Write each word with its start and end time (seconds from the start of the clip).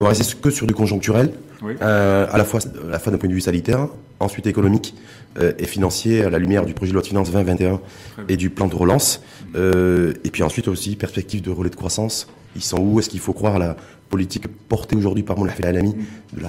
on 0.00 0.04
va 0.04 0.10
rester 0.10 0.36
que 0.40 0.50
sur 0.50 0.64
du 0.64 0.74
conjoncturel, 0.74 1.32
euh, 1.64 2.26
à 2.30 2.38
la 2.38 2.44
fois 2.44 2.60
à 2.60 2.90
la 2.92 3.00
fois 3.00 3.10
d'un 3.10 3.18
point 3.18 3.28
de 3.28 3.34
vue 3.34 3.40
sanitaire, 3.40 3.88
ensuite 4.20 4.46
économique 4.46 4.94
euh, 5.40 5.52
et 5.58 5.66
financier 5.66 6.22
à 6.22 6.30
la 6.30 6.38
lumière 6.38 6.64
du 6.64 6.72
projet 6.72 6.90
de 6.90 6.94
loi 6.94 7.02
de 7.02 7.08
finances 7.08 7.32
2021 7.32 7.80
et 8.28 8.36
du 8.36 8.48
plan 8.48 8.68
de 8.68 8.76
relance, 8.76 9.20
euh, 9.56 10.14
et 10.22 10.30
puis 10.30 10.44
ensuite 10.44 10.68
aussi 10.68 10.94
perspective 10.94 11.42
de 11.42 11.50
relais 11.50 11.70
de 11.70 11.74
croissance. 11.74 12.28
Ils 12.54 12.62
sont 12.62 12.78
où? 12.78 13.00
Est-ce 13.00 13.08
qu'il 13.08 13.18
faut 13.18 13.32
croire 13.32 13.56
à 13.56 13.58
la 13.58 13.76
politique 14.08 14.48
portée 14.68 14.96
aujourd'hui 14.96 15.22
par 15.22 15.38
Moulaf 15.38 15.60
El 15.60 15.66
Alami 15.66 15.94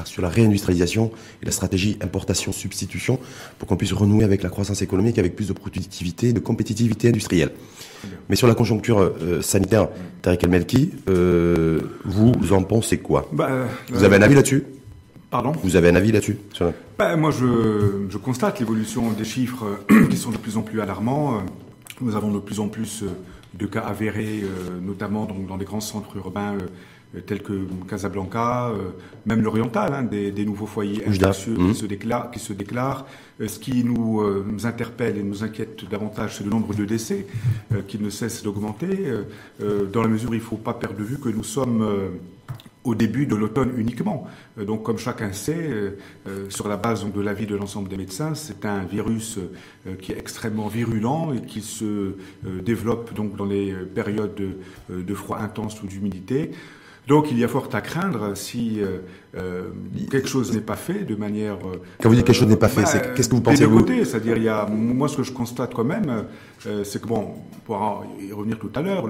sur 0.05 0.21
la 0.21 0.29
réindustrialisation 0.29 1.11
et 1.41 1.45
la 1.45 1.51
stratégie 1.51 1.97
importation-substitution 2.01 3.19
pour 3.57 3.67
qu'on 3.67 3.77
puisse 3.77 3.93
renouer 3.93 4.23
avec 4.23 4.43
la 4.43 4.49
croissance 4.49 4.81
économique 4.81 5.19
avec 5.19 5.35
plus 5.35 5.47
de 5.47 5.53
productivité, 5.53 6.33
de 6.33 6.39
compétitivité 6.39 7.09
industrielle. 7.09 7.51
Mais 8.29 8.35
sur 8.35 8.47
la 8.47 8.55
conjoncture 8.55 8.99
euh, 8.99 9.41
sanitaire, 9.41 9.89
Tariq 10.21 10.43
El 10.43 10.49
Melki, 10.49 10.91
euh, 11.09 11.79
vous 12.05 12.53
en 12.53 12.63
pensez 12.63 12.99
quoi? 12.99 13.27
Bah, 13.31 13.49
Vous 13.89 14.03
avez 14.03 14.15
un 14.15 14.21
avis 14.21 14.35
là-dessus? 14.35 14.63
Pardon? 15.29 15.51
Vous 15.63 15.75
avez 15.75 15.89
un 15.89 15.95
avis 15.95 16.11
là-dessus? 16.11 16.37
Bah, 16.97 17.15
Moi, 17.15 17.31
je, 17.31 18.17
constate 18.17 18.59
l'évolution 18.59 19.11
des 19.11 19.25
chiffres 19.25 19.65
qui 20.09 20.17
sont 20.17 20.31
de 20.31 20.37
plus 20.37 20.57
en 20.57 20.61
plus 20.61 20.81
alarmants. 20.81 21.43
Nous 22.01 22.15
avons 22.15 22.31
de 22.31 22.39
plus 22.39 22.59
en 22.59 22.67
plus 22.67 23.03
de 23.53 23.65
cas 23.65 23.81
avérés, 23.81 24.43
notamment 24.81 25.25
donc, 25.25 25.47
dans 25.47 25.57
les 25.57 25.65
grands 25.65 25.81
centres 25.81 26.15
urbains 26.15 26.53
euh, 26.53 26.67
tels 27.25 27.41
que 27.41 27.65
Casablanca, 27.87 28.69
euh, 28.69 28.91
même 29.25 29.41
l'oriental, 29.41 29.93
hein, 29.93 30.03
des, 30.03 30.45
nouveaux 30.45 30.67
foyers 30.67 31.05
infectieux 31.07 31.55
qui, 31.55 31.61
mmh. 31.61 31.73
se 31.73 31.85
déclarent, 31.85 32.31
qui 32.31 32.39
se 32.39 32.53
déclarent. 32.53 33.05
Euh, 33.41 33.47
ce 33.47 33.57
qui 33.57 33.83
nous, 33.83 34.21
interpelle 34.63 35.17
et 35.17 35.23
nous 35.23 35.43
inquiète 35.43 35.89
davantage, 35.89 36.37
c'est 36.37 36.43
le 36.43 36.49
nombre 36.49 36.73
de 36.75 36.85
décès 36.85 37.25
qui 37.87 37.97
ne 37.97 38.09
cesse 38.09 38.43
d'augmenter, 38.43 39.13
dans 39.59 40.01
la 40.01 40.09
mesure 40.09 40.31
où 40.31 40.33
il 40.33 40.39
ne 40.39 40.43
faut 40.43 40.57
pas 40.57 40.73
perdre 40.73 40.97
de 40.97 41.03
vue 41.03 41.17
que 41.17 41.29
nous 41.29 41.43
sommes 41.43 41.87
au 42.83 42.95
début 42.95 43.25
de 43.25 43.35
l'automne 43.35 43.71
uniquement. 43.77 44.27
Donc, 44.57 44.83
comme 44.83 44.97
chacun 44.97 45.31
sait, 45.31 45.95
sur 46.49 46.67
la 46.67 46.75
base 46.75 47.05
de 47.05 47.21
l'avis 47.21 47.45
de 47.45 47.55
l'ensemble 47.55 47.87
des 47.87 47.95
médecins, 47.95 48.35
c'est 48.35 48.65
un 48.65 48.83
virus 48.83 49.39
qui 50.01 50.11
est 50.11 50.17
extrêmement 50.17 50.67
virulent 50.67 51.33
et 51.33 51.45
qui 51.45 51.61
se 51.61 52.15
développe 52.43 53.13
donc 53.13 53.37
dans 53.37 53.45
les 53.45 53.73
périodes 53.73 54.35
de 54.89 55.13
froid 55.13 55.37
intense 55.39 55.81
ou 55.81 55.87
d'humidité. 55.87 56.51
Donc 57.09 57.31
il 57.31 57.39
y 57.39 57.43
a 57.43 57.47
fort 57.47 57.69
à 57.73 57.81
craindre 57.81 58.37
si 58.37 58.79
euh, 58.79 58.99
euh, 59.35 59.69
quelque 60.11 60.27
chose 60.27 60.53
n'est 60.53 60.61
pas 60.61 60.75
fait 60.75 61.05
de 61.05 61.15
manière. 61.15 61.55
Euh, 61.55 61.81
quand 61.99 62.07
vous 62.07 62.13
dites 62.13 62.23
quelque 62.23 62.35
chose 62.35 62.47
n'est 62.47 62.55
pas 62.55 62.69
fait, 62.69 62.85
c'est 62.85 63.15
qu'est-ce 63.15 63.27
que 63.27 63.35
vous 63.35 63.41
pensez 63.41 63.65
vous 63.65 63.83
C'est-à-dire, 63.87 64.37
il 64.37 64.43
y 64.43 64.47
a 64.47 64.67
moi 64.67 65.09
ce 65.09 65.17
que 65.17 65.23
je 65.23 65.31
constate 65.31 65.73
quand 65.73 65.83
même, 65.83 66.25
c'est 66.83 67.01
que 67.01 67.07
bon, 67.07 67.33
pour 67.65 68.05
y 68.21 68.31
revenir 68.31 68.59
tout 68.59 68.69
à 68.75 68.83
l'heure, 68.83 69.09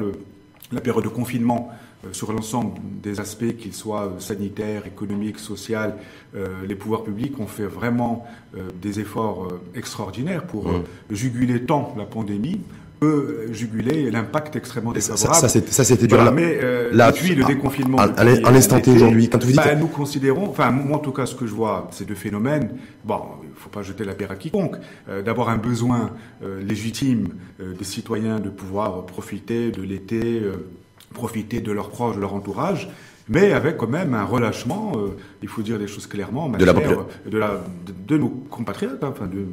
la 0.71 0.79
période 0.79 1.03
de 1.03 1.09
confinement 1.09 1.71
sur 2.13 2.31
l'ensemble 2.31 2.79
des 3.03 3.19
aspects, 3.19 3.57
qu'ils 3.57 3.73
soient 3.73 4.13
sanitaires, 4.19 4.87
économiques, 4.87 5.37
sociaux, 5.37 5.91
les 6.33 6.75
pouvoirs 6.75 7.03
publics 7.03 7.37
ont 7.37 7.47
fait 7.47 7.65
vraiment 7.65 8.25
des 8.81 9.01
efforts 9.01 9.49
extraordinaires 9.75 10.43
pour 10.43 10.69
mmh. 10.69 10.83
juguler 11.11 11.65
tant 11.65 11.93
la 11.97 12.05
pandémie 12.05 12.61
peut 12.99 13.47
juguler 13.51 14.11
l'impact 14.11 14.55
extrêmement 14.55 14.91
défavorable. 14.91 15.35
Ça, 15.35 15.47
ça 15.49 15.83
c'était 15.83 16.07
dur. 16.07 16.17
Voilà, 16.17 16.31
mais 16.31 16.59
euh, 16.61 16.91
depuis 16.91 17.35
le 17.35 17.43
déconfinement, 17.45 17.97
à, 17.97 18.23
l'instant 18.23 18.79
T 18.79 18.91
aujourd'hui, 18.91 19.29
quand 19.29 19.41
vous 19.43 19.51
dites, 19.51 19.55
bah, 19.55 19.75
nous 19.75 19.87
considérons, 19.87 20.49
enfin 20.49 20.71
moi 20.71 20.97
en 20.97 20.99
tout 20.99 21.11
cas, 21.11 21.25
ce 21.25 21.35
que 21.35 21.47
je 21.47 21.53
vois, 21.53 21.87
ces 21.91 22.05
deux 22.05 22.15
phénomènes. 22.15 22.69
Bon, 23.03 23.21
il 23.43 23.49
faut 23.55 23.69
pas 23.69 23.83
jeter 23.83 24.03
la 24.03 24.13
pierre 24.13 24.31
à 24.31 24.35
quiconque. 24.35 24.75
Euh, 25.07 25.21
D'avoir 25.21 25.49
un 25.49 25.57
besoin 25.57 26.11
euh, 26.43 26.61
légitime 26.61 27.29
euh, 27.61 27.73
des 27.73 27.83
citoyens 27.83 28.39
de 28.39 28.49
pouvoir 28.49 29.05
profiter 29.05 29.71
de 29.71 29.81
l'été, 29.81 30.39
euh, 30.41 30.67
profiter 31.13 31.61
de 31.61 31.71
leurs 31.71 31.89
proches, 31.89 32.15
de 32.15 32.21
leur 32.21 32.33
entourage 32.33 32.89
mais 33.29 33.53
avec 33.53 33.77
quand 33.77 33.87
même 33.87 34.15
un 34.15 34.25
relâchement, 34.25 34.93
euh, 34.95 35.15
il 35.43 35.47
faut 35.47 35.61
dire 35.61 35.77
les 35.77 35.87
choses 35.87 36.07
clairement, 36.07 36.49
de, 36.49 36.65
la, 36.65 36.73
de, 36.73 37.37
la, 37.37 37.61
de, 38.07 38.17
nos 38.17 38.29
compatriotes, 38.29 39.03
hein, 39.03 39.11
enfin 39.11 39.27
de, 39.27 39.45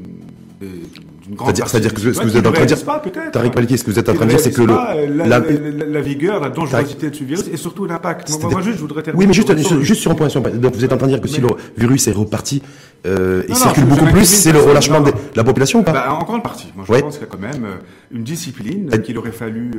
d'une 0.61 1.35
grande 1.35 1.57
C'est-à-dire 1.57 1.93
que 1.93 2.01
ce 2.01 2.19
que 2.19 2.25
vous 2.25 2.37
êtes 2.37 2.47
en 2.47 2.53
train 2.53 2.63
de 2.65 2.67
dire, 2.67 2.85
Tariq 3.33 3.55
Maliki, 3.55 3.79
ce 3.79 3.85
que 3.85 3.91
vous 3.91 3.99
êtes 3.99 4.09
en 4.09 4.15
train 4.15 4.25
de 4.25 4.31
dire, 4.31 4.41
c'est 4.41 4.53
que 4.53 4.63
le, 4.63 4.75
la, 5.17 5.39
la, 5.39 5.41
la, 5.41 6.01
vigueur, 6.01 6.41
la 6.41 6.49
dangerosité 6.49 7.11
de 7.11 7.15
ce 7.15 7.25
virus 7.25 7.49
et 7.53 7.57
surtout 7.57 7.85
l'impact. 7.85 8.31
Moi, 8.43 8.63
juste, 8.63 8.77
je 8.77 8.81
voudrais 8.81 9.03
terminer. 9.03 9.25
Oui, 9.25 9.27
mais 9.27 9.35
juste, 9.35 9.81
juste 9.81 10.01
sur 10.01 10.11
un 10.11 10.15
point. 10.15 10.29
Donc, 10.29 10.75
vous 10.75 10.85
êtes 10.85 10.93
en 10.93 10.97
train 10.97 11.07
de 11.07 11.13
dire 11.13 11.21
que 11.21 11.29
si 11.29 11.41
le 11.41 11.49
virus 11.77 12.09
est 12.09 12.13
reparti 12.13 12.63
euh, 13.07 13.43
et 13.49 13.55
circule 13.55 13.85
beaucoup 13.85 14.07
plus, 14.07 14.25
c'est 14.25 14.53
le 14.53 14.61
relâchement 14.61 15.01
de 15.01 15.13
la 15.35 15.45
population 15.45 15.81
ou 15.81 15.83
pas 15.83 15.93
bah, 15.93 16.13
En 16.15 16.25
grande 16.25 16.43
partie. 16.43 16.73
Moi, 16.75 16.85
je 16.89 17.01
pense 17.01 17.19
qu'il 17.19 17.27
y 17.27 17.29
a 17.29 17.33
quand 17.33 17.41
même 17.41 17.65
euh, 17.65 17.77
une 18.11 18.23
discipline 18.25 18.91
qu'il 19.03 19.19
aurait 19.19 19.33
fallu, 19.33 19.71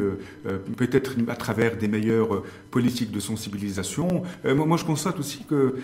euh, 0.46 0.58
peut-être 0.78 1.12
à 1.28 1.36
travers 1.36 1.78
des 1.78 1.88
meilleures 1.88 2.44
politiques 2.72 3.12
de 3.12 3.20
sensibilisation. 3.20 4.24
moi, 4.46 4.78
je 4.78 4.86
constate 4.86 5.20
aussi 5.20 5.46
que, 5.50 5.76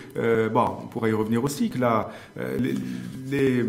bon, 0.48 0.66
on 0.82 0.86
pourrait 0.86 1.10
y 1.10 1.14
revenir 1.14 1.42
aussi, 1.42 1.70
que 1.70 1.78
là, 1.78 2.10
les 3.28 3.64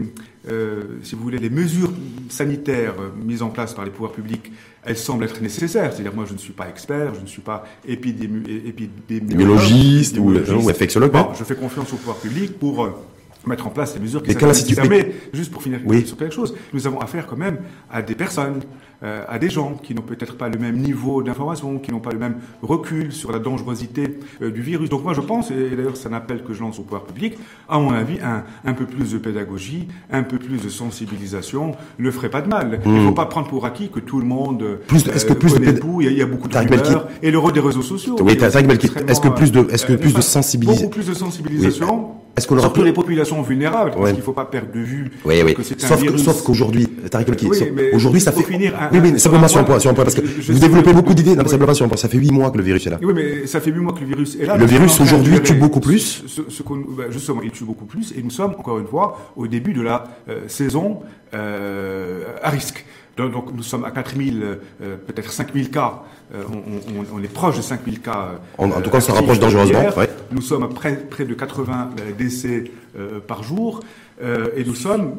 euh, 0.48 1.00
si 1.02 1.16
vous 1.16 1.24
voulez, 1.24 1.40
les 1.40 1.50
mesures 1.50 1.92
sanitaires 2.30 2.94
euh, 3.00 3.10
mises 3.24 3.42
en 3.42 3.50
place 3.50 3.74
par 3.74 3.84
les 3.84 3.90
pouvoirs 3.92 4.12
publics, 4.12 4.52
elles 4.84 4.98
semblent 4.98 5.24
être 5.24 5.42
nécessaires. 5.42 5.92
C'est-à-dire, 5.92 6.14
moi, 6.14 6.26
je 6.28 6.34
ne 6.34 6.38
suis 6.38 6.54
pas 6.54 6.70
expert, 6.70 7.16
je 7.16 7.22
ne 7.22 7.26
suis 7.26 7.42
pas 7.42 7.64
épidémiologiste 7.88 10.18
ou, 10.18 10.36
ou 10.36 10.70
infectiologue. 10.70 11.16
je 11.38 11.44
fais 11.44 11.56
confiance 11.56 11.92
aux 11.94 11.98
pouvoirs 11.98 12.18
publics 12.18 12.60
pour 12.60 12.86
euh, 12.86 12.92
mettre 13.48 13.66
en 13.68 13.72
place 13.72 13.96
les 13.96 14.02
mesures 14.02 14.22
qui 14.24 14.34
sont 14.34 14.52
Mais 14.90 15.14
juste 15.34 15.52
pour 15.52 15.64
finir 15.64 15.80
sur 16.06 16.18
quelque 16.18 16.34
chose, 16.34 16.56
nous 16.74 16.88
avons 16.88 17.00
affaire 17.00 17.28
quand 17.28 17.38
même 17.38 17.60
à 17.90 18.02
des 18.02 18.16
personnes, 18.16 18.62
à 19.02 19.40
des 19.40 19.50
gens 19.50 19.74
qui 19.82 19.94
n'ont 19.94 20.02
peut-être 20.02 20.38
pas 20.38 20.50
le 20.50 20.58
même 20.58 20.78
niveau 20.78 21.22
d'information, 21.24 21.80
qui 21.80 21.92
n'ont 21.92 22.00
pas 22.00 22.12
le 22.12 22.20
même 22.20 22.38
recul 22.62 23.12
sur 23.12 23.32
la 23.32 23.40
dangerosité 23.40 24.20
euh, 24.42 24.52
du 24.52 24.62
virus. 24.62 24.90
Donc 24.90 25.04
moi 25.04 25.14
je 25.14 25.22
pense, 25.22 25.52
et 25.52 25.76
d'ailleurs 25.76 25.98
c'est 25.98 26.10
un 26.10 26.14
appel 26.14 26.44
que 26.44 26.54
je 26.54 26.62
lance 26.62 26.80
au 26.80 26.84
pouvoir 26.84 27.04
public, 27.04 27.38
à 27.70 27.80
mon 27.80 27.92
avis, 27.92 28.20
un, 28.22 28.44
un 28.64 28.74
peu 28.74 28.86
plus 28.86 29.12
de 29.12 29.18
pédagogie, 29.18 29.88
un 30.12 30.24
peu 30.24 30.38
plus 30.38 30.62
de 30.64 30.70
sensibilisation 30.70 31.74
ne 32.00 32.12
ferait 32.12 32.30
pas 32.30 32.42
de 32.42 32.50
mal. 32.50 32.82
Il 32.86 32.92
ne 32.92 33.06
faut 33.06 33.12
hmm. 33.12 33.16
pas 33.16 33.26
prendre 33.26 33.48
pour 33.48 33.66
acquis 33.66 33.90
que 33.90 34.00
tout 34.00 34.20
le 34.20 34.26
monde 34.26 34.80
plus, 34.88 35.08
est-ce 35.08 35.26
que 35.26 35.34
plus 35.34 35.54
de 35.54 35.66
il, 35.66 36.06
y 36.06 36.08
a, 36.08 36.12
il 36.12 36.18
y 36.18 36.22
a 36.22 36.26
beaucoup 36.26 36.48
de 36.48 36.58
rumeurs, 36.58 37.08
et 37.22 37.32
le 37.32 37.38
rôle 37.38 37.54
des 37.54 37.60
réseaux 37.60 37.82
sociaux. 37.82 38.16
Oui, 38.22 38.34
est-ce 38.34 39.22
que 39.22 39.28
plus 39.30 39.52
de, 39.52 39.68
est-ce 39.72 39.86
que 39.86 39.94
plus 39.94 40.14
de 40.14 40.22
sensibilisation, 40.22 40.86
beaucoup 40.88 40.96
plus 41.00 41.08
de 41.08 41.14
sensibilisation. 41.14 42.15
Est-ce 42.38 42.48
qu'on 42.48 42.60
Surtout 42.60 42.84
les 42.84 42.92
populations 42.92 43.42
vulnérables, 43.42 43.92
parce 43.92 44.10
qu'il 44.10 44.20
ne 44.20 44.24
faut 44.24 44.34
pas 44.34 44.46
perdre 44.46 44.72
de 44.74 44.80
vue 44.80 45.12
oui, 45.24 45.42
oui. 45.44 45.54
que 45.54 45.64
c'est 45.64 45.82
un 45.84 45.88
sauf 45.88 46.02
virus. 46.02 46.24
sauf 46.24 46.44
qu'aujourd'hui, 46.44 46.88
Tariq 47.10 47.28
oui, 47.44 47.60
aujourd'hui 47.94 48.20
ça 48.20 48.32
fait. 48.32 48.44
Finir 48.44 48.76
un, 48.80 48.90
oui, 48.92 49.00
mais 49.02 49.18
simplement 49.18 49.48
sur 49.48 49.60
un 49.60 49.64
point, 49.64 49.80
sur 49.80 49.90
un 49.90 49.94
point, 49.94 50.04
parce 50.04 50.16
que 50.16 50.22
vous 50.22 50.60
développez 50.60 50.94
beaucoup 50.94 51.14
d'idées. 51.14 51.36
Non, 51.36 51.46
simplement 51.48 51.74
sur 51.74 51.86
un 51.86 51.88
point. 51.88 51.98
Ça 51.98 52.10
fait 52.10 52.18
huit 52.18 52.32
mois 52.32 52.52
que 52.52 52.58
le 52.58 52.64
virus 52.64 52.86
est 52.88 52.90
là. 52.90 53.00
Oui, 53.02 53.14
mais 53.16 53.48
ça 53.48 53.62
fait 53.62 53.72
huit 53.72 53.80
mois 53.80 53.94
que 53.94 54.02
le 54.02 54.08
virus 54.08 54.38
est 54.40 54.46
là. 54.46 54.58
Le 54.58 54.66
virus 54.66 55.00
aujourd'hui 55.00 55.42
tue 55.42 55.54
beaucoup 55.54 55.80
plus. 55.80 56.24
Ce, 56.28 56.42
ce, 56.50 56.64
ben, 56.64 57.10
justement, 57.10 57.42
il 57.42 57.52
tue 57.52 57.64
beaucoup 57.64 57.86
plus, 57.86 58.14
et 58.18 58.22
nous 58.22 58.30
sommes 58.30 58.52
encore 58.58 58.80
une 58.80 58.88
fois 58.88 59.32
au 59.36 59.48
début 59.48 59.74
de 59.74 59.82
la 59.82 60.04
euh, 60.30 60.42
saison 60.48 61.02
euh, 61.34 62.24
à 62.42 62.50
risque. 62.50 62.86
Donc, 63.18 63.54
nous 63.56 63.64
sommes 63.64 63.86
à 63.86 63.92
4000, 63.92 64.44
euh, 64.82 64.98
peut-être 65.08 65.32
5000 65.32 65.72
cas. 65.72 66.04
Euh, 66.34 66.44
on, 66.50 66.56
on, 67.16 67.20
on, 67.20 67.24
est 67.24 67.32
proche 67.32 67.58
de 67.58 67.62
5000 67.62 68.02
cas. 68.02 68.32
en, 68.58 68.70
tout 68.82 68.90
cas, 68.90 69.00
ça 69.00 69.14
rapproche 69.14 69.40
dangereusement. 69.40 69.86
Ouais. 69.96 70.10
Nous 70.32 70.42
sommes 70.42 70.64
à 70.64 70.68
près, 70.68 70.96
près 70.96 71.26
de 71.26 71.34
80 71.34 71.92
décès 72.18 72.72
par 73.28 73.44
jour. 73.44 73.82
et 74.22 74.64
nous 74.66 74.76
sommes 74.76 75.14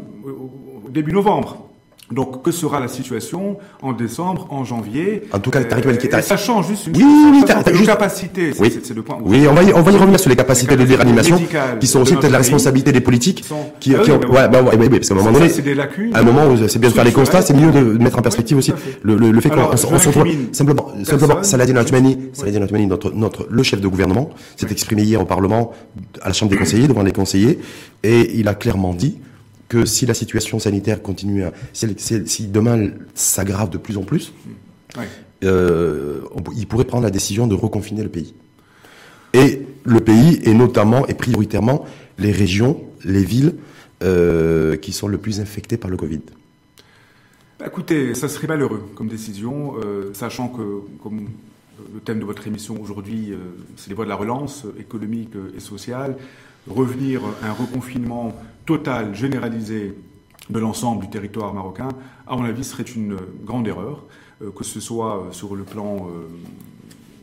au 0.85 0.91
début 0.91 1.13
novembre. 1.13 1.67
Donc, 2.13 2.45
que 2.45 2.53
sera 2.53 2.79
la 2.79 2.87
situation 2.87 3.59
en 3.83 3.93
décembre, 3.93 4.47
en 4.51 4.65
janvier? 4.65 5.25
En 5.33 5.41
tout 5.41 5.51
cas, 5.51 5.59
euh, 5.61 6.23
ça 6.23 6.37
change 6.37 6.69
juste 6.69 6.87
une 6.87 6.97
oui, 6.97 7.03
oui, 7.05 7.41
oui, 7.41 7.85
capacité. 7.85 8.53
Oui, 8.61 8.79
c'est 8.81 8.95
le 8.95 9.03
point. 9.03 9.19
Oui, 9.25 9.45
on 9.51 9.55
va 9.55 9.65
y, 9.65 9.73
on 9.73 9.83
va 9.83 9.91
y 9.91 9.97
revenir 9.97 10.21
sur 10.21 10.31
les 10.31 10.37
capacités 10.37 10.77
de 10.77 10.85
réanimation, 10.85 11.41
qui 11.81 11.87
sont 11.89 12.03
aussi 12.03 12.15
peut-être 12.15 12.31
la 12.31 12.39
responsabilité 12.39 12.93
des 12.93 13.01
politiques, 13.01 13.45
qui, 13.81 13.95
ah 13.97 13.99
qui 14.05 14.13
ont, 14.13 14.21
ouais, 14.21 14.49
bah, 14.49 14.63
ouais, 14.63 14.89
parce 14.89 15.09
qu'à 15.09 15.15
un 15.15 15.17
moment 15.17 15.33
donné. 15.33 15.51
À 16.15 16.21
un 16.21 16.23
moment 16.23 16.57
c'est 16.69 16.79
bien 16.79 16.91
de 16.91 16.95
faire 16.95 17.05
les 17.05 17.13
constats, 17.13 17.43
c'est 17.43 17.55
mieux 17.55 17.73
de 17.73 17.99
mettre 17.99 18.19
en 18.19 18.23
perspective 18.23 18.57
aussi 18.57 18.73
le, 19.03 19.17
le, 19.17 19.33
le 19.33 19.41
fait 19.41 19.51
qu'on 19.51 19.77
se 19.77 19.87
retrouve 19.87 20.25
simplement, 20.53 20.86
simplement, 21.05 21.43
Saladin 21.43 21.77
Altmani, 21.77 22.31
Saladin 22.33 22.67
notre, 22.87 23.11
notre, 23.13 23.47
le 23.51 23.63
chef 23.63 23.81
de 23.81 23.89
gouvernement, 23.89 24.31
s'est 24.57 24.71
exprimé 24.71 25.03
hier 25.03 25.21
au 25.21 25.25
Parlement, 25.25 25.73
à 26.23 26.29
la 26.29 26.33
Chambre 26.33 26.51
des 26.51 26.59
conseillers, 26.59 26.89
devant 26.89 27.03
les 27.03 27.13
conseillers, 27.13 27.59
et 28.03 28.39
il 28.39 28.49
a 28.49 28.55
clairement 28.55 28.95
dit 28.95 29.19
que 29.69 29.85
si 29.85 30.07
la 30.07 30.15
situation 30.15 30.59
sanitaire 30.59 31.03
continue, 31.03 31.45
à, 31.45 31.53
si, 31.73 32.47
demain 32.47 32.91
s'aggrave 33.15 33.71
de 33.71 33.79
plus 33.79 33.97
en 33.97 34.03
plus, 34.03 34.33
euh, 35.45 36.21
il 36.57 36.67
pourrait 36.67 36.85
prendre 36.85 37.05
la 37.05 37.11
décision 37.11 37.47
de 37.47 37.55
reconfiner 37.55 38.03
le 38.03 38.09
pays. 38.09 38.35
Et 39.35 39.67
le 39.85 40.01
pays, 40.01 40.41
et 40.45 40.55
notamment 40.55 41.07
et 41.07 41.15
prioritairement 41.15 41.85
les 42.19 42.33
régions, 42.33 42.81
les 43.05 43.25
villes 43.25 43.55
euh, 44.03 44.77
qui 44.77 44.93
sont 44.93 45.09
le 45.09 45.19
plus 45.19 45.41
infectées 45.41 45.77
par 45.77 45.91
le 45.91 45.97
Covid. 45.97 46.21
Bah, 47.59 47.67
écoutez, 47.67 48.15
ça 48.15 48.29
serait 48.29 48.47
malheureux 48.47 48.83
comme 48.95 49.09
décision, 49.09 49.77
euh, 49.83 50.13
sachant 50.13 50.49
que, 50.49 50.81
comme 51.03 51.29
le 51.95 52.01
thème 52.01 52.21
de 52.21 52.25
votre 52.25 52.47
émission 52.47 52.81
aujourd'hui, 52.81 53.33
c'est 53.77 53.89
les 53.89 53.95
voies 53.95 54.05
de 54.05 54.11
la 54.11 54.17
relance 54.17 54.65
économique 54.79 55.33
et 55.55 55.61
sociale. 55.61 56.17
Revenir 56.69 57.21
à 57.43 57.49
un 57.49 57.53
reconfinement 57.53 58.35
total, 58.65 59.15
généralisé 59.15 59.95
de 60.51 60.59
l'ensemble 60.59 61.05
du 61.05 61.11
territoire 61.11 61.53
marocain, 61.55 61.89
à 62.27 62.37
mon 62.37 62.45
avis, 62.45 62.65
serait 62.65 62.83
une 62.83 63.17
grande 63.45 63.67
erreur, 63.69 64.05
euh, 64.43 64.51
que 64.51 64.65
ce 64.65 64.81
soit 64.81 65.29
sur 65.33 65.55
le 65.55 65.65
plan 65.65 66.09
euh, 66.09 66.29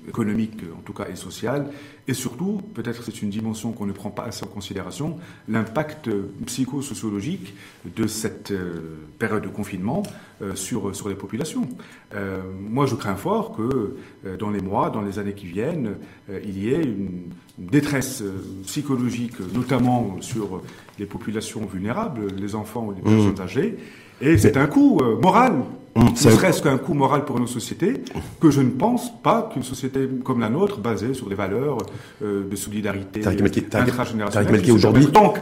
économique 0.07 0.61
en 0.77 0.81
tout 0.81 0.93
cas 0.93 1.07
et 1.11 1.15
sociale, 1.15 1.67
et 2.07 2.13
surtout, 2.13 2.61
peut-être 2.73 3.03
c'est 3.03 3.21
une 3.21 3.29
dimension 3.29 3.71
qu'on 3.71 3.85
ne 3.85 3.93
prend 3.93 4.09
pas 4.09 4.23
assez 4.23 4.43
en 4.43 4.47
considération, 4.47 5.17
l'impact 5.47 6.09
psychosociologique 6.45 7.53
de 7.95 8.07
cette 8.07 8.51
euh, 8.51 8.97
période 9.19 9.43
de 9.43 9.47
confinement 9.47 10.03
euh, 10.41 10.53
sur, 10.55 10.93
sur 10.93 11.07
les 11.07 11.15
populations. 11.15 11.67
Euh, 12.13 12.41
moi, 12.59 12.85
je 12.85 12.95
crains 12.95 13.15
fort 13.15 13.55
que 13.55 13.95
dans 14.37 14.49
les 14.49 14.61
mois, 14.61 14.89
dans 14.89 15.01
les 15.01 15.17
années 15.19 15.33
qui 15.33 15.45
viennent, 15.45 15.95
il 16.29 16.57
y 16.57 16.73
ait 16.73 16.83
une 16.83 17.29
détresse 17.57 18.23
psychologique, 18.65 19.39
notamment 19.53 20.17
sur 20.21 20.61
les 20.99 21.05
populations 21.05 21.65
vulnérables, 21.65 22.27
les 22.35 22.55
enfants 22.55 22.87
ou 22.87 22.91
les 22.91 23.01
mmh. 23.01 23.15
personnes 23.15 23.41
âgées, 23.41 23.77
et 24.21 24.37
c'est 24.37 24.57
un 24.57 24.67
coût 24.67 25.01
moral 25.21 25.63
ne 25.95 26.15
serait-ce 26.15 26.61
qu'un 26.61 26.77
coût 26.77 26.93
moral 26.93 27.23
pour 27.23 27.39
nos 27.39 27.47
sociétés, 27.47 28.03
que 28.39 28.49
je 28.49 28.61
ne 28.61 28.71
pense 28.71 29.11
pas 29.21 29.49
qu'une 29.53 29.63
société 29.63 30.09
comme 30.23 30.39
la 30.39 30.49
nôtre, 30.49 30.79
basée 30.79 31.13
sur 31.13 31.29
des 31.29 31.35
valeurs 31.35 31.77
euh, 32.23 32.49
de 32.49 32.55
solidarité 32.55 33.21
intragénérationnelle... 33.25 34.71
aujourd'hui... 34.71 35.07
Donc, 35.07 35.39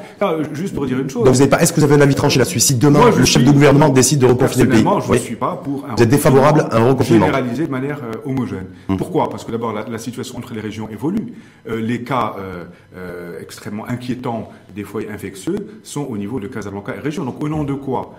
juste 0.54 0.76
pour 0.76 0.86
dire 0.86 1.00
une 1.00 1.10
chose... 1.10 1.24
Donc 1.24 1.36
vous 1.36 1.48
pas... 1.48 1.62
Est-ce 1.62 1.72
que 1.72 1.80
vous 1.80 1.86
avez 1.86 1.96
un 1.96 2.02
avis 2.02 2.16
tranché 2.16 2.40
là-dessus 2.40 2.60
Si 2.60 2.76
demain, 2.76 3.12
le 3.18 3.26
chef 3.26 3.44
de 3.44 3.52
gouvernement 3.52 3.90
décide 3.90 4.20
de 4.20 4.26
reconfiner 4.26 4.66
le 4.66 4.70
pays... 4.70 4.86
je 5.08 5.12
ne 5.12 5.18
suis 5.18 5.36
pas 5.36 5.56
pour 5.56 5.86
un... 5.86 5.96
Vous 5.96 6.04
êtes 6.04 6.10
défavorable 6.10 6.68
à 6.70 6.78
un 6.78 6.90
reconfinement 6.90 7.28
Généralisé 7.28 7.66
de 7.66 7.72
manière 7.72 8.00
euh, 8.04 8.30
homogène. 8.30 8.66
Hum. 8.90 8.98
Pourquoi? 8.98 9.30
Parce 9.30 9.46
que 9.46 9.52
d'abord, 9.52 9.74
la, 9.74 9.98
situation 9.98 10.38
entre 10.38 10.54
les 10.54 10.62
régions 10.62 10.90
évolue. 10.90 11.34
Euh, 11.70 11.80
les 11.80 12.04
cas 12.04 12.36
extrêmement 13.40 13.88
inquiétants 13.88 14.50
des 14.76 14.84
foyers 14.84 15.10
infectieux 15.10 15.80
sont 15.84 16.02
au 16.02 16.18
niveau 16.18 16.40
de 16.40 16.48
Casablanca 16.48 16.94
et 16.96 17.00
région. 17.00 17.24
Donc 17.24 17.42
au 17.42 17.50
nom 17.50 17.64
de 17.64 17.74
quoi? 17.74 18.16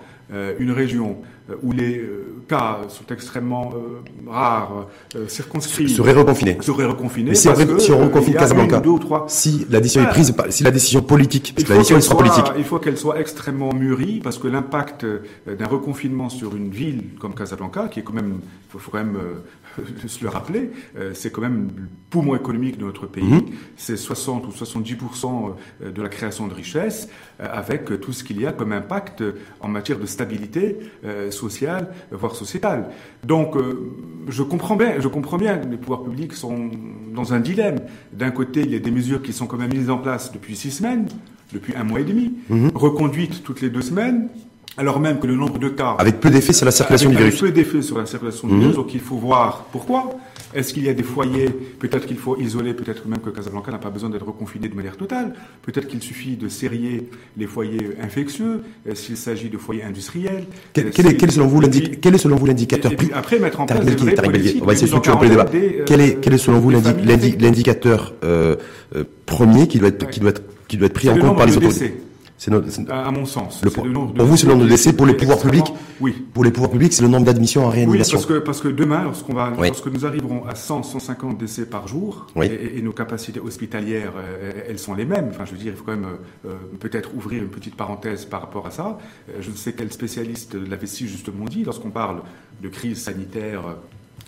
Une 0.59 0.71
région 0.71 1.17
où 1.61 1.71
les 1.71 2.01
cas 2.47 2.79
sont 2.89 3.05
extrêmement 3.11 3.73
euh, 3.73 4.29
rares, 4.29 4.87
euh, 5.15 5.27
circonscrits, 5.27 5.89
seraient 5.89 6.13
reconfinés. 6.13 6.57
Seraient 6.61 6.85
reconfinés. 6.85 7.31
Mais 7.31 7.35
si, 7.35 7.47
on 7.47 7.99
reconfine 7.99 8.33
Casablanca, 8.33 8.81
si 9.27 9.65
la 9.69 9.79
décision 9.79 10.03
est 10.03 10.09
prise, 10.09 10.35
si 10.49 10.63
la 10.63 10.71
décision 10.71 11.01
politique, 11.01 11.53
il 11.57 11.67
la 11.67 11.77
décision 11.77 12.01
sera 12.01 12.17
politique. 12.17 12.45
Il 12.57 12.63
faut 12.63 12.79
qu'elle 12.79 12.97
soit 12.97 13.19
extrêmement 13.19 13.73
mûrie, 13.73 14.19
parce 14.23 14.37
que 14.37 14.47
l'impact 14.47 15.03
euh, 15.03 15.19
d'un 15.47 15.67
reconfinement 15.67 16.29
sur 16.29 16.55
une 16.55 16.69
ville 16.69 17.03
comme 17.19 17.33
Casablanca, 17.33 17.87
qui 17.87 17.99
est 17.99 18.03
quand 18.03 18.13
même, 18.13 18.39
il 18.73 18.79
faut, 18.79 18.91
quand 18.91 18.97
même 18.97 19.17
se 20.07 20.23
le 20.23 20.29
rappeler, 20.29 20.71
c'est 21.13 21.31
quand 21.31 21.41
même 21.41 21.69
le 21.75 21.83
poumon 22.09 22.35
économique 22.35 22.77
de 22.77 22.85
notre 22.85 23.07
pays. 23.07 23.23
Mhm. 23.23 23.45
C'est 23.75 23.97
60 23.97 24.45
ou 24.47 24.51
70% 24.51 25.55
de 25.85 26.01
la 26.01 26.09
création 26.09 26.47
de 26.47 26.53
richesses, 26.53 27.09
avec 27.39 27.99
tout 28.01 28.13
ce 28.13 28.23
qu'il 28.23 28.39
y 28.39 28.45
a 28.45 28.51
comme 28.51 28.71
impact 28.71 29.23
en 29.61 29.67
matière 29.67 29.99
de 29.99 30.05
stabilité 30.05 30.77
sociale, 31.31 31.89
voire 32.11 32.35
sociétale. 32.35 32.89
Donc, 33.23 33.55
euh, 33.55 33.91
je 34.27 34.43
comprends 34.43 34.75
bien, 34.75 34.99
je 34.99 35.07
comprends 35.07 35.37
bien 35.37 35.57
que 35.57 35.67
les 35.67 35.77
pouvoirs 35.77 36.03
publics 36.03 36.33
sont 36.33 36.69
dans 37.13 37.33
un 37.33 37.39
dilemme. 37.39 37.79
D'un 38.11 38.31
côté, 38.31 38.61
il 38.61 38.71
y 38.71 38.75
a 38.75 38.79
des 38.79 38.91
mesures 38.91 39.21
qui 39.21 39.33
sont 39.33 39.47
quand 39.47 39.57
même 39.57 39.73
mises 39.73 39.89
en 39.89 39.97
place 39.97 40.31
depuis 40.31 40.55
six 40.55 40.71
semaines, 40.71 41.07
depuis 41.51 41.75
un 41.75 41.83
mois 41.83 41.99
et 41.99 42.03
demi, 42.03 42.33
mhm. 42.49 42.71
reconduites 42.73 43.43
toutes 43.43 43.61
les 43.61 43.69
deux 43.69 43.81
semaines, 43.81 44.29
alors 44.77 44.99
même 44.99 45.19
que 45.19 45.27
le 45.27 45.35
nombre 45.35 45.59
de 45.59 45.69
cas... 45.69 45.95
Avec 45.99 46.19
peu 46.19 46.29
d'effet 46.29 46.53
sur 46.53 46.65
la 46.65 46.71
circulation 46.71 47.09
du 47.09 47.17
virus. 47.17 47.33
Avec 47.33 47.39
peu 47.41 47.51
d'effet 47.51 47.81
sur 47.81 47.97
la 47.97 48.05
circulation 48.05 48.47
du 48.47 48.57
virus, 48.59 48.75
donc 48.75 48.93
il 48.93 48.99
faut 48.99 49.17
voir 49.17 49.65
pourquoi. 49.71 50.09
Est-ce 50.55 50.73
qu'il 50.73 50.83
y 50.83 50.89
a 50.89 50.93
des 50.93 51.03
foyers 51.03 51.49
Peut-être 51.79 52.05
qu'il 52.05 52.17
faut 52.17 52.37
isoler, 52.37 52.73
peut-être 52.73 53.07
même 53.07 53.19
que 53.19 53.29
Casablanca 53.29 53.71
n'a 53.71 53.77
pas 53.77 53.89
besoin 53.89 54.09
d'être 54.09 54.25
reconfiné 54.25 54.67
de 54.67 54.75
manière 54.75 54.97
totale. 54.97 55.33
Peut-être 55.63 55.87
qu'il 55.87 56.01
suffit 56.01 56.35
de 56.35 56.47
serrer 56.47 57.07
les 57.37 57.47
foyers 57.47 57.91
infectieux, 58.01 58.61
s'il 58.93 59.17
s'agit 59.17 59.49
de 59.49 59.57
foyers 59.57 59.83
industriels? 59.83 60.45
Quel, 60.73 60.87
est, 60.87 61.31
selon 61.31 61.47
vous 61.47 61.61
l'indicateur 62.45 62.91
Après, 63.13 63.39
mettre 63.39 63.61
en 63.61 63.65
place 63.65 63.79
On 64.61 64.65
va 64.65 64.73
essayer 64.73 64.85
de 64.85 64.87
structurer 64.87 65.27
le 65.27 65.29
débat. 65.29 65.45
Quel 65.85 66.01
est, 66.01 66.19
quel 66.19 66.33
est 66.33 66.37
selon 66.37 66.59
vous 66.59 66.69
l'indicateur 66.69 68.13
euh, 68.23 68.55
euh, 68.95 69.03
premier 69.25 69.67
qui 69.67 69.79
doit 69.79 69.89
être, 69.89 70.09
qui 70.09 70.19
doit 70.19 70.29
être, 70.29 70.43
qui 70.67 70.77
doit 70.77 70.87
être 70.87 70.93
pris 70.93 71.09
en 71.09 71.17
compte 71.17 71.37
par 71.37 71.45
les 71.45 71.57
autorités? 71.57 71.93
À, 72.89 73.11
mon 73.11 73.25
sens. 73.25 73.61
pour 73.61 73.85
vous, 74.25 74.37
c'est 74.37 74.47
le 74.47 74.53
nombre 74.53 74.65
de 74.65 74.69
décès. 74.69 74.93
Pour 74.93 75.05
les 75.05 75.13
pouvoirs 75.13 75.39
publics, 75.39 75.73
oui. 75.99 76.25
Pour 76.33 76.43
les 76.43 76.51
pouvoirs 76.51 76.71
publics, 76.71 76.93
c'est 76.93 77.01
le 77.01 77.07
nombre 77.07 77.25
d'admissions 77.25 77.65
en 77.65 77.69
réanimation. 77.69 78.17
Oui, 78.17 78.25
parce 78.25 78.39
que, 78.39 78.43
parce 78.43 78.61
que 78.61 78.67
demain, 78.67 79.03
lorsqu'on 79.03 79.33
va, 79.33 79.53
lorsque 79.55 79.87
nous 79.87 80.05
arriverons 80.05 80.45
à 80.45 80.55
100, 80.55 80.83
150 80.83 81.37
décès 81.37 81.65
par 81.65 81.87
jour, 81.87 82.27
et, 82.41 82.81
nos 82.81 82.91
capacités 82.91 83.39
hospitalières, 83.39 84.13
euh, 84.17 84.51
elles 84.67 84.79
sont 84.79 84.93
les 84.93 85.05
mêmes. 85.05 85.29
Enfin, 85.29 85.45
je 85.45 85.51
veux 85.51 85.57
dire, 85.57 85.71
il 85.73 85.77
faut 85.77 85.85
quand 85.85 85.95
même 85.95 86.17
euh, 86.45 86.55
peut-être 86.79 87.15
ouvrir 87.15 87.43
une 87.43 87.49
petite 87.49 87.75
parenthèse 87.75 88.25
par 88.25 88.41
rapport 88.41 88.67
à 88.67 88.71
ça. 88.71 88.97
Euh, 89.29 89.37
je 89.39 89.49
ne 89.49 89.55
sais 89.55 89.73
quel 89.73 89.91
spécialiste 89.91 90.55
l'avait 90.55 90.87
si 90.87 91.07
justement 91.07 91.45
dit. 91.45 91.63
Lorsqu'on 91.63 91.91
parle 91.91 92.21
de 92.61 92.67
crise 92.67 93.01
sanitaire, 93.01 93.61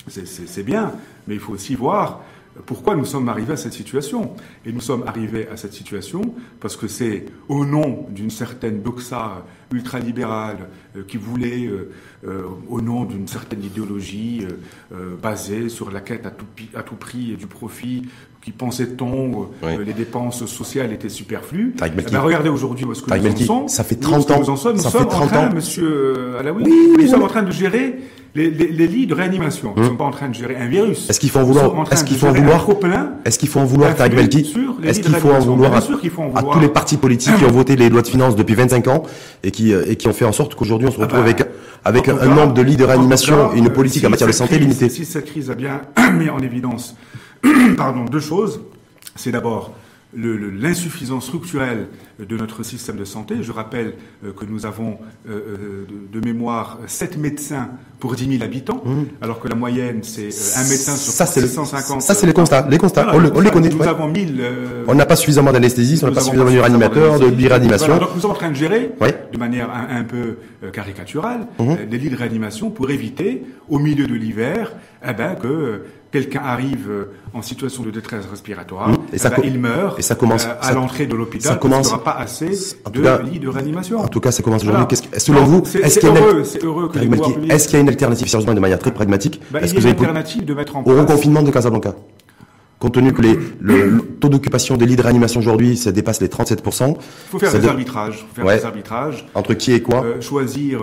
c'est 0.08 0.64
bien, 0.64 0.94
mais 1.28 1.34
il 1.34 1.40
faut 1.40 1.54
aussi 1.54 1.76
voir 1.76 2.22
pourquoi 2.66 2.96
nous 2.96 3.06
sommes 3.06 3.28
arrivés 3.28 3.54
à 3.54 3.58
cette 3.58 3.74
situation? 3.74 4.34
Et 4.66 4.72
nous 4.72 4.82
sommes 4.82 5.04
arrivés 5.08 5.48
à 5.50 5.58
cette 5.58 5.74
situation 5.74 6.22
parce 6.60 6.78
que 6.78 6.88
c'est 6.88 7.26
au 7.50 7.66
nom 7.66 8.06
d'une 8.10 8.30
certaine 8.30 8.82
doxa 8.82 9.46
ultralibérale 9.72 10.68
euh, 10.96 11.04
qui 11.08 11.18
voulait, 11.18 11.66
euh, 11.66 11.92
euh, 12.28 12.44
au 12.70 12.82
nom 12.82 13.04
d'une 13.06 13.28
certaine 13.28 13.64
idéologie 13.64 14.46
basée 15.22 15.70
sur 15.70 15.92
la 15.92 16.02
quête 16.02 16.26
à 16.26 16.32
tout, 16.32 16.46
à 16.76 16.84
tout 16.84 16.96
prix 16.96 17.36
du 17.36 17.48
profit, 17.48 18.04
qui 18.42 18.52
pensait-on 18.52 19.50
que 19.62 19.82
les 19.82 19.94
dépenses 19.94 20.46
sociales 20.46 20.94
étaient 20.94 21.10
superflues? 21.10 21.76
Eh 21.84 21.90
ben, 21.90 22.20
regardez 22.20 22.50
aujourd'hui 22.50 22.86
où 22.86 22.92
est-ce 22.92 23.02
que 23.02 23.14
nous 23.14 23.28
en 23.28 23.46
sommes. 23.46 23.68
Ça 23.68 23.84
fait 23.84 23.96
30 23.96 24.32
ans. 24.32 24.40
Nous 24.40 24.50
en 24.50 24.56
sommes, 24.56 24.78
nous 24.78 24.84
ça 24.84 24.90
sommes 24.90 25.04
fait 25.04 25.10
30 25.10 25.24
en 25.24 25.28
train, 25.28 25.48
ans. 25.48 25.54
monsieur 25.54 26.38
Alaoui, 26.40 26.64
nous 26.98 27.08
sommes 27.08 27.24
en 27.24 27.28
train 27.28 27.44
de 27.44 27.52
gérer 27.52 28.00
les, 28.36 28.50
les, 28.50 28.88
lits 28.88 29.08
de 29.08 29.14
réanimation. 29.14 29.74
Ils 29.76 29.80
ne 29.80 29.86
hum. 29.86 29.92
sont 29.92 29.98
pas 29.98 30.04
en 30.06 30.12
train 30.12 30.28
de 30.28 30.34
gérer 30.36 30.58
un 30.58 30.68
virus. 30.68 31.10
Est-ce 31.10 31.20
qu'il 31.20 31.30
faut 31.30 31.40
en 31.40 31.44
vouloir 31.44 31.92
Est-ce 31.92 32.04
qu'il 32.04 32.18
faut 32.18 32.28
en 32.28 32.34
vouloir 32.34 32.68
Est-ce 33.26 33.40
qu'il 33.40 33.48
faut 33.48 33.60
en 33.60 33.64
vouloir 33.64 33.92
Est-ce 34.84 35.00
qu'il 35.00 35.10
faut 35.10 35.42
en 35.42 35.46
vouloir 35.48 35.74
à, 35.76 36.54
tous 36.54 36.60
les 36.60 36.68
partis 36.68 36.98
politiques 36.98 37.36
qui 37.38 37.46
ont 37.46 37.52
voté 37.52 37.76
les 37.76 37.90
lois 37.90 38.02
de 38.02 38.08
finances 38.08 38.36
depuis 38.36 38.56
25 38.56 38.88
ans 38.90 39.04
et 39.44 39.52
qui 39.56 39.74
euh, 39.74 39.86
et 39.88 39.96
qui 39.96 40.08
ont 40.08 40.14
fait 40.14 40.26
en 40.26 40.34
sorte 40.34 40.56
qu'aujourd'hui 40.56 40.88
on 40.88 40.92
se 40.92 41.00
retrouve 41.00 41.20
ah 41.20 41.24
bah, 41.24 41.30
avec 41.30 41.48
avec 41.86 42.10
un, 42.10 42.26
nombre 42.28 42.54
de 42.54 42.62
lits 42.62 42.78
de 42.78 42.84
réanimation 42.84 43.54
et 43.54 43.60
une 43.60 43.70
politique 43.70 44.04
en 44.04 44.10
matière 44.10 44.28
de 44.28 44.34
santé 44.34 44.58
limitée. 44.58 44.90
Si 44.90 45.06
cette 45.06 45.26
crise 45.26 45.50
a 45.50 45.56
bien 45.56 45.82
mis 46.14 46.30
en 46.30 46.40
évidence 46.40 46.96
pardon 47.78 48.06
deux 48.06 48.20
choses, 48.20 48.62
c'est 49.16 49.32
d'abord 49.32 49.72
l'insuffisance 50.16 51.26
structurelle 51.26 51.88
de 52.20 52.38
notre 52.38 52.64
système 52.64 52.96
de 52.96 53.06
santé. 53.06 53.36
Je 53.42 53.52
rappelle 53.52 53.96
euh, 54.24 54.32
que 54.32 54.46
nous 54.46 54.66
avons 54.66 54.98
euh, 55.30 55.32
euh, 55.32 55.88
de, 56.12 56.26
mémoire 56.26 56.80
7 56.88 57.18
médecins 57.18 57.70
pour 58.00 58.16
10 58.16 58.38
000 58.38 58.44
habitants, 58.44 58.82
mmh. 58.86 59.04
alors 59.22 59.40
que 59.40 59.48
la 59.48 59.56
moyenne 59.56 60.00
c'est 60.04 60.26
un 60.26 60.64
médecin 60.64 60.96
sur 60.96 61.12
ça, 61.12 61.26
650. 61.26 62.02
ça 62.02 62.14
c'est 62.14 62.26
les 62.26 62.34
constats, 62.34 62.68
les 62.70 62.78
constats. 62.78 63.14
on, 63.14 63.20
les 63.20 63.50
connaît. 63.50 63.70
Nous 63.70 63.84
avons 63.84 64.08
1000. 64.08 64.42
on 64.88 64.96
n'a 64.96 65.06
pas 65.06 65.16
suffisamment 65.16 65.52
d'anesthésistes, 65.52 66.04
on 66.04 66.08
n'a 66.08 66.14
pas 66.14 66.22
suffisamment 66.22 66.52
de 66.52 66.58
réanimateurs, 66.58 67.20
de 67.20 67.30
biréanimation. 67.30 67.98
donc 67.98 68.10
nous 68.16 68.22
sommes 68.22 68.32
en 68.32 68.36
train 68.36 68.50
de 68.52 68.56
gérer, 68.56 68.92
de 69.32 69.38
manière 69.38 69.70
un, 69.72 70.04
peu 70.04 70.38
caricaturale, 70.72 71.48
mmh. 71.60 71.74
des 71.90 71.98
lits 71.98 72.10
de 72.10 72.16
réanimation 72.18 72.70
pour 72.70 72.90
éviter, 72.90 73.44
au 73.70 73.80
milieu 73.80 74.08
de 74.08 74.14
l'hiver, 74.14 74.74
eh 75.08 75.14
ben, 75.14 75.36
que 75.36 75.84
quelqu'un 76.16 76.42
arrive 76.46 76.90
euh, 76.90 77.12
en 77.34 77.42
situation 77.42 77.84
de 77.84 77.92
détresse 77.92 78.26
respiratoire, 78.32 78.88
mmh. 78.88 78.98
et 79.12 79.18
ça 79.18 79.30
eh 79.34 79.42
ben, 79.42 79.48
il 79.48 79.60
meurt 79.60 80.00
et 80.00 80.02
ça 80.02 80.16
commence, 80.16 80.46
euh, 80.46 80.54
à 80.62 80.72
l'entrée 80.72 81.08
de 81.08 81.16
l'hôpital 81.16 81.52
ça 81.52 81.58
commence, 81.58 81.88
il 81.88 81.90
n'y 81.90 81.96
aura 81.96 82.04
pas 82.06 82.18
assez 82.18 82.52
de 82.90 83.30
lits 83.30 83.40
de 83.40 83.50
réanimation. 83.50 84.00
En 84.00 84.08
tout 84.08 84.22
cas, 84.22 84.32
ça 84.32 84.42
commence 84.42 84.64
aujourd'hui. 84.64 84.98
selon 85.18 85.44
vous, 85.44 85.64
est-ce 85.84 86.00
qu'il 86.00 86.10
y, 86.10 86.12
a 87.52 87.56
est 87.56 87.66
qu'il 87.66 87.74
y 87.74 87.76
a 87.76 87.80
une 87.82 87.90
alternative, 87.90 88.28
sérieusement, 88.30 88.54
de 88.54 88.62
manière 88.62 88.80
très 88.80 88.94
pragmatique 88.94 89.42
bah, 89.52 89.60
est-ce 89.62 89.74
que 89.74 89.80
vous 89.80 89.88
avez 89.88 89.98
une 89.98 90.06
alternative 90.06 90.46
de 90.46 90.54
mettre 90.54 90.78
en 90.78 90.84
place... 90.84 90.96
Au 90.96 91.00
reconfinement 91.02 91.44
de 91.44 91.52
Casablanca 91.52 91.96
Compte 92.80 92.94
tenu 92.94 93.14
que 93.14 93.22
les, 93.22 93.38
le, 93.60 94.02
taux 94.20 94.30
d'occupation 94.30 94.78
des 94.78 94.86
lits 94.86 94.96
de 94.96 95.02
réanimation 95.02 95.40
aujourd'hui, 95.42 95.76
ça 95.76 95.92
dépasse 95.92 96.22
les 96.22 96.28
37%. 96.28 96.90
Il 96.90 96.96
faut 97.30 97.40
faire 97.40 97.60
des 97.60 97.68
arbitrages. 97.68 98.26
Faut 98.34 98.42
faire 98.42 98.58
des 98.58 98.66
arbitrages. 98.66 99.26
Entre 99.34 99.54
qui 99.54 99.74
et 99.74 99.82
quoi 99.82 100.04
euh, 100.04 100.22
Choisir 100.22 100.82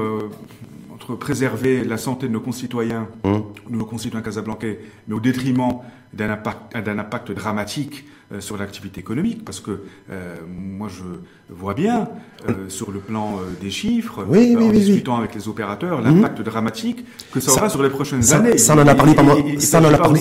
préserver 1.17 1.85
la 1.85 1.97
santé 1.97 2.29
de 2.29 2.33
nos 2.33 2.41
concitoyens, 2.41 3.09
hum. 3.25 3.45
de 3.69 3.77
nos 3.77 3.85
concitoyens 3.85 4.23
casablancais, 4.23 4.81
mais 5.09 5.15
au 5.15 5.21
détriment 5.21 5.81
d'un 6.13 6.31
impact, 6.31 6.77
d'un 6.77 6.99
impact 6.99 7.33
dramatique 7.33 8.05
euh, 8.33 8.41
sur 8.41 8.57
l'activité 8.57 9.01
économique, 9.01 9.45
parce 9.45 9.61
que 9.61 9.83
euh, 10.11 10.37
moi 10.49 10.89
je 10.89 11.03
vois 11.51 11.75
bien 11.75 12.09
euh, 12.49 12.69
sur 12.69 12.91
le 12.91 13.01
plan 13.01 13.41
des 13.61 13.71
chiffres, 13.71 14.25
en 14.27 14.71
discutant 14.71 15.17
avec 15.17 15.35
les 15.35 15.49
opérateurs, 15.49 15.99
hum. 15.99 16.05
l'impact 16.05 16.41
dramatique 16.43 17.05
que 17.33 17.41
ça 17.41 17.53
aura 17.53 17.69
sur 17.69 17.83
les 17.83 17.91
prochaines 17.91 18.33
années. 18.33 18.59
Ça 18.59 18.75
en 18.75 18.87
a 18.87 18.95
parlé 18.95 19.15
pendant, 19.15 19.37
ça 19.59 19.81
en 19.81 19.85
a 19.85 19.99
parlé, 19.99 20.21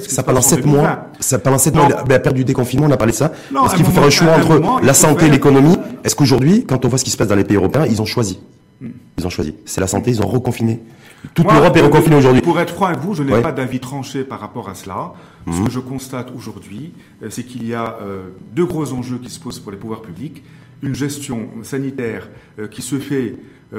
ça 0.00 0.22
pendant 0.22 0.40
sept 0.40 0.64
mois, 0.64 1.10
ça 1.20 1.38
pendant 1.38 1.58
sept 1.58 1.74
mois, 1.74 1.88
la 1.88 2.18
période 2.18 2.36
du 2.36 2.44
déconfinement, 2.44 2.86
on 2.86 2.92
a 2.92 2.96
parlé 2.96 3.12
de 3.12 3.18
ça. 3.18 3.32
Est-ce 3.50 3.76
qu'il 3.76 3.84
faut 3.84 3.92
faire 3.92 4.04
un 4.04 4.10
choix 4.10 4.32
entre 4.36 4.84
la 4.84 4.94
santé 4.94 5.26
et 5.26 5.30
l'économie? 5.30 5.76
Est-ce 6.04 6.16
qu'aujourd'hui, 6.16 6.64
quand 6.64 6.84
on 6.84 6.88
voit 6.88 6.98
ce 6.98 7.04
qui 7.04 7.10
se 7.10 7.16
passe 7.16 7.28
dans 7.28 7.36
les 7.36 7.44
pays 7.44 7.56
européens, 7.56 7.86
ils 7.86 8.00
ont 8.00 8.06
choisi? 8.06 8.40
Ils 8.80 9.26
ont 9.26 9.30
choisi. 9.30 9.54
C'est 9.64 9.80
la 9.80 9.86
santé, 9.86 10.10
ils 10.10 10.22
ont 10.22 10.26
reconfiné. 10.26 10.80
Toute 11.34 11.50
l'Europe 11.50 11.76
est 11.76 11.80
reconfinée 11.80 12.16
aujourd'hui. 12.16 12.42
Pour 12.42 12.60
être 12.60 12.74
franc 12.74 12.86
avec 12.86 13.00
vous, 13.00 13.14
je 13.14 13.22
n'ai 13.22 13.40
pas 13.40 13.52
d'avis 13.52 13.80
tranché 13.80 14.22
par 14.24 14.40
rapport 14.40 14.68
à 14.68 14.74
cela. 14.74 15.14
Ce 15.46 15.58
mhm. 15.58 15.64
que 15.64 15.70
je 15.70 15.80
constate 15.80 16.30
aujourd'hui, 16.36 16.92
euh, 17.22 17.30
c'est 17.30 17.42
qu'il 17.42 17.66
y 17.66 17.74
a 17.74 17.98
euh, 18.02 18.28
deux 18.54 18.66
gros 18.66 18.92
enjeux 18.92 19.18
qui 19.18 19.30
se 19.30 19.40
posent 19.40 19.60
pour 19.60 19.72
les 19.72 19.78
pouvoirs 19.78 20.02
publics. 20.02 20.42
une 20.82 20.94
gestion 20.94 21.48
sanitaire 21.62 22.28
qui 22.70 22.82
se 22.82 23.00
fait 23.00 23.34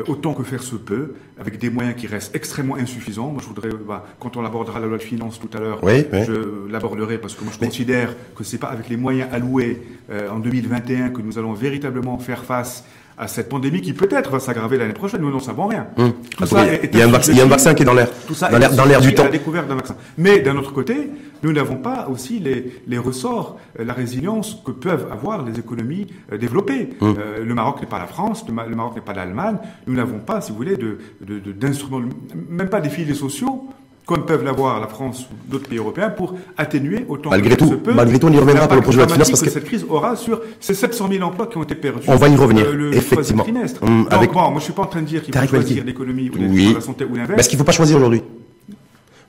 autant 0.07 0.33
que 0.33 0.43
faire 0.43 0.61
se 0.61 0.75
peut, 0.75 1.15
avec 1.39 1.57
des 1.57 1.69
moyens 1.69 1.95
qui 1.95 2.07
restent 2.07 2.35
extrêmement 2.35 2.75
insuffisants. 2.75 3.31
Moi, 3.31 3.41
je 3.41 3.47
voudrais, 3.47 3.69
bah, 3.87 4.05
quand 4.19 4.35
on 4.35 4.43
abordera 4.43 4.81
la 4.81 4.87
loi 4.87 4.97
de 4.97 5.03
finances 5.03 5.39
tout 5.39 5.49
à 5.57 5.61
l'heure, 5.61 5.79
je 5.81 6.69
l'aborderai 6.69 7.17
parce 7.17 7.35
que 7.35 7.43
moi, 7.45 7.53
je 7.53 7.65
considère 7.65 8.13
que 8.35 8.43
c'est 8.43 8.57
pas 8.57 8.67
avec 8.67 8.89
les 8.89 8.97
moyens 8.97 9.29
alloués 9.31 9.81
en 10.11 10.39
2021 10.39 11.09
que 11.11 11.21
nous 11.21 11.39
allons 11.39 11.53
véritablement 11.53 12.19
faire 12.19 12.43
face 12.43 12.83
à 13.19 13.27
cette 13.27 13.49
pandémie 13.49 13.81
qui 13.81 13.91
peut-être 13.91 14.31
va 14.31 14.39
s'aggraver 14.39 14.77
l'année 14.77 14.93
prochaine. 14.93 15.21
Nous 15.21 15.29
n'en 15.29 15.39
savons 15.39 15.67
rien. 15.67 15.88
Hum. 15.97 16.13
il, 16.39 16.97
y 16.97 17.01
a 17.01 17.05
un 17.05 17.47
vaccin, 17.47 17.73
qui 17.73 17.83
est 17.83 17.85
dans 17.85 17.93
l'air, 17.93 18.07
dans 18.49 18.85
l'air 18.85 19.01
du 19.01 19.13
temps. 19.13 19.25
La 19.25 19.29
découverte 19.29 19.67
d'un 19.67 19.75
vaccin. 19.75 19.97
Mais 20.17 20.39
d'un 20.39 20.55
autre 20.55 20.71
côté, 20.71 21.09
nous 21.43 21.51
n'avons 21.51 21.75
pas 21.75 22.07
aussi 22.09 22.39
les, 22.39 22.81
les 22.88 22.97
ressorts, 22.97 23.57
euh, 23.77 23.83
la 23.83 23.93
résilience 23.93 24.61
que 24.65 24.71
peuvent 24.71 25.07
avoir 25.11 25.43
les 25.43 25.59
économies 25.59 26.07
euh, 26.31 26.38
développées. 26.38 26.91
Hum. 27.01 27.15
Euh, 27.19 27.43
le 27.43 27.53
Maroc 27.53 27.81
n'est 27.81 27.88
pas 27.88 27.99
la 27.99 28.07
France, 28.07 28.45
le, 28.47 28.53
Maroc 28.53 28.95
n'est 28.95 29.01
pas 29.01 29.13
l'Allemagne. 29.13 29.57
Nous 29.85 29.95
n'avons 29.95 30.19
pas, 30.19 30.39
si 30.39 30.51
vous 30.51 30.57
voulez, 30.57 30.77
d'instruments, 31.21 31.99
de, 31.99 32.05
de, 32.05 32.11
même 32.49 32.69
pas 32.69 32.79
des 32.79 32.89
filets 32.89 33.13
sociaux 33.13 33.67
comme 34.09 34.25
peuvent 34.25 34.43
l'avoir 34.43 34.79
la 34.79 34.87
France 34.87 35.27
ou 35.31 35.51
d'autres 35.51 35.69
pays 35.69 35.77
européens, 35.77 36.09
pour 36.09 36.33
atténuer 36.57 37.05
autant 37.07 37.29
malgré 37.29 37.51
que 37.51 37.59
tout, 37.59 37.69
se 37.69 37.75
peut. 37.75 37.93
Malgré 37.93 38.17
tout, 38.17 38.25
on 38.25 38.31
y 38.31 38.39
reviendra 38.39 38.67
pour 38.67 38.77
le 38.77 38.81
projet 38.81 39.05
de 39.05 39.11
finance 39.11 39.29
parce 39.29 39.43
que, 39.43 39.51
cette 39.51 39.65
crise 39.65 39.85
aura 39.87 40.15
sur 40.15 40.41
ces 40.59 40.73
700 40.73 41.09
000 41.11 41.23
emplois 41.23 41.45
qui 41.45 41.57
ont 41.59 41.63
été 41.63 41.75
perdus. 41.75 42.05
On 42.07 42.15
va 42.15 42.27
y 42.27 42.35
revenir, 42.35 42.65
euh, 42.65 42.73
le 42.73 42.95
effectivement. 42.95 43.43
Trimestre. 43.43 43.83
Hum, 43.83 44.07
Donc, 44.09 44.33
bon, 44.33 44.49
moi, 44.49 44.53
je 44.57 44.63
suis 44.63 44.73
pas 44.73 44.81
en 44.81 44.87
train 44.87 45.03
de 45.03 45.05
dire 45.05 45.21
qu'il 45.21 45.35
faut 45.35 45.45
choisir 45.47 45.85
l'économie 45.85 46.31
ou 46.31 46.39
oui. 46.39 46.73
la 46.73 46.81
santé 46.81 47.05
ou 47.05 47.09
l'inverse. 47.09 47.29
Mais 47.35 47.39
est-ce 47.41 47.49
qu'il 47.49 47.57
ne 47.57 47.59
faut 47.59 47.65
pas 47.67 47.71
choisir 47.71 47.97
aujourd'hui 47.97 48.23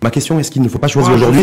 Ma 0.02 0.10
question 0.10 0.38
est-ce 0.38 0.50
qu'il 0.50 0.62
ne 0.62 0.68
faut 0.68 0.78
pas 0.78 0.88
choisir 0.88 1.12
aujourd'hui 1.12 1.42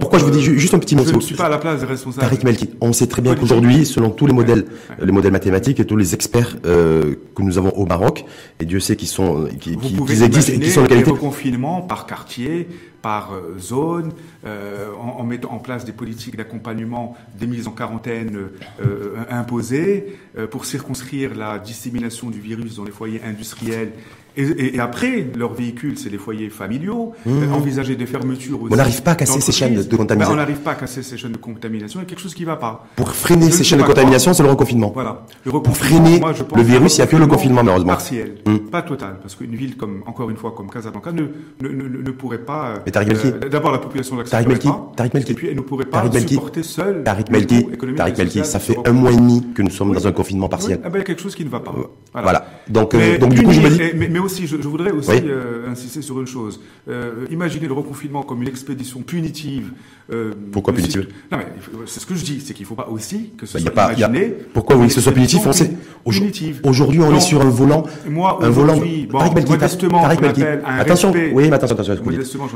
Pourquoi 0.00 0.18
je 0.18 0.24
vous 0.24 0.30
dis 0.30 0.42
juste 0.42 0.74
un 0.74 0.78
petit 0.78 0.94
mot 0.94 1.04
Je 1.04 1.14
ne 1.14 1.20
suis 1.20 1.34
pas 1.34 1.46
à 1.46 1.48
la 1.48 1.58
place 1.58 1.80
des 1.80 1.86
responsables. 1.86 2.26
Tariq 2.26 2.44
Melki, 2.44 2.70
on 2.82 2.92
sait 2.92 3.06
très 3.06 3.22
bien 3.22 3.34
qu'aujourd'hui, 3.34 3.86
selon 3.86 4.10
tous 4.10 4.26
les 4.26 4.34
modèles, 4.34 4.66
les 5.00 5.12
modèles 5.12 5.32
mathématiques 5.32 5.80
et 5.80 5.86
tous 5.86 5.96
les 5.96 6.14
experts 6.14 6.56
euh, 6.66 7.14
que 7.34 7.42
nous 7.42 7.56
avons 7.56 7.70
au 7.70 7.86
Maroc, 7.86 8.26
et 8.60 8.66
Dieu 8.66 8.80
sait 8.80 8.96
qu'ils 8.96 9.08
sont, 9.08 9.48
qui, 9.60 9.76
qui, 9.78 9.96
qui 9.96 10.22
existent 10.24 10.52
et 10.52 10.60
qui 10.60 10.70
sont 10.70 10.82
de 10.82 10.88
qualité. 10.88 11.10
confinement 11.12 11.80
par 11.80 12.06
quartier, 12.06 12.68
par 13.00 13.32
euh, 13.32 13.56
zone, 13.58 14.12
euh, 14.44 14.88
en, 15.00 15.20
en, 15.20 15.24
mettant 15.24 15.52
en 15.52 15.58
place 15.58 15.84
des 15.84 15.92
politiques 15.92 16.36
d'accompagnement 16.36 17.16
des 17.38 17.46
mises 17.46 17.68
en 17.68 17.70
quarantaine 17.70 18.48
euh, 18.84 19.16
imposées 19.30 20.18
euh, 20.36 20.46
pour 20.46 20.64
circonscrire 20.64 21.34
la 21.34 21.58
dissémination 21.58 22.30
du 22.30 22.40
virus 22.40 22.76
dans 22.76 22.84
les 22.84 22.90
foyers 22.90 23.22
industriels 23.24 23.92
et, 24.36 24.76
et, 24.76 24.80
après, 24.80 25.26
leur 25.36 25.54
véhicule, 25.54 25.96
c'est 25.98 26.10
les 26.10 26.18
foyers 26.18 26.50
familiaux. 26.50 27.12
Mmh. 27.24 27.52
Envisager 27.52 27.96
des 27.96 28.06
fermetures 28.06 28.62
aussi. 28.62 28.72
On 28.72 28.76
n'arrive 28.76 29.02
pas 29.02 29.12
à 29.12 29.14
casser 29.14 29.40
ces 29.40 29.52
chaînes 29.52 29.74
de 29.74 29.96
contamination. 29.96 30.34
Ben, 30.34 30.38
on 30.38 30.42
n'arrive 30.42 30.58
pas 30.58 30.72
à 30.72 30.74
casser 30.74 31.02
ces 31.02 31.16
chaînes 31.16 31.32
de 31.32 31.38
contamination. 31.38 32.00
Il 32.00 32.02
y 32.02 32.06
a 32.06 32.08
quelque 32.08 32.20
chose 32.20 32.34
qui 32.34 32.42
ne 32.42 32.46
va 32.46 32.56
pas. 32.56 32.86
Pour 32.96 33.12
freiner 33.12 33.50
ces 33.50 33.64
chaînes 33.64 33.80
de 33.80 33.84
contamination, 33.84 34.34
c'est 34.34 34.42
le 34.42 34.50
reconfinement. 34.50 34.90
Voilà. 34.92 35.24
Le 35.44 35.50
reconfinement, 35.50 35.62
Pour 35.62 35.76
freiner 35.76 36.20
moi, 36.20 36.32
le 36.54 36.62
virus, 36.62 36.96
il 36.96 37.00
n'y 37.00 37.04
a 37.04 37.06
que 37.06 37.16
le 37.16 37.26
confinement, 37.26 37.62
malheureusement. 37.62 37.92
Partiel, 37.92 38.34
mmh. 38.44 38.56
pas 38.70 38.82
total. 38.82 39.18
Parce 39.22 39.34
qu'une 39.34 39.54
ville 39.54 39.76
comme, 39.76 40.02
encore 40.06 40.28
une 40.30 40.36
fois, 40.36 40.52
comme 40.56 40.70
Casablanca 40.70 41.12
ne, 41.12 41.22
ne, 41.62 41.68
ne, 41.68 42.02
ne 42.02 42.10
pourrait 42.10 42.38
pas. 42.38 42.74
Mais 42.84 42.92
Tariq 42.92 43.08
Melki. 43.08 43.28
Euh, 43.28 43.48
D'abord, 43.48 43.72
la 43.72 43.78
population 43.78 44.16
Tariq 44.22 44.48
Melki. 44.48 44.68
Tariq 44.96 45.14
Melki. 45.14 45.32
Et 45.32 45.34
puis, 45.34 45.48
elle 45.48 45.56
ne 45.56 45.60
pourrait 45.62 45.86
pas 45.86 46.04
supporter 46.12 46.62
seule. 46.62 47.02
Tariq 47.04 47.30
Melki. 47.30 47.66
Tariq 47.96 48.18
Melki. 48.18 48.44
Ça 48.44 48.58
fait 48.58 48.76
un 48.84 48.92
mois 48.92 49.12
et 49.12 49.16
demi 49.16 49.46
que 49.54 49.62
nous 49.62 49.70
sommes 49.70 49.94
dans 49.94 50.06
un 50.06 50.12
confinement 50.12 50.48
partiel. 50.48 50.80
Ah 50.84 50.90
ben, 50.90 50.96
il 50.96 50.98
y 50.98 51.02
a 51.02 51.04
quelque 51.04 51.22
chose 51.22 51.34
qui 51.34 51.44
ne 51.44 51.50
va 51.50 51.60
pas. 51.60 51.74
Voilà. 52.22 52.46
Donc, 52.68 52.96
donc, 53.20 53.34
du 53.34 53.42
coup, 53.42 53.52
je 53.52 53.60
me 53.60 53.68
dis. 53.70 54.08
Mais 54.10 54.18
aussi, 54.18 54.46
je 54.46 54.56
voudrais 54.56 54.90
aussi 54.90 55.10
euh, 55.12 55.70
insister 55.70 56.02
sur 56.02 56.20
une 56.20 56.26
chose. 56.26 56.60
Euh, 56.88 57.26
imaginez 57.30 57.66
le 57.66 57.74
reconfinement 57.74 58.22
comme 58.22 58.42
une 58.42 58.48
expédition 58.48 59.00
punitive. 59.00 59.70
Euh, 60.12 60.32
Pourquoi 60.52 60.72
punitive 60.72 61.08
Non, 61.32 61.38
mais 61.38 61.46
c'est 61.86 62.00
ce 62.00 62.06
que 62.06 62.14
je 62.14 62.24
dis, 62.24 62.40
c'est 62.40 62.54
qu'il 62.54 62.62
ne 62.62 62.68
faut 62.68 62.74
pas 62.76 62.88
aussi 62.88 63.32
que 63.36 63.44
ce 63.44 63.54
bah, 63.54 63.60
soit 63.60 63.70
pas, 63.72 63.92
imaginé. 63.92 64.34
Pourquoi 64.54 64.76
oui, 64.76 64.86
que 64.86 64.92
ce 64.92 65.00
soit 65.00 65.12
punitif 65.12 65.40
on 65.44 65.52
sait, 65.52 65.72
Aujourd'hui, 66.04 67.00
on 67.00 67.14
est 67.16 67.20
sur 67.20 67.40
un 67.40 67.50
volant. 67.50 67.84
Moi, 68.08 68.38
un 68.40 68.50
volant. 68.50 68.76
Bon, 69.10 69.18
modestement, 69.48 70.02
on 70.02 70.06
appelle 70.06 70.62
un 70.64 70.78
attention, 70.78 71.10
respect, 71.10 71.32
oui, 71.34 71.48
mais 71.48 71.56
attention, 71.56 71.74
attention. 71.74 71.96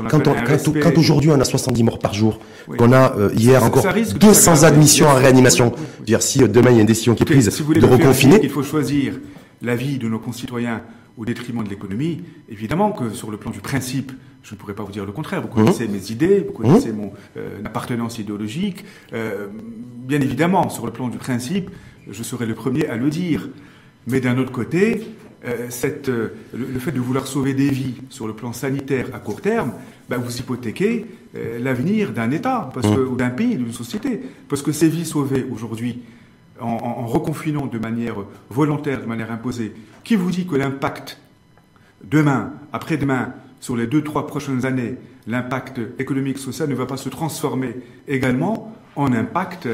Quand, 0.09 0.27
on, 0.27 0.33
quand, 0.33 0.79
quand 0.81 0.97
aujourd'hui 0.97 1.29
on 1.31 1.39
a 1.39 1.43
70 1.43 1.83
morts 1.83 1.99
par 1.99 2.13
jour, 2.13 2.39
oui. 2.67 2.77
qu'on 2.77 2.93
a 2.93 3.13
euh, 3.17 3.29
hier 3.35 3.63
encore 3.63 3.85
200 4.19 4.63
admissions 4.63 5.07
en 5.07 5.15
réanimation, 5.15 5.73
dire 6.05 6.21
si 6.21 6.39
demain 6.39 6.71
il 6.71 6.75
y 6.75 6.79
a 6.79 6.81
une 6.81 6.87
décision 6.87 7.15
qui 7.15 7.23
est 7.23 7.25
prise 7.25 7.45
de 7.47 7.85
reconfiner, 7.85 8.39
il 8.41 8.49
faut 8.49 8.63
choisir 8.63 9.13
la 9.61 9.75
vie 9.75 9.97
de 9.97 10.07
nos 10.07 10.19
concitoyens 10.19 10.81
au 11.17 11.25
détriment 11.25 11.63
de 11.63 11.69
l'économie, 11.69 12.21
évidemment 12.49 12.91
que 12.91 13.09
sur 13.09 13.31
le 13.31 13.37
plan 13.37 13.51
du 13.51 13.59
principe, 13.59 14.11
je 14.43 14.55
ne 14.55 14.59
pourrais 14.59 14.73
pas 14.73 14.83
vous 14.83 14.91
dire 14.91 15.05
le 15.05 15.11
contraire. 15.11 15.41
Vous 15.41 15.47
mmh. 15.47 15.65
connaissez 15.65 15.87
mes 15.87 16.11
idées, 16.11 16.45
vous 16.47 16.53
connaissez 16.53 16.91
mmh. 16.91 16.95
mon 16.95 17.13
euh, 17.37 17.59
appartenance 17.63 18.17
idéologique. 18.17 18.83
Euh, 19.13 19.47
bien 19.53 20.19
évidemment, 20.21 20.69
sur 20.69 20.85
le 20.85 20.91
plan 20.91 21.09
du 21.09 21.17
principe, 21.17 21.69
je 22.09 22.23
serai 22.23 22.45
le 22.45 22.55
premier 22.55 22.87
à 22.87 22.95
le 22.95 23.09
dire. 23.09 23.49
Mais 24.07 24.19
d'un 24.19 24.37
autre 24.37 24.51
côté, 24.51 25.03
euh, 25.45 25.67
cette, 25.69 26.07
le, 26.07 26.33
le, 26.53 26.79
fait 26.79 26.91
de 26.91 26.99
vouloir 26.99 27.27
sauver 27.27 27.53
des 27.53 27.69
vies 27.69 27.95
sur 28.09 28.25
le 28.25 28.33
plan 28.33 28.51
sanitaire 28.51 29.07
à 29.13 29.19
court 29.19 29.41
terme, 29.41 29.73
bah, 30.09 30.17
vous 30.17 30.35
hypothéquez 30.37 31.05
l'avenir 31.61 32.11
d'un 32.11 32.29
État 32.29 32.69
parce 32.73 32.87
mmh. 32.87 33.07
ou 33.09 33.15
d'un 33.15 33.29
pays, 33.29 33.55
d'une 33.55 33.71
société. 33.71 34.21
Parce 34.49 34.61
que 34.61 34.71
ces 34.73 34.89
vies 34.89 35.05
sauvées 35.05 35.45
aujourd'hui, 35.49 36.01
en, 36.61 36.67
en, 36.67 37.05
reconfinant 37.07 37.65
de 37.65 37.79
manière 37.79 38.15
volontaire, 38.49 39.01
de 39.01 39.05
manière 39.05 39.31
imposée, 39.31 39.73
qui 40.03 40.15
vous 40.15 40.31
dit 40.31 40.45
que 40.45 40.55
l'impact 40.55 41.19
demain, 42.03 42.53
après-demain, 42.73 43.33
sur 43.59 43.75
les 43.75 43.87
deux, 43.87 44.03
trois 44.03 44.27
prochaines 44.27 44.65
années, 44.65 44.95
l'impact 45.27 45.79
économique, 45.99 46.37
social 46.37 46.69
ne 46.69 46.75
va 46.75 46.85
pas 46.85 46.97
se 46.97 47.09
transformer 47.09 47.75
également 48.07 48.73
en 48.95 49.13
impact 49.13 49.67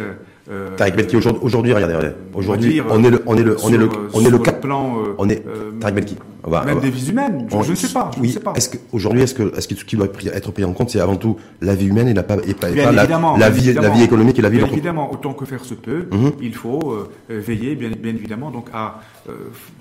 euh, 0.49 0.75
Tariq 0.77 0.95
Melki 0.95 1.17
aujourd'hui, 1.17 1.73
regardez, 1.73 1.95
regardez. 1.95 2.15
Aujourd'hui, 2.33 2.81
on 2.89 3.03
est 3.03 3.09
le, 3.09 3.21
on 3.25 3.35
est 3.35 3.43
le, 3.43 3.57
on 3.61 3.73
est 3.73 3.77
le, 3.77 3.89
on 4.13 4.21
est 4.25 4.29
le. 4.29 4.39
Plan, 4.39 4.97
on 5.17 5.27
est 5.29 5.43
Tariq 5.79 5.93
Melki. 5.93 6.17
Même 6.65 6.79
des 6.79 6.89
vies 6.89 7.09
humaines. 7.09 7.47
Je, 7.49 7.71
ne 7.71 7.75
sais 7.75 7.93
pas. 7.93 8.11
Je 8.15 8.21
oui. 8.21 8.27
ne 8.27 8.33
sais 8.33 8.39
pas. 8.39 8.53
Est-ce 8.55 8.69
que 8.69 8.77
aujourd'hui, 8.91 9.21
est-ce 9.21 9.33
que, 9.33 9.55
est-ce 9.57 9.67
que 9.67 9.75
ce 9.75 9.85
qui 9.85 9.95
doit 9.95 10.07
être 10.33 10.51
pris 10.51 10.63
en 10.63 10.73
compte, 10.73 10.89
c'est 10.89 10.99
avant 10.99 11.15
tout 11.15 11.37
la 11.61 11.75
vie 11.75 11.87
humaine 11.87 12.07
et, 12.07 12.13
la, 12.13 12.21
et 12.21 12.25
pas, 12.25 12.35
et 12.45 12.53
pas 12.53 12.69
la, 12.69 13.05
la, 13.37 13.49
vie, 13.49 13.73
la 13.73 13.89
vie 13.89 14.03
économique 14.03 14.39
et 14.39 14.41
la 14.41 14.49
vie. 14.49 14.57
Bien 14.57 14.67
évidemment, 14.67 15.11
autant 15.11 15.33
que 15.33 15.45
faire 15.45 15.63
se 15.63 15.73
peut, 15.73 16.07
mm 16.11 16.17
-hmm. 16.17 16.33
il 16.41 16.55
faut 16.55 16.91
euh, 16.91 17.09
veiller, 17.47 17.75
bien, 17.75 17.89
bien 18.05 18.15
évidemment, 18.15 18.49
donc 18.51 18.67
à 18.73 18.85
euh, 19.29 19.33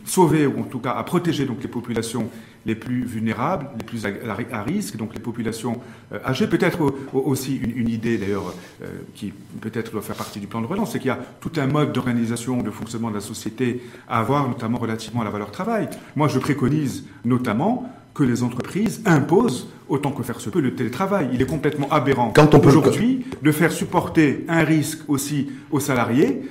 sauver 0.04 0.46
ou 0.46 0.60
en 0.60 0.68
tout 0.72 0.80
cas 0.86 0.94
à 1.00 1.02
protéger 1.04 1.44
donc 1.50 1.58
les 1.62 1.68
populations 1.78 2.26
les 2.66 2.74
plus 2.74 3.04
vulnérables, 3.04 3.68
les 3.78 3.84
plus 3.84 4.04
à, 4.04 4.62
risque, 4.62 4.96
donc 4.96 5.14
les 5.14 5.20
populations 5.20 5.80
euh, 6.12 6.18
âgées. 6.26 6.46
Peut-être 6.48 6.92
aussi 7.12 7.56
une, 7.56 7.76
une 7.76 7.88
idée 7.88 8.18
d'ailleurs 8.18 8.52
euh, 8.82 8.86
qui 9.14 9.32
peut-être 9.60 9.92
doit 9.92 10.02
faire 10.02 10.16
partie 10.16 10.40
du 10.40 10.46
plan 10.46 10.60
de 10.60 10.66
relance, 10.66 10.92
c'est 10.92 10.98
qu'il 10.98 11.08
y 11.08 11.10
a 11.10 11.18
tout 11.40 11.52
un 11.56 11.66
mode 11.66 11.92
d'organisation, 11.92 12.62
de 12.62 12.70
fonctionnement 12.70 13.10
de 13.10 13.14
la 13.14 13.20
société 13.20 13.82
à 14.08 14.18
avoir, 14.18 14.48
notamment 14.48 14.78
relativement 14.78 15.22
à 15.22 15.24
la 15.24 15.30
valeur 15.30 15.50
travail. 15.52 15.88
Moi, 16.16 16.28
je 16.28 16.38
préconise 16.38 17.04
notamment 17.24 17.90
que 18.14 18.24
les 18.24 18.42
entreprises 18.42 19.02
imposent 19.04 19.68
autant 19.88 20.10
que 20.10 20.22
faire 20.22 20.40
se 20.40 20.50
peut 20.50 20.60
le 20.60 20.74
télétravail. 20.74 21.28
Il 21.32 21.42
est 21.42 21.46
complètement 21.46 21.88
aberrant 21.90 22.32
aujourd'hui 22.64 23.26
de 23.42 23.52
faire 23.52 23.70
supporter 23.70 24.44
un 24.48 24.64
risque 24.64 25.00
aussi 25.08 25.50
aux 25.70 25.80
salariés 25.80 26.42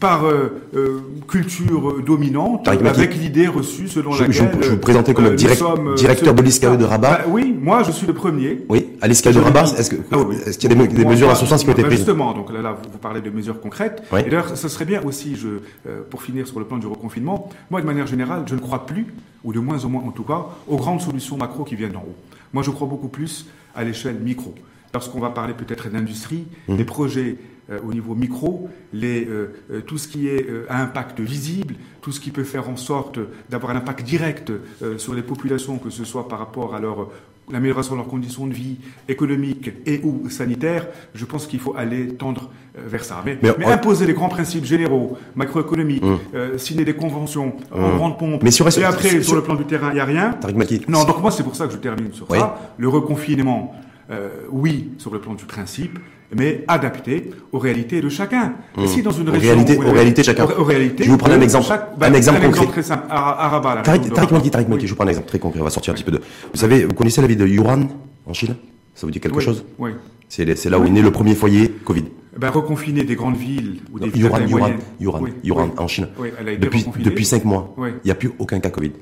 par 0.00 0.26
euh, 0.26 0.62
euh, 0.74 1.00
culture 1.28 2.02
dominante, 2.02 2.66
avec 2.66 3.14
l'idée 3.14 3.46
reçue 3.46 3.88
selon 3.88 4.12
je, 4.12 4.24
laquelle... 4.24 4.50
Je, 4.60 4.66
je 4.66 4.70
vous 4.70 4.78
présentais 4.78 5.14
comme 5.14 5.26
euh, 5.26 5.34
direct, 5.34 5.58
sommes, 5.58 5.94
directeur 5.94 6.34
de 6.34 6.42
l'ISCAE 6.42 6.76
de 6.76 6.84
Rabat. 6.84 7.10
Bah, 7.10 7.24
oui, 7.28 7.54
moi 7.58 7.82
je 7.84 7.92
suis 7.92 8.06
le 8.06 8.12
premier. 8.12 8.64
Oui, 8.68 8.88
à 9.00 9.08
l'ISCAE 9.08 9.32
de 9.32 9.40
Rabat, 9.40 9.64
est-ce 9.78 9.90
qu'il 9.90 10.00
ah, 10.10 10.18
oui. 10.18 10.36
est 10.44 10.58
qu'il 10.58 10.70
y 10.70 10.72
a 10.72 10.86
des, 10.86 10.88
des 10.88 11.04
mesures 11.04 11.30
à 11.30 11.34
ce 11.34 11.46
sens 11.46 11.62
qui 11.62 11.70
ont 11.70 11.72
été 11.72 11.82
prises 11.82 11.98
Justement, 11.98 12.32
donc 12.32 12.52
là, 12.52 12.62
là 12.62 12.72
vous, 12.72 12.90
vous, 12.90 12.98
parlez 12.98 13.20
de 13.20 13.30
mesures 13.30 13.60
concrètes. 13.60 14.02
Oui. 14.12 14.20
Et 14.20 14.30
d'ailleurs, 14.30 14.56
ce 14.56 14.68
serait 14.68 14.84
bien 14.84 15.02
aussi, 15.04 15.36
je, 15.36 15.48
euh, 15.86 16.02
pour 16.08 16.22
finir 16.22 16.46
sur 16.46 16.58
le 16.58 16.64
plan 16.64 16.78
du 16.78 16.86
reconfinement, 16.86 17.48
moi 17.70 17.80
de 17.80 17.86
manière 17.86 18.06
générale, 18.06 18.44
je 18.46 18.54
ne 18.54 18.60
crois 18.60 18.86
plus, 18.86 19.06
ou 19.44 19.52
de 19.52 19.60
moins 19.60 19.84
en 19.84 19.88
moins 19.88 20.02
en 20.02 20.10
tout 20.10 20.24
cas, 20.24 20.46
aux 20.68 20.76
grandes 20.76 21.00
solutions 21.00 21.36
macro 21.36 21.64
qui 21.64 21.76
viennent 21.76 21.92
d'en 21.92 22.00
haut. 22.00 22.16
Moi 22.52 22.62
je 22.62 22.70
crois 22.70 22.88
beaucoup 22.88 23.08
plus 23.08 23.46
à 23.74 23.84
l'échelle 23.84 24.16
micro. 24.16 24.54
Lorsqu'on 24.94 25.20
va 25.20 25.30
parler 25.30 25.54
peut-être 25.54 25.88
d'industrie, 25.88 26.44
mmh. 26.68 26.76
des 26.76 26.84
projets 26.84 27.30
euh, 27.30 27.51
au 27.84 27.92
niveau 27.92 28.14
micro, 28.14 28.68
les, 28.92 29.24
euh, 29.24 29.52
euh, 29.70 29.80
tout 29.80 29.98
ce 29.98 30.08
qui 30.08 30.28
est 30.28 30.46
à 30.68 30.80
impact 30.80 31.20
visible, 31.20 31.74
tout 32.00 32.12
ce 32.12 32.20
qui 32.20 32.30
peut 32.30 32.44
faire 32.44 32.68
en 32.68 32.76
sorte 32.76 33.18
d'avoir 33.50 33.72
un 33.72 33.76
impact 33.76 34.04
direct 34.04 34.52
sur 34.96 35.14
les 35.14 35.22
populations, 35.22 35.78
que 35.78 35.90
ce 35.90 36.04
soit 36.04 36.28
par 36.28 36.38
rapport 36.38 36.74
à 36.74 36.80
leur 36.80 37.08
l'amélioration 37.50 37.94
de 37.94 37.98
leurs 37.98 38.08
conditions 38.08 38.46
de 38.46 38.54
vie 38.54 38.76
économiques 39.08 39.72
et 39.86 40.00
ou 40.02 40.28
sanitaires, 40.30 40.86
je 41.14 41.24
pense 41.24 41.46
qu'il 41.46 41.60
faut 41.60 41.74
aller 41.76 42.08
tendre 42.08 42.50
vers 42.74 43.04
ça. 43.04 43.22
Mais, 43.24 43.36
mais, 43.42 43.50
mais 43.58 43.66
imposer 43.66 44.06
les 44.06 44.14
grands 44.14 44.28
principes 44.28 44.64
généraux, 44.64 45.18
macroéconomiques, 45.34 46.04
hum. 46.04 46.18
euh, 46.34 46.58
signer 46.58 46.84
des 46.84 46.94
conventions 46.94 47.54
hum. 47.72 47.84
en 47.84 47.96
grande 47.96 48.18
pompe, 48.18 48.42
mais 48.42 48.50
sur, 48.50 48.66
et 48.66 48.84
après, 48.84 49.08
sur, 49.08 49.24
sur, 49.24 49.34
le 49.34 49.42
plan 49.42 49.54
du 49.54 49.64
terrain, 49.64 49.90
il 49.90 49.94
n'y 49.94 50.00
a 50.00 50.04
rien. 50.04 50.38
Non, 50.88 51.04
donc 51.04 51.20
moi, 51.20 51.30
c'est 51.30 51.42
pour 51.42 51.56
ça 51.56 51.66
que 51.66 51.72
je 51.72 51.78
termine 51.78 52.12
sur 52.12 52.30
oui. 52.30 52.38
ça. 52.38 52.72
Le 52.78 52.88
reconfinement, 52.88 53.74
euh, 54.12 54.28
oui, 54.50 54.90
sur 54.98 55.12
le 55.12 55.20
plan 55.20 55.34
du 55.34 55.44
principe, 55.44 55.98
mais 56.34 56.64
adapté 56.68 57.30
aux 57.50 57.58
réalités 57.58 58.00
de 58.00 58.08
chacun. 58.08 58.54
Mmh. 58.76 58.86
Si 58.86 59.02
dans 59.02 59.10
une 59.10 59.28
région, 59.28 59.50
réalité, 59.50 59.78
aux 59.78 59.92
réalités 59.92 60.22
chacun. 60.22 60.44
Aux, 60.44 60.64
réalités, 60.64 61.04
je 61.04 61.08
vais 61.08 61.12
vous 61.12 61.18
prendre 61.18 61.34
un 61.34 61.40
exemple, 61.40 61.66
chaque, 61.66 61.98
bah, 61.98 62.06
un 62.06 62.14
exemple 62.14 62.40
un 62.42 62.46
concret. 62.46 62.66
très 62.66 62.82
simple. 62.82 63.06
Arabat, 63.10 63.82
Tariq 63.82 64.04
je 64.04 64.88
vous 64.88 64.94
prends 64.94 65.04
un 65.04 65.08
exemple 65.08 65.28
très 65.28 65.38
concret. 65.38 65.60
On 65.60 65.64
va 65.64 65.70
sortir 65.70 65.92
un 65.92 65.94
petit 65.94 66.04
peu 66.04 66.12
de. 66.12 66.18
Vous 66.18 66.58
savez, 66.58 66.84
vous 66.84 66.94
connaissez 66.94 67.20
la 67.20 67.26
ville 67.26 67.38
de 67.38 67.46
Yuran 67.46 67.88
en 68.26 68.32
Chine? 68.32 68.56
Ça 68.94 69.06
vous 69.06 69.10
dit 69.10 69.20
quelque 69.20 69.38
oui, 69.38 69.44
chose? 69.44 69.64
Oui. 69.78 69.92
C'est 70.28 70.70
là 70.70 70.78
où 70.78 70.84
est 70.84 70.90
né 70.90 71.02
le 71.02 71.10
premier 71.10 71.34
foyer 71.34 71.68
Covid. 71.68 72.04
ben, 72.38 72.50
Reconfiner 72.50 73.04
des 73.04 73.16
grandes 73.16 73.36
villes 73.36 73.80
ou 73.92 73.98
des 73.98 74.08
villes 74.08 74.28
moyennes. 74.48 74.78
Il 75.00 75.06
y 75.44 75.50
aura, 75.50 75.68
en 75.76 75.88
Chine. 75.88 76.08
depuis, 76.58 76.86
depuis 76.98 77.24
cinq 77.24 77.44
mois, 77.44 77.74
il 77.78 78.06
n'y 78.06 78.10
a 78.10 78.14
plus 78.14 78.32
aucun 78.38 78.60
cas 78.60 78.70
Covid. 78.70 78.92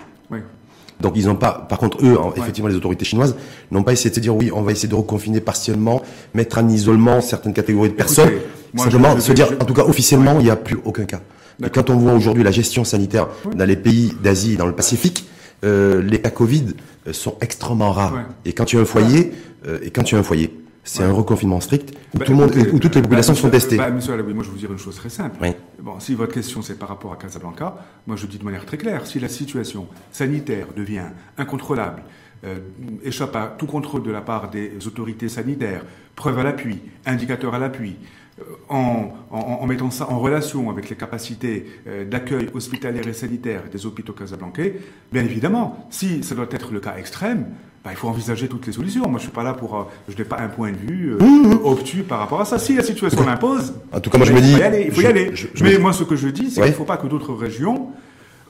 Donc 1.00 1.14
ils 1.16 1.26
n'ont 1.26 1.36
pas, 1.36 1.66
par 1.68 1.78
contre 1.78 1.98
eux, 2.04 2.18
effectivement 2.36 2.68
les 2.68 2.76
autorités 2.76 3.04
chinoises 3.04 3.36
n'ont 3.70 3.82
pas 3.82 3.92
essayé 3.92 4.10
de 4.10 4.14
se 4.14 4.20
dire 4.20 4.34
oui, 4.36 4.50
on 4.54 4.62
va 4.62 4.72
essayer 4.72 4.88
de 4.88 4.94
reconfiner 4.94 5.40
partiellement, 5.40 6.02
mettre 6.34 6.58
en 6.58 6.68
isolement 6.68 7.20
certaines 7.20 7.54
catégories 7.54 7.90
de 7.90 7.94
personnes. 7.94 8.30
Simplement 8.76 9.18
se 9.18 9.32
dire, 9.32 9.48
en 9.60 9.64
tout 9.64 9.74
cas 9.74 9.82
officiellement, 9.82 10.38
il 10.38 10.44
n'y 10.44 10.50
a 10.50 10.56
plus 10.56 10.78
aucun 10.84 11.04
cas. 11.04 11.20
Et 11.64 11.70
quand 11.70 11.90
on 11.90 11.96
voit 11.96 12.12
aujourd'hui 12.12 12.42
la 12.42 12.50
gestion 12.50 12.84
sanitaire 12.84 13.28
dans 13.54 13.64
les 13.64 13.76
pays 13.76 14.14
d'Asie, 14.22 14.56
dans 14.56 14.66
le 14.66 14.72
Pacifique, 14.72 15.26
euh, 15.64 16.02
les 16.02 16.20
cas 16.20 16.30
Covid 16.30 16.68
euh, 17.06 17.12
sont 17.12 17.36
extrêmement 17.40 17.92
rares. 17.92 18.24
Et 18.44 18.52
quand 18.52 18.64
tu 18.64 18.78
as 18.78 18.80
un 18.80 18.84
foyer, 18.84 19.32
euh, 19.66 19.78
et 19.82 19.90
quand 19.90 20.02
tu 20.02 20.16
as 20.16 20.18
un 20.18 20.22
foyer, 20.22 20.56
c'est 20.84 21.02
un 21.02 21.12
reconfinement 21.12 21.60
strict 21.60 21.92
où, 22.14 22.18
bah, 22.18 22.24
tout 22.24 22.32
le 22.32 22.38
monde, 22.38 22.52
où 22.72 22.78
toutes 22.78 22.94
les 22.94 23.02
bah, 23.02 23.08
populations 23.08 23.34
sont 23.34 23.50
testées. 23.50 23.76
Bah, 23.76 23.90
monsieur 23.90 24.14
Alaoui, 24.14 24.32
moi 24.32 24.42
je 24.42 24.48
vais 24.48 24.54
vous 24.54 24.58
dire 24.58 24.72
une 24.72 24.78
chose 24.78 24.96
très 24.96 25.10
simple. 25.10 25.36
Bon, 25.82 25.98
si 25.98 26.14
votre 26.14 26.34
question 26.34 26.60
c'est 26.60 26.78
par 26.78 26.90
rapport 26.90 27.12
à 27.12 27.16
Casablanca, 27.16 27.74
moi 28.06 28.16
je 28.16 28.26
dis 28.26 28.38
de 28.38 28.44
manière 28.44 28.66
très 28.66 28.76
claire, 28.76 29.06
si 29.06 29.18
la 29.18 29.28
situation 29.28 29.86
sanitaire 30.12 30.66
devient 30.76 31.06
incontrôlable, 31.38 32.02
euh, 32.44 32.58
échappe 33.02 33.34
à 33.34 33.46
tout 33.46 33.66
contrôle 33.66 34.02
de 34.02 34.10
la 34.10 34.20
part 34.20 34.50
des 34.50 34.86
autorités 34.86 35.30
sanitaires, 35.30 35.84
preuve 36.16 36.38
à 36.38 36.42
l'appui, 36.42 36.80
indicateur 37.06 37.54
à 37.54 37.58
l'appui, 37.58 37.96
euh, 38.40 38.44
en, 38.68 39.66
mettant 39.66 39.90
ça 39.90 40.10
en 40.10 40.18
relation 40.18 40.68
avec 40.68 40.90
les 40.90 40.96
capacités 40.96 41.66
euh, 41.86 42.04
d'accueil 42.04 42.50
hospitalière 42.52 43.08
et 43.08 43.14
sanitaire 43.14 43.62
des 43.72 43.86
hôpitaux 43.86 44.12
casablancais, 44.12 44.80
bien 45.10 45.24
évidemment, 45.24 45.86
si 45.88 46.22
ça 46.22 46.34
doit 46.34 46.48
être 46.50 46.72
le 46.72 46.80
cas 46.80 46.96
extrême, 46.98 47.46
bah, 47.84 47.90
il 47.92 47.96
faut 47.96 48.08
envisager 48.08 48.48
toutes 48.48 48.66
les 48.66 48.72
solutions. 48.72 49.08
Moi, 49.08 49.18
je 49.18 49.24
suis 49.24 49.32
pas 49.32 49.42
là 49.42 49.54
pour, 49.54 49.88
je 50.08 50.16
n'ai 50.16 50.24
pas 50.24 50.38
un 50.38 50.48
point 50.48 50.70
de 50.70 50.76
vue 50.76 51.16
mmh. 51.18 51.60
obtus 51.64 52.02
par 52.02 52.18
rapport 52.18 52.40
à 52.40 52.44
ça. 52.44 52.58
Si 52.58 52.74
la 52.74 52.82
situation 52.82 53.24
l'impose, 53.24 53.74
en 53.92 54.00
tout 54.00 54.10
cas, 54.10 54.18
moi 54.18 54.26
je 54.26 54.32
me 54.32 54.40
dis, 54.40 54.52
il 54.86 54.92
faut 54.92 55.00
y 55.00 55.06
aller. 55.06 55.32
Mais 55.62 55.78
moi, 55.78 55.92
ce 55.92 56.04
que 56.04 56.16
je 56.16 56.28
dis, 56.28 56.50
c'est 56.50 56.60
qu'il 56.60 56.70
ne 56.70 56.76
faut 56.76 56.84
pas 56.84 56.98
que 56.98 57.06
d'autres 57.06 57.32
régions, 57.32 57.88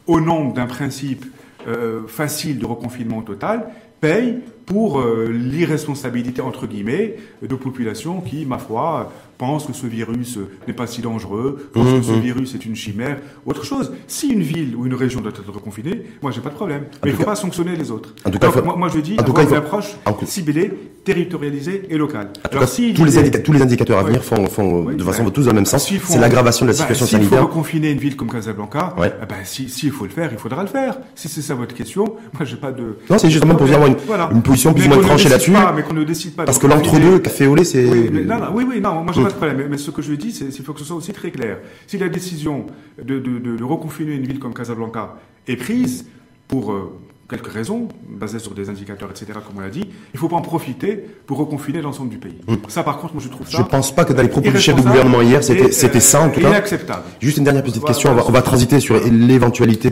au 0.07 0.21
nom 0.21 0.51
d'un 0.51 0.67
principe 0.67 1.25
euh, 1.69 2.07
facile 2.09 2.59
de 2.59 2.67
reconfinement 2.67 3.23
total 3.23 3.69
paye 4.01 4.39
pour 4.67 5.01
euh, 5.01 5.29
l'irresponsabilité, 5.31 6.41
entre 6.41 6.67
guillemets, 6.67 7.17
de 7.43 7.55
populations 7.55 8.21
qui, 8.21 8.47
ma 8.47 8.59
foi, 8.59 9.13
pensent 9.41 9.65
que 9.65 9.73
ce 9.73 9.87
virus 9.87 10.39
n'est 10.69 10.75
pas 10.75 10.87
si 10.87 11.01
dangereux, 11.01 11.71
pensent 11.73 11.95
que 11.95 12.03
ce 12.03 12.13
mmh, 12.13 12.17
mmh. 12.17 12.21
virus 12.21 12.55
est 12.55 12.67
une 12.67 12.77
chimère, 12.77 13.17
autre 13.47 13.65
chose. 13.65 13.91
Si 14.07 14.29
une 14.29 14.43
ville 14.43 14.77
ou 14.77 14.85
une 14.85 14.93
région 14.93 15.23
doit 15.23 15.33
être 15.33 15.51
reconfinée, 15.51 16.03
moi, 16.21 16.31
j'ai 16.31 16.43
pas 16.43 16.51
de 16.51 16.55
problème. 16.57 16.85
Mais 17.03 17.11
il 17.11 17.13
ne 17.13 17.17
faut 17.17 17.25
pas 17.25 17.37
sanctionner 17.37 17.75
les 17.75 17.91
autres. 17.91 18.15
En 18.27 18.31
tout 18.31 18.39
cas, 18.39 18.51
moi, 18.77 18.91
je 18.95 19.01
dis, 19.01 19.17
avoir 19.19 19.41
une 19.49 19.55
approche 19.55 19.97
ciblée, 20.27 20.71
territorialisée 21.05 21.87
et 21.89 21.97
locale. 21.97 22.29
Alors, 22.53 22.69
si 22.69 22.93
tous, 22.93 23.07
les 23.07 23.31
tous 23.43 23.53
les 23.53 23.63
indicateurs 23.63 23.99
à 23.99 24.03
venir 24.03 24.23
font, 24.23 24.45
font 24.47 24.85
de 24.85 25.03
façon 25.03 25.31
tous 25.31 25.45
dans 25.45 25.53
le 25.53 25.55
même 25.55 25.65
sens. 25.65 25.91
c'est 26.05 26.19
l'aggravation 26.19 26.67
de 26.67 26.73
la 26.73 26.77
bah, 26.77 26.83
situation 26.83 27.07
sanitaire. 27.07 27.31
S'il 27.31 27.39
faut 27.39 27.47
reconfiner 27.47 27.93
une 27.93 27.99
ville 27.99 28.17
comme 28.17 28.31
Casablanca, 28.31 28.95
eh 28.99 29.27
ben, 29.27 29.37
s'il 29.45 29.71
si, 29.71 29.89
faut 29.89 30.05
le 30.05 30.11
faire, 30.11 30.29
il 30.31 30.39
faudra 30.39 30.61
le 30.63 30.69
faire. 30.69 30.99
Si 31.15 31.29
c'est 31.29 31.41
ça 31.41 31.55
votre 31.55 31.75
question, 31.75 32.05
moi, 32.35 32.45
j'ai 32.45 32.57
pas 32.57 32.73
de... 32.73 32.99
Non, 33.09 33.17
c'est 33.17 33.31
justement 33.31 33.55
pour 33.55 33.67
avoir 33.73 33.89
une, 33.89 33.97
une 34.33 34.43
position 34.43 34.60
plus 34.75 34.87
ou 34.87 34.89
moins 34.89 34.99
tranchée 34.99 35.29
là-dessus. 35.29 35.53
Mais 35.75 35.83
qu'on 35.83 35.95
ne 35.95 36.05
décide 36.05 36.35
pas. 36.35 36.45
Parce 36.45 36.59
que 36.59 36.67
l'entre-deux, 36.67 37.19
café 37.19 37.47
au 37.47 37.55
lait, 37.55 37.65
c'est... 37.65 37.85
Oui, 37.85 38.65
oui, 38.69 38.81
non, 38.81 39.03
moi, 39.03 39.13
j'ai 39.15 39.23
pas 39.23 39.31
de 39.31 39.35
problème. 39.35 39.69
Mais 39.71 39.79
ce 39.79 39.91
que 39.91 40.03
je 40.03 40.13
dis, 40.15 40.33
c'est 40.33 40.49
qu'il 40.49 40.65
faut 40.65 40.73
que 40.73 40.81
ce 40.81 40.85
soit 40.85 40.97
aussi 40.97 41.13
très 41.13 41.31
clair. 41.31 41.59
Si 41.87 41.99
la 41.99 42.09
décision 42.09 42.67
de, 43.03 43.19
de, 43.19 43.39
de, 43.39 43.65
reconfiner 43.65 44.15
une 44.15 44.27
ville 44.27 44.39
comme 44.39 44.55
Casablanca 44.55 45.17
est 45.47 45.57
prise 45.57 46.07
pour 46.49 46.73
euh, 46.73 47.00
quelques 47.31 47.53
raisons, 47.53 47.89
basées 48.09 48.41
sur 48.41 48.53
des 48.55 48.69
indicateurs, 48.69 49.09
etc., 49.11 49.27
comme 49.47 49.59
on 49.59 49.61
l'a 49.61 49.71
dit, 49.71 49.85
il 49.85 50.15
ne 50.15 50.19
faut 50.19 50.29
pas 50.29 50.37
en 50.37 50.43
profiter 50.43 51.05
pour 51.27 51.39
reconfiner 51.39 51.81
l'ensemble 51.81 52.11
du 52.11 52.19
pays. 52.19 52.37
Mmh. 52.47 52.57
Ça, 52.69 52.83
par 52.83 52.99
contre, 52.99 53.15
moi, 53.15 53.23
je 53.25 53.29
trouve 53.29 53.49
ça. 53.49 53.57
Je 53.57 53.63
ne 53.63 53.69
pense 53.69 53.95
pas 53.95 54.05
que 54.05 54.13
dans 54.13 54.23
les 54.23 54.29
propos 54.29 54.51
du 54.51 54.59
chef 54.59 54.75
du 54.75 54.83
gouvernement 54.83 55.23
hier, 55.23 55.43
c'était, 55.43 56.01
ça, 56.01 56.23
en 56.23 56.31
tout 56.31 56.41
cas. 56.41 56.49
Inacceptable. 56.49 57.03
Juste 57.21 57.39
une 57.39 57.45
dernière 57.45 57.63
petite 57.63 57.85
question. 57.85 58.11
On 58.11 58.15
va, 58.15 58.25
on 58.27 58.33
va, 58.33 58.43
transiter 58.43 58.81
sur 58.81 59.01
l'éventualité 59.09 59.91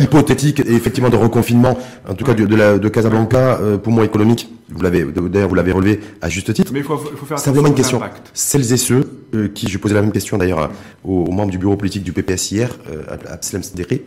hypothétique, 0.00 0.60
effectivement, 0.60 1.10
de 1.10 1.16
reconfinement, 1.16 1.78
en 2.08 2.14
tout 2.14 2.24
cas, 2.24 2.34
de, 2.34 2.44
de, 2.44 2.56
la, 2.56 2.78
de 2.78 2.88
Casablanca, 2.88 3.60
euh, 3.60 3.78
poumon 3.78 4.02
économique. 4.02 4.50
Vous 4.68 4.82
l'avez, 4.82 5.04
d'ailleurs, 5.04 5.48
vous 5.48 5.54
l'avez 5.54 5.72
relevé 5.72 6.00
à 6.20 6.28
juste 6.28 6.52
titre. 6.52 6.72
Mais 6.72 6.80
il 6.80 6.84
faut, 6.84 6.96
faut 6.96 7.26
faire 7.26 7.38
Simplement 7.38 7.68
une 7.68 7.74
question. 7.74 8.00
Celles 8.32 8.72
et 8.72 8.76
ceux, 8.76 9.22
euh, 9.34 9.48
qui, 9.48 9.68
je 9.68 9.78
posais 9.78 9.94
la 9.94 10.02
même 10.02 10.12
question 10.12 10.38
d'ailleurs 10.38 10.70
aux, 11.04 11.30
membres 11.30 11.50
du 11.50 11.58
bureau 11.58 11.76
politique 11.76 12.02
du 12.02 12.12
PPS 12.12 12.50
hier, 12.50 12.78
euh, 12.90 13.02
Abslem 13.28 13.62
Sderi, 13.62 14.02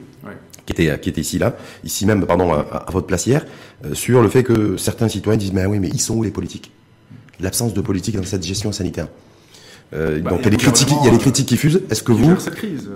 qui 0.66 0.74
était 0.74 1.00
qui 1.00 1.10
était 1.10 1.22
ici 1.22 1.38
là, 1.38 1.56
ici 1.84 2.06
même 2.06 2.26
pardon 2.26 2.54
à, 2.54 2.86
votre 2.92 3.08
place 3.08 3.26
hier, 3.26 3.46
euh, 3.86 3.94
sur 3.94 4.22
le 4.22 4.30
fait 4.30 4.44
que 4.44 4.78
certains 4.78 5.08
citoyens 5.08 5.38
disent 5.38 5.54
mais 5.54 5.66
oui 5.66 5.80
mais 5.80 5.90
ils 5.90 6.02
sont 6.02 6.16
où 6.16 6.24
les 6.24 6.32
politiques? 6.32 6.72
L'absence 7.40 7.74
de 7.74 7.82
politique 7.82 8.16
dans 8.16 8.24
cette 8.24 8.46
gestion 8.46 8.72
sanitaire. 8.72 9.08
Euh, 9.94 10.20
bah, 10.20 10.32
donc 10.32 10.40
il 10.42 10.46
y 10.46 10.48
a 10.48 10.52
des 10.52 10.58
critiques, 10.58 10.90
il 11.02 11.06
y 11.06 11.10
a 11.10 11.12
des 11.12 11.20
critiques 11.20 11.48
qui 11.48 11.58
fusent. 11.58 11.82
Est-ce 11.90 12.02
que 12.02 12.12
vous, 12.12 12.36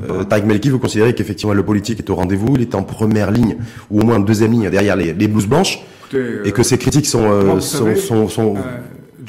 euh, 0.09 0.23
Tariq 0.23 0.45
Melki, 0.45 0.69
vous 0.69 0.79
considérez 0.79 1.13
qu'effectivement 1.13 1.53
le 1.53 1.63
politique 1.63 1.99
est 1.99 2.09
au 2.09 2.15
rendez-vous, 2.15 2.55
il 2.55 2.61
est 2.61 2.73
en 2.73 2.83
première 2.83 3.31
ligne 3.31 3.57
ou 3.91 4.01
au 4.01 4.05
moins 4.05 4.15
en 4.15 4.19
deuxième 4.19 4.51
ligne 4.51 4.69
derrière 4.69 4.95
les, 4.95 5.13
les 5.13 5.27
blouses 5.27 5.45
blanches, 5.45 5.79
euh, 6.13 6.43
et 6.43 6.51
que 6.51 6.63
ces 6.63 6.77
critiques 6.77 7.05
sont 7.05 7.29
euh, 7.29 7.59
sont, 7.59 7.95
sont, 7.95 8.27
sont 8.27 8.55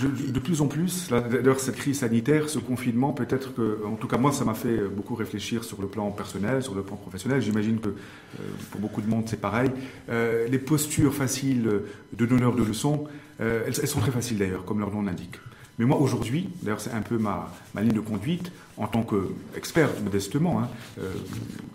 de, 0.09 0.41
plus 0.41 0.61
en 0.61 0.67
plus, 0.67 1.09
d'ailleurs 1.11 1.61
cette 1.61 1.77
crise 1.77 2.01
sanitaire, 2.01 2.49
ce 2.49 2.59
confinement, 2.59 3.13
peut-être 3.13 3.55
que, 3.55 3.85
en 3.87 3.97
tout 3.97 4.09
cas 4.09 4.19
moi, 4.19 4.33
ça 4.33 4.45
m'a 4.45 4.55
fait 4.55 4.79
beaucoup 4.89 5.15
réfléchir 5.15 5.65
sur 5.65 5.81
le 5.81 5.89
plan 5.89 6.11
personnel, 6.11 6.63
sur 6.63 6.75
le 6.75 6.83
plan 6.83 6.97
professionnel. 6.97 7.41
J'imagine 7.41 7.81
que 7.81 7.89
euh, 7.89 8.43
pour 8.71 8.81
beaucoup 8.81 9.03
de 9.03 9.09
monde 9.09 9.25
c'est 9.27 9.41
pareil. 9.41 9.71
Euh, 10.09 10.49
les 10.49 10.59
postures 10.59 11.15
faciles 11.15 11.83
de 12.13 12.27
donneurs 12.27 12.55
de 12.55 12.63
leçons, 12.63 13.05
euh, 13.41 13.65
elles, 13.67 13.89
sont 13.89 14.01
très 14.01 14.11
faciles 14.11 14.39
d'ailleurs, 14.39 14.65
comme 14.65 14.81
leur 14.81 14.91
nom 14.91 15.03
l'indique. 15.03 15.37
Mais 15.79 15.87
moi 15.87 15.99
aujourd'hui, 15.99 16.51
d'ailleurs 16.63 16.81
c'est 16.81 16.93
un 16.93 17.03
peu 17.03 17.19
ma, 17.19 17.51
ligne 17.77 17.93
de 17.93 18.01
conduite, 18.01 18.53
en 18.77 18.87
tant 18.87 19.03
qu'expert 19.03 19.89
modestement, 20.03 20.61
hein, 20.61 20.69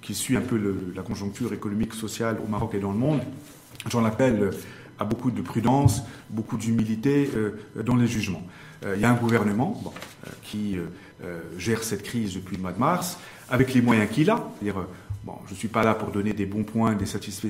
qui 0.01 0.13
suit 0.13 0.37
un 0.37 0.41
peu 0.41 0.59
la 0.95 1.01
conjoncture 1.01 1.53
économique, 1.53 1.93
sociale 1.93 2.37
au 2.43 2.47
Maroc 2.47 2.75
et 2.75 2.79
dans 2.79 2.91
le 2.91 2.99
monde, 2.99 3.21
j'en 3.89 4.05
appelle 4.05 4.51
à 4.99 5.05
beaucoup 5.05 5.31
de 5.31 5.41
prudence, 5.41 6.03
beaucoup 6.29 6.57
d'humilité 6.57 7.29
euh, 7.35 7.51
dans 7.83 7.95
les 7.95 8.07
jugements. 8.07 8.43
Euh, 8.85 8.93
il 8.95 9.01
y 9.01 9.05
a 9.05 9.09
un 9.09 9.15
gouvernement 9.15 9.81
euh, 10.25 10.29
qui 10.43 10.77
gère 11.57 11.83
cette 11.83 12.03
crise 12.03 12.35
depuis 12.35 12.57
le 12.57 12.61
mois 12.61 12.73
de 12.73 12.79
mars, 12.79 13.17
avec 13.49 13.73
les 13.73 13.81
moyens 13.81 14.09
qu'il 14.11 14.29
a. 14.29 14.51
Je 14.61 14.69
ne 15.51 15.55
suis 15.55 15.69
pas 15.69 15.83
là 15.83 15.95
pour 15.95 16.11
donner 16.11 16.33
des 16.33 16.45
bons 16.45 16.63
points, 16.63 16.93
des 16.93 17.05
satisfaits 17.05 17.47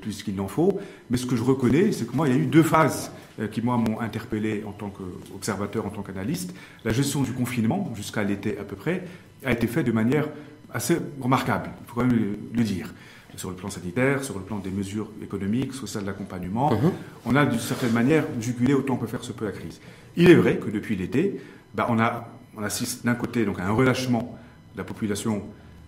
plus 0.00 0.22
qu'il 0.22 0.34
n'en 0.34 0.48
faut, 0.48 0.80
mais 1.10 1.18
ce 1.18 1.26
que 1.26 1.36
je 1.36 1.42
reconnais, 1.42 1.92
c'est 1.92 2.06
que 2.06 2.16
moi, 2.16 2.26
il 2.28 2.34
y 2.34 2.38
a 2.38 2.40
eu 2.40 2.46
deux 2.46 2.62
phases 2.62 3.10
qui, 3.52 3.60
m'ont 3.60 4.00
interpellé 4.00 4.64
en 4.66 4.72
tant 4.72 4.88
qu'observateur, 4.88 5.84
en 5.84 5.90
tant 5.90 6.02
qu'analyste. 6.02 6.54
La 6.84 6.92
gestion 6.92 7.22
du 7.22 7.32
confinement, 7.32 7.92
jusqu'à 7.94 8.22
l'été 8.22 8.56
à 8.56 8.64
peu 8.64 8.76
près, 8.76 9.04
a 9.44 9.52
été 9.52 9.66
faite 9.66 9.84
de 9.84 9.92
manière 9.92 10.28
assez 10.72 10.98
remarquable, 11.20 11.70
il 11.82 11.86
faut 11.86 12.00
quand 12.00 12.06
même 12.06 12.36
le 12.54 12.64
dire 12.64 12.94
sur 13.38 13.50
le 13.50 13.56
plan 13.56 13.70
sanitaire, 13.70 14.24
sur 14.24 14.36
le 14.36 14.44
plan 14.44 14.58
des 14.58 14.70
mesures 14.70 15.08
économiques, 15.22 15.72
sociales 15.72 16.04
d'accompagnement. 16.04 16.72
Mhm. 16.72 16.90
On 17.24 17.36
a 17.36 17.46
d'une 17.46 17.60
certaine 17.60 17.92
manière 17.92 18.24
jugulé 18.40 18.74
autant 18.74 18.96
que 18.96 19.06
faire 19.06 19.22
se 19.22 19.32
peut 19.32 19.44
la 19.44 19.52
crise. 19.52 19.80
Il 20.16 20.28
est 20.28 20.34
vrai 20.34 20.56
que 20.56 20.68
depuis 20.70 20.96
l'été, 20.96 21.40
bah, 21.72 21.86
on, 21.88 22.00
a, 22.00 22.28
on 22.56 22.62
assiste 22.64 23.04
d'un 23.06 23.14
côté 23.14 23.44
donc, 23.44 23.60
à 23.60 23.66
un 23.66 23.70
relâchement 23.70 24.36
de 24.74 24.78
la 24.78 24.84
population, 24.84 25.42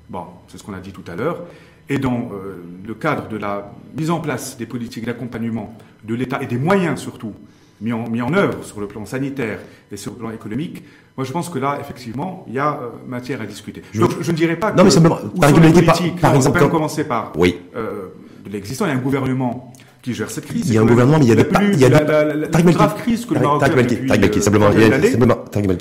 bon, 0.08 0.26
c'est 0.46 0.58
ce 0.58 0.62
qu'on 0.62 0.74
a 0.74 0.80
dit 0.80 0.92
tout 0.92 1.04
à 1.08 1.16
l'heure, 1.16 1.44
et 1.88 1.98
dans 1.98 2.30
euh, 2.32 2.62
le 2.86 2.94
cadre 2.94 3.28
de 3.28 3.36
la 3.36 3.72
mise 3.98 4.10
en 4.10 4.20
place 4.20 4.56
des 4.56 4.66
politiques 4.66 5.04
d'accompagnement 5.06 5.76
de 6.04 6.14
l'État 6.14 6.40
et 6.40 6.46
des 6.46 6.56
moyens 6.56 7.00
surtout 7.00 7.34
mis 7.80 7.92
en, 7.92 8.08
mis 8.08 8.22
en 8.22 8.32
œuvre 8.32 8.64
sur 8.64 8.80
le 8.80 8.86
plan 8.86 9.04
sanitaire 9.04 9.58
et 9.90 9.96
sur 9.96 10.12
le 10.12 10.18
plan 10.18 10.30
économique, 10.30 10.84
moi, 11.16 11.24
je 11.24 11.32
pense 11.32 11.48
que 11.48 11.58
là, 11.58 11.78
effectivement, 11.80 12.44
il 12.46 12.54
y 12.54 12.58
a 12.58 12.80
euh, 12.80 12.88
matière 13.06 13.40
à 13.40 13.46
discuter. 13.46 13.82
Je... 13.92 14.00
Donc, 14.00 14.12
je 14.20 14.30
ne 14.30 14.36
dirais 14.36 14.56
pas 14.56 14.72
que... 14.72 14.76
Non, 14.76 14.84
mais 14.84 14.90
simplement, 14.90 15.16
par, 15.16 15.52
par, 16.20 16.34
exemple... 16.34 16.58
On 16.58 16.62
peut 16.62 16.68
commencer 16.68 17.04
par... 17.04 17.32
Oui. 17.36 17.58
Euh, 17.76 18.08
de 18.44 18.50
l'existant, 18.50 18.86
il 18.86 18.88
y 18.88 18.92
a 18.92 18.94
un 18.94 18.98
gouvernement 18.98 19.72
qui 20.02 20.14
gère 20.14 20.30
cette 20.30 20.46
crise. 20.46 20.64
Il 20.66 20.74
y 20.74 20.78
a 20.78 20.80
un 20.80 20.86
gouvernement, 20.86 21.18
mais 21.18 21.26
il 21.26 21.28
y 21.28 21.32
a 21.32 21.36
des, 21.36 21.46
il 21.72 21.78
y 21.78 21.84
a 21.84 21.88
la, 21.90 22.02
la, 22.02 22.24
la, 22.24 22.34
la 22.34 22.62
grave 22.72 22.96
crise 22.96 23.26
que 23.26 23.34
le 23.34 23.40
Maroc 23.40 23.62
a 23.62 23.68
depuis 23.68 24.42
simplement, 24.42 24.70
il 24.72 24.80
y 24.80 24.84
a, 24.84 24.96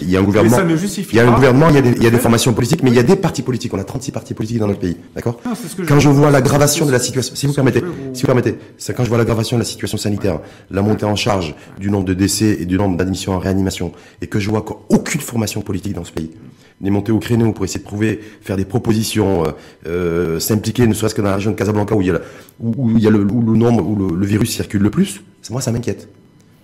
il 0.02 0.10
y 0.10 0.16
a 0.18 0.20
un 0.20 0.24
gouvernement, 0.24 0.58
ça 0.58 0.64
ne 0.64 0.76
justifie 0.76 1.16
il 1.16 1.18
y 1.18 1.20
a 1.20 1.28
un 1.30 1.34
gouvernement, 1.34 1.70
il 1.70 1.76
y 1.76 1.78
a 1.78 1.82
des, 1.82 1.92
il 1.92 2.04
y 2.04 2.08
a 2.08 2.10
des 2.10 2.18
formations 2.18 2.54
politiques, 2.54 2.84
mais 2.84 2.90
il 2.90 2.96
y 2.96 3.00
a 3.00 3.04
des 3.04 3.16
partis 3.16 3.42
politiques. 3.42 3.74
On 3.74 3.80
a 3.80 3.84
36 3.84 4.12
partis 4.12 4.34
politiques 4.34 4.60
dans 4.60 4.68
notre 4.68 4.80
pays, 4.80 4.98
d'accord 5.16 5.40
Quand 5.88 6.00
je 6.00 6.10
vois 6.10 6.32
l'aggravation 6.32 6.86
de 6.86 6.92
la 6.92 7.00
situation, 7.00 7.34
si 7.36 7.48
vous 7.48 7.54
permettez, 7.54 7.82
si 8.14 8.22
vous 8.22 8.28
permettez, 8.28 8.58
c'est 8.78 8.94
quand 8.96 9.04
je 9.04 9.10
vois 9.10 9.18
l'aggravation 9.18 9.56
de 9.58 9.62
la 9.62 9.66
situation 9.66 9.98
sanitaire, 9.98 10.40
la 10.70 10.82
montée 10.82 11.06
en 11.06 11.16
charge 11.16 11.56
du 11.80 11.90
nombre 11.90 12.06
de 12.06 12.14
décès 12.14 12.58
et 12.60 12.66
du 12.66 12.78
nombre 12.78 12.98
d'admissions 12.98 13.34
en 13.34 13.40
réanimation, 13.40 13.94
et 14.22 14.28
que 14.28 14.40
je 14.40 14.50
vois 14.50 14.64
qu'aucune 14.64 15.22
formation 15.22 15.62
politique 15.62 15.94
dans 15.94 16.04
ce 16.04 16.12
pays 16.12 16.32
n'est 16.82 16.90
monté 16.90 17.12
au 17.12 17.20
créneau 17.20 17.52
pour 17.52 17.66
essayer 17.66 17.80
de 17.80 17.86
prouver, 17.86 18.20
faire 18.42 18.58
des 18.58 18.66
propositions, 18.66 19.46
euh, 19.46 19.52
euh, 19.88 20.40
s'impliquer, 20.40 20.88
ne 20.88 20.94
serait-ce 20.94 21.16
que 21.16 21.22
dans 21.22 21.30
la 21.30 21.36
région 21.36 21.52
de 21.52 21.56
Casablanca 21.56 21.96
où 21.96 22.02
il 22.02 22.08
y 22.08 22.12
a, 22.12 22.20
où, 22.60 22.90
il 22.92 23.00
y 23.00 23.08
a 23.08 23.10
le, 23.10 23.20
où 23.20 23.42
le 23.42 23.58
nombre, 23.58 23.86
où 23.86 23.96
le, 23.96 24.26
virus 24.26 24.52
circule 24.52 24.82
le 24.82 24.90
plus, 24.90 25.22
moi 25.50 25.62
ça 25.62 25.72
m'inquiète. 25.72 26.10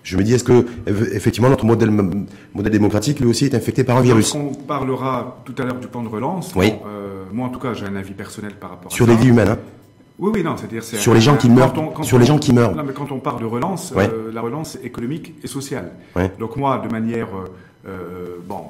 Je 0.02 0.16
me 0.16 0.22
dis, 0.22 0.34
est-ce 0.34 0.44
que 0.44 0.66
effectivement 0.86 1.48
notre 1.48 1.64
modèle, 1.64 1.90
modèle 1.90 2.72
démocratique 2.72 3.18
lui 3.18 3.26
aussi 3.26 3.46
est 3.46 3.54
infecté 3.56 3.82
par 3.82 3.96
un 3.96 4.02
virus? 4.02 4.34
On 4.36 4.54
parlera 4.54 5.42
tout 5.44 5.54
à 5.58 5.64
l'heure 5.64 5.80
du 5.80 5.88
plan 5.88 6.02
de 6.02 6.08
relance. 6.08 6.52
Oui. 6.54 6.72
euh, 6.86 7.24
moi 7.32 7.48
en 7.48 7.50
tout 7.50 7.58
cas 7.58 7.74
j'ai 7.74 7.86
un 7.86 7.96
avis 7.96 8.14
personnel 8.14 8.52
par 8.52 8.70
rapport 8.70 8.92
sur 8.92 9.04
à 9.06 9.08
les 9.08 9.16
vies 9.16 9.28
humaines. 9.28 9.48
Hein. 9.48 9.58
Oui, 10.18 10.30
oui, 10.34 10.42
non, 10.42 10.56
c'est-à-dire 10.56 10.82
sur 10.82 11.12
les 11.12 11.20
gens 11.20 11.36
qui 11.36 11.50
meurent. 11.50 11.74
sur 12.02 12.18
les 12.18 12.24
gens 12.24 12.38
qui 12.38 12.54
meurent. 12.54 12.74
Non, 12.74 12.84
mais 12.84 12.94
quand 12.94 13.12
on 13.12 13.18
parle 13.18 13.40
de 13.40 13.44
relance, 13.44 13.92
euh, 13.96 14.32
la 14.32 14.40
relance 14.40 14.78
économique 14.82 15.34
et 15.42 15.46
sociale. 15.46 15.92
Donc 16.38 16.56
moi, 16.56 16.78
de 16.78 16.90
manière, 16.90 17.28
euh, 17.86 18.36
bon, 18.46 18.62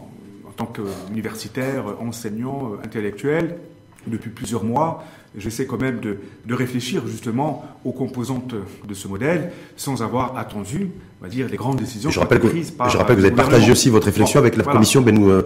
tant 0.57 0.67
qu'universitaire, 0.67 1.85
enseignant, 2.01 2.73
intellectuel, 2.83 3.59
depuis 4.07 4.31
plusieurs 4.31 4.65
mois, 4.65 5.05
j'essaie 5.37 5.67
quand 5.67 5.81
même 5.81 6.01
de, 6.01 6.19
de, 6.47 6.55
réfléchir 6.55 7.03
justement 7.07 7.65
aux 7.85 7.93
composantes 7.93 8.55
de 8.87 8.95
ce 8.95 9.09
modèle 9.09 9.53
sans 9.77 10.03
avoir 10.03 10.37
attendu, 10.39 10.91
on 11.21 11.25
va 11.25 11.31
dire, 11.31 11.47
les 11.49 11.57
grandes 11.57 11.77
décisions 11.77 12.11
je 12.11 12.21
rappelle 12.21 12.41
prises 12.41 12.71
par 12.71 12.89
Je 12.91 12.97
rappelle 12.97 13.17
que 13.17 13.21
vous 13.21 13.27
avez 13.27 13.37
partagé 13.37 13.71
aussi 13.71 13.91
votre 13.91 14.07
réflexion 14.07 14.41
avec 14.41 14.57
la 14.57 14.65
commission 14.65 15.03
Ben, 15.03 15.17
euh, 15.23 15.43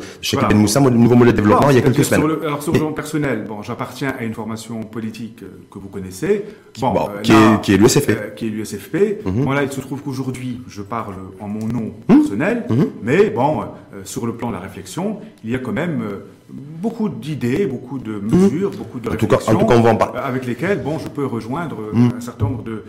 Ben 0.48 0.57
Moussa, 0.57 0.81
nouveau 0.81 1.16
modèle 1.16 1.35
de 1.35 1.40
développement, 1.40 1.70
il 1.70 1.76
y 1.76 1.79
a 1.79 1.83
quelques 1.83 2.05
semaines. 2.05 2.20
Sur 2.20 2.29
le, 2.29 2.46
alors 2.46 2.62
sur 2.62 2.72
le 2.72 2.79
plan 2.79 2.92
personnel, 2.92 3.44
bon, 3.48 3.62
j'appartiens 3.62 4.14
à 4.18 4.22
une 4.22 4.35
formation 4.35 4.83
politique 4.83 5.42
euh, 5.42 5.48
que 5.70 5.79
vous 5.79 5.88
connaissez, 5.88 6.44
bon, 6.81 6.94
euh, 6.94 7.20
qui, 7.22 7.33
est, 7.33 7.61
qui 7.62 7.74
est 7.74 7.76
l'USFP. 7.76 8.11
Euh, 8.11 8.31
qui 8.31 8.46
est 8.46 8.50
l'USFP. 8.50 9.24
Mhm. 9.24 9.44
Bon 9.44 9.50
là, 9.53 9.62
il 9.62 9.72
se 9.72 9.81
trouve 9.81 10.03
qu'aujourd'hui, 10.03 10.61
je 10.68 10.83
parle 10.83 11.14
en 11.40 11.48
mon 11.48 11.66
nom 11.66 11.92
mhm. 12.09 12.18
personnel, 12.20 12.64
mhm. 12.68 12.87
mais 13.03 13.31
bon, 13.31 13.64
sur 14.05 14.26
le 14.26 14.35
plan 14.35 14.48
de 14.48 14.55
la 14.55 14.61
réflexion, 14.61 15.18
il 15.44 15.50
y 15.50 15.55
a 15.55 15.59
quand 15.59 15.72
même 15.72 16.03
beaucoup 16.52 17.08
d'idées, 17.08 17.66
beaucoup 17.66 17.98
de 17.98 18.12
mesures, 18.20 18.70
beaucoup 18.70 19.00
de 19.00 19.10
réflexions, 19.10 19.54
en 19.54 19.58
tout 19.58 19.66
cas, 19.66 19.76
on 19.76 19.82
va 19.82 19.92
en 19.92 19.98
avec 20.16 20.46
lesquelles, 20.46 20.82
bon, 20.82 20.98
je 20.98 21.08
peux 21.08 21.26
rejoindre 21.26 21.76
un 21.94 22.20
certain 22.20 22.46
nombre 22.46 22.62
de, 22.62 22.84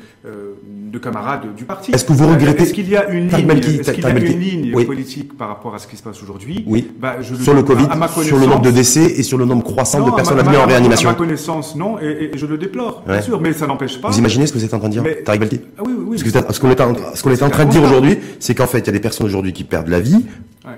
de 0.91 0.97
camarades 0.97 1.53
du 1.55 1.65
parti. 1.65 1.91
Est-ce 1.91 2.05
que 2.05 2.13
vous 2.13 2.27
regrettez 2.27 2.63
Est-ce 2.63 2.73
qu'il 2.73 2.89
y 2.89 2.95
a 2.95 3.09
une 3.09 3.27
ligne, 3.27 3.49
est-ce 3.79 3.91
qu'il 3.91 4.03
y 4.03 4.07
a 4.07 4.09
une 4.11 4.39
ligne 4.39 4.85
politique 4.85 5.37
par 5.37 5.49
rapport 5.49 5.75
à 5.75 5.79
ce 5.79 5.87
qui 5.87 5.97
se 5.97 6.03
passe 6.03 6.21
aujourd'hui? 6.21 6.63
Oui. 6.67 6.91
Bah, 6.99 7.17
je 7.21 7.35
sur 7.35 7.53
le 7.53 7.63
Covid, 7.63 7.87
sur 8.23 8.39
le 8.39 8.45
nombre 8.45 8.61
de 8.61 8.71
décès 8.71 9.03
et 9.03 9.23
sur 9.23 9.37
le 9.37 9.45
nombre 9.45 9.63
croissant 9.63 10.05
de 10.05 10.11
personnes 10.11 10.39
admises 10.39 10.57
en 10.57 10.65
réanimation. 10.65 11.09
À 11.09 11.13
ma 11.13 11.17
connaissance, 11.17 11.75
non, 11.75 11.99
et, 11.99 12.31
je 12.33 12.45
le 12.45 12.57
déplore, 12.57 13.03
bien 13.07 13.21
sûr, 13.21 13.41
mais 13.41 13.53
ça 13.53 13.67
n'empêche 13.67 13.99
pas. 13.99 14.09
Vous 14.09 14.19
imaginez 14.19 14.47
ce 14.47 14.53
que 14.53 14.57
vous 14.57 14.65
êtes 14.65 14.73
en 14.73 14.79
train 14.79 14.89
de 14.89 14.93
dire, 14.93 15.03
Tariq 15.25 15.39
Balti 15.39 15.61
ah 15.77 15.81
oui, 15.85 15.93
oui. 15.97 16.19
Ce 16.19 16.59
qu'on 16.59 16.69
est, 16.69 16.81
en, 16.81 16.93
ce 17.13 17.23
qu'on 17.23 17.31
est 17.31 17.43
en 17.43 17.49
train 17.49 17.65
de 17.65 17.71
dire 17.71 17.83
aujourd'hui, 17.83 18.17
c'est 18.39 18.55
qu'en 18.55 18.67
fait, 18.67 18.79
il 18.79 18.85
y 18.87 18.89
a 18.89 18.93
des 18.93 18.99
personnes 18.99 19.25
aujourd'hui 19.25 19.53
qui 19.53 19.63
perdent 19.63 19.87
la 19.89 19.99
vie. 19.99 20.25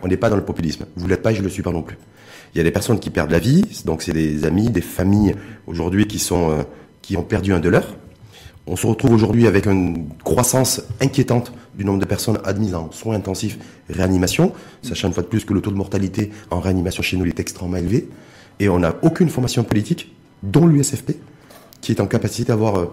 On 0.02 0.08
n'est 0.08 0.18
pas 0.18 0.30
dans 0.30 0.36
le 0.36 0.44
populisme. 0.44 0.86
Vous 0.96 1.08
l'êtes 1.08 1.22
pas 1.22 1.32
et 1.32 1.36
je 1.36 1.42
le 1.42 1.50
suis 1.50 1.64
pas 1.64 1.72
non 1.72 1.82
plus. 1.82 1.98
Il 2.54 2.60
y 2.60 2.62
a 2.62 2.64
des 2.64 2.72
personnes 2.72 3.00
qui 3.00 3.10
perdent 3.10 3.32
la 3.32 3.40
vie, 3.40 3.64
donc 3.86 4.04
c'est 4.04 4.14
des 4.14 4.46
amis, 4.46 4.70
des 4.70 4.82
familles 4.82 5.36
aujourd'hui 5.66 6.06
qui 6.08 6.20
sont 6.20 6.52
euh, 6.52 6.64
qui 7.02 7.18
ont 7.18 7.24
perdu 7.24 7.54
un 7.54 7.60
de 7.60 7.70
leurs. 7.70 7.96
On 8.66 8.76
se 8.76 8.88
retrouve 8.88 9.12
aujourd'hui 9.12 9.46
avec 9.48 9.66
une 9.66 10.08
croissance 10.24 10.82
inquiétante 11.02 11.52
du 11.76 11.84
nombre 11.84 12.00
de 12.00 12.06
personnes 12.06 12.40
admises 12.46 12.76
en 12.76 12.92
soins 12.92 13.16
intensifs, 13.16 13.58
réanimation, 13.90 14.54
sachant 14.82 15.10
une 15.10 15.14
fois 15.14 15.24
de 15.24 15.28
plus 15.28 15.44
que 15.44 15.54
le 15.54 15.62
taux 15.62 15.72
de 15.72 15.76
mortalité 15.76 16.32
en 16.50 16.60
réanimation 16.60 17.04
chez 17.04 17.18
nous 17.18 17.26
est 17.26 17.40
extrêmement 17.40 17.78
élevé, 17.78 18.08
et 18.60 18.70
on 18.70 18.80
n'a 18.80 18.96
aucune 19.02 19.30
formation 19.30 19.64
politique, 19.64 20.16
dont 20.44 20.66
l'USFP, 20.66 21.14
qui 21.82 21.92
est 21.92 22.00
en 22.00 22.08
capacité 22.08 22.46
d'avoir 22.46 22.76
euh, 22.78 22.86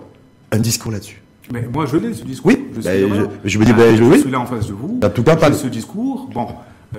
un 0.50 0.58
discours 0.58 0.90
là-dessus. 0.90 1.22
Mais 1.52 1.68
moi, 1.72 1.86
je 1.86 1.96
l'ai, 1.96 2.14
ce 2.14 2.24
discours. 2.24 2.50
Oui, 2.50 2.66
je, 2.76 2.80
ben, 2.80 3.28
je, 3.44 3.58
me 3.58 3.64
dis, 3.64 3.72
ben, 3.72 3.96
je, 3.96 4.20
suis 4.20 4.30
là 4.30 4.40
en 4.40 4.46
face 4.46 4.66
de 4.68 4.72
vous. 4.72 4.98
En 5.02 5.10
tout 5.10 5.22
cas, 5.22 5.36
pas 5.36 5.52
ce 5.52 5.66
discours. 5.66 6.28
Bon, 6.32 6.48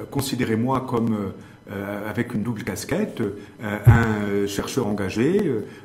considérez-moi 0.10 0.82
comme 0.82 1.14
euh, 1.14 1.30
euh, 1.72 2.10
avec 2.10 2.34
une 2.34 2.42
double 2.42 2.64
casquette, 2.64 3.22
euh, 3.22 3.78
un 3.86 4.48
chercheur 4.48 4.88
engagé, 4.88 5.40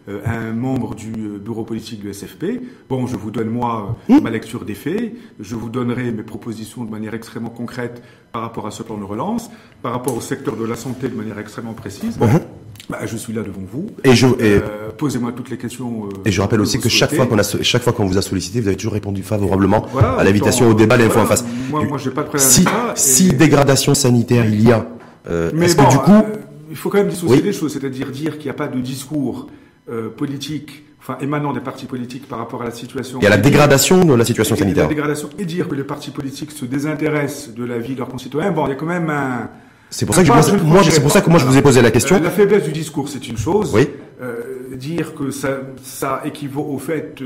euh, 0.08 0.20
un 0.24 0.52
membre 0.52 0.94
du 0.94 1.12
bureau 1.38 1.64
politique 1.64 2.00
du 2.00 2.12
SFP. 2.12 2.60
Bon, 2.88 3.06
je 3.06 3.14
vous 3.14 3.30
donne 3.30 3.50
moi 3.50 3.94
mmh. 4.08 4.20
ma 4.20 4.30
lecture 4.30 4.64
des 4.64 4.74
faits, 4.74 5.12
je 5.38 5.54
vous 5.54 5.68
donnerai 5.68 6.10
mes 6.10 6.22
propositions 6.22 6.82
de 6.82 6.90
manière 6.90 7.14
extrêmement 7.14 7.50
concrète 7.50 8.02
par 8.32 8.42
rapport 8.42 8.66
à 8.66 8.70
ce 8.70 8.82
plan 8.82 8.96
de 8.96 9.04
relance, 9.04 9.50
par 9.82 9.92
rapport 9.92 10.16
au 10.16 10.22
secteur 10.22 10.56
de 10.56 10.64
la 10.64 10.76
santé 10.76 11.08
de 11.08 11.14
manière 11.14 11.38
extrêmement 11.38 11.74
précise. 11.74 12.18
Mmh. 12.18 12.55
Bah, 12.88 12.99
je 13.05 13.16
suis 13.16 13.33
là 13.33 13.42
devant 13.42 13.62
vous. 13.70 13.88
Et 14.05 14.14
je 14.14 14.27
posez-moi 14.96 15.33
toutes 15.33 15.51
les 15.51 15.59
questions. 15.59 16.09
et 16.25 16.31
je 16.31 16.40
rappelle 16.40 16.61
aussi 16.61 16.79
que 16.79 16.88
chaque 16.88 17.14
fois 17.14 17.27
qu'on 17.27 17.38
a 17.38 17.62
chaque 17.62 17.83
fois 17.83 17.92
qu'on 17.92 18.07
vous 18.07 18.18
a 18.18 18.22
sollicité, 18.22 18.61
vous 18.61 18.68
avez 18.68 18.77
toujours 18.77 18.94
répondu 18.94 19.22
favorablement 19.22 19.87
à 20.18 20.25
l'invitation 20.25 20.68
au 20.68 20.75
débat, 20.75 20.96
l'info 20.96 21.20
en 21.20 21.27
face. 21.27 21.44
Moi, 21.70 21.85
moi, 21.85 21.99
j'ai 21.99 22.11
pas 22.11 22.22
de 22.22 22.29
problème 22.29 22.49
si, 22.94 23.33
dégradation 23.33 23.94
sanitaire 23.94 24.46
il 24.46 24.62
y 24.62 24.72
a 24.72 24.87
euh, 25.29 25.51
Mais 25.55 25.72
bon, 25.75 25.88
du 25.88 25.99
coup, 25.99 26.12
euh, 26.12 26.37
il 26.70 26.77
faut 26.77 26.88
quand 26.90 26.99
même 26.99 27.09
dissocier 27.09 27.42
les 27.42 27.53
choses, 27.53 27.72
c'est-à-dire 27.72 28.11
dire 28.11 28.37
qu'il 28.37 28.44
n'y 28.44 28.51
a 28.51 28.55
pas 28.55 28.68
de 28.68 28.81
discours 28.81 29.49
euh, 29.90 30.09
politique, 30.09 30.85
enfin 31.01 31.18
émanant 31.20 31.53
des 31.53 31.61
partis 31.61 31.87
politiques 31.87 32.29
par 32.29 32.38
rapport 32.38 32.62
à 32.62 32.64
la 32.64 32.70
situation. 32.70 33.18
Il 33.20 33.25
y 33.25 33.27
a 33.27 33.31
la 33.31 33.37
dégradation 33.37 34.05
de 34.05 34.14
la 34.14 34.25
situation 34.25 34.57
sanitaire. 34.57 34.85
La 34.85 34.88
dégradation 34.88 35.29
et 35.38 35.44
dire 35.44 35.68
que 35.68 35.75
les 35.75 35.85
partis 35.85 36.11
politiques 36.11 36.53
se 36.53 36.64
désintéressent 36.64 37.55
de 37.55 37.64
la 37.64 37.79
vie 37.79 37.94
de 37.94 37.99
leurs 37.99 38.09
concitoyens. 38.09 38.53
Bon, 38.53 38.66
il 38.66 38.70
y 38.70 38.72
a 38.72 38.77
quand 38.77 38.87
même 38.87 39.11
un. 39.11 39.51
C'est 39.90 40.05
pour 40.05 40.14
ça 40.14 40.22
que 40.22 40.27
je, 40.27 40.33
moi, 40.33 40.83
c'est 40.83 41.01
pour 41.01 41.11
ça 41.11 41.20
que 41.20 41.31
moi 41.31 41.38
je 41.38 41.46
vous 41.46 41.57
ai 41.57 41.62
posé 41.62 41.81
la 41.81 41.90
question. 41.90 42.20
la 42.20 42.31
faiblesse 42.31 42.64
du 42.64 42.72
discours, 42.72 43.09
c'est 43.09 43.29
une 43.29 43.38
chose. 43.38 43.72
Oui. 43.75 43.88
dire 44.77 45.14
que 45.14 45.31
ça, 45.31 45.61
ça 45.83 46.22
équivaut 46.25 46.66
au 46.68 46.79
fait 46.79 47.22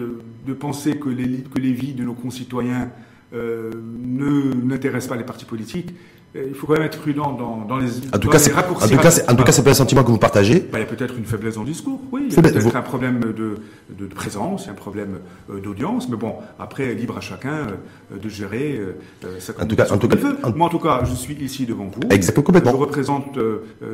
de 0.47 0.53
penser 0.53 0.97
que 0.97 1.09
les, 1.09 1.39
que 1.43 1.59
les 1.59 1.73
vies 1.73 1.95
de 1.95 2.05
nos 2.05 2.15
concitoyens 2.15 2.91
ne 3.33 4.55
n'intéressent 4.65 5.09
pas 5.09 5.17
les 5.17 5.25
partis 5.25 5.45
politiques, 5.45 5.95
il 6.35 6.55
faut 6.55 6.67
quand 6.67 6.75
même 6.75 6.83
être 6.83 7.01
prudent 7.01 7.33
dans, 7.33 7.65
dans 7.65 7.77
les, 7.79 7.89
en 8.15 8.19
tout 8.19 8.29
cas, 8.29 8.39
En 8.39 8.89
tout 8.89 8.97
cas, 8.97 9.11
c'est, 9.11 9.29
en 9.29 9.35
tout 9.35 9.43
cas, 9.43 9.53
c'est 9.53 9.65
pas 9.65 9.71
un 9.71 9.75
sentiment 9.75 10.05
que 10.05 10.11
vous 10.11 10.19
partagez. 10.19 10.61
Bah, 10.61 10.79
il 10.79 10.81
y 10.81 10.83
a 10.83 10.87
peut-être 10.87 11.17
une 11.19 11.25
faiblesse 11.25 11.57
dans 11.57 11.63
le 11.63 11.69
discours, 11.69 12.01
oui. 12.13 12.27
Il 12.29 12.35
y 12.35 12.39
a 12.39 12.43
peut-être 12.43 12.77
un 12.77 12.83
problème 12.83 13.21
de, 13.21 13.57
de, 13.91 14.07
présence, 14.07 14.69
un 14.69 14.75
problème 14.75 15.19
euh, 15.51 15.61
d'audience, 15.61 16.09
mais 16.09 16.17
bon, 16.17 16.35
après, 16.59 16.95
libre 16.95 17.19
à 17.19 17.21
chacun 17.21 17.67
euh, 18.13 18.19
de 18.23 18.29
gérer 18.29 18.79
euh, 18.79 19.41
sa 19.41 19.61
en 19.61 19.67
tout 19.67 19.75
cas, 19.75 19.91
en 19.91 19.99
tout 19.99 20.09
cas, 20.09 20.17
Moi, 20.55 20.67
en 20.67 20.71
tout 20.71 20.79
cas, 20.79 21.03
je 21.05 21.15
suis 21.15 21.35
ici 21.35 21.67
devant 21.67 21.87
vous. 21.87 22.03
Exactement, 22.11 22.45
complètement. 22.45 22.73
Je 22.73 22.77
représente, 22.77 23.39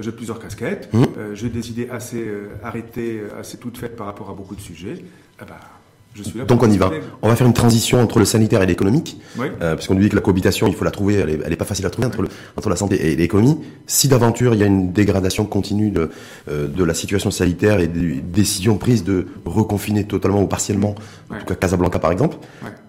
j'ai 0.01 0.13
plusieurs 0.13 0.39
casquettes, 0.39 0.93
mmh. 0.93 1.05
j'ai 1.33 1.49
des 1.49 1.71
idées 1.71 1.89
assez 1.91 2.27
arrêtées, 2.63 3.23
assez 3.41 3.57
toutes 3.57 3.79
faites 3.79 3.97
par 3.97 4.07
rapport 4.07 4.31
à 4.31 4.35
beaucoup 4.35 4.55
de 4.55 4.61
sujets. 4.61 5.03
Donc 6.49 6.63
on 6.63 6.71
y 6.71 6.77
va. 6.79 6.91
On 7.23 7.29
va 7.29 7.37
faire 7.37 7.47
une 7.47 7.53
transition 7.53 8.01
entre 8.01 8.19
le 8.19 8.25
sanitaire 8.25 8.63
et 8.63 8.67
l'économique, 8.67 9.21
oui. 9.39 9.47
euh, 9.61 9.75
parce 9.75 9.87
qu'on 9.87 9.95
dit 9.95 10.09
que 10.09 10.17
la 10.17 10.23
cohabitation, 10.23 10.67
il 10.67 10.75
faut 10.75 10.85
la 10.85 10.91
trouver, 10.91 11.15
elle 11.15 11.31
est, 11.31 11.41
elle 11.45 11.53
est 11.53 11.57
pas 11.57 11.65
facile 11.65 11.87
à 11.87 11.91
trouver 11.91 12.07
entre, 12.09 12.23
le, 12.23 12.29
entre 12.57 12.69
la 12.69 12.77
santé 12.77 13.13
et 13.13 13.17
l'économie. 13.17 13.59
Si 13.87 14.09
d'aventure 14.09 14.55
il 14.55 14.61
y 14.61 14.63
a 14.63 14.67
une 14.67 14.93
dégradation 14.93 15.45
continue 15.45 15.91
de, 15.91 16.11
euh, 16.49 16.69
de 16.69 16.85
la 16.85 16.95
situation 16.95 17.31
sanitaire 17.31 17.81
et 17.81 17.89
des 17.89 18.21
décisions 18.21 18.79
prises 18.79 19.05
de 19.05 19.27
reconfiner 19.45 20.05
totalement 20.05 20.43
ou 20.43 20.47
partiellement, 20.47 20.95
en 21.31 21.39
tout 21.39 21.47
cas 21.47 21.55
Casablanca 21.55 21.99
par 21.99 22.13
exemple, 22.13 22.37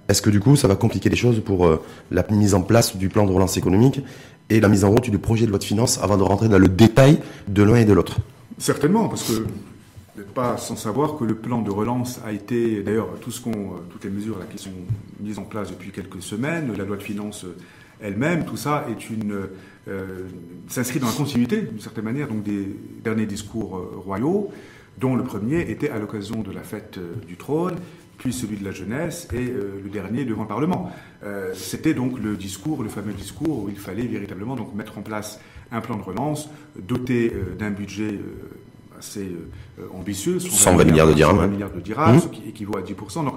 est-ce 0.07 0.21
que 0.21 0.29
du 0.29 0.39
coup 0.39 0.55
ça 0.55 0.67
va 0.67 0.75
compliquer 0.75 1.09
les 1.09 1.15
choses 1.15 1.41
pour 1.43 1.67
euh, 1.67 1.81
la 2.11 2.25
mise 2.31 2.53
en 2.53 2.61
place 2.61 2.95
du 2.95 3.09
plan 3.09 3.25
de 3.25 3.31
relance 3.31 3.57
économique 3.57 4.01
et 4.49 4.61
la 4.61 4.69
mise 4.69 4.85
en 4.85 4.91
route 4.91 5.09
du 5.09 5.19
projet 5.19 5.45
de 5.45 5.49
loi 5.51 5.59
de 5.59 5.63
finances 5.65 5.99
avant 6.01 6.15
de 6.17 6.23
rentrer 6.23 6.47
dans 6.47 6.59
le 6.59 6.69
détail 6.69 7.19
de 7.49 7.63
l'un 7.63 7.75
et 7.75 7.85
de 7.85 7.91
l'autre? 7.93 8.17
Certainement, 8.57 9.09
parce 9.09 9.23
que 9.23 9.45
pas 10.23 10.57
sans 10.57 10.75
savoir 10.75 11.17
que 11.17 11.23
le 11.23 11.35
plan 11.35 11.61
de 11.61 11.71
relance 11.71 12.19
a 12.25 12.31
été, 12.31 12.81
d'ailleurs, 12.83 13.09
tout 13.21 13.31
ce 13.31 13.41
qu'on, 13.41 13.75
toutes 13.89 14.03
les 14.03 14.09
mesures 14.09 14.37
qui 14.49 14.57
sont 14.57 14.71
mises 15.19 15.39
en 15.39 15.43
place 15.43 15.69
depuis 15.69 15.91
quelques 15.91 16.21
semaines, 16.21 16.73
la 16.75 16.85
loi 16.85 16.97
de 16.97 17.03
finances 17.03 17.45
elle-même, 17.99 18.45
tout 18.45 18.57
ça 18.57 18.85
est 18.89 19.09
une, 19.09 19.47
euh, 19.87 20.27
s'inscrit 20.67 20.99
dans 20.99 21.07
la 21.07 21.13
continuité, 21.13 21.61
d'une 21.61 21.79
certaine 21.79 22.03
manière, 22.03 22.27
donc 22.27 22.43
des 22.43 22.67
derniers 23.03 23.25
discours 23.25 23.77
euh, 23.77 23.97
royaux, 23.97 24.51
dont 24.97 25.15
le 25.15 25.23
premier 25.23 25.61
était 25.71 25.89
à 25.89 25.99
l'occasion 25.99 26.41
de 26.41 26.51
la 26.51 26.61
fête 26.61 26.97
euh, 26.97 27.13
du 27.27 27.37
trône, 27.37 27.75
puis 28.17 28.33
celui 28.33 28.57
de 28.57 28.65
la 28.65 28.71
jeunesse 28.71 29.27
et 29.31 29.45
le 29.45 29.89
dernier 29.91 30.25
devant 30.25 30.41
le 30.41 30.47
Parlement. 30.47 30.91
C'était 31.53 31.93
donc 31.93 32.17
le 32.19 32.35
discours, 32.35 32.81
le 32.81 32.89
fameux 32.89 33.13
discours 33.13 33.65
où 33.65 33.69
il 33.69 33.77
fallait 33.77 34.07
véritablement 34.07 34.55
donc 34.55 34.73
mettre 34.73 34.97
en 34.97 35.03
place 35.03 35.39
un 35.71 35.81
plan 35.81 35.97
de 35.97 36.01
relance 36.01 36.49
doté 36.79 37.31
d'un 37.59 37.69
budget 37.69 38.19
assez 38.97 39.31
euh, 39.79 39.83
ambitieux. 39.93 40.39
120 40.39 40.83
milliards 40.85 41.07
de 41.07 41.13
dirhams. 41.13 41.35
120 41.35 41.47
milliards 41.47 41.71
de 41.71 41.79
dirhams, 41.79 42.19
ce 42.19 42.27
qui 42.27 42.43
équivaut 42.47 42.77
à 42.77 42.81
10% 42.81 43.25
donc, 43.25 43.35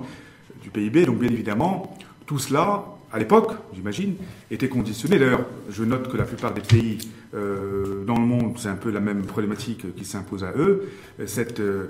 du 0.63 0.71
PIB. 0.71 1.07
Donc 1.07 1.19
bien 1.19 1.31
évidemment, 1.31 1.97
tout 2.27 2.39
cela, 2.39 2.85
à 3.13 3.19
l'époque, 3.19 3.53
j'imagine, 3.75 4.15
était 4.51 4.69
conditionné. 4.69 5.19
D'ailleurs, 5.19 5.47
je 5.71 5.85
note 5.85 6.11
que 6.11 6.17
la 6.17 6.25
plupart 6.25 6.55
des 6.55 6.61
pays 6.61 6.99
euh, 7.35 8.05
dans 8.05 8.19
le 8.19 8.25
monde, 8.27 8.55
c'est 8.59 8.69
un 8.69 8.77
peu 8.77 8.91
la 8.91 9.01
même 9.01 9.23
problématique 9.23 9.95
qui 9.95 10.05
s'impose 10.05 10.45
à 10.45 10.53
eux. 10.57 10.91
Cette, 11.27 11.61
euh, 11.61 11.89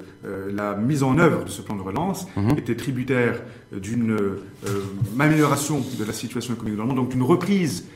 la 0.52 0.74
mise 0.74 1.02
en 1.02 1.18
œuvre 1.18 1.44
de 1.44 1.50
ce 1.50 1.62
plan 1.62 1.76
de 1.76 1.82
relance 1.82 2.26
mhm. 2.36 2.58
était 2.58 2.76
tributaire 2.76 3.40
d'une 3.72 4.16
amélioration 5.18 5.82
de 5.98 6.04
la 6.04 6.12
situation 6.12 6.54
économique 6.54 6.76
dans 6.76 6.84
le 6.84 6.88
monde, 6.88 6.98
donc 6.98 7.10
d'une 7.10 7.22
reprise 7.22 7.86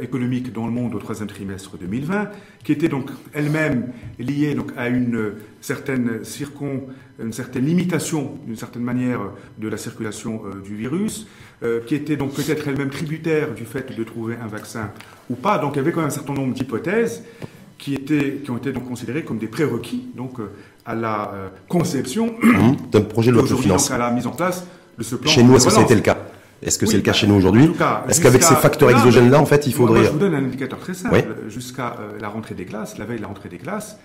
économique 0.00 0.52
dans 0.52 0.66
le 0.66 0.72
monde 0.72 0.94
au 0.94 0.98
troisième 0.98 1.28
trimestre 1.28 1.76
2020, 1.78 2.30
qui 2.64 2.72
était 2.72 2.88
donc 2.88 3.10
elle-même 3.32 3.88
liée 4.18 4.54
donc 4.54 4.70
à 4.76 4.88
une 4.88 5.32
certaine 5.60 6.24
circon, 6.24 6.82
une 7.20 7.32
certaine 7.32 7.66
limitation, 7.66 8.38
d'une 8.46 8.56
certaine 8.56 8.82
manière, 8.82 9.20
de 9.58 9.68
la 9.68 9.76
circulation 9.76 10.42
euh, 10.46 10.60
du 10.60 10.76
virus, 10.76 11.26
euh, 11.62 11.80
qui 11.86 11.94
était 11.94 12.16
donc 12.16 12.32
peut-être 12.32 12.66
elle-même 12.68 12.90
tributaire 12.90 13.54
du 13.54 13.64
fait 13.64 13.96
de 13.96 14.04
trouver 14.04 14.36
un 14.42 14.46
vaccin 14.46 14.90
ou 15.30 15.34
pas. 15.34 15.58
Donc 15.58 15.74
il 15.74 15.76
y 15.76 15.80
avait 15.80 15.92
quand 15.92 16.00
même 16.00 16.08
un 16.08 16.10
certain 16.10 16.34
nombre 16.34 16.54
d'hypothèses 16.54 17.22
qui, 17.78 17.94
étaient, 17.94 18.40
qui 18.44 18.50
ont 18.50 18.56
été 18.56 18.72
donc 18.72 18.88
considérées 18.88 19.24
comme 19.24 19.38
des 19.38 19.48
prérequis 19.48 20.06
donc, 20.16 20.38
à 20.86 20.94
la 20.94 21.32
conception 21.68 22.34
d'un 22.92 23.00
projet 23.00 23.32
de 23.32 23.36
loi 23.36 23.42
de 23.42 23.54
finances. 23.56 23.90
à 23.90 23.98
la 23.98 24.10
mise 24.12 24.26
en 24.26 24.30
place 24.30 24.64
de 24.96 25.02
ce 25.02 25.16
plan. 25.16 25.30
Chez 25.30 25.42
nous, 25.42 25.56
est-ce 25.56 25.66
que 25.66 25.72
c'était 25.72 25.96
le 25.96 26.00
cas? 26.00 26.18
Est-ce 26.62 26.78
que 26.78 26.86
c'est 26.86 26.96
le 26.96 27.02
cas 27.02 27.12
chez 27.12 27.26
nous 27.26 27.34
aujourd'hui 27.34 27.70
Est-ce 28.08 28.20
qu'avec 28.20 28.42
ces 28.42 28.54
facteurs 28.54 28.90
exogènes-là, 28.90 29.40
en 29.40 29.46
fait, 29.46 29.66
il 29.66 29.74
faudrait... 29.74 30.00
Moi, 30.00 30.06
je 30.08 30.12
vous 30.12 30.18
donne 30.18 30.34
un 30.34 30.44
indicateur 30.44 30.78
très 30.78 30.94
simple. 30.94 31.24
Jusqu'à 31.48 31.96
euh, 32.00 32.18
la 32.20 32.28
rentrée 32.28 32.54
des 32.54 32.64
classes, 32.64 32.98
la 32.98 33.04
veille 33.04 33.16
de 33.16 33.22
la 33.22 33.28
rentrée 33.28 33.48
des 33.48 33.58
classes, 33.58 33.98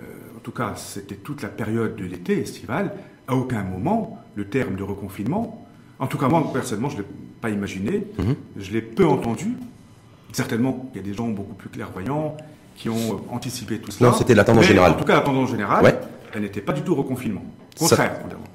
euh, 0.00 0.04
en 0.36 0.40
tout 0.40 0.52
cas, 0.52 0.72
c'était 0.76 1.16
toute 1.16 1.42
la 1.42 1.48
période 1.48 1.96
de 1.96 2.04
l'été 2.04 2.40
estival, 2.40 2.92
à 3.28 3.34
aucun 3.34 3.62
moment, 3.62 4.18
le 4.34 4.46
terme 4.46 4.76
de 4.76 4.82
reconfinement, 4.82 5.66
en 6.00 6.06
tout 6.06 6.16
cas, 6.16 6.28
moi, 6.28 6.50
personnellement, 6.52 6.88
je 6.88 6.96
ne 6.96 7.02
l'ai 7.02 7.08
pas 7.42 7.50
imaginé, 7.50 8.06
mhm. 8.18 8.34
je 8.56 8.72
l'ai 8.72 8.80
peu 8.80 9.06
entendu. 9.06 9.54
Certainement, 10.32 10.90
il 10.94 10.96
y 10.96 11.00
a 11.00 11.06
des 11.06 11.14
gens 11.14 11.28
beaucoup 11.28 11.54
plus 11.54 11.68
clairvoyants 11.68 12.36
qui 12.74 12.88
ont 12.88 13.20
anticipé 13.30 13.78
tout 13.78 13.90
cela. 13.90 14.10
Non, 14.10 14.16
c'était 14.16 14.34
la 14.34 14.44
tendance 14.44 14.64
générale. 14.64 14.92
En 14.92 14.94
tout 14.94 15.04
cas, 15.04 15.16
la 15.16 15.20
tendance 15.20 15.50
générale, 15.50 16.00
elle 16.32 16.42
n'était 16.42 16.62
pas 16.62 16.72
du 16.72 16.80
tout 16.80 16.94
reconfinement. 16.94 17.44
Contraire. 17.78 18.12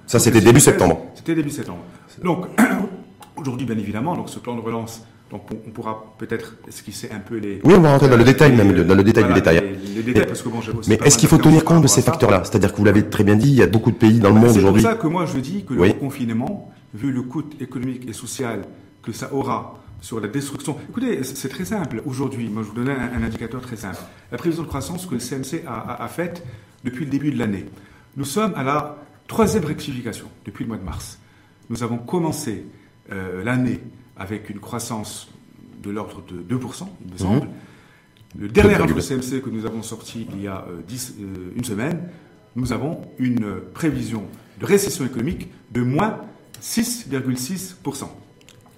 Ça, 0.08 0.18
c'était 0.18 0.42
début 0.42 0.60
septembre. 0.60 1.06
C'était 1.14 1.36
début 1.36 1.52
septembre. 1.52 1.84
Donc, 2.24 2.48
aujourd'hui, 3.38 3.66
bien 3.66 3.78
évidemment, 3.78 4.16
donc 4.16 4.30
ce 4.30 4.40
plan 4.40 4.56
de 4.56 4.62
relance 4.62 5.04
donc 5.32 5.42
on, 5.52 5.72
pourra 5.72 6.14
peut-être 6.20 6.56
esquisser 6.68 7.10
un 7.12 7.20
peu 7.20 7.38
les. 7.38 7.60
Oui, 7.64 7.74
on 7.76 7.82
va 7.82 7.92
rentrer 7.92 8.10
dans 8.10 8.18
le 8.18 8.24
détail 8.24 8.56
même, 8.56 8.84
dans 8.84 8.94
le 8.94 9.04
détail 9.04 9.26
du 9.26 9.34
détail. 9.34 9.78
Les, 9.96 10.04
détails, 10.04 10.28
parce 10.28 10.44
que 10.44 10.50
bon, 10.50 10.60
Mais 10.88 11.00
est-ce 11.04 11.18
qu'il 11.18 11.28
faut 11.28 11.40
tenir 11.40 11.66
compte 11.66 11.82
de 11.82 11.88
ces 11.88 12.04
facteurs-là? 12.04 12.44
C'est-à-dire 12.44 12.72
que 12.72 12.78
vous 12.78 12.86
l'avez 12.86 13.10
très 13.10 13.24
bien 13.24 13.36
dit, 13.36 13.50
il 13.50 13.56
y 13.56 13.64
a 13.64 13.68
beaucoup 13.68 13.90
de 13.90 13.96
pays 13.96 14.20
dans 14.20 14.30
le 14.30 14.36
monde 14.36 14.56
aujourd'hui. 14.56 14.84
C'est 14.84 14.88
pour 14.88 14.98
ça 14.98 15.02
que 15.02 15.08
moi 15.08 15.26
je 15.26 15.40
dis 15.40 15.66
que 15.66 15.74
le 15.74 15.94
confinement, 15.94 16.72
vu 16.94 17.12
le 17.12 17.24
coût 17.24 17.44
économique 17.60 18.08
et 18.08 18.14
social 18.14 18.66
que 19.02 19.12
ça 19.12 19.34
aura 19.34 19.80
sur 20.00 20.20
la 20.20 20.28
destruction. 20.28 20.78
Écoutez, 20.90 21.24
c'est 21.24 21.50
très 21.50 21.66
simple. 21.66 22.04
Aujourd'hui, 22.06 22.48
moi 22.48 22.62
je 22.62 22.68
vous 22.68 22.76
donne 22.76 22.90
un, 22.90 23.24
indicateur 23.24 23.62
très 23.62 23.78
simple. 23.78 23.98
La 24.32 24.38
prévision 24.38 24.62
de 24.62 24.68
croissance 24.68 25.08
que 25.08 25.16
le 25.16 25.20
CNC 25.20 25.64
a, 25.66 26.04
a 26.04 26.08
faite 26.08 26.46
depuis 26.84 27.06
le 27.06 27.12
début 27.12 27.32
de 27.32 27.40
l'année. 27.40 27.66
Nous 28.16 28.26
sommes 28.26 28.54
à 28.56 28.64
la 28.64 28.98
troisième 29.28 29.66
rectification 29.66 30.28
depuis 30.46 30.66
le 30.66 30.68
mois 30.68 30.78
de 30.78 30.84
mars. 30.84 31.18
Nous 31.72 31.82
avons 31.82 31.98
commencé 31.98 32.66
euh, 33.12 33.44
l'année 33.44 33.80
avec 34.18 34.50
une 34.50 34.60
croissance 34.60 35.30
de 35.84 35.92
l'ordre 35.92 36.24
de 36.28 36.56
2%, 36.56 36.88
il 37.06 37.14
me 37.14 37.18
semble. 37.18 37.42
Mhm. 37.42 37.48
Le 38.40 38.48
dernier 38.50 38.76
rapport 38.76 39.02
CMC 39.02 39.42
que 39.42 39.50
nous 39.50 39.66
avons 39.66 39.84
sorti 39.84 40.28
il 40.34 40.42
y 40.42 40.48
a 40.48 40.66
euh, 40.68 40.82
euh, 40.82 41.54
une 41.56 41.64
semaine, 41.64 42.02
nous 42.56 42.74
avons 42.74 43.02
une 43.20 43.58
prévision 43.74 44.24
de 44.60 44.66
récession 44.66 45.06
économique 45.06 45.50
de 45.72 45.82
moins 45.82 46.18
6,6%. 46.62 48.06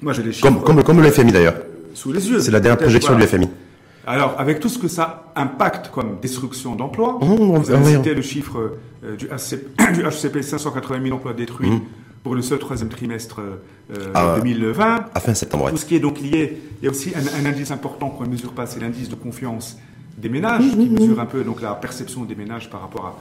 Moi, 0.02 0.14
j'ai 0.14 0.24
les 0.24 0.34
chiffres. 0.34 0.62
Comme, 0.64 0.84
comme, 0.84 1.02
le 1.02 1.10
FMI 1.10 1.32
d'ailleurs. 1.32 1.56
sous 1.94 2.12
les 2.12 2.30
yeux. 2.30 2.40
C'est 2.40 2.52
la 2.52 2.60
dernière 2.60 2.80
projection 2.80 3.16
du 3.16 3.26
FMI. 3.26 3.50
Alors, 4.06 4.36
avec 4.40 4.60
tout 4.60 4.70
ce 4.70 4.78
que 4.78 4.88
ça 4.88 5.32
impacte 5.36 5.90
comme 5.92 6.20
destruction 6.22 6.76
d'emplois, 6.76 7.18
mmh, 7.22 7.36
vous 7.36 7.72
avez 7.72 7.96
cité 7.96 8.14
le 8.14 8.22
chiffre 8.22 8.78
du, 9.18 9.28
HCP, 9.28 10.42
580 10.42 11.04
000 11.04 11.16
emplois 11.16 11.34
détruits. 11.34 11.70
Mmh 11.70 11.82
pour 12.28 12.36
le 12.36 12.42
seul 12.42 12.60
troisième 12.60 12.90
trimestre 12.90 13.40
2020. 13.90 14.86
Euh, 14.86 15.00
à 15.16 15.20
fin 15.22 15.34
septembre. 15.34 15.70
Tout 15.70 15.78
ce 15.78 15.86
qui 15.86 15.96
est 15.96 16.02
donc 16.02 16.20
lié, 16.20 16.58
il 16.82 16.86
y 16.86 16.88
a 16.90 16.92
aussi 16.92 17.14
un, 17.16 17.46
indice 17.46 17.72
important 17.72 18.10
qu'on 18.10 18.26
ne 18.26 18.30
mesure 18.32 18.52
pas, 18.52 18.66
c'est 18.66 18.82
l'indice 18.82 19.08
de 19.08 19.16
confiance 19.16 19.78
des 20.18 20.28
ménages, 20.28 20.70
qui 20.70 20.90
mesure 20.90 21.22
un 21.22 21.26
peu 21.26 21.46
donc 21.46 21.62
la 21.62 21.74
perception 21.74 22.26
des 22.26 22.36
ménages 22.36 22.70
par 22.70 22.82
rapport 22.82 23.06
à 23.06 23.16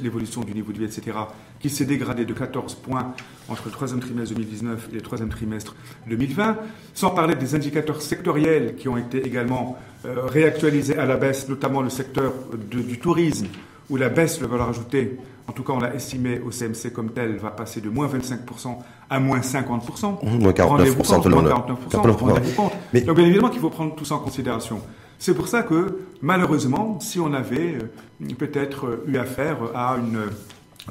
l'évolution 0.00 0.42
du 0.42 0.54
niveau 0.54 0.70
de 0.70 0.78
vie, 0.78 0.84
etc., 0.84 1.18
qui 1.58 1.70
s'est 1.70 1.86
dégradé 1.86 2.24
de 2.24 2.32
14 2.32 2.76
points 2.76 3.14
entre 3.48 3.62
le 3.64 3.72
troisième 3.72 3.98
trimestre 3.98 4.36
2019 4.36 4.90
et 4.92 4.94
le 4.94 5.00
troisième 5.00 5.30
trimestre 5.30 5.74
2020, 6.06 6.56
sans 6.94 7.10
parler 7.10 7.34
des 7.34 7.56
indicateurs 7.56 8.00
sectoriels 8.00 8.76
qui 8.76 8.88
ont 8.88 8.96
été 8.96 9.26
également 9.26 9.76
euh, 10.04 10.26
réactualisés 10.26 10.96
à 10.96 11.06
la 11.06 11.16
baisse, 11.16 11.48
notamment 11.48 11.82
le 11.82 11.90
secteur 11.90 12.32
du 12.70 13.00
tourisme, 13.00 13.48
où 13.90 13.96
la 13.96 14.08
baisse 14.08 14.38
de 14.38 14.46
valeur 14.46 14.68
ajoutée, 14.68 15.18
en 15.48 15.52
tout 15.52 15.62
cas 15.62 15.72
on 15.72 15.78
l'a 15.78 15.94
estimé 15.94 16.40
au 16.40 16.50
CMC 16.50 16.92
comme 16.92 17.10
tel, 17.10 17.36
va 17.36 17.50
passer 17.50 17.80
de 17.80 17.88
moins 17.88 18.08
25% 18.08 18.78
à 19.08 19.20
moins 19.20 19.40
50%. 19.40 20.24
Mmh, 20.24 20.38
moins 20.42 20.52
49% 20.52 21.22
tout 21.22 21.28
le 21.28 21.34
monde. 21.36 21.48
49%, 21.48 22.70
Mais... 22.92 23.00
Donc 23.02 23.16
bien 23.16 23.26
évidemment 23.26 23.50
qu'il 23.50 23.60
faut 23.60 23.70
prendre 23.70 23.94
tout 23.94 24.04
ça 24.04 24.16
en 24.16 24.18
considération. 24.18 24.80
C'est 25.18 25.34
pour 25.34 25.48
ça 25.48 25.62
que 25.62 26.00
malheureusement, 26.20 26.98
si 27.00 27.20
on 27.20 27.32
avait 27.32 27.78
euh, 28.20 28.34
peut-être 28.36 29.02
eu 29.06 29.16
affaire 29.16 29.56
à 29.74 29.96
une, 29.96 30.20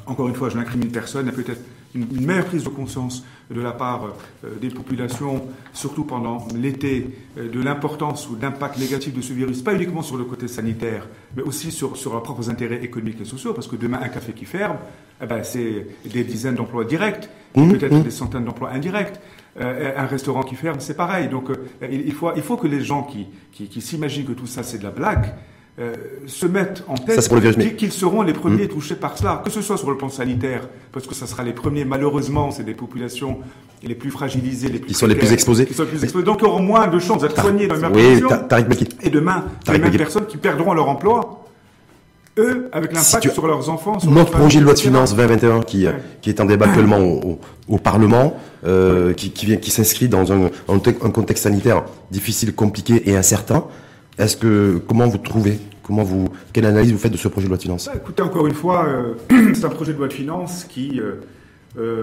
encore 0.06 0.28
une 0.28 0.34
fois 0.34 0.48
je 0.48 0.56
n'incrimine 0.56 0.90
personne, 0.90 1.30
peut-être 1.30 1.60
une, 1.94 2.26
meilleure 2.26 2.46
prise 2.46 2.64
de 2.64 2.68
conscience 2.68 3.24
de 3.50 3.60
la 3.60 3.72
part 3.72 4.04
euh, 4.44 4.56
des 4.60 4.70
populations, 4.70 5.46
surtout 5.72 6.04
pendant 6.04 6.46
l'été, 6.54 7.10
euh, 7.38 7.48
de 7.48 7.60
l'importance 7.60 8.28
ou 8.28 8.36
d'impact 8.36 8.78
négatif 8.78 9.14
de 9.14 9.20
ce 9.20 9.32
virus, 9.32 9.62
pas 9.62 9.74
uniquement 9.74 10.02
sur 10.02 10.16
le 10.16 10.24
côté 10.24 10.48
sanitaire, 10.48 11.06
mais 11.36 11.42
aussi 11.42 11.70
sur, 11.70 11.96
sur 11.96 12.12
leurs 12.12 12.22
propres 12.22 12.50
intérêts 12.50 12.82
économiques 12.82 13.20
et 13.20 13.24
sociaux, 13.24 13.52
parce 13.54 13.68
que 13.68 13.76
demain, 13.76 14.00
un 14.02 14.08
café 14.08 14.32
qui 14.32 14.44
ferme, 14.44 14.76
eh 15.22 15.26
ben, 15.26 15.42
c'est 15.44 15.86
des 16.04 16.24
dizaines 16.24 16.56
d'emplois 16.56 16.84
directs, 16.84 17.28
mmh, 17.54 17.72
peut-être 17.72 17.94
mmh. 17.94 18.02
des 18.02 18.10
centaines 18.10 18.44
d'emplois 18.44 18.70
indirects. 18.72 19.20
Euh, 19.58 19.94
un 19.96 20.06
restaurant 20.06 20.42
qui 20.42 20.54
ferme, 20.54 20.80
c'est 20.80 20.96
pareil. 20.96 21.28
Donc, 21.28 21.48
il, 21.90 22.12
faut, 22.12 22.30
il 22.36 22.42
faut 22.42 22.58
que 22.58 22.66
les 22.66 22.82
gens 22.82 23.04
qui, 23.04 23.26
qui, 23.52 23.68
qui 23.68 23.80
s'imaginent 23.80 24.26
que 24.26 24.32
tout 24.32 24.46
ça, 24.46 24.62
c'est 24.62 24.78
de 24.78 24.84
la 24.84 24.90
blague, 24.90 25.32
euh, 25.78 25.94
se 26.26 26.46
mettent 26.46 26.84
en 26.88 26.94
tête 26.94 27.76
qu'ils 27.76 27.92
seront 27.92 28.22
les 28.22 28.32
premiers 28.32 28.64
mmh. 28.64 28.68
touchés 28.68 28.94
par 28.94 29.18
cela, 29.18 29.42
que 29.44 29.50
ce 29.50 29.60
soit 29.60 29.76
sur 29.76 29.90
le 29.90 29.98
plan 29.98 30.08
sanitaire, 30.08 30.66
parce 30.90 31.06
que 31.06 31.14
ça 31.14 31.26
sera 31.26 31.42
les 31.42 31.52
premiers, 31.52 31.84
malheureusement, 31.84 32.50
c'est 32.50 32.62
des 32.62 32.72
populations 32.72 33.40
les 33.82 33.94
plus 33.94 34.10
fragilisées, 34.10 34.68
les 34.68 34.78
plus 34.78 34.88
qui 34.88 34.94
sont 34.94 35.06
les 35.06 35.14
plus 35.14 35.34
exposées, 35.34 35.66
qui 35.66 35.74
sont 35.74 35.82
les 35.82 35.90
plus 35.90 36.02
exposées, 36.02 36.24
donc 36.24 36.42
auront 36.42 36.62
moins 36.62 36.86
de 36.86 36.98
chances 36.98 37.20
d'être 37.20 37.38
soignés 37.38 37.66
dans 37.66 37.74
les 37.74 37.88
meilleures 37.90 38.46
oui, 38.52 38.88
Et 39.02 39.10
demain, 39.10 39.44
les 39.70 39.78
mêmes 39.78 39.94
personnes 39.94 40.24
qui 40.24 40.38
perdront 40.38 40.72
leur 40.72 40.88
emploi, 40.88 41.44
eux, 42.38 42.70
avec 42.72 42.94
l'impact 42.94 43.30
sur 43.30 43.46
leurs 43.46 43.68
enfants. 43.68 43.98
Sur 43.98 44.10
Notre 44.10 44.30
projet 44.30 44.60
de 44.60 44.64
loi 44.64 44.72
de 44.72 44.78
finances 44.78 45.14
2021 45.14 45.60
qui, 45.60 45.86
qui 46.22 46.30
est 46.30 46.40
en 46.40 46.46
débat 46.46 46.66
actuellement 46.66 47.00
au, 47.00 47.38
au, 47.68 47.76
Parlement, 47.76 48.38
euh, 48.64 49.12
qui, 49.12 49.30
qui, 49.30 49.44
vient, 49.44 49.56
qui 49.56 49.70
s'inscrit 49.70 50.08
dans 50.08 50.32
un, 50.32 50.50
un 50.68 51.10
contexte 51.10 51.44
sanitaire 51.44 51.84
difficile, 52.10 52.54
compliqué 52.54 53.10
et 53.10 53.14
incertain. 53.14 53.64
Est-ce 54.18 54.36
que 54.36 54.78
comment 54.86 55.06
vous 55.06 55.18
trouvez 55.18 55.58
Comment 55.82 56.02
vous 56.02 56.28
quelle 56.52 56.66
analyse 56.66 56.92
vous 56.92 56.98
faites 56.98 57.12
de 57.12 57.16
ce 57.16 57.28
projet 57.28 57.46
de 57.46 57.50
loi 57.50 57.58
de 57.58 57.62
finances? 57.62 57.86
Bah, 57.86 57.92
Écoutez, 57.96 58.22
encore 58.22 58.46
une 58.46 58.54
fois, 58.54 58.86
euh, 58.86 59.14
c'est 59.54 59.64
un 59.64 59.70
projet 59.70 59.92
de 59.92 59.98
loi 59.98 60.08
de 60.08 60.12
finances 60.12 60.64
qui 60.64 61.00
euh, 61.00 61.20
euh 61.78 62.00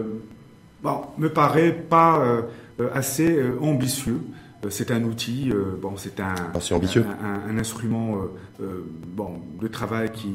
bon, 0.81 1.01
me 1.17 1.29
paraît 1.29 1.73
pas 1.73 2.19
euh, 2.19 2.89
assez 2.93 3.39
ambitieux. 3.61 4.19
C'est 4.69 4.91
un 4.91 5.03
outil, 5.03 5.51
bon, 5.81 5.95
c'est 5.97 6.21
un, 6.21 6.35
ambitieux. 6.73 7.05
un, 7.21 7.51
un, 7.53 7.57
instrument 7.57 8.19
bon, 9.13 9.41
de 9.61 9.67
travail 9.67 10.09
qui, 10.13 10.31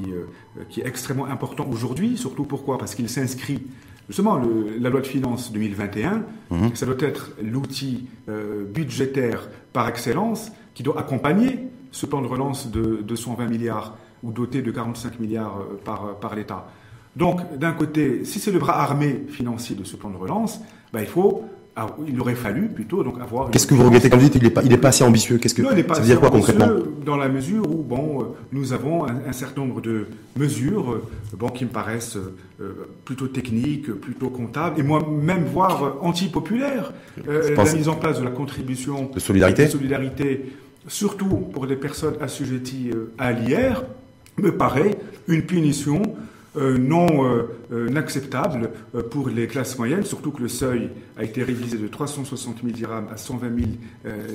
qui 0.68 0.82
est 0.82 0.86
extrêmement 0.86 1.24
important 1.24 1.66
aujourd'hui. 1.72 2.18
Surtout 2.18 2.44
pourquoi? 2.44 2.76
Parce 2.76 2.94
qu'il 2.94 3.08
s'inscrit 3.08 3.62
Justement, 4.06 4.36
le, 4.36 4.76
la 4.80 4.90
loi 4.90 5.00
de 5.00 5.06
finances 5.06 5.50
2021, 5.50 6.24
mhm. 6.50 6.74
ça 6.74 6.84
doit 6.84 6.96
être 7.00 7.30
l'outil 7.42 8.10
budgétaire 8.74 9.48
par 9.72 9.88
excellence 9.88 10.52
qui 10.78 10.84
doit 10.84 11.00
accompagner 11.00 11.58
ce 11.90 12.06
plan 12.06 12.22
de 12.22 12.28
relance 12.28 12.70
de 12.70 13.00
220 13.02 13.46
milliards 13.46 13.96
ou 14.22 14.30
doté 14.30 14.62
de 14.62 14.70
45 14.70 15.18
milliards 15.18 15.58
euh, 15.58 15.80
par, 15.84 16.04
euh, 16.04 16.12
par 16.12 16.36
l'État. 16.36 16.68
Donc, 17.16 17.40
d'un 17.58 17.72
côté, 17.72 18.24
si 18.24 18.38
c'est 18.38 18.52
le 18.52 18.60
bras 18.60 18.80
armé 18.80 19.24
financier 19.28 19.74
de 19.74 19.82
ce 19.82 19.96
plan 19.96 20.08
de 20.08 20.16
relance, 20.16 20.60
ben, 20.92 21.00
il 21.00 21.08
faut 21.08 21.42
il 22.08 22.20
aurait 22.20 22.34
fallu 22.34 22.68
plutôt 22.68 23.04
donc 23.04 23.20
avoir. 23.20 23.50
Qu'est-ce 23.50 23.66
que 23.68 23.74
vous 23.74 23.84
regrettez 23.84 24.10
quand 24.10 24.16
vous 24.16 24.24
dites 24.24 24.32
qu'il 24.32 24.42
n'est 24.42 24.50
pas, 24.50 24.62
il 24.64 24.72
est 24.72 24.78
pas 24.78 24.88
assez 24.88 25.04
ambitieux? 25.04 25.38
Qu'est-ce 25.38 25.54
que 25.54 25.62
ça 25.62 25.70
veut 25.74 26.06
dire 26.06 26.18
quoi 26.18 26.30
concrètement? 26.30 26.68
Dans 27.04 27.16
la 27.16 27.28
mesure 27.28 27.68
où 27.68 27.82
bon, 27.82 28.20
euh, 28.20 28.24
nous 28.50 28.72
avons 28.72 29.04
un, 29.04 29.32
certain 29.32 29.60
nombre 29.62 29.80
de 29.80 30.06
mesures, 30.36 31.00
bon, 31.36 31.48
qui 31.48 31.64
me 31.64 31.70
paraissent 31.70 32.18
plutôt 33.04 33.28
techniques, 33.28 33.92
plutôt 33.92 34.28
comptables, 34.28 34.78
et 34.80 34.82
moi 34.82 35.06
même 35.08 35.44
voire 35.44 35.98
anti-populaires. 36.02 36.92
la 37.26 37.72
mise 37.72 37.88
en 37.88 37.94
place 37.94 38.18
de 38.18 38.24
la 38.24 38.32
contribution 38.32 39.10
de 39.14 39.20
solidarité, 39.20 39.66
de 39.66 39.70
solidarité 39.70 40.52
surtout 40.88 41.48
pour 41.52 41.66
les 41.66 41.76
personnes 41.76 42.14
assujetties 42.20 42.90
euh, 42.92 43.12
à 43.18 43.32
l'IR, 43.32 43.84
me 44.38 44.52
paraît 44.52 44.98
une 45.28 45.42
punition 45.42 46.02
euh, 46.56 46.78
non 46.78 47.06
euh, 47.70 47.96
acceptable 47.96 48.70
pour 49.10 49.28
les 49.28 49.46
classes 49.46 49.78
moyennes, 49.78 50.04
surtout 50.04 50.30
que 50.30 50.42
le 50.42 50.48
seuil 50.48 50.90
a 51.18 51.24
été 51.24 51.42
révisé 51.42 51.76
de 51.76 51.86
360 51.86 52.56
000 52.62 52.72
dirhams 52.72 53.06
à 53.12 53.16
120 53.16 53.48
000 53.48 53.68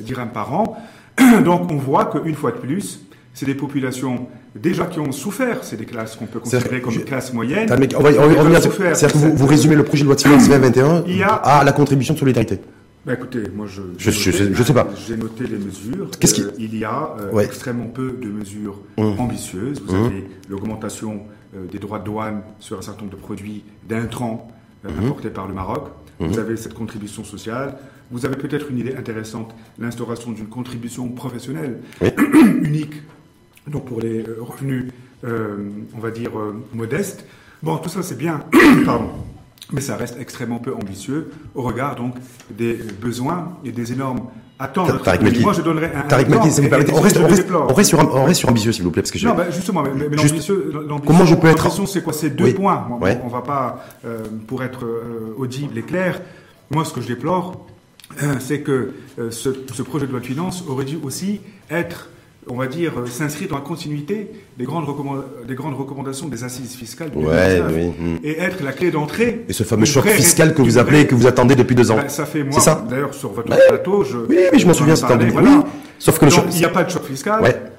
dirhams 0.01 0.31
par 0.31 0.53
an. 0.53 0.77
Donc 1.43 1.71
on 1.71 1.77
voit 1.77 2.05
qu'une 2.05 2.35
fois 2.35 2.51
de 2.51 2.57
plus, 2.57 3.01
c'est 3.33 3.45
des 3.45 3.55
populations 3.55 4.27
déjà 4.55 4.85
qui 4.85 4.99
ont 4.99 5.11
souffert, 5.11 5.63
c'est 5.63 5.77
des 5.77 5.85
classes 5.85 6.15
qu'on 6.15 6.25
peut 6.25 6.39
considérer 6.39 6.81
comme 6.81 6.95
des 6.95 7.03
classes 7.03 7.33
moyennes. 7.33 7.69
On 7.97 8.01
va, 8.01 8.09
revenir. 8.09 8.61
C'est-à-dire 8.61 9.13
que 9.13 9.17
vous, 9.17 9.35
vous, 9.35 9.47
résumez 9.47 9.75
le 9.75 9.83
projet 9.83 10.03
de 10.03 10.07
loi 10.07 10.15
de 10.15 10.21
finances 10.21 10.47
2021 10.47 11.05
à 11.43 11.63
la 11.63 11.71
contribution 11.71 12.13
de 12.13 12.19
solidarité. 12.19 12.59
Bah 13.05 13.15
écoutez, 13.15 13.43
moi 13.53 13.67
je 13.67 13.81
je, 13.97 14.11
je, 14.11 14.63
sais 14.63 14.73
pas. 14.73 14.87
J'ai 15.05 15.17
noté 15.17 15.45
les 15.45 15.57
mesures. 15.57 16.09
Qu'est-ce 16.17 16.41
euh, 16.41 16.51
Il 16.57 16.77
y 16.77 16.85
a 16.85 17.17
euh, 17.19 17.39
extrêmement 17.39 17.87
peu 17.87 18.11
de 18.11 18.29
mesures 18.29 18.79
mmh. 18.97 19.03
ambitieuses. 19.19 19.81
Vous 19.85 19.93
mmh. 19.93 20.05
avez 20.05 20.27
l'augmentation 20.49 21.23
euh, 21.53 21.65
des 21.69 21.79
droits 21.79 21.99
de 21.99 22.05
douane 22.05 22.43
sur 22.59 22.79
un 22.79 22.81
certain 22.81 23.01
nombre 23.01 23.17
de 23.17 23.21
produits 23.21 23.65
d'intrants 23.89 24.49
mmh. 24.85 24.87
importés 24.87 25.29
par 25.31 25.47
le 25.49 25.53
Maroc. 25.53 25.89
Vous 26.19 26.39
avez 26.39 26.55
cette 26.55 26.75
contribution 26.75 27.25
sociale. 27.25 27.75
Vous 28.09 28.25
avez 28.25 28.37
peut-être 28.37 28.71
une 28.71 28.77
idée 28.77 28.95
intéressante, 28.95 29.53
l'instauration 29.79 30.31
d'une 30.31 30.47
contribution 30.47 31.09
professionnelle 31.09 31.81
unique, 32.61 33.01
donc 33.67 33.85
pour 33.85 33.99
les 33.99 34.23
revenus, 34.39 34.91
on 35.23 35.99
va 35.99 36.11
dire 36.11 36.31
modestes. 36.73 37.25
Bon, 37.61 37.77
tout 37.77 37.89
ça 37.89 38.03
c'est 38.03 38.17
bien. 38.17 38.45
Pardon 38.85 39.09
mais 39.73 39.81
ça 39.81 39.95
reste 39.97 40.17
extrêmement 40.19 40.59
peu 40.59 40.73
ambitieux 40.73 41.31
au 41.55 41.63
regard 41.63 41.95
donc 41.95 42.15
des 42.49 42.73
besoins 42.73 43.57
et 43.65 43.71
des 43.71 43.91
énormes 43.91 44.27
attentes. 44.59 44.89
Moi, 45.41 45.53
je 45.53 45.61
donnerais 45.61 45.91
un. 45.95 46.07
Tariq 46.07 46.27
si 46.49 46.61
vous 46.61 46.69
permettez, 46.69 46.93
on 46.93 47.01
reste, 47.01 47.17
sur, 47.87 47.99
on 47.99 48.23
reste 48.23 48.39
sur 48.39 48.49
ambitieux, 48.49 48.71
s'il 48.71 48.83
vous 48.83 48.91
plaît, 48.91 49.01
parce 49.01 49.11
que 49.11 49.25
Non, 49.25 49.35
justement, 49.51 49.83
mais, 49.83 50.17
comment 51.05 51.25
je 51.25 51.35
peux 51.35 51.47
être 51.47 51.87
c'est 51.87 52.03
quoi? 52.03 52.13
C'est 52.13 52.29
deux 52.29 52.53
points. 52.53 52.87
On, 52.89 53.25
on 53.25 53.27
va 53.27 53.41
pas, 53.41 53.85
euh, 54.05 54.23
pour 54.47 54.63
être 54.63 54.85
euh, 54.85 55.33
audible 55.37 55.77
et 55.77 55.81
clair. 55.81 56.21
Moi, 56.71 56.85
ce 56.85 56.93
que 56.93 57.01
je 57.01 57.07
déplore, 57.07 57.65
euh, 58.21 58.35
c'est 58.39 58.61
que 58.61 58.91
ce, 59.17 59.49
ce, 59.73 59.81
projet 59.81 60.07
de 60.07 60.11
loi 60.11 60.19
de 60.19 60.25
finances 60.25 60.63
aurait 60.67 60.85
dû 60.85 60.97
aussi 61.03 61.41
être 61.69 62.09
on 62.47 62.55
va 62.55 62.67
dire, 62.67 62.93
euh, 62.97 63.05
s'inscrit 63.05 63.47
dans 63.47 63.55
la 63.55 63.61
continuité 63.61 64.31
des 64.57 64.65
grandes, 64.65 64.85
des 65.47 65.55
grandes 65.55 65.75
recommandations 65.75 66.27
des 66.27 66.43
assises 66.43 66.75
fiscales 66.75 67.11
de 67.11 67.17
ouais, 67.17 67.61
oui. 67.73 67.87
Hmm. 67.87 68.17
et 68.23 68.39
être 68.39 68.63
la 68.63 68.71
clé 68.71 68.91
d'entrée. 68.91 69.45
Et 69.49 69.53
ce 69.53 69.63
fameux 69.63 69.85
choc 69.85 70.07
fiscal 70.07 70.53
que 70.53 70.61
vous 70.61 70.77
appelez 70.77 71.01
et 71.01 71.07
que 71.07 71.15
vous 71.15 71.27
attendez 71.27 71.55
depuis 71.55 71.75
deux 71.75 71.91
ans. 71.91 71.97
Ben, 71.97 72.09
ça 72.09 72.25
fait 72.25 72.43
moi, 72.43 72.59
d'ailleurs, 72.89 73.13
sur 73.13 73.31
votre 73.31 73.47
plateau, 73.47 74.03
je. 74.03 74.17
Oui, 74.17 74.37
mais 74.51 74.59
je 74.59 74.67
m'en 74.67 74.73
souviens, 74.73 74.95
c'était 74.95 75.13
en 75.13 75.29
voilà. 75.29 75.63
Sauf 75.99 76.19
que 76.19 76.25
le 76.25 76.31
choc. 76.31 76.45
Il 76.51 76.57
n'y 76.57 76.65
a 76.65 76.69
pas 76.69 76.83
de 76.83 76.89
choc 76.89 77.05
fiscal. 77.05 77.41
Ouais 77.41 77.72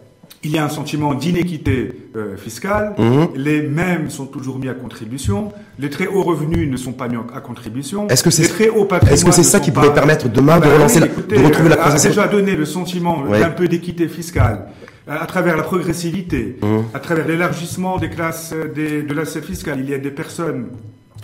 il 0.45 0.51
y 0.53 0.59
a 0.59 0.65
un 0.65 0.69
sentiment 0.69 1.15
d'inéquité 1.15 1.93
euh, 2.17 2.37
fiscale. 2.37 2.95
Mhm. 2.99 3.29
Les 3.35 3.63
mêmes 3.63 4.11
sont 4.11 4.27
toujours 4.27 4.59
mis 4.59 4.69
à 4.69 4.75
contribution. 4.75 5.53
Les 5.79 5.91
très 5.91 6.07
hauts 6.07 6.23
revenus 6.23 6.71
ne 6.71 6.77
sont 6.77 6.93
pas 6.93 7.09
mis 7.09 7.17
à 7.35 7.41
contribution. 7.41 8.09
Est-ce 8.09 8.23
que 8.23 8.31
c'est 8.31 8.49
très 8.49 8.69
hauts 8.69 8.87
Est-ce 9.11 9.25
que 9.25 9.33
c'est 9.33 9.43
ça 9.43 9.61
qui 9.61 9.71
pourrait 9.71 9.95
permettre 9.95 10.29
demain 10.29 10.59
de 10.59 10.65
bah 10.65 10.75
relancer, 10.75 11.01
la, 11.01 11.07
de 11.07 11.45
retrouver 11.45 11.71
la 11.71 11.77
croissance 11.77 12.05
a 12.05 12.09
déjà 12.09 12.29
donné 12.29 12.57
le 12.57 12.67
sentiment 12.67 13.25
d'un 13.27 13.51
peu 13.51 13.69
d'équité 13.69 14.09
fiscale 14.09 14.69
à 15.07 15.27
travers 15.27 15.57
la 15.57 15.63
progressivité, 15.63 16.57
mhm. 16.63 16.85
à 16.95 16.99
travers 16.99 17.29
l'élargissement 17.29 17.99
des 17.99 18.09
classes 18.09 18.53
euh, 18.55 18.73
des, 18.73 19.03
de 19.03 19.15
l'assiette 19.15 19.45
fiscale. 19.45 19.81
Il 19.81 19.91
y 19.91 19.95
a 19.95 19.99
des 19.99 20.11
personnes 20.11 20.69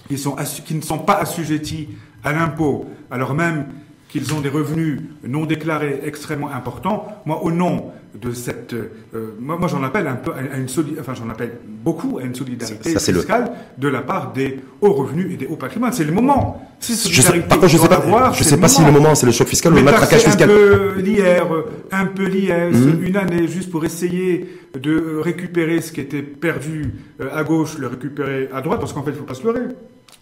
qui, 0.08 0.18
sont 0.18 0.36
qui 0.66 0.74
ne 0.74 0.82
sont 0.82 0.98
pas 0.98 1.14
assujetties 1.14 1.88
à 2.22 2.32
l'impôt, 2.32 2.86
alors 3.10 3.34
même 3.34 3.66
qu'ils 4.10 4.34
ont 4.34 4.40
des 4.40 4.48
revenus 4.48 5.00
non 5.26 5.46
déclarés 5.46 6.00
extrêmement 6.04 6.50
importants. 6.50 7.06
Moi, 7.24 7.42
au 7.42 7.52
nom 7.52 7.92
de 8.14 8.32
cette, 8.32 8.72
euh, 8.72 9.34
moi, 9.38 9.56
moi 9.56 9.68
j'en 9.68 9.82
appelle 9.82 10.06
un 10.06 10.16
peu 10.16 10.32
à 10.32 10.56
une 10.56 10.66
enfin 10.98 11.14
j'en 11.14 11.30
appelle 11.30 11.52
beaucoup 11.66 12.18
à 12.18 12.22
une 12.22 12.34
solidarité 12.34 12.98
fiscale 12.98 13.52
de 13.78 13.88
la 13.88 14.00
part 14.00 14.32
des 14.32 14.58
hauts 14.80 14.92
revenus 14.92 15.32
et 15.32 15.36
des 15.36 15.46
hauts 15.46 15.56
patrimoines. 15.56 15.92
C'est 15.92 16.04
le 16.04 16.12
moment. 16.12 16.68
je 16.80 16.92
sais, 16.92 17.40
par 17.40 17.68
je 17.68 17.76
sais 17.76 17.88
pas, 17.88 18.32
je 18.32 18.44
sais 18.44 18.56
pas 18.56 18.68
si 18.68 18.84
le 18.84 18.92
moment 18.92 19.14
c'est 19.14 19.26
le 19.26 19.32
choc 19.32 19.48
fiscal 19.48 19.72
ou 19.72 19.76
le 19.76 19.82
matraquage 19.82 20.22
fiscal. 20.22 20.50
Un 20.50 20.54
peu 20.54 21.00
l'IR, 21.00 21.46
un 21.92 22.06
peu 22.06 22.24
l'IS, 22.24 22.50
mmh. 22.50 23.04
une 23.04 23.16
année 23.16 23.46
juste 23.46 23.70
pour 23.70 23.84
essayer 23.84 24.48
de 24.78 25.20
récupérer 25.22 25.80
ce 25.80 25.92
qui 25.92 26.00
était 26.00 26.22
perdu 26.22 26.94
euh, 27.20 27.28
à 27.32 27.44
gauche, 27.44 27.78
le 27.78 27.86
récupérer 27.86 28.48
à 28.52 28.60
droite, 28.60 28.80
parce 28.80 28.92
qu'en 28.92 29.02
fait 29.02 29.10
il 29.10 29.16
faut 29.16 29.24
pas 29.24 29.34
se 29.34 29.44
leurrer 29.44 29.68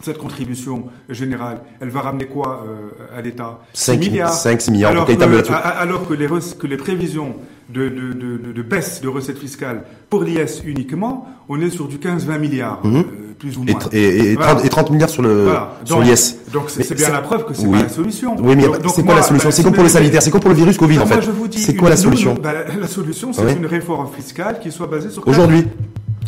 cette 0.03 0.19
contribution 0.19 0.85
générale, 1.09 1.61
elle 1.81 1.91
va 1.91 2.01
ramener 2.01 2.27
quoi 2.27 2.65
euh, 2.67 3.19
à 3.19 3.21
l'État? 3.21 3.61
5 3.73 3.99
milliards. 3.99 4.33
5, 4.33 4.61
6 4.61 4.71
milliards. 4.71 4.91
Alors, 4.93 5.07
que, 5.07 5.53
alors 5.53 6.09
que, 6.09 6.15
les, 6.15 6.29
que 6.59 6.67
les 6.67 6.77
prévisions 6.77 7.35
de, 7.69 7.89
de, 7.89 8.13
de, 8.13 8.53
de, 8.53 8.63
baisse 8.63 9.01
de 9.03 9.09
recettes 9.09 9.39
fiscales 9.39 9.83
pour 10.09 10.23
l'IS 10.23 10.63
uniquement, 10.65 11.27
on 11.49 11.61
est 11.61 11.71
sur 11.71 11.89
du 11.89 11.99
15-20 11.99 12.39
milliards, 12.39 12.81
mhm. 12.85 12.97
euh, 12.97 13.03
plus 13.39 13.59
ou 13.59 13.65
moins. 13.65 13.79
Et, 13.93 14.33
et, 14.33 14.37
30, 14.37 14.91
milliards 14.91 15.11
sur 15.11 15.23
le 15.23 15.51
l'IS. 16.01 16.37
Donc 16.53 16.71
c'est 16.71 16.95
bien 16.95 17.11
la 17.11 17.21
preuve 17.21 17.45
que 17.45 17.55
c'est 17.55 17.69
pas 17.69 17.83
la 17.83 17.89
solution. 17.89 18.37
Oui, 18.39 18.57
mais 18.57 18.65
c'est 18.95 19.05
quoi 19.05 19.17
la 19.17 19.23
solution? 19.23 19.51
C'est 19.51 19.63
comme 19.65 19.75
pour 19.75 19.83
le 19.83 19.89
sanitaire, 19.91 20.23
c'est 20.23 20.31
comme 20.31 20.41
pour 20.41 20.51
le 20.51 20.57
virus 20.57 20.79
Covid 20.79 21.01
en 21.01 21.07
fait? 21.07 21.21
C'est 21.57 21.75
quoi 21.75 21.91
la 21.91 21.97
solution? 21.97 22.35
bah, 22.41 22.53
La 22.81 22.87
solution, 22.89 23.33
c'est 23.33 23.53
une 23.53 23.67
réforme 23.67 24.09
fiscale 24.15 24.61
qui 24.61 24.71
soit 24.71 24.87
basée 24.87 25.11
sur 25.11 25.27
aujourd'hui. 25.27 25.67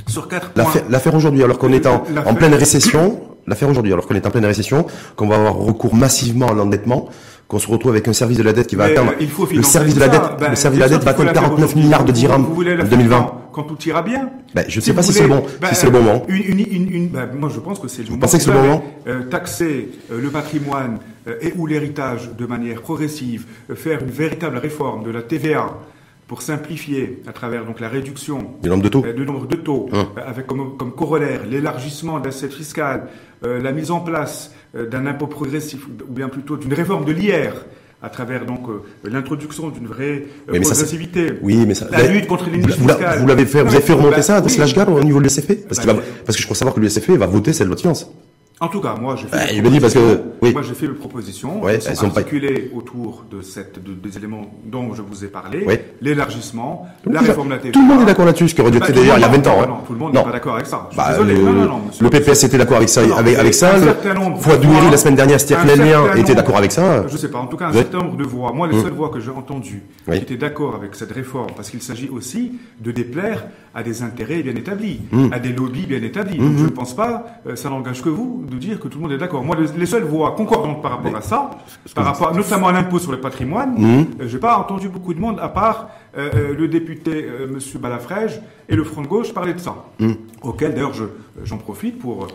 Sur 0.07 0.27
quatre 0.29 0.51
points. 0.51 0.65
L'affaire 0.89 1.15
aujourd'hui, 1.15 1.45
alors 1.45 1.59
qu'on 1.59 1.73
est 1.73 1.87
en, 1.87 2.03
en 2.27 2.35
pleine 2.35 2.55
récession, 2.55 3.21
l'affaire 3.51 3.69
aujourd'hui, 3.69 3.93
alors 3.93 4.07
qu'on 4.07 4.15
est 4.15 4.27
en 4.27 4.31
pleine 4.31 4.47
récession, 4.47 4.87
qu'on 5.17 5.29
va 5.29 5.37
avoir 5.37 5.55
recours 5.57 5.95
massivement 5.95 6.49
à 6.49 6.55
l'endettement, 6.55 7.09
qu'on 7.51 7.59
se 7.59 7.67
retrouve 7.67 7.91
avec 7.91 8.07
un 8.07 8.13
service 8.13 8.39
de 8.39 8.45
la 8.45 8.53
dette 8.53 8.69
qui 8.69 8.77
va 8.77 8.85
atteindre 8.85 9.13
il 9.21 9.29
faut 9.29 9.47
le 9.53 9.63
service 9.63 9.97
de 9.97 10.01
la 10.01 10.09
dette, 10.09 10.23
le 10.49 10.55
service 10.55 10.79
de 10.79 10.85
la 10.85 10.89
dette 10.89 11.03
va 11.03 11.11
atteindre 11.11 11.33
49 11.33 11.77
milliards 11.77 12.05
de 12.05 12.13
dirhams 12.13 12.47
en 12.47 12.85
2020. 12.85 13.35
Quand 13.53 13.65
tout 13.65 13.89
ira 13.89 14.03
bien. 14.03 14.31
Ben, 14.55 14.65
je 14.69 14.77
ne 14.77 14.81
sais 14.81 14.95
pas 14.95 15.03
si 15.03 15.13
c'est 15.13 15.25
le 15.25 15.29
bon, 15.29 15.43
si 15.69 15.75
c'est 15.75 15.87
le 15.87 15.93
bon 15.93 16.03
moment. 16.03 16.23
Une, 16.29 16.61
une, 16.61 16.95
une, 16.95 17.09
ben, 17.09 17.29
moi, 17.37 17.51
je 17.53 17.59
pense 17.59 17.81
que 17.81 17.89
c'est 17.89 18.03
le 18.03 18.11
moment. 18.11 18.15
Vous 18.15 18.21
pensez 18.21 18.39
que 18.39 18.45
c'est 18.45 18.53
le 18.53 18.57
bon 18.57 18.63
moment 18.63 18.85
euh, 19.09 19.25
Taxer 19.25 19.89
euh, 20.13 20.21
le 20.21 20.31
patrimoine 20.31 21.01
euh, 21.27 21.35
et 21.43 21.53
ou 21.57 21.67
l'héritage 21.67 22.31
de 22.39 22.47
manière 22.47 22.81
progressive, 22.81 23.47
faire 23.75 24.01
une 24.01 24.11
véritable 24.11 24.59
réforme 24.59 25.03
de 25.03 25.11
la 25.11 25.23
TVA 25.23 25.77
pour 26.29 26.43
simplifier 26.43 27.21
à 27.27 27.33
travers 27.33 27.65
donc 27.67 27.81
la 27.81 27.89
réduction 27.89 28.53
du 28.63 28.69
nombre 28.69 28.85
de 28.85 28.89
taux, 28.89 29.03
du 29.03 29.27
nombre 29.27 29.49
de 29.49 29.57
taux 29.57 29.89
hein. 29.93 30.11
avec 30.25 30.47
comme, 30.47 30.77
comme 30.77 30.93
corollaire 30.93 31.41
l'élargissement 31.45 32.21
de 32.21 32.27
l'assiette 32.27 32.55
fiscale, 32.55 33.09
la 33.43 33.73
mise 33.73 33.91
en 33.91 34.01
place 34.01 34.53
d'un 34.75 35.07
impôt 35.07 35.27
progressif 35.27 35.87
ou 35.87 36.13
bien 36.13 36.29
plutôt 36.29 36.57
d'une 36.57 36.75
réforme 36.75 37.05
de 37.05 37.13
l'IR 37.13 37.55
à 38.03 38.09
travers 38.09 38.47
donc 38.47 38.69
euh, 38.69 38.83
l'introduction 39.05 39.69
d'une 39.69 39.87
vraie 39.87 40.25
euh, 40.49 40.61
progressivité. 40.61 41.35
oui, 41.43 41.65
mais 41.67 41.75
ça, 41.75 41.87
la 41.91 42.07
lutte 42.07 42.27
contre 42.27 42.49
les 42.51 42.59
vous, 42.61 42.87
vous 42.87 43.27
l'avez 43.27 43.47
fait, 43.47 43.63
vous 43.63 43.75
avez 43.75 43.85
fait 43.85 43.93
remonter 43.93 44.23
ça 44.23 44.41
de 44.41 44.49
slash 44.49 44.77
au 44.77 45.03
niveau 45.05 45.19
de 45.19 45.25
l'USFP 45.25 45.67
parce, 45.69 45.85
bah, 45.85 45.97
parce 46.25 46.37
que 46.37 46.41
je 46.41 46.47
crois 46.47 46.57
savoir 46.57 46.75
que 46.75 46.81
l'USFP 46.81 47.11
va 47.11 47.27
voter 47.27 47.53
cette 47.53 47.67
loi 47.67 47.77
de 47.77 47.81
finances. 47.81 48.11
En 48.63 48.69
tout 48.69 48.83
cas, 48.83 48.95
moi, 49.01 49.17
j'ai 49.17 49.27
fait, 49.27 49.63
bah, 49.63 49.71
dit 49.71 49.81
parce 49.81 49.95
que, 49.95 50.21
oui. 50.43 50.53
moi, 50.53 50.61
j'ai 50.61 50.75
fait 50.75 50.85
une 50.85 50.95
proposition 50.95 51.63
ouais, 51.63 51.79
elles 51.87 51.97
sont 51.97 52.09
articulées 52.09 52.71
autour 52.75 53.25
de, 53.31 53.41
cette, 53.41 53.83
de, 53.83 53.95
des 53.95 54.19
éléments 54.19 54.51
dont 54.67 54.93
je 54.93 55.01
vous 55.01 55.25
ai 55.25 55.29
parlé, 55.29 55.67
l'élargissement, 56.03 56.87
la 57.11 57.21
réforme 57.21 57.49
de 57.49 57.55
la 57.55 57.59
TVA. 57.59 57.73
Tout 57.73 57.81
le 57.81 57.87
monde 57.87 58.03
est 58.03 58.05
d'accord 58.05 58.27
là-dessus, 58.27 58.49
ce 58.49 58.55
qui 58.55 58.61
aurait 58.61 58.71
dû 58.71 58.77
être 58.77 58.93
d'ailleurs 58.93 59.17
il 59.17 59.23
y 59.23 59.25
a 59.25 59.29
20 59.29 59.47
ans. 59.47 59.63
Non, 59.63 59.69
non, 59.69 59.77
tout 59.87 59.95
le 59.95 59.99
monde 59.99 60.13
n'est 60.13 60.23
pas 60.23 60.33
d'accord 60.33 60.57
avec 60.57 60.67
ça. 60.67 60.89
Je 60.91 60.97
bah, 60.99 61.13
désolé. 61.13 61.37
Le, 61.37 61.43
non, 61.43 61.53
non, 61.53 61.65
non, 61.65 61.81
le 62.03 62.11
PPS 62.11 62.45
était 62.45 62.59
d'accord 62.59 62.77
avec 62.77 62.91
ça, 62.91 63.01
avec, 63.17 63.39
avec 63.39 63.55
ça. 63.55 63.79
La 63.79 64.97
semaine 64.99 65.17
dernière, 65.17 65.41
Stierf 65.41 65.65
était 66.17 66.35
d'accord 66.35 66.59
avec 66.59 66.73
ça. 66.73 67.07
Je 67.09 67.17
sais 67.17 67.31
pas. 67.31 67.39
En 67.39 67.47
tout 67.47 67.57
cas, 67.57 67.69
un 67.69 67.73
certain 67.73 67.99
nombre 67.99 68.19
de 68.19 68.25
voix. 68.25 68.53
Moi, 68.53 68.69
les 68.69 68.77
hum. 68.77 68.83
seules 68.83 68.93
voix 68.93 69.09
que 69.09 69.21
j'ai 69.21 69.31
entendues 69.31 69.85
qui 70.05 70.19
étaient 70.19 70.37
d'accord 70.37 70.75
avec 70.75 70.95
cette 70.97 71.13
réforme, 71.13 71.53
parce 71.57 71.71
qu'il 71.71 71.81
s'agit 71.81 72.11
aussi 72.11 72.53
de 72.79 72.93
déplaire 72.93 73.47
à 73.75 73.83
des 73.83 74.03
intérêts 74.03 74.43
bien 74.43 74.55
établis, 74.55 75.01
hum. 75.15 75.33
à 75.33 75.39
des 75.39 75.55
lobbies 75.55 75.87
bien 75.87 76.03
établis. 76.03 76.39
Hum, 76.39 76.59
je 76.59 76.65
ne 76.65 76.69
pense 76.69 76.95
pas, 76.95 77.41
euh, 77.47 77.57
ça 77.57 77.71
n'engage 77.71 78.03
que 78.03 78.11
vous, 78.11 78.45
de 78.51 78.57
dire 78.59 78.81
que 78.81 78.89
tout 78.89 78.99
le 78.99 79.03
monde 79.03 79.13
est 79.13 79.19
d'accord. 79.19 79.43
Moi, 79.45 79.57
les, 79.77 79.87
seules 79.87 80.03
voix 80.03 80.33
concordantes 80.33 80.83
par 80.83 80.91
rapport 80.91 81.17
à 81.17 81.23
ça, 81.23 81.51
par 81.95 82.05
rapport 82.05 82.35
notamment 82.35 82.69
à 82.69 82.73
l'impôt 82.73 82.99
sur 82.99 83.13
le 83.13 83.21
patrimoine, 83.21 83.75
mmh. 83.79 84.07
j'ai 84.27 84.39
pas 84.39 84.59
entendu 84.59 84.89
beaucoup 84.89 85.15
de 85.15 85.21
monde, 85.21 85.39
à 85.41 85.49
part 85.49 85.89
euh, 86.17 86.31
euh, 86.35 86.55
le 86.57 86.69
député 86.69 87.27
Monsieur 87.49 87.79
Balafrège 87.79 88.41
et 88.69 88.77
le 88.77 88.85
Front 88.85 89.03
de 89.03 89.07
gauche 89.07 89.33
parler 89.33 89.55
de 89.55 89.61
ça. 89.61 89.75
Mmh. 89.99 90.13
Auquel 90.43 90.75
d'ailleurs 90.75 90.93
j'en 91.45 91.59
profite 91.59 91.99
pour 91.99 92.29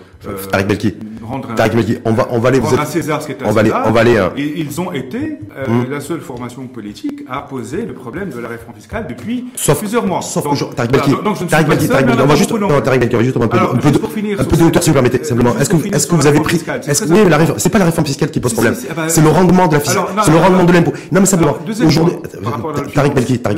Tariq 0.51 0.67
Belki. 0.67 0.93
rendre 1.23 1.51
un, 1.51 1.55
Tariq 1.55 1.75
Belki. 1.75 1.97
On 2.05 2.13
va 2.13 2.27
on 2.31 2.39
va 2.39 2.49
aller 2.49 2.59
vous 2.59 2.75
à 2.77 2.85
César 2.85 3.21
ce 3.21 3.27
qui 3.27 3.33
est 3.33 3.43
à 3.43 3.47
on 3.47 3.51
va 3.51 3.61
aller 3.61 3.71
on 3.85 3.91
va 3.91 4.01
aller. 4.01 4.29
Et 4.37 4.59
ils 4.59 4.79
ont 4.79 4.91
été 4.91 5.19
mmh. 5.19 5.89
la 5.89 5.99
seule 5.99 6.21
formation 6.21 6.67
politique 6.67 7.23
à 7.29 7.41
poser 7.41 7.85
le 7.85 7.93
problème 7.93 8.29
de 8.29 8.39
la 8.39 8.47
réforme 8.47 8.75
fiscale 8.75 9.07
depuis 9.07 9.45
plusieurs 9.77 10.05
mois. 10.05 10.21
Sauf 10.21 10.43
donc, 10.43 10.75
Tariq 10.75 10.91
Belki. 10.91 11.11
Donc, 11.23 11.37
je 11.37 11.43
ne 11.43 11.49
Tariq 11.49 11.67
Belki. 11.67 11.89
On 12.21 12.25
va 12.25 12.35
juste 12.35 12.51
non 12.51 12.81
Tariq 12.81 12.99
Belki. 12.99 13.23
Juste 13.25 13.37
un 13.37 13.47
peu 13.47 13.57
un 13.57 14.43
peu 14.43 14.57
de 14.57 14.63
hauteur 14.63 14.83
si 14.83 14.89
vous 14.89 14.93
permettez 14.93 15.23
simplement. 15.23 15.57
Est-ce 15.57 15.69
que 15.69 15.95
est-ce 15.95 16.07
que 16.07 16.15
vous 16.15 16.27
avez 16.27 16.39
pris 16.39 16.61
est-ce 16.87 17.03
que 17.05 17.11
oui, 17.11 17.29
la 17.29 17.37
réforme, 17.37 17.59
c'est 17.59 17.69
pas 17.69 17.79
la 17.79 17.85
réforme 17.85 18.07
fiscale 18.07 18.31
qui 18.31 18.39
pose 18.39 18.53
problème. 18.53 18.75
C'est 19.07 19.21
le 19.21 19.29
rendement 19.29 19.67
de 19.67 19.75
la 19.75 19.79
fiscalité. 19.79 20.11
C'est 20.23 20.31
le 20.31 20.37
rendement 20.37 20.63
de 20.63 20.73
l'impôt. 20.73 20.93
Non, 21.11 21.19
mais 21.19 21.25
simplement. 21.25 21.57
Aujourd'hui, 21.85 22.15
Tariq 22.93 23.13
Belki, 23.13 23.39
Tariq 23.39 23.57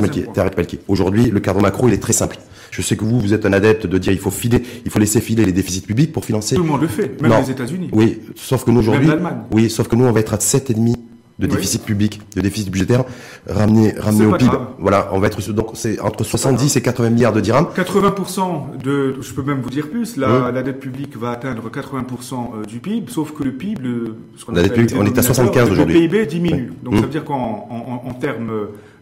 Aujourd'hui, 0.88 1.30
le 1.30 1.40
cadre 1.40 1.60
macro, 1.60 1.88
il 1.88 1.94
est 1.94 1.98
très 1.98 2.12
simple. 2.12 2.38
Je 2.70 2.82
sais 2.82 2.96
que 2.96 3.04
vous, 3.04 3.18
vous 3.18 3.32
êtes 3.32 3.46
un 3.46 3.52
adepte 3.52 3.86
de 3.86 3.98
dire 3.98 4.12
il 4.12 4.18
faut 4.18 4.30
filer, 4.30 4.62
il 4.84 4.90
faut 4.90 4.98
laisser 4.98 5.20
filer 5.20 5.44
les 5.44 5.52
déficits 5.52 5.80
publics 5.80 6.12
pour 6.12 6.24
financer. 6.24 6.54
Tout 6.54 6.62
le 6.62 6.68
monde 6.68 6.82
le 6.82 6.88
fait, 6.88 7.20
même 7.20 7.32
les 7.40 7.50
États-Unis. 7.50 7.88
Oui, 7.92 8.20
sauf 8.36 8.64
que 8.64 8.70
nous 8.70 8.80
aujourd'hui, 8.80 9.10
oui, 9.52 9.70
sauf 9.70 9.88
que 9.88 9.96
nous 9.96 10.04
on 10.04 10.12
va 10.12 10.20
être 10.20 10.34
à 10.34 10.38
7,5 10.38 10.96
de 11.38 11.46
déficit 11.46 11.84
public, 11.84 12.20
de 12.34 12.40
déficit 12.40 12.70
budgétaire, 12.70 13.04
ramené, 13.48 13.94
ramené 13.96 14.26
au 14.26 14.32
PIB. 14.32 14.50
Voilà, 14.78 15.08
on 15.12 15.20
va 15.20 15.28
être 15.28 15.40
donc 15.52 15.70
c'est 15.74 16.00
entre 16.00 16.24
70 16.24 16.76
et 16.76 16.82
80 16.82 17.10
milliards 17.10 17.32
de 17.32 17.40
dirhams. 17.40 17.68
80% 17.76 18.78
de, 18.82 19.16
je 19.20 19.32
peux 19.32 19.42
même 19.42 19.60
vous 19.60 19.70
dire 19.70 19.88
plus, 19.88 20.16
la, 20.16 20.50
la 20.50 20.62
dette 20.62 20.80
publique 20.80 21.16
va 21.16 21.30
atteindre 21.30 21.70
80% 21.70 22.34
euh, 22.34 22.64
du 22.64 22.80
PIB, 22.80 23.10
sauf 23.10 23.32
que 23.32 23.44
le 23.44 23.52
PIB, 23.52 23.80
le, 23.80 24.16
ce 24.36 24.44
qu'on 24.44 24.54
on 24.54 25.06
est 25.06 25.18
à 25.18 25.22
75 25.22 25.70
aujourd'hui. 25.70 25.94
Le 25.94 26.08
PIB 26.08 26.26
diminue. 26.26 26.72
Donc 26.82 26.96
ça 26.96 27.02
veut 27.02 27.08
dire 27.08 27.24
qu'en 27.24 27.68
en, 27.70 28.08
en, 28.08 28.14
termes 28.14 28.50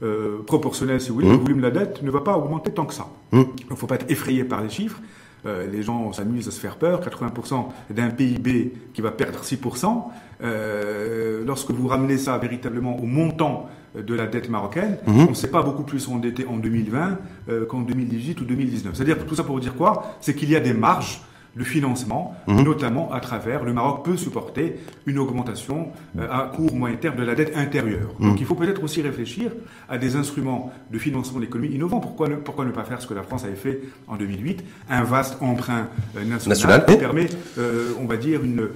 euh, 0.03 0.43
proportionnels, 0.47 1.01
si 1.01 1.09
vous 1.09 1.15
voulez, 1.17 1.29
le 1.31 1.37
volume 1.37 1.59
de 1.59 1.63
la 1.63 1.71
dette 1.71 2.03
ne 2.03 2.11
va 2.11 2.21
pas 2.21 2.37
augmenter 2.37 2.71
tant 2.71 2.85
que 2.85 2.95
ça. 2.95 3.07
Il 3.33 3.47
ne 3.71 3.77
faut 3.77 3.87
pas 3.87 3.95
être 3.95 4.11
effrayé 4.11 4.45
par 4.45 4.63
les 4.63 4.69
chiffres. 4.69 5.01
Euh, 5.47 5.67
les 5.71 5.83
gens 5.83 6.13
s'amusent 6.13 6.49
à 6.49 6.51
se 6.51 6.61
faire 6.61 6.77
peur. 6.77 7.01
80% 7.01 7.67
d'un 7.91 8.11
PIB 8.11 8.73
qui 8.93 9.01
va 9.01 9.11
perdre 9.11 9.41
6%. 9.43 10.05
Euh, 10.43 11.45
lorsque 11.47 11.71
vous 11.71 11.89
ramenez 11.89 12.19
ça 12.19 12.37
véritablement 12.39 12.99
au 12.99 13.07
montant 13.07 13.69
de 13.97 14.15
la 14.15 14.27
dette 14.27 14.51
marocaine, 14.51 14.99
mhm. 15.07 15.27
on 15.27 15.31
ne 15.31 15.35
s'est 15.35 15.51
pas 15.51 15.63
beaucoup 15.63 15.85
plus 15.85 16.09
endetté 16.09 16.47
en 16.47 16.57
2020 16.57 17.19
euh, 17.49 17.65
qu'en 17.65 17.81
2018 17.81 18.41
ou 18.41 18.45
2019. 18.45 18.95
C'est-à-dire 18.95 19.25
tout 19.25 19.35
ça 19.35 19.45
pour 19.45 19.55
vous 19.55 19.61
dire 19.61 19.75
quoi? 19.75 20.17
C'est 20.21 20.35
qu'il 20.35 20.51
y 20.51 20.57
a 20.57 20.61
des 20.61 20.75
marges 20.75 21.23
le 21.57 21.65
financement, 21.65 22.37
mhm. 22.47 22.63
notamment 22.63 23.13
à 23.13 23.21
travers 23.21 23.65
le 23.65 23.73
Maroc 23.73 24.05
peut 24.05 24.17
supporter 24.17 24.79
une 25.07 25.19
augmentation 25.19 25.89
euh, 26.19 26.29
à 26.31 26.53
court 26.55 26.75
moyen 26.75 26.97
terme 26.97 27.17
de 27.17 27.25
la 27.25 27.35
dette 27.35 27.57
intérieure. 27.57 28.11
Mhm. 28.19 28.29
Donc 28.29 28.41
il 28.41 28.47
faut 28.47 28.55
peut-être 28.55 28.85
aussi 28.85 29.01
réfléchir 29.01 29.51
à 29.89 29.97
des 29.97 30.17
instruments 30.17 30.71
de 30.93 30.99
financement 30.99 31.39
de 31.39 31.45
l'économie 31.45 31.75
innovants. 31.75 32.01
Pourquoi 32.01 32.29
ne, 32.29 32.37
pourquoi 32.37 32.67
ne 32.67 32.71
pas 32.71 32.85
faire 32.85 33.01
ce 33.01 33.07
que 33.07 33.15
la 33.15 33.23
France 33.23 33.45
avait 33.45 33.55
fait 33.55 33.81
en 34.07 34.17
2008, 34.17 34.63
un 34.91 35.03
vaste 35.03 35.39
emprunt 35.41 35.89
euh, 36.17 36.25
national, 36.25 36.85
qui 36.85 36.97
permet, 36.97 37.27
euh, 37.59 37.93
on 38.01 38.05
va 38.05 38.19
dire, 38.19 38.45
une, 38.45 38.69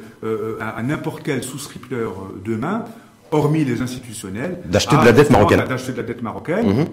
à, 0.61 0.83
n'importe 0.83 1.23
quel 1.23 1.43
souscripteur 1.43 2.13
demain, 2.43 2.85
hormis 3.31 3.65
les 3.65 3.83
institutionnels, 3.83 4.59
d'acheter 4.65 4.97
de 4.97 5.05
la 5.05 5.13
dette 5.13 5.31
marocaine. 5.31 5.65
D'acheter 5.69 5.93
de 5.93 5.99
la 5.99 6.03
dette 6.03 6.23
marocaine. 6.23 6.87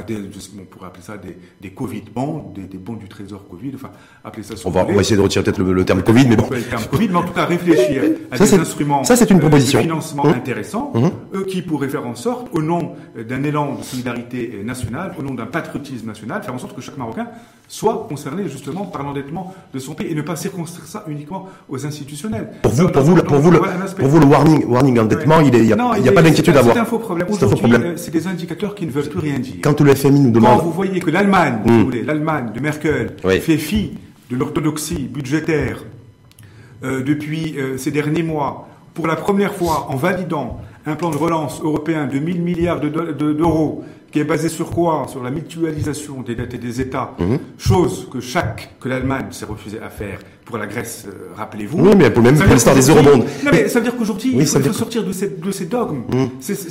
Des, 0.00 0.16
on 0.16 0.64
pourrait 0.64 0.86
appeler 0.86 1.02
ça 1.02 1.16
des, 1.18 1.36
des 1.60 1.70
Covid 1.70 2.04
bonds, 2.14 2.52
des, 2.54 2.62
des 2.62 2.78
bons 2.78 2.94
du 2.94 3.08
trésor 3.08 3.46
Covid, 3.48 3.72
enfin, 3.74 3.90
appeler 4.24 4.42
ça 4.42 4.54
on 4.64 4.70
va, 4.70 4.86
on 4.88 4.94
va 4.94 5.00
essayer 5.00 5.16
de 5.16 5.20
retirer 5.20 5.44
peut-être 5.44 5.60
le, 5.60 5.84
terme 5.84 6.02
Covid, 6.02 6.26
mais 6.28 6.36
bon. 6.36 6.48
Le 6.50 6.62
terme 6.62 6.84
Covid, 6.90 7.08
mais 7.08 7.16
en 7.16 7.24
tout 7.24 7.32
cas 7.32 7.44
réfléchir 7.44 8.02
à 8.30 8.38
des 8.38 8.54
instruments 8.54 9.04
ça, 9.04 9.16
c'est 9.16 9.30
une 9.30 9.40
proposition. 9.40 9.80
de 9.80 9.84
financement 9.84 10.24
mmh. 10.24 10.28
intéressants, 10.30 10.92
mmh. 10.94 11.44
qui 11.44 11.62
pourraient 11.62 11.88
faire 11.88 12.06
en 12.06 12.14
sorte, 12.14 12.48
au 12.52 12.62
nom 12.62 12.94
d'un 13.16 13.42
élan 13.42 13.74
de 13.74 13.82
solidarité 13.82 14.62
nationale, 14.64 15.14
au 15.18 15.22
nom 15.22 15.34
d'un 15.34 15.46
patriotisme 15.46 16.06
national, 16.06 16.42
faire 16.42 16.54
en 16.54 16.58
sorte 16.58 16.74
que 16.74 16.80
chaque 16.80 16.96
Marocain 16.96 17.28
soit 17.72 18.04
concerné 18.06 18.50
justement 18.50 18.84
par 18.84 19.02
l'endettement 19.02 19.54
de 19.72 19.78
son 19.78 19.94
pays 19.94 20.08
et 20.08 20.14
ne 20.14 20.20
pas 20.20 20.36
circonscrire 20.36 20.84
ça 20.84 21.04
uniquement 21.08 21.48
aux 21.70 21.86
institutionnels. 21.86 22.50
Pour 22.60 22.70
vous, 22.70 22.86
pour 22.88 23.02
vous, 23.02 23.14
pour 23.22 23.38
vous, 23.38 23.50
le, 23.50 23.60
pour 23.96 24.08
vous, 24.08 24.20
le 24.20 24.26
warning, 24.26 24.66
warning 24.66 24.98
endettement, 24.98 25.40
il 25.40 25.50
n'y 25.50 25.72
a, 25.72 26.12
pas 26.12 26.20
d'inquiétude 26.22 26.54
à 26.54 26.58
avoir. 26.58 26.74
C'est 26.74 26.80
un 26.82 26.84
faux 26.84 26.98
problème. 26.98 27.26
Euh, 27.30 27.96
c'est 27.96 28.10
des 28.10 28.26
indicateurs 28.26 28.74
qui 28.74 28.84
ne 28.84 28.90
veulent 28.90 29.08
plus 29.08 29.20
rien 29.20 29.38
dire. 29.38 29.54
Quand 29.62 29.80
le 29.80 29.94
FMI 29.94 30.20
nous 30.20 30.30
demande. 30.30 30.58
Quand 30.58 30.64
vous 30.66 30.70
voyez 30.70 31.00
que 31.00 31.10
l'Allemagne, 31.10 31.60
hmm. 31.64 31.90
l'Allemagne 32.04 32.52
de 32.54 32.60
Merkel, 32.60 33.16
fait 33.22 33.56
fi 33.56 33.94
de 34.30 34.36
l'orthodoxie 34.36 35.08
budgétaire 35.10 35.82
euh, 36.84 37.02
depuis 37.02 37.54
euh, 37.56 37.78
ces 37.78 37.90
derniers 37.90 38.22
mois, 38.22 38.68
pour 38.92 39.06
la 39.06 39.16
première 39.16 39.54
fois 39.54 39.86
en 39.88 39.96
validant 39.96 40.60
un 40.84 40.94
plan 40.94 41.08
de 41.08 41.16
relance 41.16 41.62
européen 41.62 42.06
de 42.06 42.18
1000 42.18 42.42
milliards 42.42 42.80
d'euros 42.80 43.82
qui 44.12 44.20
est 44.20 44.24
basé 44.24 44.48
sur 44.48 44.70
quoi? 44.70 45.06
Sur 45.08 45.22
la 45.22 45.30
mutualisation 45.30 46.20
des 46.20 46.34
dettes 46.34 46.54
et 46.54 46.58
des 46.58 46.80
États, 46.80 47.14
mhm. 47.18 47.38
chose 47.58 48.08
que 48.12 48.20
chaque 48.20 48.78
que 48.78 48.88
l'Allemagne 48.88 49.26
s'est 49.30 49.46
refusée 49.46 49.80
à 49.80 49.88
faire 49.88 50.20
pour 50.52 50.58
la 50.58 50.66
Grèce, 50.66 51.06
euh, 51.08 51.32
rappelez-vous. 51.34 51.78
Oui, 51.78 51.92
mais 51.96 52.10
même 52.10 52.38
pour 52.38 52.52
l'histoire 52.52 52.76
des 52.76 52.86
eurobonds. 52.90 53.24
Non, 53.42 53.50
mais 53.50 53.68
ça 53.68 53.78
veut 53.78 53.86
dire 53.86 53.96
qu'aujourd'hui, 53.96 54.34
il 54.36 54.46
faut, 54.46 54.72
sortir 54.74 55.02
de 55.02 55.10
ces, 55.10 55.28
de 55.28 55.50
ces 55.50 55.64
dogmes. 55.64 56.02
Mmh. 56.12 56.24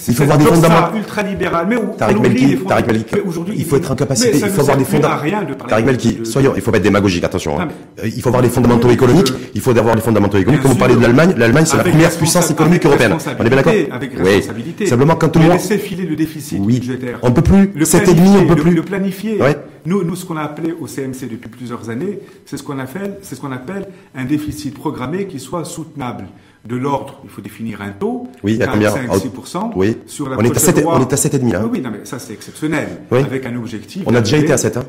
il 0.08 0.14
faut 0.14 0.22
avoir 0.22 0.38
des 0.38 0.46
fondamentaux 0.46 0.98
ultralibéral. 0.98 1.66
Mais 1.68 1.78
Tariq 1.98 2.20
Melki, 2.20 2.58
Tariq 2.58 2.86
Melki. 2.86 3.16
Aujourd'hui, 3.26 3.56
il 3.58 3.66
faut 3.66 3.78
être 3.78 3.90
en 3.90 3.96
capacité. 3.96 4.38
Il 4.38 4.50
faut 4.50 4.62
avoir 4.62 4.78
des 4.78 4.86
fondamentaux. 4.86 5.66
Tariq 5.68 5.84
Melki, 5.84 6.20
soyons, 6.26 6.54
il 6.56 6.62
faut 6.62 6.70
pas 6.70 6.78
être 6.78 6.84
démagogique, 6.84 7.24
attention. 7.24 7.60
Hein. 7.60 7.70
Il 8.04 8.22
faut 8.22 8.30
avoir 8.30 8.44
les 8.44 8.50
fondamentaux 8.50 8.92
économiques. 8.92 9.34
Il 9.56 9.62
faut 9.62 9.76
avoir 9.76 9.96
les 9.96 10.02
fondamentaux 10.02 10.38
économiques. 10.38 10.62
Comme 10.62 10.74
vous 10.74 10.78
parlez 10.78 10.96
de 10.96 11.02
l'Allemagne, 11.02 11.34
l'Allemagne 11.36 11.66
c'est 11.66 11.78
la 11.78 11.84
première 11.84 12.12
puissance 12.12 12.52
économique 12.52 12.86
européenne. 12.86 13.16
On 13.40 13.44
est 13.44 13.50
bien 13.50 13.58
d'accord 13.58 13.74
Avec 13.92 14.16
responsabilité. 14.16 14.86
Simplement 14.86 15.16
quand 15.16 15.36
on 15.38 15.48
laisser 15.50 15.80
filer 15.80 16.06
le 16.06 16.16
déficit 16.16 16.62
budgétaire. 16.62 17.18
On 17.24 17.32
peut 17.32 17.42
plus. 17.42 17.64
et 17.64 18.14
demi, 18.14 18.30
on 18.42 18.46
peut 18.46 18.62
plus. 18.62 18.76
Le 18.76 18.84
planifier. 18.84 19.40
Nous, 19.86 20.04
nous, 20.04 20.16
ce 20.16 20.26
qu'on 20.26 20.38
a 20.38 20.42
appelé 20.44 20.74
au 20.74 20.88
CMC 20.88 21.28
depuis 21.30 21.50
plusieurs 21.50 21.90
années, 21.90 22.20
c'est 22.46 22.58
ce 22.58 22.64
qu'on 22.64 22.80
appelle, 22.80 23.18
c'est 23.22 23.36
ce 23.36 23.42
qu'on 23.42 23.52
appelle 23.52 23.88
un 24.16 24.26
déficit 24.26 24.74
programmé 24.74 25.28
qui 25.28 25.40
soit 25.40 25.66
soutenable 25.66 26.28
de 26.64 26.76
l'ordre, 26.76 27.20
il 27.24 27.30
faut 27.30 27.42
définir 27.42 27.82
un 27.82 27.90
taux, 27.90 28.28
oui, 28.44 28.60
il 28.60 28.62
5-6%. 28.62 29.72
Oui, 29.76 29.98
sur 30.06 30.30
la 30.30 30.38
on, 30.38 30.42
est 30.42 30.56
à 30.56 30.60
7, 30.60 30.86
on 30.86 31.00
est 31.00 31.12
à 31.12 31.16
7,5 31.16 31.52
là. 31.52 31.62
Oui, 31.64 31.70
oui, 31.74 31.82
non, 31.82 31.90
mais 31.90 32.02
ça 32.04 32.20
c'est 32.20 32.34
exceptionnel. 32.34 33.02
Avec 33.10 33.48
un 33.48 33.56
objectif. 33.56 34.04
On 34.06 34.14
a 34.14 34.22
déjà 34.22 34.38
été 34.38 34.54
à 34.54 34.58
7. 34.58 34.78
Hein. 34.78 34.86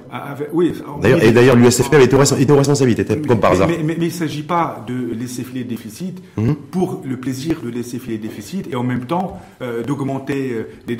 oui, 0.52 0.74
d'ailleurs, 1.00 1.22
et 1.22 1.32
d'ailleurs, 1.32 1.56
l'USFP 1.56 1.94
avait 1.94 2.04
été 2.04 2.14
aux 2.52 2.56
responsabilités, 2.56 3.04
comme 3.22 3.40
par 3.40 3.52
hasard. 3.52 3.68
Mais, 3.68 3.78
mais, 3.78 3.96
mais 3.98 4.06
il 4.06 4.08
ne 4.08 4.10
s'agit 4.10 4.42
pas 4.42 4.84
de 4.86 5.14
laisser 5.14 5.44
filer 5.44 5.60
le 5.60 5.70
déficit 5.70 6.22
mhm. 6.36 6.56
pour 6.70 7.02
le 7.06 7.16
plaisir 7.16 7.60
de 7.64 7.70
laisser 7.70 7.98
filer 7.98 8.16
le 8.16 8.22
déficit 8.22 8.68
et 8.70 8.76
en 8.76 8.82
même 8.82 9.06
temps 9.06 9.40
euh, 9.62 9.82
d'augmenter 9.82 10.52
euh, 10.52 10.68
les, 10.86 10.98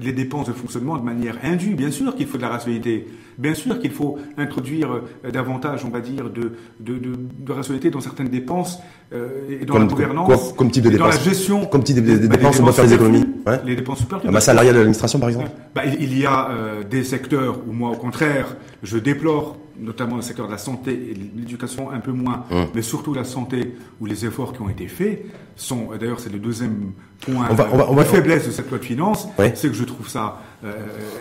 les, 0.00 0.12
dépenses 0.12 0.46
de 0.46 0.52
fonctionnement 0.52 0.96
de 0.96 1.02
manière 1.02 1.38
indue. 1.42 1.74
Bien 1.74 1.90
sûr 1.90 2.14
qu'il 2.14 2.26
faut 2.28 2.36
de 2.36 2.42
la 2.42 2.50
rationalité. 2.50 3.08
Bien 3.38 3.54
sûr 3.54 3.78
qu'il 3.78 3.90
faut 3.90 4.18
introduire 4.36 5.00
euh, 5.24 5.30
davantage, 5.30 5.84
on 5.84 5.90
va 5.90 6.00
dire, 6.00 6.30
de, 6.30 6.52
de, 6.80 6.98
de, 6.98 7.16
de 7.38 7.52
rationalité 7.52 7.90
dans 7.90 8.00
certaines 8.00 8.28
dépenses 8.28 8.78
euh, 9.12 9.60
et 9.60 9.64
dans 9.64 9.78
la 9.78 9.84
gouvernance, 9.86 10.52
comme 10.52 10.70
type 10.70 10.84
de 10.84 10.92
et 10.92 10.96
dans 10.96 11.06
la 11.06 11.18
gestion. 11.18 11.66
Comme 11.66 11.84
type 11.84 12.04
de, 12.04 12.26
bah, 12.26 12.36
dépenses, 12.36 12.60
on 12.60 12.64
doit 12.64 12.72
faire 12.72 12.86
des 12.86 12.94
économies. 12.94 13.26
Ouais. 13.46 13.60
Les 13.64 13.76
dépenses 13.76 13.98
superflues. 13.98 14.26
La 14.26 14.32
masse 14.32 14.46
salariale 14.46 14.74
de 14.74 14.80
l'administration, 14.80 15.18
par 15.18 15.28
exemple. 15.28 15.50
Bah, 15.74 15.82
il 15.84 16.18
y 16.18 16.26
a 16.26 16.50
euh, 16.50 16.82
des 16.84 17.04
secteurs 17.04 17.58
où 17.66 17.72
moi, 17.72 17.90
au 17.90 17.96
contraire, 17.96 18.56
je 18.82 18.98
déplore 18.98 19.56
notamment 19.78 20.16
le 20.16 20.22
secteur 20.22 20.46
de 20.46 20.52
la 20.52 20.58
santé 20.58 20.92
et 20.92 21.14
l'éducation 21.14 21.90
un 21.90 21.98
peu 21.98 22.12
moins, 22.12 22.44
hum. 22.50 22.66
mais 22.74 22.82
surtout 22.82 23.14
la 23.14 23.24
santé, 23.24 23.74
où 24.00 24.06
les 24.06 24.24
efforts 24.24 24.52
qui 24.52 24.62
ont 24.62 24.68
été 24.68 24.86
faits 24.86 25.26
sont, 25.56 25.88
d'ailleurs 25.98 26.20
c'est 26.20 26.32
le 26.32 26.38
deuxième 26.38 26.92
point 27.20 27.48
de 27.50 28.02
faiblesse 28.04 28.46
de 28.46 28.52
cette 28.52 28.70
loi 28.70 28.78
de 28.78 28.84
finances, 28.84 29.28
c'est 29.54 29.68
que 29.68 29.74
je 29.74 29.84
trouve 29.84 30.08
ça 30.08 30.40
euh, 30.64 30.72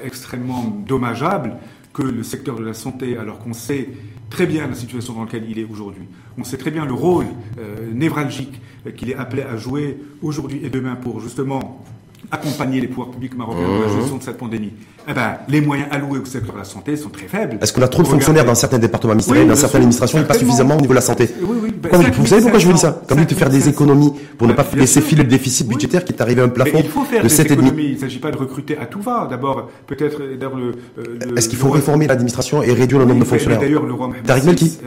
extrêmement 0.06 0.64
dommageable 0.88 1.58
que 1.94 2.02
le 2.02 2.24
secteur 2.24 2.56
de 2.58 2.66
la 2.66 2.74
santé, 2.74 3.18
alors 3.18 3.40
qu'on 3.40 3.54
sait 3.54 3.90
très 4.30 4.48
bien 4.48 4.68
la 4.68 4.76
situation 4.76 5.14
dans 5.14 5.26
laquelle 5.26 5.46
il 5.50 5.60
est 5.60 5.68
aujourd'hui, 5.70 6.06
on 6.38 6.44
sait 6.44 6.58
très 6.58 6.72
bien 6.72 6.86
le 6.86 6.94
rôle 6.94 7.28
euh, 7.60 7.92
névralgique 7.94 8.60
qu'il 8.98 9.12
est 9.12 9.16
appelé 9.16 9.44
à 9.44 9.56
jouer 9.58 9.98
aujourd'hui 10.22 10.62
et 10.64 10.70
demain 10.70 10.96
pour 10.96 11.20
justement 11.22 11.86
accompagner 12.32 12.82
les 12.82 12.88
pouvoirs 12.88 13.12
publics 13.12 13.36
marocains 13.38 13.68
dans 13.68 13.82
la 13.82 13.88
mmh. 13.88 14.00
gestion 14.00 14.18
de 14.18 14.24
cette 14.24 14.38
pandémie 14.38 14.74
eh 15.08 15.14
ben, 15.14 15.38
les 15.48 15.62
moyens 15.62 15.88
alloués 15.92 16.20
au 16.20 16.26
secteur 16.26 16.54
de 16.54 16.60
la 16.60 16.64
santé 16.64 16.96
sont 16.96 17.10
très 17.10 17.28
faibles. 17.28 17.58
Est-ce 17.62 17.74
qu'on 17.74 17.82
a 17.82 17.88
trop 17.88 18.04
de 18.04 18.08
fonctionnaires 18.08 18.46
dans 18.46 18.56
certains 18.56 18.80
départements 18.80 19.14
ministériels, 19.14 19.48
dans 19.48 19.56
certaines 19.56 19.82
administrations, 19.82 20.20
et 20.20 20.24
pas 20.24 20.34
suffisamment 20.36 20.76
au 20.76 20.82
niveau 20.82 20.94
de 20.94 20.96
la 20.96 21.02
santé 21.02 21.30
oui, 21.42 21.58
oui, 21.64 21.74
ben, 21.82 21.90
Vous 22.14 22.26
savez 22.26 22.42
pourquoi 22.42 22.60
je 22.60 22.68
vous 22.68 22.74
dis 22.74 22.80
ça 22.80 23.02
Comme 23.08 23.24
de 23.26 23.34
faire 23.34 23.50
des 23.50 23.70
économies 23.70 24.14
pour 24.38 24.48
ne 24.48 24.54
pas 24.54 24.66
laisser 24.76 25.02
filer 25.02 25.24
le 25.24 25.30
déficit 25.30 25.68
budgétaire 25.68 26.04
qui 26.04 26.14
est 26.14 26.22
arrivé 26.22 26.42
à 26.42 26.46
un 26.46 26.50
plafond 26.50 26.80
il 26.84 26.90
faut 26.90 27.04
faire 27.04 27.24
de 27.24 27.30
7,5. 27.30 27.74
Il 27.78 27.94
ne 27.94 27.98
s'agit 27.98 28.20
pas 28.20 28.32
de 28.32 28.38
recruter 28.38 28.78
à 28.78 28.86
tout 28.86 29.02
va. 29.02 29.28
D'abord, 29.30 29.70
peut-être 29.88 30.22
euh, 30.22 30.38
le. 30.38 30.76
Euh, 31.04 31.36
est-ce 31.36 31.50
qu'il 31.50 31.58
faut 31.58 31.70
réformer 31.70 32.08
l'administration 32.08 32.62
et 32.64 32.74
réduire 32.74 33.00
le 33.00 33.06
nombre 33.06 33.22
de 33.22 33.26
fonctionnaires 33.26 33.60
D'ailleurs, 33.60 33.84
le 33.86 33.96
Tariq 34.24 34.46
Melki, 34.46 34.78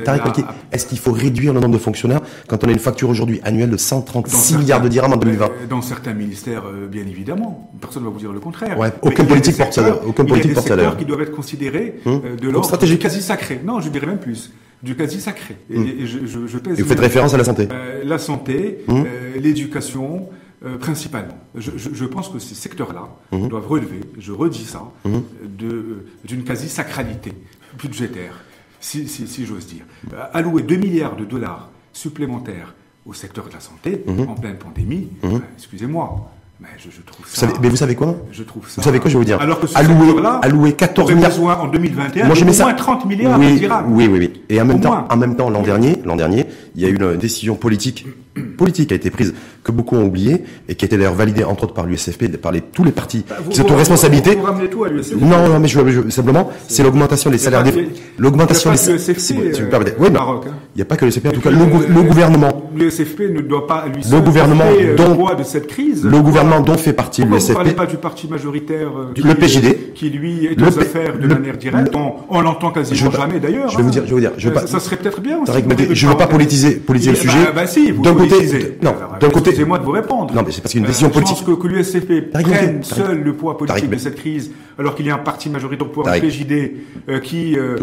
est-ce 0.72 0.86
qu'il 0.86 0.98
faut 0.98 1.12
réduire 1.12 1.52
le 1.52 1.60
nombre 1.60 1.74
de 1.74 1.78
fonctionnaires 1.78 2.20
quand 2.48 2.62
on 2.64 2.68
a 2.68 2.72
une 2.72 2.78
facture 2.78 3.08
aujourd'hui 3.08 3.40
annuelle 3.44 3.70
de 3.70 3.76
136 3.76 4.58
milliards 4.58 4.82
de 4.82 4.88
dirhams 4.88 5.12
en 5.12 5.16
2020 5.16 5.50
Dans 5.68 5.82
certains 5.82 6.14
ministères, 6.14 6.64
euh, 6.66 6.86
bien 6.86 7.02
évidemment. 7.02 7.70
Personne 7.80 8.02
ne 8.02 8.08
va 8.08 8.12
vous 8.12 8.20
dire 8.20 8.32
le 8.32 8.40
contraire. 8.40 8.76
Aucune 9.02 9.26
politique 9.26 9.56
porte 9.56 9.72
ça. 9.72 10.00
Aucune 10.06 10.26
politique 10.26 10.54
porte 10.54 10.68
ça 10.68 10.96
qui 10.98 11.04
doivent 11.04 11.22
être 11.22 11.32
considérés 11.32 11.96
hum. 12.04 12.22
euh, 12.24 12.36
de 12.36 12.48
l'ordre 12.48 12.76
du 12.86 12.98
quasi 12.98 13.22
sacré. 13.22 13.60
Non, 13.64 13.80
je 13.80 13.88
dirais 13.88 14.06
même 14.06 14.20
plus 14.20 14.52
du 14.82 14.94
quasi 14.94 15.20
sacré. 15.20 15.56
Et, 15.70 15.76
hum. 15.76 15.86
je, 16.04 16.26
je, 16.26 16.46
je 16.46 16.58
pèse 16.58 16.78
et 16.78 16.82
vous 16.82 16.88
faites 16.88 17.00
référence 17.00 17.34
à 17.34 17.38
la 17.38 17.44
santé 17.44 17.68
euh, 17.70 18.02
La 18.04 18.18
santé, 18.18 18.78
hum. 18.88 19.04
euh, 19.06 19.38
l'éducation, 19.38 20.28
euh, 20.64 20.78
principalement. 20.78 21.38
Je, 21.54 21.72
je, 21.76 22.04
pense 22.04 22.28
que 22.28 22.38
ces 22.38 22.54
secteurs-là 22.54 23.08
doivent 23.32 23.66
relever, 23.66 24.00
je 24.18 24.32
redis 24.32 24.64
ça, 24.64 24.82
d'une 25.04 26.44
quasi-sacralité 26.44 27.32
budgétaire, 27.78 28.40
si, 28.80 29.08
si, 29.08 29.26
si 29.26 29.44
j'ose 29.44 29.66
dire. 29.66 29.84
allouer 30.32 30.62
2 30.62 30.76
milliards 30.76 31.16
de 31.16 31.24
dollars 31.24 31.70
supplémentaires 31.92 32.74
au 33.04 33.12
secteur 33.12 33.48
de 33.48 33.52
la 33.52 33.60
santé 33.60 34.02
en 34.08 34.34
pleine 34.34 34.56
pandémie, 34.56 35.08
excusez-moi, 35.56 36.30
mais 36.60 36.68
je, 36.78 36.90
je 36.90 37.02
trouve 37.02 37.26
ça. 37.26 37.46
Vous 37.46 37.52
savez, 37.52 37.52
mais 37.62 37.68
vous 37.68 37.76
savez 37.76 37.94
quoi? 37.94 38.16
Je 38.32 38.42
trouve 38.42 38.68
ça. 38.68 38.74
Vous 38.80 38.82
savez 38.84 38.98
quoi, 38.98 39.10
je 39.10 39.14
vais 39.16 39.18
vous 39.18 39.24
dire? 39.26 39.40
Alors 39.40 39.60
que 39.60 39.66
ce 39.66 39.76
allouer, 39.76 40.22
allouer 40.42 40.72
14 40.74 41.12
milliards. 41.12 41.30
besoin 41.30 41.56
en 41.56 41.66
2021 41.68 42.26
Moi, 42.26 42.34
je 42.34 42.44
mets 42.44 42.52
ça. 42.52 42.64
moins 42.64 42.74
30 42.74 43.04
milliards 43.06 43.38
oui, 43.38 43.60
oui, 43.88 44.08
oui, 44.10 44.18
oui. 44.18 44.42
Et 44.48 44.60
en 44.60 44.64
même 44.64 44.80
temps, 44.80 45.06
en 45.08 45.16
même 45.16 45.36
temps, 45.36 45.50
l'an 45.50 45.62
dernier, 45.62 45.96
l'an 46.04 46.16
dernier, 46.16 46.46
il 46.74 46.82
y 46.82 46.86
a 46.86 46.88
eu 46.88 46.96
une 46.96 47.16
décision 47.16 47.56
politique, 47.56 48.06
politique 48.40 48.92
a 48.92 48.94
été 48.94 49.10
prise 49.10 49.34
que 49.62 49.72
beaucoup 49.72 49.96
ont 49.96 50.04
oublié 50.04 50.44
et 50.68 50.74
qui 50.74 50.84
a 50.84 50.86
été 50.86 50.96
d'ailleurs 50.96 51.14
validée 51.14 51.44
entre 51.44 51.64
autres 51.64 51.74
par 51.74 51.86
l'USFP, 51.86 52.36
par 52.36 52.52
les, 52.52 52.60
tous 52.60 52.84
les 52.84 52.92
partis 52.92 53.24
bah, 53.28 53.36
qui 53.50 53.56
sont 53.56 53.66
responsabilité. 53.66 54.34
Vous, 54.36 54.44
ramenez 54.44 54.68
tout 54.68 54.84
à 54.84 54.88
l'USFP. 54.88 55.20
Non, 55.20 55.48
non, 55.48 55.58
mais 55.58 55.68
je, 55.68 55.78
je 55.88 56.08
simplement, 56.10 56.50
c'est 56.68 56.82
l'augmentation 56.82 57.30
des 57.30 57.38
salaires 57.38 57.62
des, 57.62 57.88
l'augmentation 58.18 58.70
des 58.70 58.76
salaires. 58.76 59.02
Euh, 59.02 60.06
hein. 60.06 60.40
Il 60.74 60.78
n'y 60.78 60.82
a 60.82 60.84
pas 60.84 60.96
que 60.96 61.04
l'USFP, 61.04 61.26
en 61.26 61.30
tout 61.32 61.40
cas, 61.40 61.50
le, 61.50 61.58
le 61.58 62.02
gouvernement. 62.02 62.70
L'USFP 62.74 63.20
ne 63.32 63.40
doit 63.40 63.66
pas 63.66 63.86
lui 63.86 64.02
le 64.10 64.20
gouvernement 64.20 64.64
dont, 64.96 65.34
de 65.34 65.42
cette 65.42 65.66
crise. 65.66 66.04
Le 66.04 66.20
gouvernement 66.20 66.60
dont 66.60 66.76
fait 66.76 66.92
partie 66.92 67.22
l'USFP. 67.24 67.42
Vous 67.42 67.48
ne 67.50 67.54
parlez 67.54 67.72
pas 67.72 67.86
du 67.86 67.96
parti 67.96 68.28
majoritaire, 68.28 68.90
euh, 68.96 69.14
le 69.16 69.34
PJD, 69.34 69.92
qui 69.94 70.10
lui 70.10 70.46
est 70.46 70.60
aux 70.60 70.78
affaires 70.78 71.18
de 71.18 71.26
manière 71.26 71.56
directe. 71.56 71.92
On 72.28 72.40
l'entend 72.40 72.70
quasiment 72.70 73.10
jamais 73.10 73.40
d'ailleurs. 73.40 73.70
Je 73.70 73.76
vais 73.76 73.82
vous 73.82 73.90
dire, 73.90 74.02
je 74.04 74.08
vais 74.08 74.14
vous 74.14 74.20
dire, 74.20 74.32
je 74.36 74.48
euh, 74.48 74.66
ça 74.66 74.80
serait 74.80 74.96
peut-être 74.96 75.20
bien. 75.20 75.40
Je 75.46 76.06
ne 76.06 76.10
veux 76.10 76.16
pas 76.16 76.26
politiser, 76.26 76.82
le 76.88 76.98
sujet. 77.14 77.52
Bah 77.54 77.66
si, 77.66 77.90
vous 77.90 78.02
côté, 78.28 78.78
non, 78.82 78.94
d'un 79.20 79.30
côté, 79.30 79.50
excusez-moi 79.50 79.78
de 79.78 79.84
vous 79.84 79.90
répondre. 79.90 80.34
Non, 80.34 80.42
mais 80.44 80.52
c'est 80.52 80.60
parce 80.60 80.72
qu'une 80.72 80.84
décision 80.84 81.10
politique. 81.10 81.38
Je 81.38 81.44
pense 81.44 81.56
que, 81.56 81.62
que 81.62 81.68
l'USCP 81.68 82.30
prenne 82.32 82.82
seul 82.82 83.22
le 83.22 83.32
poids 83.34 83.56
politique 83.56 83.90
de 83.90 83.96
cette 83.96 84.16
crise, 84.16 84.50
alors 84.78 84.94
qu'il 84.94 85.06
y 85.06 85.10
a 85.10 85.14
un 85.14 85.18
parti 85.18 85.48
majoritaire 85.48 85.86
au 85.86 85.90
pouvoir, 85.90 86.14
le 86.14 86.20
PJD, 86.20 86.72
euh, 87.08 87.20
qui 87.20 87.56
euh, 87.56 87.76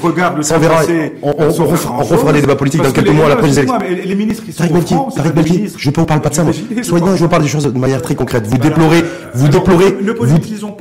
regarde 0.00 0.38
le 0.38 0.44
temps 0.44 0.60
passé. 0.60 1.14
On, 1.22 1.32
refera 1.32 2.32
des 2.32 2.40
débats 2.40 2.56
politiques 2.56 2.82
dans 2.82 2.92
quelques 2.92 3.10
mois 3.10 3.26
à 3.26 3.30
la 3.30 3.36
prochaine 3.36 3.68
Les 4.04 4.14
ministres 4.14 4.44
qui 4.44 4.52
sont 4.52 4.64
je 4.64 5.90
ne 5.90 6.04
parle 6.04 6.20
pas 6.20 6.28
de 6.28 6.34
ça, 6.34 6.44
moi. 6.44 6.52
Soyez 6.82 7.04
je 7.16 7.22
vous 7.22 7.28
parle 7.28 7.42
des 7.42 7.48
choses 7.48 7.64
de 7.64 7.78
manière 7.78 8.02
très 8.02 8.14
concrète. 8.14 8.46
Vous 8.46 8.58
déplorez, 8.58 9.04
vous 9.34 9.48
déplorez. 9.48 9.96
Ne 10.02 10.12
politisons 10.12 10.76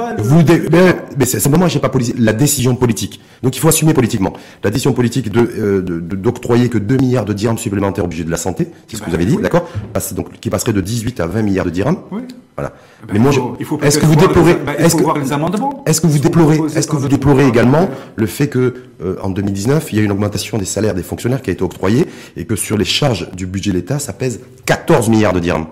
mais 1.18 1.26
simplement, 1.26 1.68
j'ai 1.68 1.80
pas 1.80 1.92
la 2.18 2.34
décision 2.34 2.76
politique. 2.76 3.20
Donc 3.44 3.56
il 3.56 3.60
faut 3.60 3.68
assumer 3.68 3.94
politiquement 3.94 4.34
la 4.64 4.70
décision 4.70 4.94
politique 4.94 5.30
de 5.30 5.82
d'octroyer 6.16 6.70
que 6.70 6.78
2 6.78 6.98
milliards 6.98 7.26
de 7.26 7.34
dirhams 7.34 7.58
supplémentaires 7.58 8.06
au 8.06 8.08
budget 8.08 8.24
de 8.24 8.32
la 8.32 8.38
santé, 8.38 8.68
c'est 8.88 8.98
ce 8.98 9.02
que 9.02 9.10
vous 9.10 9.16
avez 9.16 9.26
dit, 9.26 9.38
d'accord? 9.38 9.68
Donc 10.16 10.40
qui 10.40 10.50
passerait 10.50 10.74
de 10.74 10.82
18 10.82 11.20
à 11.20 11.28
20 11.28 11.42
milliards 11.42 11.66
de 11.66 11.72
dirhams. 11.72 11.98
Oui. 12.12 12.22
Voilà. 12.56 12.72
Eh 13.04 13.08
ben, 13.08 13.14
mais 13.14 13.20
moi, 13.20 13.58
est-ce 13.82 14.00
que 14.00 14.06
vous 14.06 14.16
déplorez, 14.16 14.56
bah, 14.56 14.76
est-ce 14.78 14.96
que, 14.96 15.20
les 15.20 15.34
amendements 15.34 15.84
est-ce 15.86 16.00
que 16.00 16.08
vous 16.08 16.20
déplorez, 16.20 16.58
est-ce 16.74 16.88
que 16.88 16.96
vous 16.96 17.10
déplorez 17.10 17.46
également 17.48 17.90
le 18.16 18.28
fait 18.28 18.48
que 18.48 18.76
euh, 19.04 19.18
en 19.22 19.30
2019, 19.30 19.92
il 19.92 19.98
y 19.98 20.00
a 20.00 20.02
eu 20.02 20.06
une 20.06 20.12
augmentation 20.14 20.58
des 20.58 20.64
salaires 20.64 20.94
des 20.94 21.04
fonctionnaires 21.04 21.42
qui 21.42 21.50
a 21.50 21.54
été 21.54 21.64
octroyée 21.64 22.08
et 22.38 22.46
que 22.46 22.56
sur 22.56 22.78
les 22.78 22.86
charges 22.86 23.30
du 23.32 23.46
budget 23.46 23.72
de 23.72 23.76
l'État, 23.76 24.00
ça 24.00 24.14
pèse 24.14 24.40
14 24.66 25.10
milliards 25.10 25.34
de 25.34 25.42
dirhams. 25.42 25.66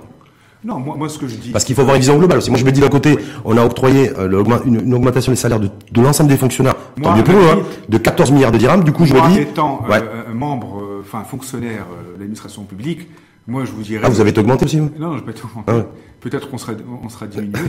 Non, 0.64 0.80
moi, 0.80 0.96
moi, 0.98 1.10
ce 1.10 1.18
que 1.18 1.28
je 1.28 1.36
dis. 1.36 1.50
Parce 1.50 1.64
qu'il 1.66 1.76
faut 1.76 1.82
avoir 1.82 1.96
une 1.96 2.02
vision 2.02 2.18
globale 2.18 2.38
aussi. 2.38 2.50
Moi, 2.50 2.60
je 2.60 2.66
me 2.66 2.72
dis 2.72 2.80
d'un 2.80 2.90
côté, 2.90 3.18
on 3.44 3.58
a 3.58 3.66
octroyé 3.66 4.12
euh, 4.18 4.62
une, 4.66 4.94
augmentation 4.94 5.32
des 5.32 5.36
salaires 5.36 5.60
de, 5.60 5.70
de 5.92 6.02
l'ensemble 6.02 6.30
des 6.30 6.38
fonctionnaires, 6.38 6.76
tant 7.02 7.16
mieux 7.16 7.24
pour 7.24 7.36
eux, 7.36 7.50
hein, 7.52 7.60
de 7.90 7.98
14 7.98 8.32
milliards 8.32 8.52
de 8.52 8.58
dirhams. 8.58 8.84
Du 8.84 8.92
coup, 8.92 9.06
je 9.06 9.14
me 9.14 9.30
dis. 9.30 9.40
étant 9.40 9.84
euh, 9.90 10.34
membre, 10.34 10.80
euh, 10.80 11.02
enfin 11.02 11.24
fonctionnaire 11.24 11.86
de 12.16 12.20
l'administration 12.20 12.64
publique, 12.64 13.10
moi, 13.46 13.66
je 13.66 13.72
vous 13.72 13.82
dirais. 13.82 14.04
Ah, 14.06 14.10
vous 14.10 14.22
avez 14.22 14.30
été 14.30 14.40
augmenté 14.40 14.64
aussi 14.64 14.80
Non, 14.80 15.18
je 15.18 15.24
vais 15.24 15.34
pas 15.34 15.40
augmenté. 15.44 15.74
Ah 15.74 15.86
Peut-être 16.22 16.50
qu'on 16.50 16.58
sera, 16.58 16.72
on 17.04 17.10
sera 17.10 17.28
diminué. 17.28 17.60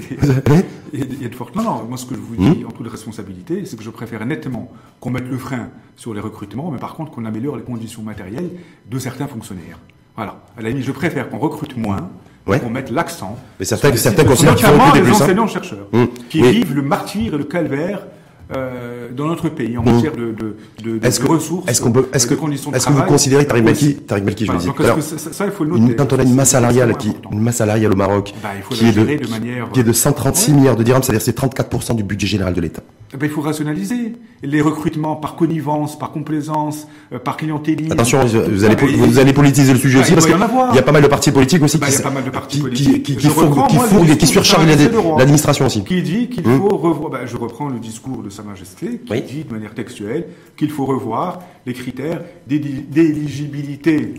Il 0.92 1.20
y 1.20 1.24
a 1.26 1.28
de 1.28 1.34
fortes. 1.34 1.56
Non, 1.56 1.64
non. 1.64 1.84
Moi, 1.88 1.96
ce 1.96 2.06
que 2.06 2.14
je 2.14 2.20
vous 2.20 2.36
dis, 2.36 2.62
hmm 2.62 2.66
en 2.68 2.70
toute 2.70 2.86
responsabilité, 2.86 3.64
c'est 3.64 3.76
que 3.76 3.82
je 3.82 3.90
préfère 3.90 4.24
nettement 4.24 4.70
qu'on 5.00 5.10
mette 5.10 5.28
le 5.28 5.36
frein 5.36 5.70
sur 5.96 6.14
les 6.14 6.20
recrutements, 6.20 6.70
mais 6.70 6.78
par 6.78 6.94
contre 6.94 7.10
qu'on 7.10 7.24
améliore 7.24 7.56
les 7.56 7.62
conditions 7.62 8.02
matérielles 8.02 8.50
de 8.88 8.98
certains 9.00 9.26
fonctionnaires. 9.26 9.80
Voilà. 10.16 10.44
À 10.56 10.62
la 10.62 10.68
limite, 10.68 10.84
je 10.84 10.92
préfère 10.92 11.28
qu'on 11.28 11.38
recrute 11.38 11.76
moins, 11.76 12.08
qu'on 12.46 12.70
mette 12.70 12.90
l'accent. 12.90 13.38
Mais 13.58 13.64
certains, 13.64 13.94
certains 13.96 14.24
plus. 14.24 15.02
les 15.02 15.10
enseignants-chercheurs, 15.10 15.88
hmm. 15.92 16.06
qui 16.28 16.42
vivent 16.42 16.74
le 16.74 16.82
martyr 16.82 17.34
et 17.34 17.38
le 17.38 17.44
calvaire 17.44 18.00
euh, 18.54 19.08
dans 19.10 19.26
notre 19.26 19.48
pays 19.48 19.78
en 19.78 19.82
mmh. 19.82 19.92
matière 19.92 20.12
de, 20.12 20.32
de, 20.32 20.56
de, 20.82 20.98
de, 20.98 21.08
que, 21.08 21.26
ressources, 21.26 21.66
est-ce 21.66 21.80
qu'on 21.80 21.92
peut, 21.92 22.08
est-ce 22.12 22.26
que, 22.26 22.34
est-ce 22.74 22.86
que 22.86 22.92
vous 22.92 23.02
considérez 23.04 23.46
Tariq 23.46 23.64
Malki, 23.64 23.94
Tariq 23.96 24.24
Malki, 24.24 24.44
je 24.44 24.52
veux 24.52 24.58
dire, 24.58 24.74
alors, 24.80 25.00
ça, 25.00 25.18
ça, 25.32 25.46
il 25.46 25.52
faut 25.52 25.64
le 25.64 25.78
noter, 25.78 25.96
quand 25.96 26.12
on 26.12 26.18
a 26.18 26.22
une 26.22 26.34
masse 26.34 26.50
salariale 26.50 26.94
qui, 26.98 27.12
une 27.32 27.40
masse 27.40 27.56
salariale 27.56 27.92
au 27.92 27.96
Maroc, 27.96 28.34
bah, 28.42 28.50
qui, 28.70 28.86
est 28.86 28.92
de, 28.92 29.24
de 29.24 29.30
manière, 29.30 29.70
qui 29.70 29.80
est 29.80 29.84
de 29.84 29.92
136 29.92 30.50
ouais. 30.50 30.58
milliards 30.58 30.76
de 30.76 30.82
dirhams, 30.82 31.02
c'est-à-dire 31.02 31.22
c'est 31.22 31.38
34% 31.38 31.96
du 31.96 32.02
budget 32.02 32.26
général 32.26 32.52
de 32.52 32.60
l'État. 32.60 32.82
Eh 33.14 33.16
ben, 33.16 33.26
il 33.26 33.32
faut 33.32 33.42
rationaliser 33.42 34.16
les 34.42 34.60
recrutements 34.60 35.14
par 35.14 35.36
connivence, 35.36 35.96
par 35.96 36.10
complaisance, 36.10 36.88
euh, 37.12 37.20
par 37.20 37.36
clientélisme. 37.36 37.92
Attention, 37.92 38.24
vous, 38.24 38.64
allez, 38.64 38.74
vous 38.74 39.18
allez 39.20 39.32
politiser 39.32 39.72
le 39.72 39.78
sujet 39.78 39.98
bah, 39.98 40.04
aussi 40.04 40.12
parce 40.14 40.26
qu'il 40.26 40.34
y, 40.34 40.76
y 40.76 40.78
a 40.78 40.82
pas 40.82 40.92
mal 40.92 41.02
de 41.02 41.06
partis 41.06 41.30
politiques 41.30 41.62
aussi 41.62 41.78
bah, 41.78 41.86
qui, 41.86 42.02
pas 42.02 42.10
mal 42.10 42.24
de 42.24 42.30
partis 42.30 42.62
qui, 42.72 44.26
surchargent 44.26 44.66
l'administration 45.16 45.66
aussi. 45.66 45.84
Qui 45.84 46.02
dit 46.02 46.28
qu'il 46.28 46.46
mmh. 46.46 46.58
faut 46.58 46.76
revoir, 46.76 47.10
bah, 47.10 47.20
je 47.24 47.36
reprends 47.36 47.68
le 47.68 47.78
discours 47.78 48.22
de 48.22 48.30
Sa 48.34 48.42
Majesté, 48.42 48.98
qui 48.98 49.22
dit 49.22 49.44
de 49.44 49.52
manière 49.52 49.74
textuelle 49.74 50.26
qu'il 50.56 50.70
faut 50.70 50.84
revoir 50.84 51.40
les 51.66 51.72
critères 51.72 52.22
d'éligibilité 52.46 54.14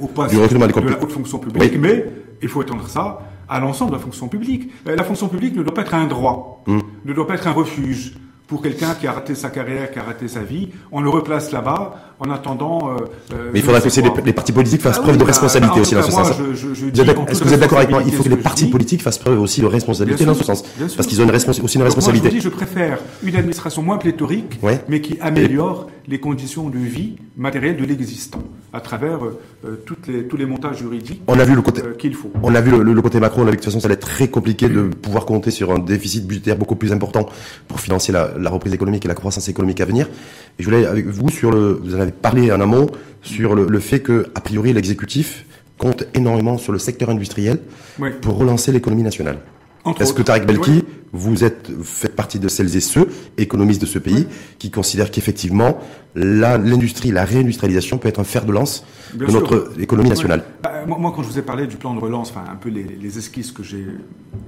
au 0.00 0.06
poste 0.06 0.34
de 0.34 0.90
la 0.90 1.02
haute 1.02 1.12
fonction 1.12 1.38
publique, 1.38 1.78
mais 1.78 2.06
il 2.42 2.48
faut 2.48 2.62
étendre 2.62 2.86
ça 2.88 3.20
à 3.48 3.60
l'ensemble 3.60 3.92
de 3.92 3.96
la 3.96 4.02
fonction 4.02 4.28
publique. 4.28 4.70
Euh, 4.86 4.96
la 4.96 5.04
fonction 5.04 5.28
publique 5.28 5.54
ne 5.54 5.62
doit 5.62 5.74
pas 5.74 5.82
être 5.82 5.94
un 5.94 6.06
droit, 6.06 6.62
mmh. 6.66 6.78
ne 7.04 7.12
doit 7.12 7.26
pas 7.26 7.34
être 7.34 7.46
un 7.46 7.52
refuge, 7.52 8.14
pour 8.46 8.60
quelqu'un 8.60 8.94
qui 8.94 9.06
a 9.06 9.12
raté 9.12 9.34
sa 9.34 9.48
carrière, 9.48 9.90
qui 9.90 9.98
a 9.98 10.02
raté 10.02 10.28
sa 10.28 10.40
vie. 10.40 10.68
On 10.92 11.00
le 11.00 11.08
replace 11.08 11.50
là-bas 11.50 12.14
en 12.20 12.30
attendant. 12.30 12.90
Euh, 12.90 12.96
euh 13.32 13.50
Mais 13.52 13.60
il 13.60 13.64
faudrait 13.64 13.80
que 13.80 13.86
aussi 13.86 14.02
les, 14.02 14.32
partis 14.32 14.52
politiques 14.52 14.82
fassent 14.82 14.98
ah 14.98 15.02
preuve 15.02 15.16
de 15.16 15.20
bah, 15.20 15.28
responsabilité 15.28 15.80
aussi 15.80 15.94
dans 15.94 16.02
ce 16.02 16.10
sens. 16.10 16.30
Est-ce 16.30 17.40
que 17.40 17.44
vous 17.44 17.54
êtes 17.54 17.60
d'accord 17.60 17.78
avec 17.78 17.90
moi 17.90 18.02
Il 18.04 18.12
faut 18.12 18.22
que 18.22 18.28
les 18.28 18.36
partis 18.36 18.66
politiques 18.66 19.02
fassent 19.02 19.18
preuve 19.18 19.40
aussi 19.40 19.60
de 19.62 19.66
responsabilité 19.66 20.24
dans 20.24 20.34
ce 20.34 20.44
sens, 20.44 20.62
parce 20.96 21.06
qu'ils 21.06 21.20
ont 21.22 21.24
une 21.24 21.34
aussi 21.34 21.76
une 21.76 21.82
responsabilité. 21.82 22.28
Moi, 22.28 22.30
je, 22.30 22.36
dis, 22.36 22.40
je 22.44 22.48
préfère 22.48 22.98
une 23.22 23.36
administration 23.36 23.82
moins 23.82 23.98
pléthorique, 23.98 24.60
mais 24.88 25.00
qui 25.00 25.18
améliore 25.20 25.88
les 26.06 26.20
conditions 26.20 26.68
de 26.68 26.78
vie 26.78 27.16
matérielle 27.36 27.76
de 27.76 27.84
l'existant 27.84 28.42
à 28.72 28.80
travers 28.80 29.24
euh, 29.24 29.40
euh, 29.64 29.76
toutes 29.86 30.06
les, 30.06 30.26
tous 30.26 30.36
les 30.36 30.46
montages 30.46 30.78
juridiques 30.78 31.22
on 31.26 31.38
a 31.38 31.44
vu 31.44 31.54
le 31.54 31.62
côté, 31.62 31.82
qu'il 31.98 32.14
faut. 32.14 32.30
On 32.42 32.54
a 32.54 32.60
vu 32.60 32.70
le, 32.70 33.02
côté 33.02 33.20
macro, 33.20 33.42
on 33.42 33.46
a 33.46 33.50
vu 33.50 33.52
que 33.52 33.60
de 33.60 33.64
toute 33.64 33.72
façon 33.72 33.80
ça 33.80 33.86
allait 33.86 33.94
être 33.94 34.06
très 34.06 34.28
compliqué 34.28 34.68
de 34.68 34.82
pouvoir 34.82 35.24
compter 35.26 35.50
sur 35.50 35.72
un 35.72 35.78
déficit 35.78 36.26
budgétaire 36.26 36.56
beaucoup 36.56 36.76
plus 36.76 36.92
important 36.92 37.28
pour 37.68 37.80
financer 37.80 38.12
la, 38.12 38.32
la 38.38 38.50
reprise 38.50 38.74
économique 38.74 39.04
et 39.04 39.08
la 39.08 39.14
croissance 39.14 39.48
économique 39.48 39.80
à 39.80 39.84
venir. 39.86 40.08
Et 40.58 40.62
je 40.62 40.64
voulais 40.64 40.86
avec 40.86 41.06
vous 41.06 41.30
sur 41.30 41.50
le, 41.50 41.80
vous 41.82 41.94
en 41.94 42.00
avez 42.00 42.12
parlé 42.12 42.52
en 42.52 42.60
amont 42.60 42.86
sur 43.22 43.54
le, 43.54 43.66
le 43.66 43.78
fait 43.80 44.00
que 44.00 44.26
a 44.34 44.40
priori 44.40 44.72
l'exécutif 44.72 45.46
compte 45.78 46.04
énormément 46.14 46.58
sur 46.58 46.72
le 46.72 46.78
secteur 46.78 47.10
industriel 47.10 47.58
pour 48.20 48.36
relancer 48.36 48.72
l'économie 48.72 49.02
nationale. 49.02 49.38
Est-ce 50.00 50.12
que 50.14 50.22
Tarek 50.22 50.46
Belki, 50.46 50.84
vous 51.12 51.44
êtes 51.44 51.70
faites 51.82 52.16
partie 52.16 52.38
de 52.38 52.48
celles 52.48 52.74
et 52.76 52.80
ceux 52.80 53.08
économistes 53.38 53.80
de 53.80 53.86
ce 53.86 53.98
pays 53.98 54.26
qui 54.58 54.70
considèrent 54.70 55.10
qu'effectivement 55.10 55.78
l'industrie, 56.14 57.10
la, 57.10 57.24
réindustrialisation 57.24 57.98
peut 57.98 58.08
être 58.08 58.20
un 58.20 58.24
fer 58.24 58.44
de 58.44 58.52
lance 58.52 58.84
de 59.14 59.26
notre 59.26 59.72
économie 59.78 60.08
nationale? 60.08 60.44
Bah, 60.62 60.84
moi, 60.86 61.12
quand 61.14 61.22
je 61.22 61.28
vous 61.28 61.38
ai 61.38 61.42
parlé 61.42 61.66
du 61.66 61.76
plan 61.76 61.94
de 61.94 62.00
relance, 62.00 62.30
enfin 62.30 62.44
un 62.50 62.56
peu 62.56 62.68
les, 62.68 62.84
les 62.84 63.18
esquisses 63.18 63.52
que 63.52 63.62
j'ai 63.62 63.86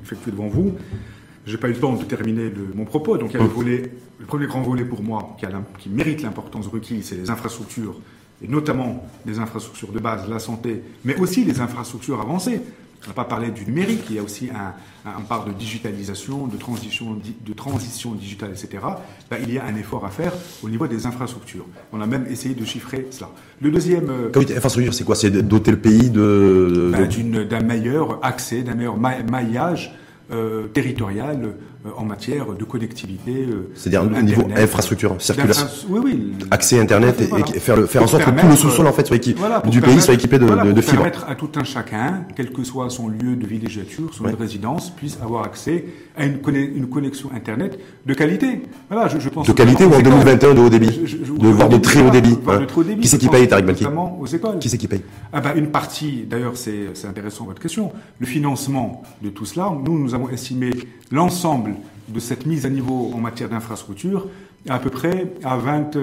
effectuées 0.03 0.33
devant 0.33 0.49
vous, 0.49 0.75
j'ai 1.47 1.59
pas 1.59 1.69
eu 1.69 1.73
le 1.73 1.79
temps 1.79 1.95
de 1.95 2.05
terminer 2.05 2.53
mon 2.75 2.85
propos. 2.85 3.17
Donc 3.17 3.31
il 3.33 3.39
y 3.39 3.41
a 3.41 3.43
le 3.43 3.49
volet, 3.49 3.93
le 4.19 4.27
premier 4.27 4.47
grand 4.47 4.63
volet 4.63 4.85
pour 4.85 5.03
moi 5.03 5.37
qui, 5.39 5.47
a, 5.47 5.51
qui 5.79 5.89
mérite 5.89 6.23
l'importance 6.23 6.67
requise, 6.67 7.07
c'est 7.07 7.17
les 7.17 7.31
infrastructures, 7.31 7.97
et 8.43 8.49
notamment 8.49 9.07
les 9.25 9.39
infrastructures 9.39 9.93
de 9.93 10.01
base, 10.01 10.29
la 10.29 10.39
santé, 10.39 10.83
mais 11.05 11.17
aussi 11.17 11.45
les 11.45 11.61
infrastructures 11.61 12.21
avancées. 12.21 12.61
On 13.07 13.11
n'a 13.11 13.15
pas 13.15 13.25
parlé 13.25 13.51
du 13.51 13.65
numérique, 13.65 14.03
il 14.11 14.17
y 14.17 14.19
a 14.19 14.23
aussi 14.23 14.51
un, 14.51 14.75
un 15.09 15.21
part 15.23 15.45
de 15.45 15.53
digitalisation, 15.53 16.47
de 16.49 16.57
transition, 16.57 17.17
de 17.47 17.53
transition 17.53 18.13
digitale, 18.13 18.51
etc. 18.51 18.85
Ben, 19.31 19.39
il 19.43 19.55
y 19.55 19.59
a 19.59 19.65
un 19.65 19.77
effort 19.77 20.05
à 20.05 20.11
faire 20.11 20.33
au 20.63 20.69
niveau 20.69 20.87
des 20.89 21.07
infrastructures. 21.07 21.67
On 21.93 22.01
a 22.01 22.07
même 22.07 22.27
essayé 22.29 22.55
de 22.55 22.65
chiffrer 22.65 23.07
cela. 23.11 23.31
Le 23.61 23.71
deuxième... 23.71 24.11
Euh, 24.11 24.57
infrastructure, 24.57 24.95
c'est 24.95 25.05
quoi? 25.05 25.15
C'est 25.15 25.31
doter 25.31 25.71
le 25.71 25.79
pays 25.79 26.11
de... 26.11 26.93
Ben, 26.93 27.47
d'un 27.47 27.61
meilleur 27.61 28.25
accès, 28.25 28.63
d'un 28.63 28.75
meilleur 28.75 28.97
maillage 28.99 29.95
euh, 30.33 30.67
territorial 30.67 31.55
en 31.97 32.05
matière 32.05 32.47
de 32.53 32.65
connectivité. 32.65 33.47
Euh, 33.49 33.71
C'est-à-dire 33.75 34.03
au 34.05 34.23
niveau 34.23 34.43
infrastructure, 34.57 35.15
circulation, 35.19 35.67
oui, 35.89 36.01
oui, 36.05 36.33
accès 36.51 36.79
Internet 36.79 37.21
et, 37.21 37.59
faire, 37.61 37.77
le, 37.77 37.87
faire 37.87 38.03
en 38.03 38.07
sorte 38.07 38.25
que 38.25 38.31
tout 38.31 38.47
le 38.47 38.57
sous-sol 38.57 38.87
en 38.87 38.93
fait 38.93 39.07
soit 39.07 39.19
du 39.19 39.81
pays 39.81 40.01
soit 40.01 40.15
équipé 40.15 40.39
de, 40.39 40.47
de, 40.47 40.73
de 40.73 40.81
fibres. 40.81 40.97
permettre 40.99 41.27
à 41.29 41.35
tout 41.35 41.51
un 41.57 41.65
chacun, 41.65 42.25
quel 42.35 42.51
que 42.51 42.65
soit 42.65 42.91
son 42.91 43.09
lieu 43.09 43.37
de 43.37 43.47
villégiature, 43.47 44.13
son 44.13 44.25
lieu 44.25 44.33
de 44.33 44.37
résidence, 44.37 44.91
puisse 44.91 45.19
avoir 45.23 45.45
accès 45.45 45.85
à 46.17 46.25
une, 46.25 46.39
une 46.55 46.89
connexion 46.89 47.31
Internet 47.35 47.79
de 48.05 48.15
qualité. 48.15 48.63
Voilà, 48.91 49.09
je, 49.09 49.19
je 49.19 49.29
pense. 49.29 49.47
De 49.47 49.53
qualité 49.53 49.85
ou 49.85 49.93
en 49.95 50.01
2021 50.01 50.55
de 50.55 50.61
haut 50.61 50.69
débit, 50.69 51.01
de 51.39 51.49
voir 51.49 51.69
de 51.69 51.77
très 51.79 52.03
haut 52.03 52.11
débit. 52.11 52.39
Qui 53.01 53.09
c'est 53.09 53.19
qui 53.19 53.29
paye, 53.29 53.49
Tariq 53.49 53.67
Balki 53.67 53.87
aux 54.21 54.27
écoles. 54.27 54.59
Qui 54.59 54.69
c'est 54.69 54.79
qui 54.79 54.89
paye? 54.89 55.03
Ah 55.33 55.41
ben 55.41 55.53
une 55.57 55.69
partie. 55.69 56.25
D'ailleurs, 56.29 56.57
c'est 56.57 57.07
intéressant 57.07 57.45
votre 57.45 57.61
question. 57.61 57.93
Le 58.19 58.27
financement 58.27 59.03
de 59.23 59.29
tout 59.31 59.45
cela, 59.45 59.73
nous 59.85 59.99
nous 59.99 60.15
avons 60.15 60.29
estimé 60.29 60.71
l'ensemble 61.11 61.76
de 62.09 62.21
cette 62.21 62.47
mise 62.47 62.67
à 62.67 62.71
niveau 62.71 63.11
en 63.15 63.19
matière 63.19 63.49
d'infrastructure 63.49 64.29
à 64.69 64.79
peu 64.79 64.91
près 64.91 65.33
à 65.45 65.57
20, 65.57 65.97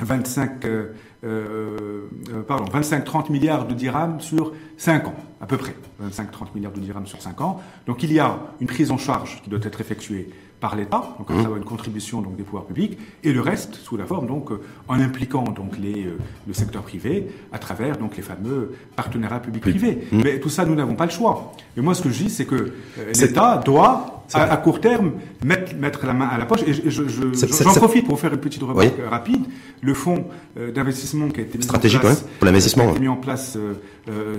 25, 0.00 0.64
euh, 0.64 0.92
euh, 1.24 2.08
euh, 2.32 2.42
pardon, 2.42 2.64
25-30 2.64 3.30
milliards 3.30 3.66
de 3.66 3.74
dirhams 3.74 4.20
sur 4.20 4.52
5 4.76 5.08
ans, 5.08 5.14
à 5.40 5.46
peu 5.46 5.56
près. 5.56 5.74
25-30 6.02 6.54
milliards 6.54 6.72
de 6.72 6.80
dirhams 6.80 7.06
sur 7.06 7.20
5 7.20 7.40
ans. 7.40 7.60
Donc 7.86 8.02
il 8.02 8.12
y 8.12 8.18
a 8.18 8.38
une 8.60 8.66
prise 8.66 8.90
en 8.90 8.98
charge 8.98 9.42
qui 9.42 9.50
doit 9.50 9.60
être 9.62 9.80
effectuée 9.80 10.30
par 10.60 10.76
l'État, 10.76 11.16
donc 11.18 11.30
à 11.30 11.34
mmh. 11.34 11.38
travers 11.40 11.56
une 11.56 11.64
contribution 11.64 12.20
donc 12.20 12.36
des 12.36 12.42
pouvoirs 12.42 12.66
publics, 12.66 12.98
et 13.24 13.32
le 13.32 13.40
reste 13.40 13.76
sous 13.76 13.96
la 13.96 14.04
forme 14.04 14.26
donc 14.26 14.52
euh, 14.52 14.60
en 14.88 15.00
impliquant 15.00 15.44
donc 15.44 15.78
les 15.78 16.04
euh, 16.04 16.18
le 16.46 16.52
secteur 16.52 16.82
privé 16.82 17.28
à 17.50 17.58
travers 17.58 17.96
donc 17.96 18.16
les 18.16 18.22
fameux 18.22 18.74
partenariats 18.94 19.40
publics-privés. 19.40 20.06
Mmh. 20.12 20.20
Mais 20.22 20.38
tout 20.38 20.50
ça 20.50 20.66
nous 20.66 20.74
n'avons 20.74 20.94
pas 20.94 21.06
le 21.06 21.10
choix. 21.10 21.52
Et 21.76 21.80
moi 21.80 21.94
ce 21.94 22.02
que 22.02 22.10
je 22.10 22.24
dis 22.24 22.30
c'est 22.30 22.44
que 22.44 22.54
euh, 22.54 23.12
l'État 23.18 23.60
doit 23.64 24.24
à, 24.32 24.56
court 24.58 24.80
terme 24.80 25.12
mettre 25.44 25.74
mettre 25.74 26.06
la 26.06 26.12
main 26.12 26.26
à 26.26 26.38
la 26.38 26.44
poche. 26.44 26.62
Et 26.66 26.72
j'en 26.72 27.08
je, 27.08 27.32
j'en 27.32 27.74
profite 27.74 28.06
pour 28.06 28.20
faire 28.20 28.32
une 28.32 28.38
petite 28.38 28.62
remarque 28.62 29.00
rapide. 29.08 29.44
Le 29.80 29.94
fonds 29.94 30.26
d'investissement 30.74 31.28
qui 31.30 31.40
a 31.40 31.42
été 31.42 31.58
mis 31.58 31.68
en 31.68 31.78
place, 31.78 32.24
pour 32.38 32.46
l'investissement, 32.46 32.92
mis 32.92 33.08
en 33.08 33.16
place 33.16 33.58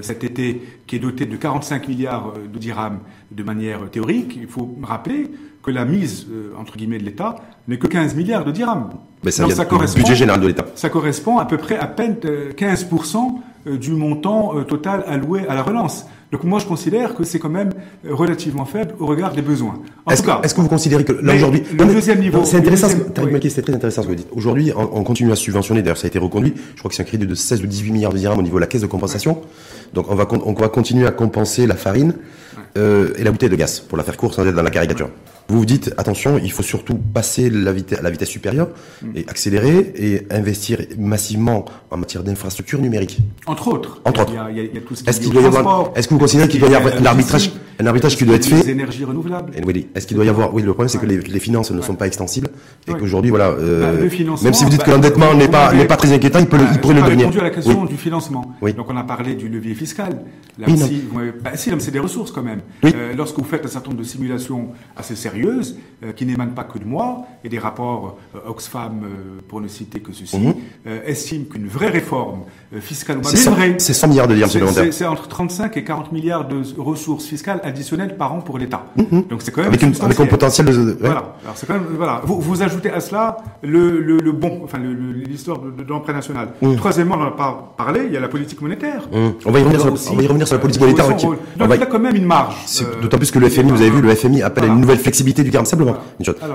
cet 0.02 0.24
été, 0.24 0.62
qui 0.88 0.96
est 0.96 1.00
doté 1.00 1.26
de 1.26 1.36
45 1.36 1.90
milliards 1.90 2.34
de 2.34 2.60
dirhams 2.60 3.00
de 3.32 3.44
manière 3.44 3.90
théorique. 3.90 4.38
Il 4.40 4.48
faut 4.48 4.78
rappeler 4.84 5.30
que 5.64 5.72
la 5.72 5.86
mise, 5.86 6.28
euh, 6.32 6.54
entre 6.60 6.78
guillemets, 6.78 6.98
de 6.98 7.04
l'État 7.04 7.36
n'est 7.68 7.78
que 7.78 7.88
15 7.88 8.16
milliards 8.16 8.46
de 8.46 8.52
dirhams. 8.52 8.90
Mais 9.24 9.32
ça, 9.32 9.48
ça 9.50 9.66
correspond, 9.66 10.00
budget 10.00 10.16
général 10.16 10.42
de 10.42 10.48
l'État. 10.48 10.66
Ça 10.76 10.90
correspond 10.90 11.38
à 11.38 11.46
peu 11.46 11.58
près 11.58 11.78
à 11.78 11.86
peine 11.86 12.16
15% 12.16 13.18
euh, 13.68 13.78
du 13.78 13.92
montant 13.92 14.58
euh, 14.58 14.64
total 14.64 15.04
alloué 15.08 15.42
à 15.48 15.54
la 15.54 15.62
relance. 15.62 16.06
Donc 16.32 16.46
moi, 16.46 16.60
je 16.60 16.66
considère 16.66 17.14
que 17.14 17.24
c'est 17.26 17.40
quand 17.40 17.50
même 17.50 17.72
relativement 18.10 18.66
faible 18.66 18.96
au 19.00 19.06
regard 19.06 19.34
des 19.34 19.42
besoins. 19.42 19.80
Est-ce 20.10 20.24
que, 20.24 20.32
est 20.32 20.56
que, 20.56 20.62
vous 20.62 20.70
considérez 20.70 21.04
que 21.04 21.12
là 21.12 21.36
aujourd'hui, 21.36 21.62
le 21.78 21.86
deuxième 21.86 22.20
niveau, 22.20 22.46
c'est 22.46 22.58
intéressant. 22.58 22.88
C'est 22.88 23.62
très 23.62 23.74
intéressant 23.74 24.02
ce 24.02 24.08
que 24.08 24.12
vous 24.14 24.18
dites. 24.18 24.30
Aujourd'hui, 24.32 24.72
on, 24.76 25.04
continue 25.04 25.34
à 25.34 25.36
subventionner. 25.36 25.82
D'ailleurs, 25.82 25.98
ça 25.98 26.06
a 26.06 26.08
été 26.08 26.20
reconduit. 26.20 26.54
Je 26.74 26.80
crois 26.80 26.88
que 26.88 26.96
c'est 26.96 27.02
un 27.02 27.06
crédit 27.06 27.28
de 27.28 27.36
16 27.36 27.62
ou 27.64 27.68
18 27.68 27.92
milliards 27.92 28.14
de 28.14 28.18
dirhams 28.18 28.40
au 28.40 28.44
niveau 28.44 28.56
de 28.56 28.62
la 28.62 28.68
caisse 28.68 28.82
de 28.82 28.88
compensation. 28.88 29.42
Donc 29.94 30.10
on 30.10 30.16
va 30.16 30.26
on 30.46 30.54
va 30.54 30.70
continuer 30.70 31.06
à 31.06 31.12
compenser 31.12 31.68
la 31.68 31.76
farine 31.76 32.14
euh, 32.78 33.14
et 33.18 33.24
la 33.24 33.32
bouteille 33.32 33.50
de 33.50 33.56
gaz 33.56 33.82
pour 33.82 33.98
la 33.98 34.04
faire 34.04 34.16
courte 34.16 34.36
sans 34.36 34.46
être 34.46 34.56
dans 34.56 34.64
la 34.64 34.70
caricature. 34.70 35.10
Vous 35.48 35.60
vous 35.60 35.66
dites, 35.66 35.94
attention, 35.98 36.40
il 36.42 36.52
faut 36.52 36.64
surtout 36.64 36.96
passer 36.96 37.50
la 37.50 37.72
la 38.02 38.10
vitesse 38.10 38.30
supérieure 38.30 38.70
mm. 39.02 39.08
et 39.16 39.26
accélérer 39.28 39.92
et 39.96 40.28
investir 40.32 40.80
massivement 40.98 41.66
en 41.90 41.98
matière 41.98 42.24
d'infrastructures 42.24 42.80
numériques. 42.80 43.20
Entre 43.46 43.68
autres. 43.68 44.02
Entre 44.06 44.22
autres. 44.22 44.34
Est-ce 45.08 45.20
qu'il 45.20 45.32
doit 45.32 45.42
y 45.42 45.46
avoir, 45.46 45.92
est-ce 45.96 46.08
que 46.08 46.14
vous 46.14 46.20
considérez 46.20 46.48
qu'il 46.48 46.60
doit 46.60 46.70
y 46.70 46.76
avoir 46.76 47.02
l'arbitrage, 47.02 47.52
un 47.80 47.86
arbitrage 47.86 48.16
qui 48.16 48.26
doit 48.26 48.36
être 48.36 48.46
fait. 48.46 48.64
Les 48.64 48.70
énergies 48.72 49.06
renouvelables. 49.06 49.54
Est-ce 49.96 50.08
qu'il 50.08 50.16
doit 50.16 50.26
y 50.26 50.30
avoir 50.30 50.54
Oui, 50.54 50.62
le 50.62 50.74
problème 50.74 50.90
c'est 50.90 51.00
que 51.00 51.06
les, 51.06 51.40
finances 51.40 51.72
ne 51.72 51.82
sont 51.82 51.96
pas 51.96 52.08
extensibles 52.08 52.50
et 52.88 52.94
qu'aujourd'hui, 52.94 53.32
voilà, 53.32 53.50
euh, 53.50 53.98
bah, 53.98 54.36
même 54.44 54.54
si 54.54 54.64
vous 54.64 54.70
dites 54.70 54.84
que 54.84 54.92
l'endettement 54.92 55.34
n'est 55.34 55.48
pas 55.48 55.74
n'est 55.74 55.86
pas 55.86 55.98
très 55.98 56.14
inquiétant, 56.14 56.40
il 56.40 56.48
peut 56.48 56.58
le, 56.58 56.66
il 56.72 56.80
pourrait 56.80 56.96
le 56.96 57.02
devenir. 57.02 57.28
répondu 57.28 57.40
à 57.40 57.44
la 57.44 57.50
question 57.50 57.86
du 57.86 57.98
financement. 57.98 58.56
Donc 58.78 58.88
on 58.90 58.98
a 58.98 59.04
parlé 59.04 59.36
du 59.36 59.50
levier 59.50 59.74
fiscal. 59.74 60.22
Là 60.60 60.68
aussi, 60.68 61.04
bah, 61.44 61.52
si, 61.56 61.72
c'est 61.80 61.92
des 61.92 62.00
ressources 62.00 62.32
quand 62.32 62.44
même. 62.44 62.62
Euh, 62.86 63.14
lorsque 63.18 63.38
vous 63.38 63.46
faites 63.46 63.66
un 63.66 63.70
certain 63.70 63.90
nombre 63.90 64.02
de 64.02 64.08
simulations 64.08 64.70
assez 64.96 65.16
sérieuses, 65.16 65.31
euh, 65.36 66.12
qui 66.14 66.26
n'émanent 66.26 66.54
pas 66.54 66.64
que 66.64 66.80
de 66.80 66.86
moi, 66.86 67.26
et 67.44 67.50
des 67.50 67.60
rapports 67.60 68.18
Oxfam, 68.48 69.02
pour 69.48 69.62
ne 69.62 69.68
citer 69.68 70.00
que 70.00 70.12
ceci, 70.14 70.38
mhm. 70.38 70.54
estiment 71.06 71.46
qu'une 71.46 71.68
vraie 71.68 71.90
réforme 71.90 72.42
fiscale, 72.80 73.20
c'est 73.24 73.94
100 73.94 74.08
milliards 74.08 74.28
de 74.28 74.36
dirhams 74.36 74.50
supplémentaires. 74.50 74.94
C'est 74.94 75.06
entre 75.06 75.28
35 75.28 75.78
et 75.78 75.84
40 75.84 76.12
milliards 76.12 76.48
de 76.48 76.62
ressources 76.78 77.26
fiscales 77.26 77.60
additionnelles 77.64 78.18
par 78.18 78.34
an 78.34 78.42
pour 78.42 78.58
l'État. 78.58 78.86
Mhm. 78.96 79.26
Donc 79.30 79.42
c'est 79.42 79.52
quand 79.52 79.62
même 79.62 79.74
avec, 79.74 79.84
avec 79.84 80.20
un 80.20 80.26
potentiel 80.26 80.68
de 80.68 80.98
voilà. 81.00 81.36
Alors 81.44 81.56
quand 81.68 81.74
même 81.74 81.86
voilà. 81.96 82.22
Vous, 82.26 82.40
vous, 82.40 82.62
ajoutez 82.62 82.92
à 82.92 83.00
cela 83.00 83.38
le, 83.62 84.02
le, 84.02 84.18
le 84.18 84.32
bon, 84.32 84.62
enfin 84.64 84.80
l'histoire 84.80 85.60
de, 85.60 85.72
de 85.72 85.88
l'emprunt 85.88 86.14
national. 86.14 86.50
Mhm. 86.62 86.76
Troisièmement, 86.78 87.16
on 87.16 87.20
n'en 87.20 87.28
a 87.28 87.32
pas 87.32 87.74
parlé. 87.78 88.02
Il 88.06 88.14
y 88.14 88.18
a 88.18 88.20
la 88.20 88.28
politique 88.28 88.62
monétaire. 88.62 89.08
Mhm. 89.12 89.34
On 89.46 89.52
va 89.52 89.60
y 89.60 89.64
revenir. 89.64 89.82
Sur, 89.82 90.12
on 90.12 90.16
va 90.16 90.24
y 90.24 90.28
revenir 90.28 90.48
sur 90.48 90.56
la 90.56 90.62
politique 90.62 90.82
monétaire. 90.82 91.08
Donc 91.10 91.38
il 91.58 91.80
y 91.80 91.84
a 91.84 91.86
quand 91.86 92.00
même 92.00 92.16
une 92.16 92.26
marge. 92.26 92.56
Euh, 92.82 93.02
d'autant 93.02 93.18
plus 93.18 93.32
que 93.32 93.40
le 93.40 93.50
FMI, 93.50 93.72
vous 93.72 93.82
avez 93.82 93.90
vu, 93.90 94.02
le 94.02 94.14
FMI 94.16 94.42
appelle 94.42 94.66
à 94.66 94.68
une 94.68 94.80
nouvelle 94.82 95.00
flexibilité 95.00 95.21
du. 95.24 95.52
Simplement, 95.66 95.98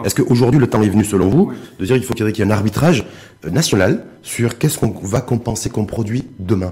Est-ce 0.05 0.14
qu'aujourd'hui 0.14 0.61
le 0.61 0.67
temps 0.67 0.83
est 0.83 0.89
venu, 0.89 1.05
selon 1.05 1.29
vous, 1.29 1.53
de 1.79 1.85
dire 1.85 1.97
qu'il 1.97 2.05
faut 2.05 2.14
qu'il 2.14 2.27
y 2.27 2.41
ait 2.41 2.45
un 2.45 2.51
arbitrage 2.51 3.07
national 3.51 4.05
sur 4.23 4.59
qu'est-ce 4.59 4.79
qu'on 4.79 4.95
va 5.03 5.21
compenser 5.21 5.71
comme 5.71 5.87
produit 5.87 6.25
demain? 6.39 6.71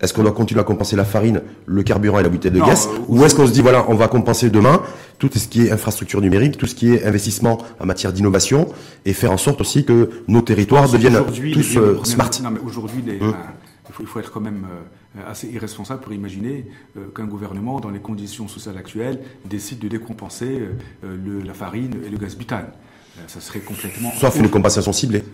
Est-ce 0.00 0.14
qu'on 0.14 0.22
doit 0.22 0.32
continuer 0.32 0.60
à 0.60 0.64
compenser 0.64 0.96
la 0.96 1.04
farine, 1.04 1.42
le 1.66 1.82
carburant 1.82 2.20
et 2.20 2.22
la 2.22 2.30
bouteille 2.30 2.50
de 2.50 2.60
gaz 2.60 2.88
euh, 2.90 2.98
Ou 3.08 3.24
est-ce 3.24 3.34
qu'on 3.34 3.46
se 3.46 3.52
dit, 3.52 3.60
voilà, 3.60 3.84
on 3.88 3.94
va 3.94 4.08
compenser 4.08 4.48
demain 4.48 4.80
tout 5.18 5.28
ce 5.34 5.46
qui 5.46 5.66
est 5.66 5.70
infrastructure 5.70 6.22
numérique, 6.22 6.56
tout 6.56 6.66
ce 6.66 6.74
qui 6.74 6.94
est 6.94 7.04
investissement 7.04 7.58
en 7.78 7.84
matière 7.84 8.12
d'innovation 8.12 8.68
et 9.04 9.12
faire 9.12 9.30
en 9.30 9.36
sorte 9.36 9.60
aussi 9.60 9.84
que 9.84 10.08
nos 10.26 10.40
territoires 10.40 10.88
deviennent 10.88 11.22
tous 11.52 11.76
euh, 11.76 12.02
smart. 12.04 12.30
Non, 12.42 12.50
mais 12.50 12.60
aujourd'hui, 12.64 13.04
hum. 13.20 13.34
il, 14.00 14.06
faut, 14.06 14.20
être 14.20 14.32
quand 14.32 14.40
même 14.40 14.64
euh, 14.64 14.80
assez 15.26 15.48
irresponsable 15.48 16.02
pour 16.02 16.12
imaginer 16.12 16.66
qu'un 17.14 17.26
gouvernement, 17.26 17.80
dans 17.80 17.90
les 17.90 17.98
conditions 18.00 18.48
sociales 18.48 18.78
actuelles, 18.78 19.20
décide 19.44 19.78
de 19.80 19.88
décompenser 19.88 20.68
la 21.02 21.54
farine 21.54 21.96
et 22.06 22.10
le 22.10 22.16
gaz 22.16 22.36
butane. 22.36 22.70
ça 23.26 23.40
serait 23.40 23.60
complètement... 23.60 24.12
Sauf 24.12 24.36
une 24.36 24.48
compensation 24.48 24.92
ciblée. 24.92 25.24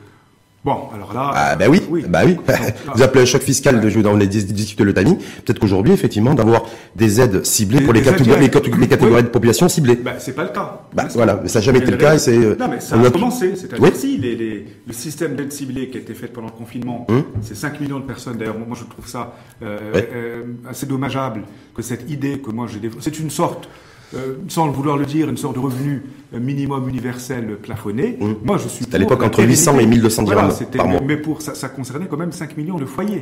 Bon, 0.67 0.89
alors 0.93 1.15
là. 1.15 1.31
Ah, 1.33 1.55
bah 1.55 1.67
oui, 1.69 1.81
bah 2.09 2.23
oui. 2.27 2.37
Vous 2.97 3.01
appelez 3.01 3.23
un 3.23 3.25
choc 3.25 3.41
fiscal 3.43 3.81
de 3.81 4.03
dans 4.03 4.17
les 4.17 4.27
discuter 4.27 4.83
le 4.83 4.93
timing. 4.93 5.17
Peut-être 5.45 5.61
qu'aujourd'hui, 5.61 5.93
effectivement, 5.93 6.35
d'avoir 6.35 6.65
des 6.97 7.21
aides 7.21 7.47
ciblées 7.47 7.83
pour 7.83 7.93
les, 7.93 8.03
catégories, 8.03 8.41
les, 8.41 8.89
catégories 8.89 9.23
de 9.23 9.29
population 9.29 9.69
ciblées. 9.69 9.95
Bah, 9.95 10.15
c'est 10.19 10.35
pas 10.35 10.43
le 10.43 10.49
cas. 10.49 10.81
Bah, 10.93 11.07
voilà, 11.15 11.41
ça 11.47 11.61
n'a 11.61 11.65
jamais 11.65 11.79
été 11.79 11.93
le 11.93 11.97
cas 11.97 12.17
et 12.17 12.19
c'est. 12.19 12.37
Euh, 12.37 12.57
non, 12.59 12.67
mais 12.69 12.81
ça 12.81 13.01
a 13.01 13.11
commencé. 13.11 13.55
C'est-à-dire 13.55 13.95
si 13.95 14.19
les, 14.19 14.35
les, 14.35 14.67
le 14.85 14.93
système 14.93 15.37
d'aide 15.37 15.53
ciblée 15.53 15.89
qui 15.89 15.99
a 15.99 16.01
été 16.01 16.15
fait 16.15 16.27
pendant 16.27 16.49
le 16.49 16.53
confinement, 16.53 17.07
hum. 17.09 17.23
c'est 17.43 17.57
5 17.57 17.81
millions 17.81 18.01
de 18.01 18.05
personnes. 18.05 18.37
D'ailleurs, 18.37 18.59
moi, 18.59 18.77
je 18.77 18.87
trouve 18.91 19.07
ça 19.07 19.35
euh, 19.63 19.79
euh, 19.95 20.43
assez 20.69 20.87
dommageable 20.87 21.45
que 21.77 21.83
cette 21.83 22.11
idée 22.11 22.41
que 22.41 22.51
moi 22.51 22.67
j'ai 22.67 22.91
c'est 22.99 23.21
une 23.21 23.31
sorte 23.31 23.69
euh, 24.15 24.37
sans 24.49 24.69
vouloir 24.71 24.97
le 24.97 25.05
dire, 25.05 25.29
une 25.29 25.37
sorte 25.37 25.55
de 25.55 25.61
revenu 25.61 26.03
minimum 26.33 26.89
universel 26.89 27.57
plafonné. 27.63 28.17
Mmh. 28.21 28.33
Moi, 28.45 28.59
je 28.59 28.69
suis. 28.69 28.85
C'était 28.85 28.97
à 28.97 28.99
l'époque 28.99 29.23
entre 29.23 29.43
800 29.43 29.79
et 29.81 29.87
1200 29.87 30.23
dirhams 30.23 30.53
par 30.77 30.89
mois. 30.89 31.01
Mais 31.05 31.17
pour 31.17 31.43
ça, 31.43 31.55
ça, 31.55 31.69
concernait 31.69 32.07
quand 32.07 32.17
même 32.17 32.33
5 32.33 32.57
millions 32.57 32.79
de 32.79 32.85
foyers, 32.85 33.21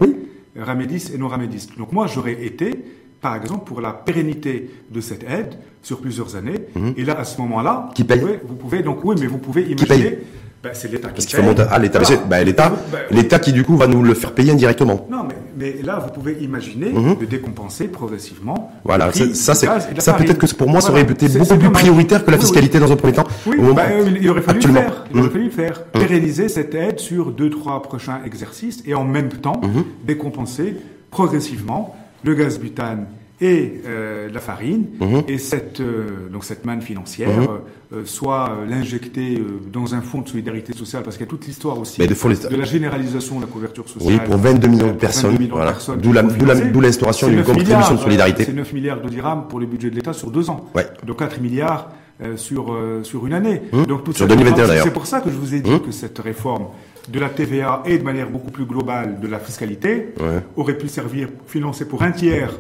ramédis 0.59 1.11
et 1.15 1.19
non 1.19 1.29
ramédis. 1.29 1.69
Donc 1.79 1.93
moi, 1.93 2.07
j'aurais 2.07 2.45
été, 2.45 2.85
par 3.21 3.37
exemple, 3.37 3.65
pour 3.65 3.81
la 3.81 3.93
pérennité 3.93 4.71
de 4.91 5.01
cette 5.01 5.23
aide 5.25 5.55
sur 5.83 6.01
plusieurs 6.01 6.37
années. 6.37 6.61
Mmh. 6.75 6.91
Et 6.97 7.05
là, 7.05 7.19
à 7.19 7.25
ce 7.25 7.41
moment-là, 7.41 7.91
qui 7.95 8.05
paye 8.05 8.21
vous 8.47 8.55
pouvez, 8.55 8.83
donc 8.83 9.05
oui, 9.05 9.17
mais 9.19 9.27
vous 9.27 9.39
pouvez 9.39 9.63
imaginer. 9.63 10.19
Ben, 10.65 10.71
c'est 10.73 10.91
l'État 10.91 11.09
qui 11.09 11.15
Parce 11.15 11.27
qu'il 11.27 11.37
faut 11.37 11.43
monter 11.43 11.63
à 11.63 11.79
l'État. 11.79 12.01
Ben, 12.27 12.43
L'État, 12.43 12.73
ben, 12.91 13.01
l'État 13.11 13.39
qui 13.39 13.53
du 13.53 13.65
coup 13.65 13.77
va 13.77 13.87
nous 13.87 14.03
le 14.03 14.15
faire 14.15 14.33
payer 14.33 14.51
indirectement. 14.51 15.07
Non, 15.11 15.25
mais, 15.29 15.35
mais 15.59 15.83
là, 15.83 15.99
vous 15.99 16.11
pouvez 16.11 16.43
imaginer 16.43 16.91
mhm. 16.91 17.19
de 17.19 17.27
décompenser 17.27 17.87
progressivement. 17.87 18.64
Voilà, 18.85 19.11
ça, 19.13 19.55
c'est 19.55 19.67
ça 20.01 20.13
peut-être 20.13 20.39
que 20.39 20.55
pour 20.55 20.69
moi, 20.69 20.83
ça 20.83 20.91
aurait 20.91 21.03
été 21.03 21.27
beaucoup 21.39 21.57
plus 21.57 21.71
prioritaire 21.71 22.25
que 22.25 22.31
la 22.31 22.39
fiscalité 22.39 22.79
dans 22.79 22.93
un 22.93 22.97
premier 22.97 23.15
temps. 23.15 23.27
Oui, 23.47 23.57
ben, 23.75 24.15
il 24.21 24.29
aurait 24.29 24.43
fallu 24.43 24.61
le 24.61 24.73
faire. 24.73 25.05
Il 25.11 25.19
aurait 25.19 25.29
mhm. 25.29 25.33
fallu 25.33 25.51
faire. 25.51 25.83
Mhm. 25.95 26.01
Pérenniser 26.01 26.49
cette 26.51 26.75
aide 26.75 26.99
sur 27.01 27.31
deux, 27.33 27.49
trois 27.49 27.83
prochains 27.83 28.21
exercices 28.27 28.83
et 28.87 28.95
en 28.95 29.05
même 29.05 29.31
temps 29.31 29.61
décompenser 30.05 30.77
progressivement 31.11 31.97
le 32.25 32.35
gaz 32.35 32.59
butane 32.59 33.07
et 33.41 33.81
euh, 33.87 34.29
la 34.33 34.39
farine, 34.39 34.87
mhm. 35.01 35.23
et 35.27 35.39
cette, 35.39 35.81
euh, 35.81 36.29
donc 36.33 36.45
cette 36.45 36.65
manne 36.65 36.83
financière, 36.83 37.29
mhm. 37.29 37.49
euh, 37.93 38.03
soit 38.05 38.59
l'injecter 38.69 39.43
dans 39.73 39.95
un 39.95 40.03
fonds 40.03 40.21
de 40.21 40.29
solidarité 40.29 40.73
sociale, 40.73 41.03
parce 41.03 41.17
qu'il 41.17 41.27
y 41.27 41.29
a 41.29 41.31
toute 41.31 41.47
l'histoire 41.47 41.79
aussi 41.79 42.01
de, 42.01 42.57
la 42.57 42.65
généralisation 42.65 43.37
de 43.37 43.43
la 43.43 43.47
couverture 43.49 43.89
sociale. 43.89 44.21
Oui, 44.21 44.21
pour 44.25 44.37
22 44.37 44.69
millions 44.69 44.87
de 44.89 44.93
personnes. 44.93 45.37
Voilà. 45.51 45.75
D'où 45.99 46.81
l'instauration 46.81 47.29
d'une 47.29 47.43
contribution 47.43 47.95
de 47.95 48.01
solidarité. 48.01 48.45
C'est 48.45 48.53
9 48.53 48.73
milliards 48.73 49.01
de 49.01 49.09
dirhams 49.09 49.49
pour 49.49 49.59
le 49.59 49.67
budget 49.67 49.91
de 49.91 49.97
l'État 49.97 50.13
sur 50.13 50.31
deux 50.31 50.49
ans. 50.51 50.67
Ouais. 50.75 50.87
Donc 51.05 51.19
4 51.19 51.41
milliards 51.41 51.91
sur, 52.37 52.77
sur 53.03 53.27
une 53.27 53.33
année. 53.33 53.63
Mhm. 53.73 53.87
Donc, 53.87 54.03
sur 54.13 54.29
2021 54.29 54.67
d'ailleurs. 54.67 54.85
C'est 54.85 54.93
pour 54.93 55.07
ça 55.07 55.21
que 55.21 55.31
je 55.31 55.37
vous 55.37 55.55
ai 55.55 55.61
dit 55.61 55.81
que 55.81 55.91
cette 55.91 56.19
réforme 56.19 56.67
de 57.09 57.19
la 57.19 57.29
TVA 57.29 57.83
et 57.85 57.99
de 57.99 58.05
manière 58.05 58.31
beaucoup 58.31 58.51
plus 58.51 58.65
globale 58.65 59.19
de 59.21 59.27
la 59.27 59.41
fiscalité 59.41 60.15
aurait 60.57 60.79
pu 60.79 60.89
servir, 60.89 61.29
financer 61.47 61.85
pour 61.85 62.03
un 62.03 62.13
tiers 62.13 62.55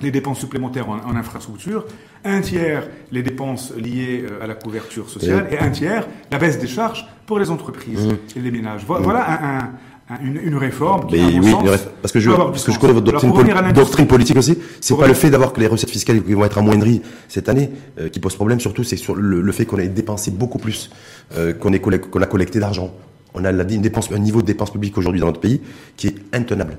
les 0.00 0.10
dépenses 0.10 0.40
supplémentaires 0.40 0.88
en, 0.88 1.16
infrastructure, 1.16 1.84
un 2.24 2.40
tiers 2.40 2.88
les 3.10 3.22
dépenses 3.22 3.72
liées 3.76 4.24
euh, 4.24 4.42
à 4.42 4.46
la 4.46 4.54
couverture 4.54 5.08
sociale 5.08 5.48
et, 5.50 5.58
un 5.58 5.70
tiers 5.70 6.06
la 6.30 6.38
baisse 6.38 6.58
des 6.58 6.66
charges 6.66 7.06
pour 7.26 7.38
les 7.38 7.50
entreprises 7.50 8.06
mmh. 8.06 8.38
et 8.38 8.40
les 8.40 8.50
ménages. 8.50 8.82
Mmh. 8.82 8.96
Voilà 9.00 9.72
une, 10.20 10.56
réforme 10.56 11.06
qui, 11.06 11.16
oui, 11.16 11.50
sens, 11.50 11.64
parce 12.02 12.12
que 12.12 12.20
je, 12.20 12.30
parce 12.30 12.64
que 12.64 12.72
je 12.72 12.78
connais 12.78 12.92
votre 12.92 13.72
doctrine, 13.72 14.06
politique 14.06 14.36
aussi. 14.36 14.58
C'est 14.80 14.96
pas 14.96 15.06
le 15.06 15.14
fait 15.14 15.30
d'avoir 15.30 15.52
que 15.52 15.60
les 15.60 15.66
recettes 15.66 15.90
fiscales 15.90 16.22
qui 16.22 16.34
vont 16.34 16.44
être 16.44 16.58
amoindries 16.58 17.02
cette 17.28 17.48
année 17.48 17.70
euh, 17.98 18.08
qui 18.08 18.20
pose 18.20 18.34
problème. 18.34 18.60
Surtout, 18.60 18.84
c'est 18.84 18.96
sur 18.96 19.14
le, 19.14 19.52
fait 19.52 19.64
qu'on 19.64 19.78
ait 19.78 19.88
dépensé 19.88 20.30
beaucoup 20.30 20.58
plus 20.58 20.90
euh, 21.36 21.52
qu'on 21.52 21.72
qu'on 21.72 22.22
a 22.22 22.26
collecté 22.26 22.58
d'argent. 22.58 22.92
On 23.34 23.44
a 23.44 23.50
une 23.50 23.80
dépense, 23.80 24.10
un 24.12 24.18
niveau 24.18 24.42
de 24.42 24.46
dépenses 24.46 24.70
publiques 24.70 24.98
aujourd'hui 24.98 25.20
dans 25.20 25.28
notre 25.28 25.40
pays 25.40 25.62
qui 25.96 26.08
est 26.08 26.16
intenable. 26.34 26.76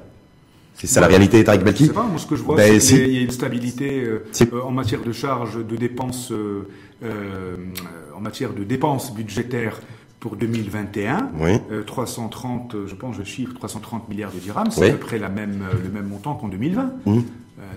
C'est 0.75 0.87
ça 0.87 1.01
la 1.01 1.07
réalité, 1.07 1.43
Tariq 1.43 1.63
Belki 1.63 1.89
pas, 1.89 2.03
moi 2.03 2.17
ce 2.17 2.25
que 2.25 2.35
je 2.35 2.43
vois, 2.43 2.55
ben, 2.57 2.79
c'est 2.79 2.95
qu'il 2.95 3.13
y 3.13 3.19
a 3.19 3.21
une 3.21 3.31
stabilité 3.31 4.03
euh, 4.03 4.25
euh, 4.41 4.61
en 4.61 4.71
matière 4.71 5.01
de 5.01 5.11
charges, 5.11 5.65
de 5.65 5.75
dépenses, 5.75 6.31
euh, 6.31 6.67
en 8.15 8.19
matière 8.19 8.53
de 8.53 8.63
dépenses 8.63 9.13
budgétaires 9.13 9.79
pour 10.19 10.35
2021. 10.35 11.31
Oui. 11.39 11.51
330, 11.85 12.75
je 12.85 12.95
pense, 12.95 13.15
je 13.17 13.23
chiffre 13.23 13.53
330 13.53 14.09
milliards 14.09 14.31
de 14.31 14.39
dirhams, 14.39 14.71
c'est 14.71 14.89
à 14.89 14.93
peu 14.93 14.97
près 14.97 15.19
la 15.19 15.29
même, 15.29 15.63
le 15.83 15.89
même 15.89 16.07
montant 16.07 16.35
qu'en 16.35 16.47
2020. 16.47 16.91
Mmh. 17.05 17.19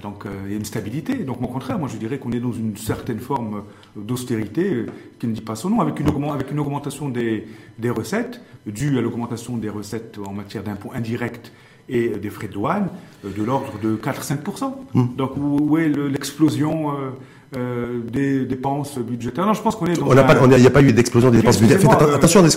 donc 0.00 0.24
il 0.44 0.52
y 0.52 0.54
a 0.54 0.56
une 0.56 0.64
stabilité. 0.64 1.14
Donc 1.16 1.42
au 1.42 1.48
contraire, 1.48 1.78
moi 1.78 1.88
je 1.92 1.96
dirais 1.96 2.18
qu'on 2.18 2.30
est 2.30 2.40
dans 2.40 2.52
une 2.52 2.76
certaine 2.76 3.18
forme 3.18 3.64
d'austérité 3.96 4.86
qui 5.18 5.26
ne 5.26 5.32
dit 5.32 5.40
pas 5.40 5.56
son 5.56 5.70
nom, 5.70 5.80
avec 5.80 5.98
une, 5.98 6.08
avec 6.30 6.52
une 6.52 6.60
augmentation 6.60 7.08
des, 7.08 7.48
des 7.78 7.90
recettes, 7.90 8.40
due 8.64 8.96
à 8.96 9.00
l'augmentation 9.00 9.56
des 9.56 9.68
recettes 9.68 10.18
en 10.24 10.32
matière 10.32 10.62
d'impôts 10.62 10.92
indirects 10.94 11.50
et 11.88 12.08
des 12.08 12.30
frais 12.30 12.48
de 12.48 12.52
douane 12.52 12.88
euh, 13.24 13.30
de 13.36 13.42
l'ordre 13.44 13.72
de 13.82 13.96
4-5%. 13.96 14.72
Hmm. 14.94 15.04
Donc 15.16 15.32
où 15.36 15.78
est 15.78 15.88
l'explosion 15.88 16.90
euh, 16.90 17.10
euh, 17.56 18.00
des 18.10 18.44
dépenses 18.44 18.98
budgétaires? 18.98 19.46
Non, 19.46 19.54
je 19.54 19.62
pense 19.62 19.76
qu'on 19.76 19.86
est 19.86 19.98
dans. 19.98 20.10
Il 20.10 20.60
n'y 20.60 20.66
a, 20.66 20.70
pas 20.70 20.82
eu 20.82 20.92
d'explosion 20.92 21.30
des 21.30 21.38
dépenses 21.38 21.60
budgétaires. 21.60 21.90
Faites 21.90 22.14
attention, 22.14 22.44
est-ce 22.44 22.56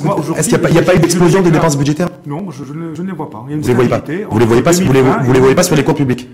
qu'il 0.50 0.60
n'y 0.72 0.78
a, 0.78 0.82
pas 0.82 0.96
eu 0.96 1.00
d'explosion 1.00 1.42
des 1.42 1.52
dépenses 1.52 1.78
budgétaires? 1.78 2.10
Non, 2.26 2.52
je, 2.52 2.64
ne, 2.64 3.08
les 3.08 3.14
vois 3.14 3.30
pas. 3.30 3.46
vous 3.48 3.56
ne 3.56 3.62
les 3.62 3.74
voyez 3.74 3.90
pas. 3.90 4.02
Vous 4.30 4.40
les 4.40 4.46
voyez 4.46 4.64
pas, 4.64 4.72
vous 4.72 4.94
les, 4.94 5.02
vous 5.02 5.34
les 5.34 5.40
voyez 5.40 5.56
pas 5.56 5.64
sur 5.64 5.76
les 5.76 5.84
comptes 5.84 5.98
publics. 5.98 6.30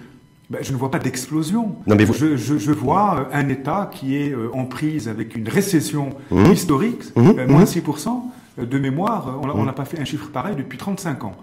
Ben, 0.48 0.60
je 0.62 0.72
ne 0.72 0.78
vois 0.78 0.92
pas 0.92 1.00
d'explosion. 1.00 1.76
Mais 1.88 2.06
je, 2.06 2.38
je, 2.38 2.58
je, 2.60 2.72
vois 2.72 3.30
un 3.34 3.50
État 3.50 3.90
qui 3.92 4.16
est 4.16 4.36
en 4.54 4.66
prise 4.66 5.08
avec 5.08 5.36
une 5.36 5.50
récession 5.50 6.10
hmm. 6.30 6.52
historique, 6.52 7.04
hmm. 7.16 7.48
moins 7.50 7.64
6% 7.64 8.10
de 8.60 8.80
mémoire. 8.80 9.40
On 9.42 9.66
n'a 9.66 9.74
pas 9.74 9.86
fait 9.86 10.00
un 10.00 10.06
chiffre 10.06 10.30
pareil 10.32 10.56
depuis 10.56 10.78
35 10.78 11.24
ans. 11.24 11.36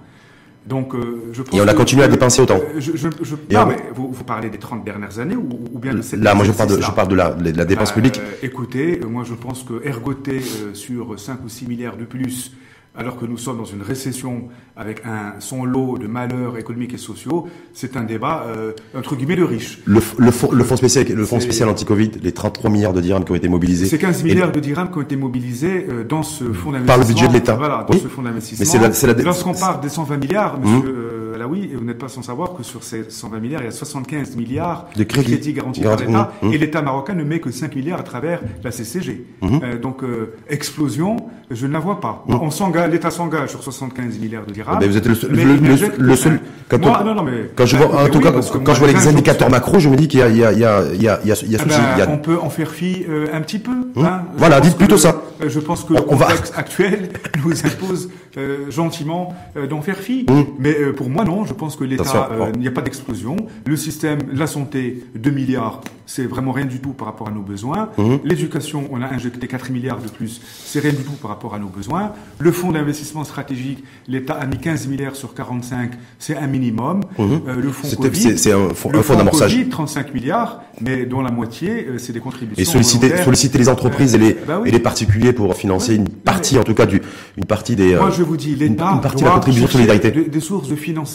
Donc, 0.67 0.95
euh, 0.95 1.31
je 1.33 1.43
pense 1.43 1.59
et 1.59 1.61
on 1.61 1.67
a 1.67 1.75
continué 1.75 2.05
à 2.05 2.09
dépenser 2.09 2.41
autant. 2.43 2.57
Euh, 2.57 2.79
je, 2.79 2.93
je, 2.95 3.09
je 3.21 3.35
non, 3.51 3.67
mais 3.67 3.77
vous, 3.95 4.13
vous, 4.13 4.25
parlez 4.25 4.49
des 4.49 4.59
30 4.59 4.85
dernières 4.85 5.19
années 5.19 5.35
ou, 5.35 5.49
ou 5.73 5.79
bien 5.79 5.93
de 5.95 6.03
cette 6.03 6.21
Là, 6.21 6.35
moi, 6.35 6.45
je 6.45 6.53
parle 6.53 6.77
de, 6.77 6.81
je 6.81 6.91
parle 6.93 7.09
de 7.09 7.15
la, 7.17 7.31
de 7.33 7.57
la 7.57 7.65
dépense 7.65 7.91
euh, 7.91 7.95
publique. 7.95 8.21
Écoutez, 8.43 9.01
moi, 9.01 9.25
je 9.25 9.35
pense 9.35 9.65
que 9.65 9.85
ergoter 9.85 10.41
sur 10.75 11.19
5 11.19 11.45
ou 11.45 11.49
6 11.49 11.67
milliards 11.67 11.97
de 11.97 12.05
plus 12.05 12.53
alors 12.95 13.17
que 13.19 13.25
nous 13.25 13.39
sommes 13.39 13.57
dans 13.57 13.65
une 13.65 13.83
récession 13.83 14.49
avec 14.77 15.03
un, 15.07 15.41
son 15.41 15.65
lot 15.65 15.97
de 15.97 16.07
malheurs 16.07 16.59
économiques 16.59 16.95
et 16.95 16.99
sociaux, 16.99 17.49
c'est 17.73 17.97
un 17.97 18.03
débat 18.05 18.45
euh, 18.47 18.73
entre 18.95 19.17
guillemets 19.17 19.37
de 19.37 19.45
riches. 19.45 19.81
Le, 19.87 20.01
le, 20.19 20.31
fonds, 20.31 20.53
le 20.53 20.63
fonds 20.63 20.77
spécial, 20.77 21.07
le 21.07 21.25
fonds 21.25 21.41
spécial 21.41 21.69
anti-Covid, 21.69 22.11
les 22.23 22.33
33 22.33 22.71
milliards 22.71 22.93
de 22.93 23.01
dirhams 23.01 23.25
qui 23.25 23.33
ont 23.33 23.37
été 23.37 23.49
mobilisés. 23.49 23.87
C'est 23.87 23.99
15 23.99 24.25
milliards 24.25 24.53
de 24.53 24.61
dirhams 24.61 24.91
qui 24.91 24.99
ont 24.99 25.03
été 25.03 25.17
mobilisés 25.17 25.87
euh, 25.89 26.05
dans 26.05 26.23
ce 26.23 26.45
fonds 26.45 26.73
d'investissement. 26.73 26.87
Par 26.87 26.99
le 26.99 27.05
budget 27.07 27.29
de 27.29 27.33
l'État. 27.33 27.55
Voilà, 27.55 27.87
dans 27.89 27.99
ce 27.99 28.09
fonds 28.09 28.23
d'investissement. 28.23 28.67
Mais 28.83 28.93
c'est 28.93 29.07
la, 29.07 29.15
la... 29.15 29.23
Lorsqu'on 29.23 29.55
parle 29.55 29.81
des 29.81 29.89
120 29.89 30.17
milliards, 30.19 30.61
monsieur. 30.61 30.91
Mmh. 30.91 31.22
Euh, 31.33 31.39
là 31.39 31.47
oui, 31.47 31.71
vous 31.75 31.85
n'êtes 31.85 31.99
pas 31.99 32.09
sans 32.09 32.23
savoir 32.23 32.55
que 32.55 32.63
sur 32.63 32.83
ces 32.83 33.05
120 33.09 33.41
milliards, 33.41 33.63
il 33.63 33.67
y 33.67 33.69
a 33.69 33.73
75 33.73 34.37
milliards 34.37 34.87
de 34.97 35.05
crédits, 35.05 35.53
garantis 35.53 35.81
par 35.81 35.97
l'État, 35.97 36.33
mmh, 36.43 36.49
mmh. 36.49 36.53
et 36.53 36.59
l'État 36.59 36.83
marocain 36.83 37.15
ne 37.15 37.25
met 37.25 37.41
que 37.41 37.51
5 37.51 37.75
milliards 37.75 38.01
à 38.01 38.03
travers 38.03 38.41
la 38.63 38.71
CCG. 38.71 39.25
Mmh. 39.41 39.59
donc 39.81 40.03
explosion, 40.49 41.17
je 41.51 41.67
ne 41.67 41.73
la 41.73 41.79
vois 41.79 42.01
pas. 42.01 42.25
On 42.29 42.51
s'engage, 42.51 42.91
l'État 42.91 43.11
s'engage 43.11 43.51
sur 43.51 43.63
75 43.63 44.19
milliards 44.19 44.47
de 44.47 44.53
dirhams. 44.53 44.79
Mais 44.81 44.89
vous 44.89 44.97
êtes 44.97 45.07
le, 45.07 46.17
seul. 46.17 46.41
Quand, 46.69 46.79
non, 46.79 47.15
non, 47.15 47.23
mais, 47.23 47.51
quand 47.55 47.67
je 47.67 47.77
vois, 47.77 48.05
en 48.05 48.09
tout 48.09 48.21
cas, 48.21 48.33
quand 48.33 48.75
je 48.75 48.79
vois 48.79 48.89
les 48.89 49.07
indicateurs 49.07 49.51
macro, 49.51 49.79
je 49.79 49.89
me 49.89 49.97
dis 49.97 50.09
qu'il 50.09 50.21
y 50.21 50.23
a, 50.23 50.29
il 50.29 50.39
y 50.39 50.45
a, 50.45 50.53
il 50.53 50.59
y 50.61 50.65
a, 50.65 50.83
il 50.95 51.03
y 51.03 51.09
a, 51.09 51.21
il 51.23 51.29
y 51.29 51.33
a, 51.33 51.37
il 51.45 51.53
y 51.53 51.57
a, 51.57 51.61
ah 51.61 52.07
ben, 52.07 52.09
On 52.11 52.19
peut 52.19 52.39
en 52.41 52.51
faire 52.51 52.71
fi 52.71 53.05
un 53.33 53.41
petit 53.41 53.59
peu. 53.59 53.73
Hein. 53.97 54.23
Voilà, 54.37 54.61
dites 54.61 54.77
plutôt 54.77 54.97
ça. 54.97 55.23
Je 55.47 55.61
pense 55.61 55.85
que 55.85 55.95
le 55.95 56.03
contexte 56.03 56.55
actuel 56.57 57.11
nous 57.45 57.67
impose 57.67 58.09
euh, 58.39 58.71
gentiment 58.71 59.35
euh, 59.59 59.67
d'en 59.67 59.83
faire 59.83 59.99
fi. 59.99 60.25
Mmh. 60.27 60.43
Mais 60.59 60.75
euh, 60.75 60.95
pour 60.95 61.11
moi, 61.11 61.22
non. 61.25 61.45
Je 61.45 61.55
pense 61.55 61.77
que 61.77 61.85
l'État, 61.85 62.31
il 62.55 62.61
n'y 62.61 62.69
a 62.69 62.71
pas 62.71 62.83
d'explosion. 62.83 63.37
Le 63.67 63.77
système, 63.77 64.21
la 64.33 64.47
santé, 64.47 65.05
2 65.15 65.31
milliards, 65.31 65.81
c'est 66.07 66.27
vraiment 66.27 66.53
rien 66.53 66.67
du 66.67 66.81
tout 66.81 66.93
par 66.93 67.07
rapport 67.07 67.29
à 67.29 67.31
nos 67.31 67.41
besoins. 67.41 67.91
Mmh. 67.97 68.17
L'éducation, 68.25 68.89
on 68.91 69.01
a 69.01 69.07
injecté 69.07 69.47
4 69.47 69.71
milliards 69.71 70.01
de 70.01 70.09
plus, 70.09 70.41
c'est 70.65 70.81
rien 70.81 70.93
du 70.93 71.03
tout 71.03 71.13
par 71.13 71.31
rapport 71.31 71.55
à 71.55 71.59
nos 71.59 71.69
besoins. 71.69 72.13
Le 72.39 72.53
fonds 72.53 72.73
d'investissement 72.73 73.25
stratégique, 73.25 73.83
l'État 74.09 74.35
a 74.35 74.47
mis 74.47 74.59
15 74.59 74.89
milliards 74.89 75.17
sur 75.17 75.35
45, 75.35 75.93
c'est 76.19 76.37
un 76.37 76.47
minimum. 76.47 77.01
Mmh. 77.19 77.37
le 77.61 77.71
fonds 77.71 77.89
Covid, 77.97 78.39
c'est 78.39 78.53
un 78.53 78.71
fonds, 78.71 78.91
un 78.95 79.03
fonds 79.03 79.17
d'amorçage. 79.17 79.57
35 79.71 80.13
milliards, 80.13 80.63
mais 80.81 81.07
dont 81.07 81.23
la 81.23 81.31
moitié, 81.31 81.87
c'est 81.99 82.13
des 82.13 82.21
contributions. 82.21 82.61
Et 82.61 82.65
solliciter, 82.65 83.17
solliciter 83.23 83.59
les 83.59 83.69
entreprises 83.69 84.15
et 84.15 84.19
les, 84.19 84.35
bah 84.35 84.63
et 84.65 84.71
les 84.71 84.81
particuliers 84.81 85.33
pour 85.33 85.55
financer 85.55 85.95
une 85.95 86.09
partie, 86.09 86.59
en 86.59 86.65
tout 86.65 86.75
cas, 86.75 86.87
du, 86.87 87.01
une 87.37 87.45
partie 87.45 87.77
des 87.77 87.97
je 88.13 88.23
vous 88.23 88.37
dis, 88.37 88.55
l'État 88.55 89.01
doit 89.17 89.41
de 89.41 89.67
solidarité. 89.67 90.11
Des, 90.11 90.41
sources 90.41 90.69
de 90.69 90.77
financement 90.77 91.12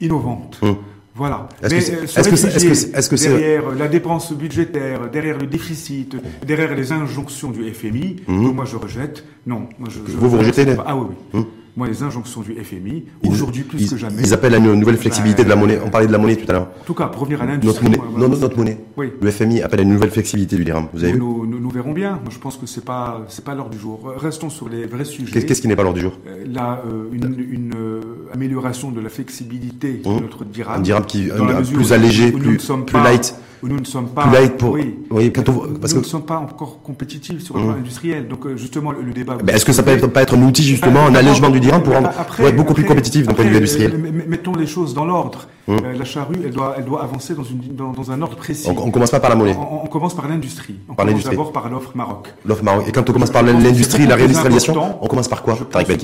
innovantes. 0.00 0.58
Hum. 0.62 0.76
Voilà. 1.14 1.48
Est-ce 1.62 2.28
que 2.30 3.16
c'est 3.16 3.28
que 3.28 3.28
derrière 3.28 3.70
la 3.72 3.88
dépense 3.88 4.32
budgétaire, 4.32 5.10
derrière 5.10 5.38
le 5.38 5.46
déficit, 5.46 6.16
derrière 6.46 6.74
les 6.74 6.92
injonctions 6.92 7.50
du 7.50 7.68
FMI, 7.72 8.16
hum. 8.28 8.54
moi 8.54 8.64
je 8.64 8.76
rejette. 8.76 9.24
Non, 9.46 9.68
moi 9.78 9.88
je, 9.90 10.00
vous 10.00 10.30
vous 10.30 10.38
rejetez 10.38 10.66
Ah 10.86 10.96
oui, 10.96 11.06
oui. 11.10 11.40
Hum 11.40 11.46
moi, 11.76 11.88
les 11.88 12.02
injonctions 12.02 12.40
du 12.40 12.54
FMI, 12.54 13.04
aujourd'hui 13.26 13.62
plus 13.62 13.88
que 13.88 13.96
jamais. 13.96 14.22
Ils 14.22 14.34
appellent 14.34 14.54
à 14.54 14.58
une 14.58 14.74
nouvelle 14.74 14.96
flexibilité 14.96 15.44
de 15.44 15.48
la 15.48 15.56
monnaie. 15.56 15.78
On 15.84 15.90
parlait 15.90 16.06
de 16.06 16.12
la 16.12 16.18
monnaie 16.18 16.36
tout 16.36 16.48
à 16.50 16.52
l'heure. 16.52 16.68
En 16.80 16.84
tout 16.84 16.94
cas, 16.94 17.06
pour 17.06 17.22
revenir 17.22 17.42
à 17.42 17.46
l'industrie. 17.46 17.90
Notre 17.90 18.04
monnaie. 18.04 18.28
non, 18.28 18.28
notre 18.28 18.56
monnaie. 18.56 18.78
Oui. 18.96 19.12
Le 19.20 19.30
FMI 19.30 19.62
appelle 19.62 19.80
à 19.80 19.82
une 19.82 19.92
nouvelle 19.92 20.10
flexibilité 20.10 20.56
du 20.56 20.64
dirham. 20.64 20.88
Vous 20.92 21.04
avez 21.04 21.12
nous, 21.12 21.46
nous, 21.46 21.70
verrons 21.70 21.92
bien. 21.92 22.12
Moi, 22.22 22.30
je 22.30 22.38
pense 22.38 22.56
que 22.56 22.66
c'est 22.66 22.84
pas, 22.84 23.22
c'est 23.28 23.44
pas 23.44 23.54
l'heure 23.54 23.70
du 23.70 23.78
jour. 23.78 24.12
Restons 24.16 24.50
sur 24.50 24.68
les 24.68 24.86
vrais 24.86 25.04
sujets. 25.04 25.42
Qu'est-ce 25.44 25.60
qui 25.60 25.68
n'est 25.68 25.76
pas 25.76 25.82
l'heure 25.82 25.94
du 25.94 26.00
jour? 26.00 26.18
Euh, 26.26 26.44
Là, 26.50 26.82
euh, 26.86 27.08
une, 27.12 27.46
une 27.50 27.74
euh, 27.76 28.00
amélioration 28.32 28.90
de 28.90 29.00
la 29.00 29.08
flexibilité 29.08 30.00
de 30.04 30.08
mmh. 30.08 30.20
notre 30.20 30.44
dirham. 30.44 30.80
Un 30.80 30.82
dirham 30.82 31.04
qui 31.04 31.28
est 31.28 31.72
plus 31.72 31.92
allégé, 31.92 32.32
plus, 32.32 32.58
plus 32.58 33.02
light 33.02 33.34
où 33.62 33.68
nous 33.68 33.78
ne 33.78 33.84
sommes 33.84 34.08
pas, 34.08 34.26
pour, 34.58 34.72
oui, 34.72 34.98
oui 35.10 35.30
quand 35.32 35.46
on, 35.50 35.74
parce 35.74 35.92
nous 35.92 36.00
que... 36.00 36.06
ne 36.06 36.10
sommes 36.10 36.24
pas 36.24 36.38
encore 36.38 36.80
compétitifs 36.82 37.42
sur 37.42 37.56
le 37.56 37.62
plan 37.62 37.72
mmh. 37.72 37.78
industriel. 37.78 38.28
Donc 38.28 38.56
justement 38.56 38.90
le, 38.92 39.12
débat. 39.12 39.36
Ben, 39.36 39.54
est-ce 39.54 39.66
que 39.66 39.72
ça 39.72 39.82
peut 39.82 39.90
être, 39.90 40.06
pas 40.06 40.22
être 40.22 40.34
un 40.34 40.42
outil 40.42 40.62
justement, 40.62 41.06
un 41.06 41.14
allègement 41.14 41.50
du 41.50 41.59
dirham 41.60 41.82
pour, 41.82 41.94
rendre, 41.94 42.10
pour 42.10 42.46
être 42.46 42.56
beaucoup 42.56 42.74
plus 42.74 42.84
compétitif 42.84 43.26
d'un 43.26 43.34
point 43.34 43.44
de 43.44 43.50
vue 43.50 43.56
industriel 43.56 43.92
euh, 43.94 44.22
Mettons 44.26 44.54
les 44.54 44.66
choses 44.66 44.94
dans 44.94 45.04
l'ordre. 45.04 45.46
Mmh. 45.68 45.76
Euh, 45.84 45.92
la 45.96 46.04
charrue, 46.04 46.36
elle 46.44 46.50
doit, 46.50 46.74
elle 46.78 46.84
doit 46.84 47.02
avancer 47.02 47.34
dans, 47.34 47.44
une, 47.44 47.60
dans, 47.74 47.92
dans 47.92 48.10
un 48.10 48.20
ordre 48.22 48.36
précis. 48.36 48.68
On, 48.68 48.86
on, 48.86 48.90
commence 48.90 49.10
pas 49.10 49.20
par 49.20 49.30
la 49.30 49.36
monnaie. 49.36 49.56
On, 49.56 49.84
on 49.84 49.86
commence 49.86 50.14
par 50.14 50.26
l'industrie. 50.26 50.76
On 50.88 50.94
par 50.94 51.06
commence 51.06 51.24
d'abord 51.24 51.52
par 51.52 51.68
l'offre 51.68 51.92
Maroc. 51.94 52.28
L'offre 52.44 52.64
Maroc. 52.64 52.84
Et 52.88 52.92
quand 52.92 53.08
on 53.08 53.12
commence 53.12 53.30
par 53.30 53.42
l'industrie, 53.42 54.06
la 54.06 54.16
réindustrialisation, 54.16 54.98
on 55.00 55.06
commence 55.06 55.28
par 55.28 55.42
quoi, 55.42 55.56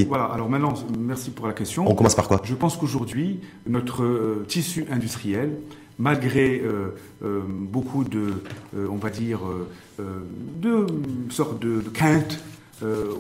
Voilà. 0.09 0.24
Alors 0.24 0.48
maintenant, 0.48 0.74
merci 0.98 1.30
pour 1.30 1.46
la 1.46 1.52
question. 1.52 1.84
On 1.88 1.94
commence 1.94 2.14
par 2.14 2.28
quoi 2.28 2.40
Je 2.44 2.54
pense 2.54 2.76
qu'aujourd'hui, 2.76 3.40
notre 3.66 4.44
tissu 4.46 4.86
industriel 4.92 5.50
malgré 5.98 6.61
euh, 6.61 6.94
euh, 7.24 7.40
beaucoup 7.46 8.04
de, 8.04 8.34
euh, 8.76 8.88
on 8.90 8.96
va 8.96 9.11
dire, 9.11 9.40
de 9.98 10.86
sortes 11.30 11.61
de, 11.61 11.80
de 11.80 11.88
craintes 11.88 12.38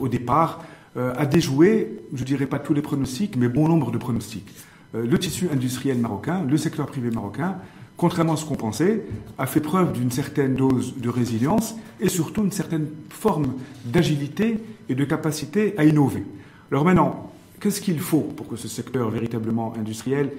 au 0.00 0.08
départ, 0.08 0.62
a 0.96 1.26
déjoué, 1.26 2.00
je 2.14 2.24
dirais 2.24 2.46
pas 2.46 2.58
tous 2.58 2.74
les 2.74 2.82
pronostics, 2.82 3.36
mais 3.36 3.48
bon 3.48 3.68
nombre 3.68 3.90
de 3.90 3.98
pronostics. 3.98 4.48
le 4.94 5.18
tissu 5.18 5.48
industriel 5.52 5.98
marocain, 5.98 6.44
le 6.48 6.56
secteur 6.56 6.86
privé 6.86 7.10
marocain, 7.10 7.56
contrairement 7.96 8.32
à 8.32 8.36
ce 8.36 8.44
qu'on 8.44 8.56
pensait, 8.56 9.02
a 9.36 9.46
fait 9.46 9.60
preuve 9.60 9.92
d'une 9.92 10.10
certaine 10.10 10.54
dose 10.54 10.94
de 10.96 11.08
résilience 11.08 11.74
et 12.00 12.08
surtout 12.08 12.44
une 12.44 12.52
certaine 12.52 12.86
forme 13.10 13.54
d'agilité 13.84 14.58
et 14.88 14.94
de 14.94 15.04
capacité 15.04 15.74
à 15.76 15.84
innover. 15.84 16.24
Alors 16.70 16.84
maintenant, 16.84 17.30
qu'est-ce 17.60 17.80
qu'il 17.80 18.00
faut 18.00 18.20
pour 18.20 18.48
que 18.48 18.56
ce 18.56 18.68
secteur 18.68 19.10
véritablement 19.10 19.74
industriel 19.76 20.30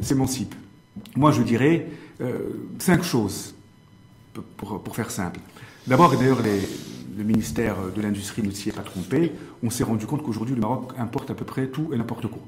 s'émancipe? 0.00 0.54
Moi, 1.16 1.32
je 1.32 1.42
dirais 1.42 1.86
euh, 2.20 2.38
cinq 2.78 3.02
choses, 3.02 3.54
pour, 4.56 4.94
faire 4.94 5.10
simple. 5.10 5.40
D'abord, 5.86 6.16
d'ailleurs, 6.16 6.42
le 7.16 7.24
ministère 7.24 7.76
de 7.94 8.02
l'Industrie 8.02 8.42
ne 8.42 8.50
s'y 8.50 8.68
est 8.68 8.72
pas 8.72 8.82
trompé, 8.82 9.32
on 9.62 9.70
s'est 9.70 9.84
rendu 9.84 10.06
compte 10.06 10.22
qu'aujourd'hui, 10.22 10.54
le 10.54 10.60
Maroc 10.60 10.92
importe 10.98 11.30
à 11.30 11.34
peu 11.34 11.44
près 11.44 11.66
tout 11.68 11.90
et 11.92 11.96
n'importe 11.96 12.26
quoi. 12.28 12.42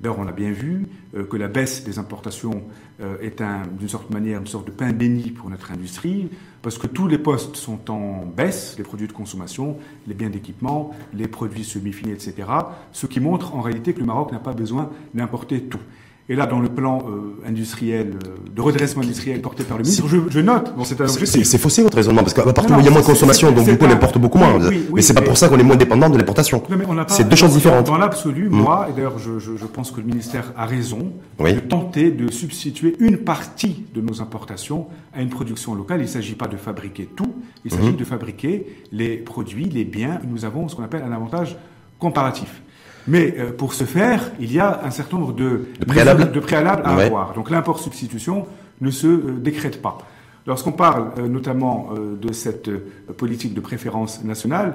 D'ailleurs, 0.00 0.18
on 0.18 0.26
a 0.26 0.32
bien 0.32 0.50
vu 0.50 0.88
euh, 1.14 1.24
que 1.24 1.36
la 1.36 1.46
baisse 1.46 1.84
des 1.84 2.00
importations 2.00 2.64
euh, 3.00 3.18
est 3.20 3.40
d'une 3.78 3.88
certaine 3.88 4.12
manière 4.12 4.40
une 4.40 4.48
sorte 4.48 4.66
de 4.66 4.72
pain 4.72 4.92
béni 4.92 5.30
pour 5.30 5.48
notre 5.48 5.70
industrie, 5.70 6.28
parce 6.60 6.76
que 6.76 6.88
tous 6.88 7.06
les 7.06 7.18
postes 7.18 7.54
sont 7.54 7.88
en 7.88 8.26
baisse, 8.26 8.74
les 8.78 8.84
produits 8.84 9.06
de 9.06 9.12
consommation, 9.12 9.76
les 10.08 10.14
biens 10.14 10.30
d'équipement, 10.30 10.90
les 11.14 11.28
produits 11.28 11.62
semi-finis, 11.62 12.12
etc. 12.12 12.48
Ce 12.90 13.06
qui 13.06 13.20
montre 13.20 13.54
en 13.54 13.60
réalité 13.60 13.94
que 13.94 14.00
le 14.00 14.06
Maroc 14.06 14.32
n'a 14.32 14.40
pas 14.40 14.54
besoin 14.54 14.90
d'importer 15.14 15.62
tout. 15.62 15.80
Et 16.28 16.36
là, 16.36 16.46
dans 16.46 16.60
le 16.60 16.68
plan 16.68 17.02
euh, 17.08 17.48
industriel, 17.48 18.14
euh, 18.24 18.50
de 18.54 18.60
redressement 18.60 19.02
industriel 19.02 19.40
porté 19.40 19.64
par 19.64 19.76
le 19.76 19.82
ministre, 19.82 20.06
je, 20.06 20.18
je 20.30 20.40
note. 20.40 20.72
Bon, 20.76 20.84
c'est 20.84 21.58
faussé 21.58 21.82
votre 21.82 21.96
raisonnement, 21.96 22.22
parce 22.22 22.32
qu'à 22.32 22.44
partir 22.52 22.76
où 22.76 22.80
il 22.80 22.84
y 22.84 22.88
a 22.88 22.92
moins 22.92 23.00
de 23.00 23.06
consommation, 23.06 23.50
donc 23.50 23.64
du 23.64 23.76
coup, 23.76 23.86
on 23.86 23.90
importe 23.90 24.18
beaucoup 24.18 24.38
moins. 24.38 24.54
Oui, 24.68 24.86
mais 24.94 25.02
c'est 25.02 25.14
pas 25.14 25.22
pour 25.22 25.36
ça 25.36 25.48
qu'on 25.48 25.58
est 25.58 25.64
moins 25.64 25.76
dépendant 25.76 26.08
de 26.08 26.16
l'importation. 26.16 26.62
C'est 27.08 27.28
deux 27.28 27.36
choses 27.36 27.54
différentes. 27.54 27.86
Dans 27.86 27.98
l'absolu, 27.98 28.48
mm. 28.48 28.52
moi, 28.54 28.86
et 28.88 28.92
d'ailleurs, 28.92 29.18
je, 29.18 29.38
je, 29.38 29.56
je, 29.56 29.66
pense 29.66 29.90
que 29.90 30.00
le 30.00 30.06
ministère 30.06 30.52
a 30.56 30.64
raison, 30.64 31.12
de 31.40 31.60
tenter 31.60 32.10
de 32.10 32.30
substituer 32.30 32.94
une 33.00 33.18
partie 33.18 33.84
de 33.94 34.00
nos 34.00 34.20
importations 34.22 34.86
à 35.12 35.22
une 35.22 35.28
production 35.28 35.74
locale. 35.74 36.00
Il 36.00 36.04
ne 36.04 36.08
s'agit 36.08 36.34
pas 36.34 36.46
de 36.46 36.56
fabriquer 36.56 37.08
tout, 37.16 37.34
il 37.64 37.72
s'agit 37.72 37.90
mm-hmm. 37.90 37.96
de 37.96 38.04
fabriquer 38.04 38.66
les 38.92 39.16
produits, 39.16 39.64
les 39.64 39.84
biens. 39.84 40.20
Nous 40.28 40.44
avons 40.44 40.68
ce 40.68 40.76
qu'on 40.76 40.84
appelle 40.84 41.02
un 41.02 41.12
avantage 41.12 41.56
comparatif. 41.98 42.62
Mais 43.08 43.34
euh, 43.38 43.52
pour 43.52 43.74
ce 43.74 43.84
faire, 43.84 44.30
il 44.40 44.52
y 44.52 44.60
a 44.60 44.84
un 44.84 44.90
certain 44.90 45.18
nombre 45.18 45.32
de, 45.32 45.66
de 45.78 45.84
préalables, 45.84 46.32
de 46.32 46.40
préalables 46.40 46.82
à 46.84 46.90
avoir. 46.90 47.34
Donc 47.34 47.50
l'import-substitution 47.50 48.46
ne 48.80 48.90
se 48.90 49.06
euh, 49.06 49.38
décrète 49.38 49.82
pas. 49.82 49.98
Lorsqu'on 50.46 50.72
parle 50.72 51.10
euh, 51.18 51.28
notamment 51.28 51.90
de 51.94 52.32
cette 52.32 52.70
politique 53.16 53.54
de 53.54 53.60
préférence 53.60 54.24
nationale, 54.24 54.74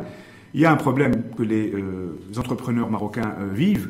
il 0.53 0.61
y 0.61 0.65
a 0.65 0.71
un 0.71 0.77
problème 0.77 1.23
que 1.37 1.43
les 1.43 1.73
entrepreneurs 2.37 2.89
marocains 2.89 3.35
vivent, 3.53 3.89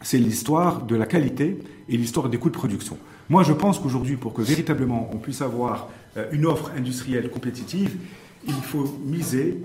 c'est 0.00 0.18
l'histoire 0.18 0.82
de 0.82 0.94
la 0.94 1.04
qualité 1.04 1.58
et 1.88 1.96
l'histoire 1.96 2.28
des 2.28 2.38
coûts 2.38 2.48
de 2.48 2.54
production. 2.54 2.96
Moi, 3.28 3.42
je 3.42 3.52
pense 3.52 3.80
qu'aujourd'hui, 3.80 4.16
pour 4.16 4.32
que 4.32 4.40
véritablement 4.40 5.10
on 5.12 5.16
puisse 5.16 5.42
avoir 5.42 5.88
une 6.30 6.46
offre 6.46 6.70
industrielle 6.78 7.28
compétitive, 7.28 7.96
il 8.46 8.54
faut 8.54 8.86
miser 9.04 9.60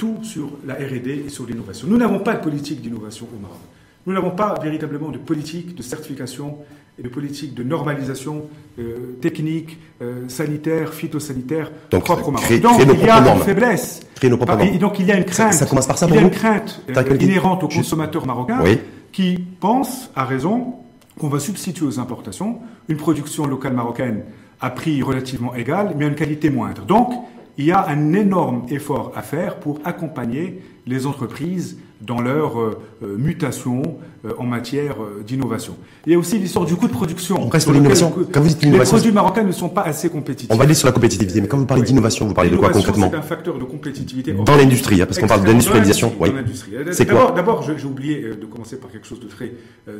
tout 0.00 0.16
sur 0.22 0.48
la 0.66 0.74
R&D 0.74 1.24
et 1.26 1.28
sur 1.28 1.46
l'innovation. 1.46 1.86
Nous 1.86 1.98
n'avons 1.98 2.20
pas 2.20 2.32
de 2.32 2.40
politique 2.40 2.80
d'innovation 2.80 3.28
au 3.36 3.38
Maroc. 3.38 3.58
Nous 4.06 4.14
n'avons 4.14 4.30
pas 4.30 4.54
véritablement 4.60 5.10
de 5.10 5.18
politique 5.18 5.74
de 5.74 5.82
certification 5.82 6.56
et 6.98 7.02
de 7.02 7.08
politique 7.08 7.52
de 7.54 7.62
normalisation 7.62 8.46
euh, 8.78 9.18
technique, 9.20 9.78
euh, 10.00 10.26
sanitaire, 10.28 10.94
phytosanitaire 10.94 11.70
donc, 11.90 12.04
propre 12.04 12.28
au 12.28 12.30
Maroc. 12.30 12.60
donc 12.60 12.80
il 12.80 13.04
y 13.04 13.10
a 13.10 13.34
une 13.34 13.40
faiblesse. 13.42 14.00
et 14.22 14.30
donc 14.78 14.98
il 14.98 15.06
y 15.06 15.12
a 15.12 15.18
une 15.18 15.26
crainte. 15.26 15.52
Ça, 15.52 15.66
commence 15.66 15.86
par 15.86 15.98
ça 15.98 16.06
il 16.08 16.14
y 16.14 16.18
a 16.18 16.22
une 16.22 16.30
crainte 16.30 16.82
euh, 16.96 17.16
inhérente 17.20 17.62
aux 17.62 17.68
consommateurs 17.68 18.26
marocains 18.26 18.64
qui 19.12 19.38
pensent, 19.60 20.10
à 20.16 20.24
raison, 20.24 20.76
qu'on 21.18 21.28
va 21.28 21.40
substituer 21.40 21.84
aux 21.84 22.00
importations 22.00 22.58
une 22.88 22.96
production 22.96 23.46
locale 23.46 23.74
marocaine 23.74 24.22
à 24.62 24.70
prix 24.70 25.02
relativement 25.02 25.54
égal, 25.54 25.94
mais 25.98 26.06
à 26.06 26.08
une 26.08 26.14
qualité 26.14 26.48
moindre. 26.48 26.86
Donc, 26.86 27.12
il 27.58 27.66
y 27.66 27.72
a 27.72 27.86
un 27.88 28.12
énorme 28.12 28.64
effort 28.70 29.12
à 29.14 29.22
faire 29.22 29.56
pour 29.56 29.80
accompagner 29.84 30.62
les 30.86 31.06
entreprises 31.06 31.78
dans 32.00 32.20
leur 32.20 32.58
euh, 32.58 32.78
euh, 33.02 33.16
mutation 33.18 33.82
euh, 34.24 34.32
en 34.38 34.44
matière 34.44 34.96
d'innovation. 35.26 35.76
Il 36.06 36.12
y 36.12 36.14
a 36.14 36.18
aussi 36.18 36.38
l'histoire 36.38 36.64
du 36.64 36.74
coût 36.74 36.88
de 36.88 36.92
production. 36.92 37.42
On 37.42 37.48
reste 37.48 37.64
sur 37.64 37.74
l'innovation. 37.74 38.12
Quand 38.32 38.40
vous 38.40 38.48
dites 38.48 38.62
Les 38.62 38.78
produits 38.78 39.12
marocains 39.12 39.44
ne 39.44 39.52
sont 39.52 39.68
pas 39.68 39.82
assez 39.82 40.08
compétitifs. 40.08 40.50
On 40.50 40.56
va 40.56 40.64
aller 40.64 40.74
sur 40.74 40.86
la 40.86 40.92
compétitivité, 40.92 41.40
mais 41.40 41.48
quand 41.48 41.58
vous 41.58 41.66
parlez 41.66 41.82
d'innovation, 41.82 42.26
vous 42.26 42.34
parlez 42.34 42.50
de 42.50 42.56
quoi 42.56 42.70
concrètement 42.70 43.10
C'est 43.10 43.18
un 43.18 43.22
facteur 43.22 43.58
de 43.58 43.64
compétitivité. 43.64 44.32
Dans 44.32 44.56
l'industrie, 44.56 45.02
hein, 45.02 45.06
parce 45.06 45.18
qu'on 45.18 45.26
parle 45.26 45.44
d'industrialisation. 45.44 46.14
Oui. 46.18 46.30
C'est 46.92 47.06
quoi 47.06 47.32
D'abord, 47.36 47.62
j'ai 47.62 47.86
oublié 47.86 48.22
de 48.40 48.46
commencer 48.46 48.76
par 48.76 48.90
quelque 48.90 49.06
chose 49.06 49.20
de 49.20 49.28
très 49.28 49.52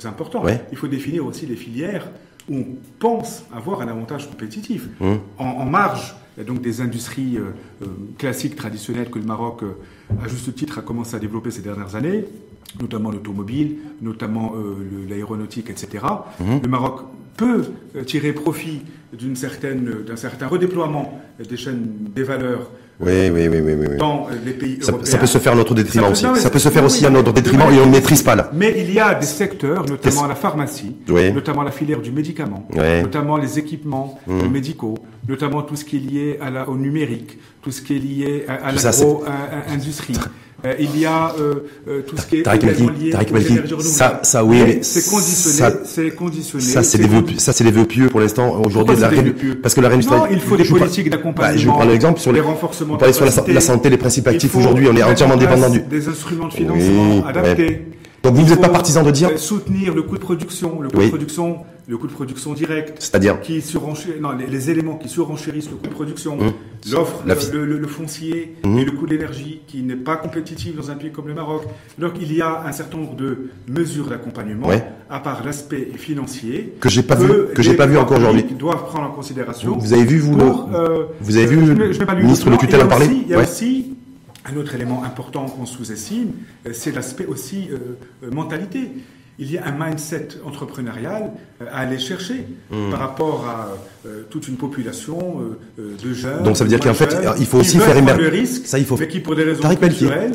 important. 0.05 0.43
Il 0.73 0.79
faut 0.79 0.89
définir 0.89 1.27
aussi 1.27 1.47
les 1.47 1.57
filières 1.57 2.09
on 2.51 2.65
pense 2.99 3.45
avoir 3.55 3.81
un 3.81 3.89
avantage 3.89 4.29
compétitif. 4.29 4.89
Hum. 5.01 5.21
en 5.39 5.65
marge 5.65 6.15
il 6.37 6.41
y 6.41 6.43
a 6.43 6.47
donc 6.47 6.63
des 6.63 6.81
industries 6.81 7.37
euh, 7.37 7.51
euh, 7.83 7.87
classiques, 8.17 8.57
traditionnelles 8.57 9.11
que 9.11 9.19
le 9.19 9.25
Maroc, 9.25 9.63
euh, 9.63 9.73
à 10.25 10.29
juste 10.29 10.55
titre, 10.55 10.79
a 10.79 10.83
commencé 10.83 11.17
à 11.17 11.19
développer 11.19 11.51
ces 11.51 11.63
dernières 11.63 11.97
années. 11.97 12.25
notamment 12.81 13.11
l'automobile, 13.11 13.79
notamment 14.01 14.53
l'aéronautique, 15.09 15.71
etc. 15.71 16.05
Mhm. 16.39 16.61
Le 16.63 16.69
Maroc 16.69 17.01
peut 17.37 17.65
tirer 18.07 18.33
profit 18.33 18.83
d'un 19.13 19.35
certain 19.35 20.47
redéploiement 20.47 21.21
des 21.41 21.57
chaînes 21.57 21.89
des 22.15 22.23
valeurs 22.23 22.71
oui, 23.01 23.31
oui, 23.31 23.49
oui, 23.49 23.61
oui, 23.61 23.75
oui. 23.79 23.97
Dans 23.99 24.27
les 24.45 24.53
pays 24.53 24.79
ça, 24.81 24.93
Ça 25.03 25.19
peut 25.19 25.27
se 25.27 25.39
faire 25.39 25.53
à 25.53 25.57
notre 25.57 25.75
détriment 25.75 26.11
aussi. 26.11 26.27
Ça 26.37 26.51
peut 26.51 26.59
se 26.59 26.69
faire 26.69 26.85
aussi 26.85 27.07
à 27.07 27.11
notre 27.11 27.33
détriment 27.33 27.73
et 27.73 27.81
on 27.81 27.87
ne 27.87 27.93
maîtrise 27.93 28.23
pas 28.23 28.35
là. 28.35 28.51
Mais 28.53 28.75
il 28.77 28.93
y 28.93 29.01
a 29.01 29.15
des 29.15 29.27
secteurs, 29.27 29.87
notamment 29.87 30.27
la 30.27 30.35
pharmacie, 30.35 30.97
notamment 31.35 31.63
la 31.63 31.71
filière 31.71 32.01
du 32.01 32.13
médicament, 32.13 32.67
notamment 33.03 33.37
les 33.37 33.59
équipements 33.59 34.19
mmh. 34.27 34.49
médicaux, 34.49 34.99
notamment 35.29 35.63
tout 35.63 35.77
ce 35.77 35.85
qui 35.85 35.97
est 35.97 36.01
lié 36.01 36.39
à 36.41 36.51
la, 36.51 36.69
au 36.69 36.77
numérique, 36.77 37.39
tout 37.63 37.71
ce 37.71 37.83
qui 37.83 37.97
est 37.97 37.99
lié 37.99 38.45
à, 38.49 38.55
à 38.67 38.73
l'agro-industrie. 38.73 40.17
Euh, 40.65 40.75
il 40.79 40.99
y 40.99 41.07
a 41.07 41.35
euh, 41.39 41.55
euh, 41.89 42.03
tout 42.03 42.17
ce 42.19 42.27
qui 42.27 42.37
est 42.39 42.43
Tariq 42.43 42.67
lié 42.67 43.11
Tariq 43.11 43.33
Malki, 43.33 43.59
ça, 43.81 44.21
ça 44.23 44.45
oui, 44.45 44.81
c'est 44.83 45.09
conditionné, 45.09 45.75
c'est 45.85 46.11
conditionné. 46.11 46.65
Ça, 46.65 46.83
c'est 46.83 46.99
des 46.99 47.07
vœux, 47.07 47.25
ça, 47.39 47.53
c'est 47.55 47.65
des 47.65 47.71
vœux 47.71 47.87
pieux 47.87 48.09
pour 48.09 48.21
l'instant 48.21 48.61
aujourd'hui. 48.61 48.97
Parce 49.63 49.75
que 49.75 49.81
la 49.81 49.89
réindustrialisation. 49.89 50.19
Non, 50.19 50.27
il 50.31 50.41
faut 50.41 50.57
des 50.57 50.65
politiques 50.65 51.09
d'accompagnement. 51.09 51.53
Bah, 51.53 51.57
je 51.57 51.67
vais 51.67 51.73
prendre 51.73 51.91
l'exemple 51.91 52.21
sur 52.21 52.33
les 52.33 52.41
renforcements. 52.41 52.99
sur 53.13 53.25
la, 53.25 53.61
santé, 53.61 53.89
les 53.89 53.97
principes 53.97 54.29
actifs 54.29 54.55
aujourd'hui, 54.55 54.87
on 54.91 54.97
est 54.97 55.03
entièrement 55.03 55.37
dépendant 55.37 55.71
du. 55.71 55.81
Des 55.81 56.09
instruments 56.09 56.49
de 56.49 56.53
financement 56.53 57.27
adaptés. 57.27 57.87
Donc 58.23 58.35
vous 58.35 58.43
n'êtes 58.43 58.61
pas 58.61 58.69
partisan 58.69 59.03
de 59.03 59.11
dire 59.11 59.39
soutenir 59.39 59.95
le 59.95 60.03
coût 60.03 60.17
de 60.17 60.21
production, 60.21 60.81
le 60.83 60.91
coût 60.91 60.99
de 60.99 61.09
production, 61.09 61.61
le 61.91 61.99
coût 61.99 62.07
de 62.07 62.13
production 62.13 62.53
direct, 62.55 62.95
c'est-à-dire 63.01 63.41
qui 63.41 63.61
non 64.21 64.31
les, 64.31 64.47
les, 64.47 64.71
éléments 64.71 64.95
qui 64.95 65.09
surenchérissent 65.09 65.71
le 65.71 65.77
coût 65.77 65.89
de 65.89 65.93
production, 65.93 66.39
hum. 66.39 66.53
l'offre, 66.93 67.25
le, 67.27 67.67
le, 67.67 67.79
le, 67.79 67.87
foncier 67.89 68.55
hum. 68.63 68.79
et 68.79 68.85
le 68.85 68.93
coût 68.93 69.07
de 69.07 69.11
l'énergie 69.11 69.63
qui 69.67 69.83
n'est 69.83 69.97
pas 69.97 70.17
compétitif 70.17 70.77
dans 70.77 70.89
un 70.93 70.95
pays 70.95 71.11
comme 71.11 71.27
le 71.27 71.35
Maroc. 71.35 71.65
Donc 71.99 72.13
il 72.21 72.33
y 72.33 72.41
a 72.41 72.63
un 72.65 72.71
certain 72.71 72.99
nombre 72.99 73.17
de 73.17 73.51
mesures 73.67 74.07
d'accompagnement, 74.07 74.69
à 75.11 75.19
part 75.19 75.45
l'aspect 75.45 75.91
financier, 75.97 76.75
que 76.81 76.89
j'ai 76.89 77.03
pas 77.03 77.17
vu, 77.17 77.53
que 77.55 77.63
j'ai 77.63 77.75
pas 77.75 77.87
vu 77.87 77.99
encore 77.99 78.19
aujourd'hui, 78.19 78.45
doivent 78.57 78.87
prendre 78.87 79.07
en 79.09 79.13
considération. 79.13 79.77
Vous 79.77 79.93
avez 79.93 80.05
vu 80.05 80.19
vous, 80.21 80.39
euh, 80.39 81.07
vous 81.21 81.37
avez 81.37 81.47
vu 81.47 81.57
le 81.57 81.75
ministre 82.23 82.49
de 82.51 82.57
tutelle 82.57 82.83
en 82.83 82.89
parler. 82.89 83.09
Il 83.11 83.29
y 83.29 83.35
a 83.35 83.41
aussi 83.41 83.97
un 84.45 84.57
autre 84.57 84.75
élément 84.75 85.05
important 85.05 85.47
qu'on 85.47 85.67
sous-estime, 85.67 86.33
euh, 86.67 86.71
c'est 86.73 86.93
l'aspect 86.93 87.27
aussi 87.27 87.69
euh, 87.71 87.97
euh, 88.25 88.31
mentalité 88.31 88.91
il 89.41 89.51
y 89.51 89.59
a 89.59 89.67
un 89.67 89.73
mindset 89.73 90.29
entrepreneurial 90.47 91.33
à 91.61 91.81
aller 91.81 91.99
chercher 91.99 92.47
hmm. 92.71 92.91
par 92.91 93.01
rapport 93.01 93.47
à 93.47 93.69
toute 94.31 94.49
une 94.49 94.57
population 94.57 95.19
de 95.79 96.15
jeunes. 96.15 96.43
Donc 96.43 96.57
ça 96.57 96.65
veut 96.65 96.71
dire 96.71 96.81
qu'en 96.81 96.95
fait, 96.95 97.17
il 97.39 97.47
faut 97.47 97.59
aussi 97.59 97.79
faire 97.79 97.97
émerger. 97.97 98.23
le 98.23 98.29
risque, 98.29 98.67
ça 98.67 98.79
il 98.79 98.85
faut. 98.85 98.97
Mais 98.97 99.09
qui 99.09 99.21
pour 99.21 99.35
des 99.35 99.45
raisons 99.45 99.61
Tariq 99.61 99.81
culturelles. 99.81 100.33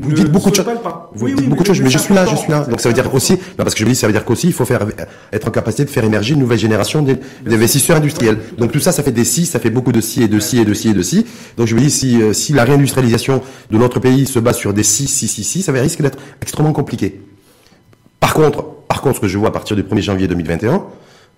vous 0.00 0.12
dites 0.12 0.30
beaucoup 0.30 0.50
de 0.50 0.56
choses. 0.56 0.66
Vous 1.14 1.28
dites 1.28 1.48
beaucoup 1.48 1.62
de 1.62 1.68
choses, 1.68 1.80
mais 1.80 1.90
je 1.90 1.98
suis 1.98 2.14
là, 2.14 2.26
je 2.26 2.36
suis 2.36 2.50
là. 2.50 2.64
Donc 2.64 2.80
ça 2.80 2.88
veut 2.88 2.94
dire 2.94 3.12
aussi, 3.12 3.32
non, 3.32 3.38
parce 3.58 3.74
que 3.74 3.80
je 3.80 3.84
me 3.84 3.90
dis, 3.90 3.96
ça 3.96 4.06
veut 4.06 4.12
dire 4.12 4.24
qu'aussi 4.24 4.48
il 4.48 4.52
faut 4.52 4.64
faire 4.64 4.86
être 5.32 5.48
en 5.48 5.50
capacité 5.50 5.84
de 5.84 5.90
faire 5.90 6.04
émerger 6.04 6.34
une 6.34 6.40
nouvelle 6.40 6.58
génération 6.58 7.04
d'investisseurs 7.44 7.96
industriels. 7.96 8.38
Donc 8.58 8.72
tout 8.72 8.80
ça, 8.80 8.92
ça 8.92 9.02
fait 9.02 9.12
des 9.12 9.24
si, 9.24 9.46
ça 9.46 9.58
fait 9.58 9.70
beaucoup 9.70 9.92
de 9.92 10.00
si 10.00 10.22
et 10.22 10.28
de 10.28 10.38
si 10.38 10.58
et 10.58 10.64
de 10.64 10.74
si 10.74 10.88
et 10.88 10.94
de 10.94 11.02
si. 11.02 11.26
Donc 11.56 11.66
je 11.66 11.74
me 11.74 11.80
dis, 11.80 11.90
si 11.90 12.20
si 12.32 12.52
la 12.52 12.64
réindustrialisation 12.64 13.42
de 13.70 13.78
notre 13.78 14.00
pays 14.00 14.26
se 14.26 14.38
base 14.38 14.56
sur 14.56 14.72
des 14.72 14.82
si, 14.82 15.06
si, 15.06 15.28
si, 15.28 15.44
si, 15.44 15.62
ça 15.62 15.72
va 15.72 15.80
risque 15.80 16.02
d'être 16.02 16.18
extrêmement 16.40 16.72
compliqué. 16.72 17.20
Par 18.24 18.32
contre, 18.32 18.64
par 18.88 19.02
contre, 19.02 19.16
ce 19.16 19.20
que 19.20 19.28
je 19.28 19.36
vois 19.36 19.48
à 19.48 19.50
partir 19.50 19.76
du 19.76 19.82
1er 19.82 20.00
janvier 20.00 20.28
2021, 20.28 20.82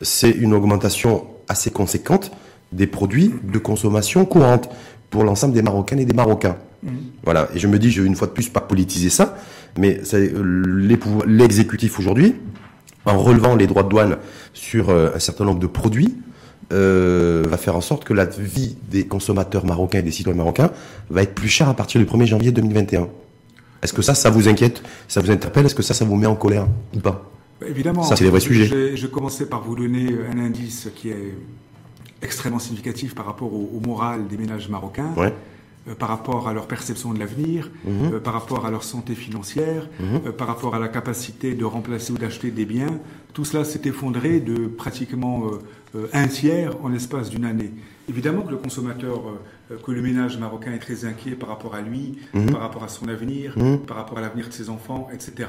c'est 0.03 0.31
une 0.31 0.55
augmentation 0.55 1.27
assez 1.49 1.73
conséquente 1.73 2.31
des 2.71 2.87
produits 2.87 3.35
de 3.43 3.59
consommation 3.59 4.25
courante 4.25 4.69
pour 5.11 5.25
l'ensemble 5.25 5.53
des 5.53 5.63
Marocaines 5.63 5.99
et 5.99 6.05
des 6.05 6.15
Marocains. 6.15 6.59
Mmh. 6.85 6.91
Voilà. 7.25 7.49
Et 7.57 7.59
je 7.59 7.67
me 7.67 7.81
dis, 7.81 7.91
je 7.91 8.03
vais 8.03 8.07
une 8.07 8.15
fois 8.15 8.29
de 8.29 8.33
plus 8.33 8.51
pas 8.51 8.61
politiser 8.61 9.11
ça, 9.11 9.37
mais 9.77 10.01
l'exécutif 11.27 11.99
aujourd'hui, 11.99 12.37
en 13.05 13.19
relevant 13.19 13.57
les 13.57 13.67
droits 13.67 13.83
de 13.83 13.89
douane 13.89 14.17
sur 14.55 14.91
euh, 14.91 15.11
un 15.13 15.19
certain 15.19 15.45
nombre 15.45 15.59
de 15.59 15.67
produits, 15.67 16.15
euh, 16.73 17.43
va 17.49 17.57
faire 17.57 17.75
en 17.75 17.81
sorte 17.81 18.05
que 18.05 18.15
la 18.15 18.27
vie 18.27 18.77
des 18.89 19.09
consommateurs 19.09 19.67
marocains 19.67 19.99
et 19.99 20.03
des 20.03 20.13
citoyens 20.13 20.39
marocains 20.39 20.71
va 21.11 21.23
être 21.23 21.35
plus 21.35 21.49
chère 21.49 21.69
à 21.69 21.75
partir 21.75 22.01
du 22.01 22.07
1er 22.07 22.27
janvier 22.27 22.53
2021. 22.53 23.09
Est-ce 23.87 23.95
que 23.95 24.03
ça, 24.03 24.17
ça 24.17 24.31
vous 24.31 24.49
inquiète 24.49 24.83
Ça 25.07 25.21
vous 25.21 25.31
interpelle 25.31 25.67
Est-ce 25.67 25.77
que 25.77 25.83
ça, 25.83 25.95
ça 25.95 26.05
vous 26.05 26.17
met 26.17 26.27
en 26.27 26.35
colère 26.35 26.67
ou 26.93 26.99
pas? 26.99 27.31
Bah, 27.61 27.69
Évidemment. 27.69 28.03
Ça, 28.03 28.17
c'est 28.17 28.25
les 28.25 28.31
vrais 28.31 28.41
sujets. 28.41 28.97
Je 28.97 29.07
commençais 29.07 29.47
par 29.47 29.63
vous 29.63 29.77
donner 29.77 30.09
un 30.29 30.39
indice 30.39 30.89
qui 30.97 31.11
est 31.11 31.35
extrêmement 32.21 32.59
significatif 32.59 33.15
par 33.15 33.27
rapport 33.27 33.53
au, 33.55 33.81
moral 33.81 34.27
des 34.27 34.37
ménages 34.37 34.69
marocains. 34.69 35.15
Euh, 35.89 35.95
par 35.95 36.09
rapport 36.09 36.49
à 36.49 36.53
leur 36.53 36.67
perception 36.67 37.13
de 37.13 37.21
l'avenir, 37.21 37.71
mhm. 37.85 38.15
euh, 38.15 38.21
par 38.21 38.35
rapport 38.35 38.67
à 38.67 38.73
leur 38.73 38.83
santé 38.83 39.15
financière, 39.15 39.89
mhm. 40.01 40.21
euh, 40.27 40.33
par 40.33 40.49
rapport 40.49 40.75
à 40.75 40.81
la 40.81 40.89
capacité 40.89 41.55
de 41.55 41.65
remplacer 41.65 42.13
ou 42.13 42.19
d'acheter 42.19 42.51
des 42.51 42.65
biens, 42.65 42.99
tout 43.35 43.45
cela 43.45 43.63
s'est 43.63 43.83
effondré 43.85 44.41
de 44.41 44.67
pratiquement 44.67 45.45
un 46.15 46.27
tiers 46.27 46.73
en 46.83 46.89
l'espace 46.89 47.29
d'une 47.29 47.45
année. 47.45 47.71
Évidemment 48.09 48.43
que 48.43 48.51
le 48.51 48.57
consommateur, 48.57 49.35
que 49.85 49.91
le 49.93 50.03
ménage 50.03 50.39
marocain 50.39 50.73
est 50.73 50.79
très 50.79 51.05
inquiet 51.05 51.33
par 51.33 51.49
rapport 51.49 51.75
à 51.75 51.81
lui, 51.81 52.19
mhm. 52.35 52.51
par 52.51 52.61
rapport 52.61 52.85
à 52.85 52.89
son 52.89 53.09
avenir, 53.09 53.55
par 53.87 53.97
rapport 53.97 54.19
à 54.19 54.21
l'avenir 54.21 54.49
de 54.49 54.53
ses 54.53 54.71
enfants, 54.71 55.09
etc. 55.13 55.49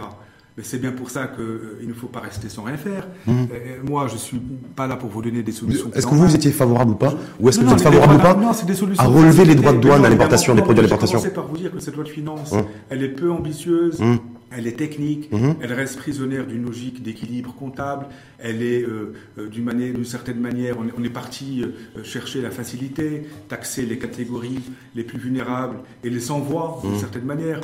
Mais 0.57 0.63
c'est 0.63 0.79
bien 0.79 0.91
pour 0.91 1.11
ça 1.11 1.27
qu'il 1.27 1.43
euh, 1.43 1.85
ne 1.87 1.93
faut 1.93 2.07
pas 2.07 2.19
rester 2.19 2.49
sans 2.49 2.63
rien 2.63 2.77
faire. 2.77 3.07
Mmh. 3.27 3.31
Euh, 3.31 3.77
moi, 3.83 4.07
je 4.07 4.13
ne 4.13 4.17
suis 4.17 4.41
pas 4.75 4.87
là 4.87 4.95
pour 4.95 5.07
vous 5.07 5.21
donner 5.21 5.43
des 5.43 5.51
solutions. 5.51 5.91
Est-ce 5.93 6.07
que 6.07 6.15
vous 6.15 6.35
étiez 6.35 6.49
favorable 6.51 6.91
ou 6.91 6.95
pas 6.95 7.13
Ou 7.39 7.47
est-ce 7.47 7.59
que 7.59 7.65
vous 7.65 7.73
êtes 7.73 7.81
favorable 7.81 8.15
ou 8.15 8.17
pas 8.17 8.33
non, 8.33 8.51
des 8.65 8.73
solutions 8.73 9.03
à 9.03 9.07
relever 9.07 9.45
les 9.45 9.53
droits 9.53 9.73
de 9.73 9.77
douane 9.77 10.03
à 10.03 10.09
l'importation 10.09 10.55
des 10.55 10.63
produits 10.63 10.81
d'importation 10.81 11.19
Je 11.19 11.25
vais 11.25 11.29
par 11.29 11.45
vous 11.45 11.57
dire 11.57 11.71
que 11.71 11.79
cette 11.79 11.93
loi 11.93 12.03
de 12.03 12.09
finances, 12.09 12.53
mmh. 12.53 12.61
elle 12.89 13.03
est 13.03 13.09
peu 13.09 13.31
ambitieuse. 13.31 13.99
Mmh. 13.99 14.15
Elle 14.51 14.67
est 14.67 14.77
technique, 14.77 15.29
elle 15.61 15.73
reste 15.73 15.97
prisonnière 15.97 16.47
d'une 16.47 16.63
logique 16.65 17.03
d'équilibre 17.03 17.53
comptable, 17.53 18.07
elle 18.39 18.61
est 18.63 18.81
euh, 18.81 19.13
d'une 19.37 20.05
certaine 20.05 20.39
manière, 20.39 20.77
on 20.79 21.03
est, 21.03 21.09
parti 21.09 21.63
chercher 22.03 22.41
la 22.41 22.51
facilité, 22.51 23.23
taxer 23.47 23.85
les 23.85 23.97
catégories 23.97 24.59
les 24.95 25.03
plus 25.03 25.19
vulnérables 25.19 25.79
et 26.03 26.09
les 26.09 26.19
sans 26.19 26.39
voix 26.39 26.79
d'une 26.83 26.97
certaine 26.97 27.25
manière. 27.25 27.61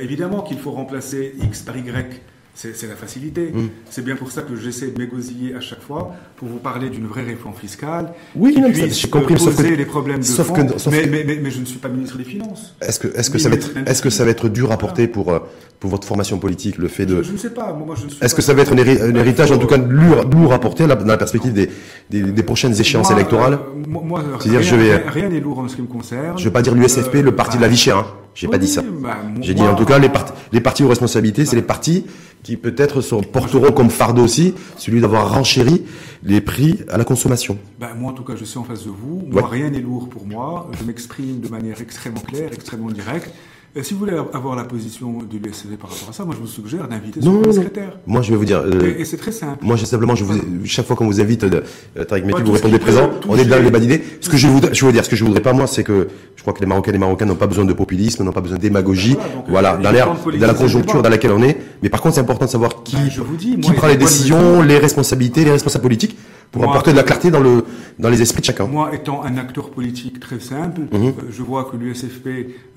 évidemment 0.00 0.42
qu'il 0.42 0.58
faut 0.58 0.72
remplacer 0.72 1.34
X 1.42 1.62
par 1.62 1.76
Y 1.76 2.20
c'est 2.56 2.88
la 2.88 2.96
facilité. 2.96 3.52
Mm. 3.52 3.68
C'est 3.90 4.02
bien 4.02 4.16
pour 4.16 4.32
ça 4.32 4.40
que 4.40 4.56
j'essaie 4.56 4.88
de 4.88 4.98
m'égosiller 4.98 5.54
à 5.54 5.60
chaque 5.60 5.82
fois 5.82 6.14
pour 6.36 6.48
vous 6.48 6.58
parler 6.58 6.88
d'une 6.88 7.06
vraie 7.06 7.22
réforme 7.22 7.54
fiscale. 7.54 8.12
Oui, 8.34 8.56
j'ai 8.90 9.08
compris. 9.08 9.34
Poser 9.34 9.76
les 9.76 9.84
problèmes 9.84 10.20
de 10.20 10.24
fond. 10.24 10.54
mais, 10.90 11.06
mais, 11.06 11.38
mais, 11.42 11.50
je 11.50 11.60
ne 11.60 11.66
suis 11.66 11.78
pas 11.78 11.88
ministre 11.88 12.16
des 12.16 12.24
Finances. 12.24 12.74
Est-ce 12.80 12.98
que, 12.98 13.08
est-ce 13.08 13.30
que 13.30 13.38
ça 13.38 13.48
va 13.48 13.56
être, 13.56 13.70
est-ce 13.86 14.02
que 14.02 14.10
ça 14.10 14.24
va 14.24 14.30
être 14.30 14.48
dur 14.48 14.72
à 14.72 14.78
porter 14.78 15.06
pour, 15.06 15.32
euh, 15.32 15.38
pour 15.78 15.90
votre 15.90 16.06
formation 16.06 16.38
politique, 16.38 16.78
le 16.78 16.88
fait 16.88 17.06
de. 17.06 17.22
Je, 17.22 17.32
ne 17.32 17.36
sais 17.36 17.50
pas. 17.50 17.72
Moi, 17.72 17.94
je 17.98 18.06
ne 18.06 18.24
Est-ce 18.24 18.34
que 18.34 18.42
ça 18.42 18.54
va 18.54 18.62
être 18.62 18.72
un, 18.72 19.14
héritage, 19.14 19.52
en 19.52 19.58
tout 19.58 19.66
cas, 19.66 19.76
lourd, 19.76 20.24
lourd 20.24 20.52
à 20.52 20.58
porter 20.58 20.86
dans 20.86 20.96
la 21.04 21.18
perspective 21.18 21.52
des, 21.52 21.68
des, 22.10 22.42
prochaines 22.42 22.78
échéances 22.78 23.10
électorales 23.10 23.54
euh, 23.54 23.84
Moi, 23.86 24.22
rien, 24.38 24.62
je 24.62 24.76
vais, 24.76 24.96
rien 24.96 25.28
n'est 25.28 25.40
lourd 25.40 25.58
en 25.58 25.68
ce 25.68 25.76
qui 25.76 25.82
me 25.82 25.86
concerne. 25.86 26.38
Je 26.38 26.44
vais 26.44 26.50
pas 26.50 26.62
dire 26.62 26.74
l'USFP, 26.74 27.16
le 27.16 27.32
parti 27.32 27.58
de 27.58 27.62
la 27.62 27.68
vie 27.68 27.76
chère. 27.76 27.98
Hein. 27.98 28.06
J'ai 28.36 28.48
pas 28.48 28.58
dit 28.58 28.68
ça. 28.68 28.82
Bah, 28.82 29.16
J'ai 29.40 29.54
dit 29.54 29.62
en 29.62 29.74
tout 29.74 29.86
cas 29.86 29.98
les, 29.98 30.10
partis, 30.10 30.32
les 30.52 30.60
partis 30.60 30.84
aux 30.84 30.88
responsabilités, 30.88 31.46
c'est 31.46 31.56
les 31.56 31.62
partis 31.62 32.04
qui 32.42 32.56
peut-être 32.56 33.00
porteront 33.32 33.72
comme 33.72 33.88
fardeau 33.90 34.22
aussi 34.22 34.54
celui 34.76 35.00
d'avoir 35.00 35.34
renchéri 35.34 35.84
les 36.22 36.42
prix 36.42 36.80
à 36.90 36.98
la 36.98 37.04
consommation. 37.04 37.58
Ben, 37.80 37.94
moi, 37.98 38.12
en 38.12 38.14
tout 38.14 38.24
cas, 38.24 38.36
je 38.36 38.44
suis 38.44 38.58
en 38.58 38.64
face 38.64 38.84
de 38.84 38.90
vous. 38.90 39.24
Moi, 39.26 39.48
rien 39.48 39.70
n'est 39.70 39.80
lourd 39.80 40.08
pour 40.10 40.26
moi. 40.26 40.70
Je 40.78 40.84
m'exprime 40.84 41.40
de 41.40 41.48
manière 41.48 41.80
extrêmement 41.80 42.20
claire, 42.20 42.50
extrêmement 42.52 42.90
directe. 42.90 43.32
Et 43.74 43.82
si 43.82 43.92
vous 43.92 44.00
voulez 44.00 44.16
avoir 44.32 44.56
la 44.56 44.64
position 44.64 45.18
de 45.18 45.36
l'USCD 45.36 45.76
par 45.76 45.90
rapport 45.90 46.08
à 46.08 46.12
ça, 46.12 46.24
moi 46.24 46.34
je 46.34 46.40
vous 46.40 46.46
suggère 46.46 46.88
d'inviter 46.88 47.20
son 47.20 47.52
secrétaire. 47.52 47.98
Moi 48.06 48.22
je 48.22 48.30
vais 48.30 48.36
vous 48.36 48.44
dire. 48.44 48.60
Euh, 48.60 48.96
et, 48.98 49.04
c'est 49.04 49.16
très 49.16 49.32
simple. 49.32 49.64
Moi 49.64 49.76
simplement, 49.76 50.14
je 50.14 50.24
vous, 50.24 50.34
chaque 50.64 50.86
fois 50.86 50.96
qu'on 50.96 51.06
vous 51.06 51.20
invite, 51.20 51.44
euh, 51.44 51.62
Tariq 52.04 52.24
Métis, 52.24 52.42
vous 52.42 52.52
répondez 52.52 52.78
présent. 52.78 53.10
On 53.28 53.36
est 53.36 53.44
dans 53.44 53.58
les 53.58 53.70
d'idées. 53.80 54.02
Ce 54.20 54.30
que 54.30 54.36
je 54.36 54.46
voudrais, 54.46 54.72
je 54.72 54.84
veux 54.84 54.92
dire, 54.92 55.04
ce 55.04 55.10
que 55.10 55.16
je 55.16 55.24
voudrais 55.24 55.42
pas 55.42 55.52
moi, 55.52 55.66
c'est 55.66 55.84
que 55.84 56.08
je 56.36 56.42
crois 56.42 56.54
que 56.54 56.60
les 56.60 56.66
Marocains 56.66 56.90
et 56.90 56.92
les 56.92 56.98
Marocains 56.98 57.26
n'ont 57.26 57.34
pas 57.34 57.46
besoin 57.46 57.64
de 57.64 57.72
populisme, 57.72 58.24
n'ont 58.24 58.32
pas 58.32 58.40
besoin 58.40 58.56
de 58.56 58.62
démagogie. 58.62 59.16
Voilà, 59.48 59.74
euh, 59.74 59.82
dans 59.82 59.90
l'air, 59.90 60.16
dans 60.24 60.46
la 60.46 60.54
conjoncture 60.54 61.02
dans 61.02 61.10
laquelle 61.10 61.32
on 61.32 61.42
est. 61.42 61.58
Mais 61.82 61.88
par 61.88 62.00
contre, 62.00 62.14
c'est 62.14 62.20
important 62.20 62.46
de 62.46 62.50
savoir 62.50 62.82
qui, 62.82 62.96
ben, 62.96 63.60
qui 63.60 63.72
prend 63.72 63.88
les 63.88 63.96
décisions, 63.96 64.62
les 64.62 64.78
responsabilités, 64.78 65.44
les 65.44 65.52
responsables 65.52 65.82
politiques 65.82 66.16
pour 66.50 66.64
apporter 66.64 66.92
de 66.92 66.96
la 66.96 67.02
clarté 67.02 67.30
dans, 67.30 67.40
le, 67.40 67.64
dans 67.98 68.08
les 68.08 68.22
esprits 68.22 68.40
de 68.40 68.46
chacun. 68.46 68.66
Moi, 68.66 68.94
étant 68.94 69.22
un 69.22 69.36
acteur 69.36 69.70
politique 69.70 70.20
très 70.20 70.40
simple, 70.40 70.82
mhm. 70.92 71.06
euh, 71.06 71.12
je 71.30 71.42
vois 71.42 71.64
que 71.64 71.76
l'USFP 71.76 72.28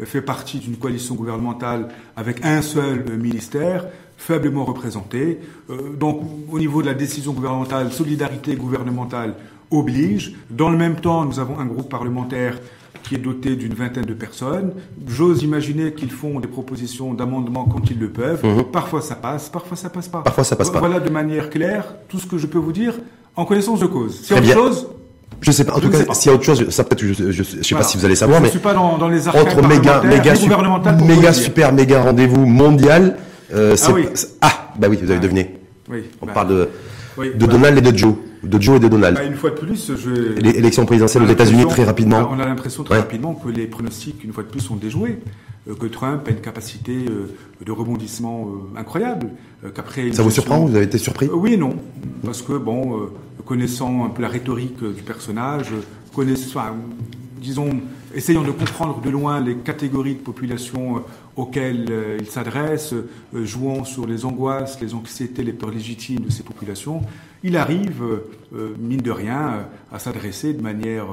fait 0.04 0.22
partie 0.22 0.60
d'une 0.60 0.78
coalition 0.78 1.16
gouvernementale 1.16 1.90
avec 2.16 2.46
un 2.46 2.62
seul 2.62 3.06
ministère, 3.18 3.88
faiblement 4.18 4.66
représenté. 4.66 5.40
Euh, 5.70 5.96
donc, 5.98 6.22
au 6.52 6.60
niveau 6.60 6.82
de 6.82 6.88
la 6.88 6.94
décision 6.94 7.34
gouvernementale, 7.34 7.92
solidarité 7.92 8.56
gouvernementale 8.56 9.36
oblige. 9.72 10.36
Dans 10.50 10.70
le 10.70 10.78
même 10.78 10.96
temps, 10.96 11.26
nous 11.26 11.40
avons 11.40 11.60
un 11.60 11.66
groupe 11.66 11.90
parlementaire 11.90 12.60
qui 13.04 13.16
est 13.16 13.20
doté 13.20 13.56
d'une 13.56 13.74
vingtaine 13.74 14.06
de 14.06 14.14
personnes. 14.14 14.74
J'ose 15.08 15.44
imaginer 15.44 15.94
qu'ils 15.94 16.12
font 16.12 16.40
des 16.40 16.48
propositions 16.48 17.14
d'amendement 17.14 17.66
quand 17.66 17.90
ils 17.90 18.00
le 18.00 18.10
peuvent. 18.10 18.44
Mhm. 18.44 18.66
Parfois 18.66 19.02
ça 19.02 19.16
passe, 19.16 19.50
parfois 19.50 19.78
ça 19.78 19.90
passe 19.90 20.08
pas. 20.08 20.22
Parfois 20.22 20.44
ça 20.44 20.56
passe 20.56 20.70
pas. 20.70 20.80
Voilà 20.80 21.00
de 21.00 21.10
manière 21.10 21.50
claire 21.50 21.96
tout 22.08 22.20
ce 22.20 22.28
que 22.28 22.38
je 22.38 22.48
peux 22.48 22.58
vous 22.58 22.72
dire 22.72 22.96
en 23.36 23.46
connaissance 23.46 23.80
de 23.80 23.86
cause. 23.86 24.30
A 24.32 24.38
autre 24.38 24.54
chose, 24.54 24.88
je 25.42 25.52
sais 25.52 25.64
pas. 25.64 25.76
En 25.76 25.80
tout 25.80 25.90
cas, 25.90 26.14
s'il 26.14 26.30
y 26.30 26.34
a 26.34 26.36
autre 26.36 26.44
chose, 26.44 26.70
ça 26.70 26.84
peut-être, 26.84 27.06
je, 27.06 27.32
je, 27.32 27.44
sais 27.44 27.76
pas 27.76 27.84
si 27.84 27.98
vous 27.98 28.06
allez 28.06 28.16
savoir, 28.16 28.40
je 28.40 28.44
mais 28.44 28.50
suis 28.50 28.60
pas 28.60 28.74
dans, 28.74 28.98
dans 28.98 29.08
les 29.08 29.28
entre 29.28 29.66
méga, 29.68 30.02
méga, 30.04 30.34
méga 31.06 31.34
super, 31.34 31.74
méga 31.74 32.02
rendez-vous 32.02 32.46
mondial. 32.46 33.18
ah, 33.54 33.74
oui. 33.94 34.08
ah, 34.42 34.72
bah 34.78 34.88
oui, 34.90 35.00
vous 35.02 35.12
avez 35.12 35.20
deviné. 35.20 35.56
Oui, 35.90 36.04
On 36.22 36.28
bah, 36.28 36.34
parle 36.34 36.48
de, 36.50 36.70
de 37.18 37.46
bah. 37.46 37.48
Donald 37.48 37.78
et 37.78 37.92
de 37.92 37.98
Joe. 37.98 38.16
De 38.44 38.62
Joe 38.62 38.78
et 38.78 38.80
de 38.80 38.88
Donald. 38.88 39.18
Bah, 39.18 39.24
une 39.24 39.36
fois 39.36 39.50
de 39.50 39.56
plus, 39.56 39.92
je... 39.96 40.40
L'élection 40.40 40.86
présidentielle 40.86 41.24
aux 41.24 41.28
États-Unis, 41.28 41.66
très 41.68 41.84
rapidement. 41.84 42.30
On 42.32 42.40
a 42.40 42.46
l'impression 42.46 42.84
très 42.84 42.98
rapidement 42.98 43.34
que 43.34 43.50
les 43.50 43.68
pronostics, 43.68 44.24
une 44.24 44.32
fois 44.32 44.44
de 44.44 44.50
plus, 44.50 44.62
sont 44.62 44.76
déjoués. 44.76 45.20
Euh, 45.68 45.76
que 45.76 45.88
Trump 45.88 46.28
a 46.28 46.32
une 46.32 46.42
capacité 46.42 47.06
euh, 47.10 47.36
de 47.66 47.72
rebondissement 47.72 48.48
euh, 48.48 48.80
incroyable. 48.80 49.30
Qu'après 49.76 50.12
Ça 50.14 50.24
vous 50.24 50.32
surprend 50.32 50.66
Vous 50.66 50.76
avez 50.76 50.86
été 50.86 50.98
surpris? 50.98 51.28
Oui 51.32 51.54
et 51.54 51.58
non. 51.58 51.76
Parce 52.24 52.42
que, 52.42 52.54
bon, 52.54 53.10
connaissant 53.46 54.06
un 54.06 54.10
peu 54.10 54.22
la 54.22 54.30
rhétorique 54.30 54.82
du 54.82 55.04
personnage, 55.04 55.74
connaissant, 56.16 56.78
disons, 57.42 57.70
essayant 58.16 58.44
de 58.44 58.52
comprendre 58.52 59.02
de 59.02 59.10
loin 59.10 59.42
les 59.42 59.56
catégories 59.56 60.16
de 60.16 60.20
population 60.20 61.04
auxquelles 61.36 61.92
il 62.20 62.28
s'adresse, 62.28 62.94
jouant 63.34 63.84
sur 63.84 64.08
les 64.08 64.24
angoisses, 64.24 64.80
les 64.80 64.94
anxiétés, 64.94 65.44
les 65.44 65.52
peurs 65.52 65.72
légitimes 65.72 66.22
de 66.22 66.32
ces 66.32 66.44
populations, 66.44 67.02
il 67.44 67.58
arrive, 67.58 68.02
mine 68.52 69.02
de 69.02 69.12
rien, 69.12 69.68
à 69.92 70.00
s'adresser 70.00 70.54
de 70.54 70.62
manière 70.62 71.06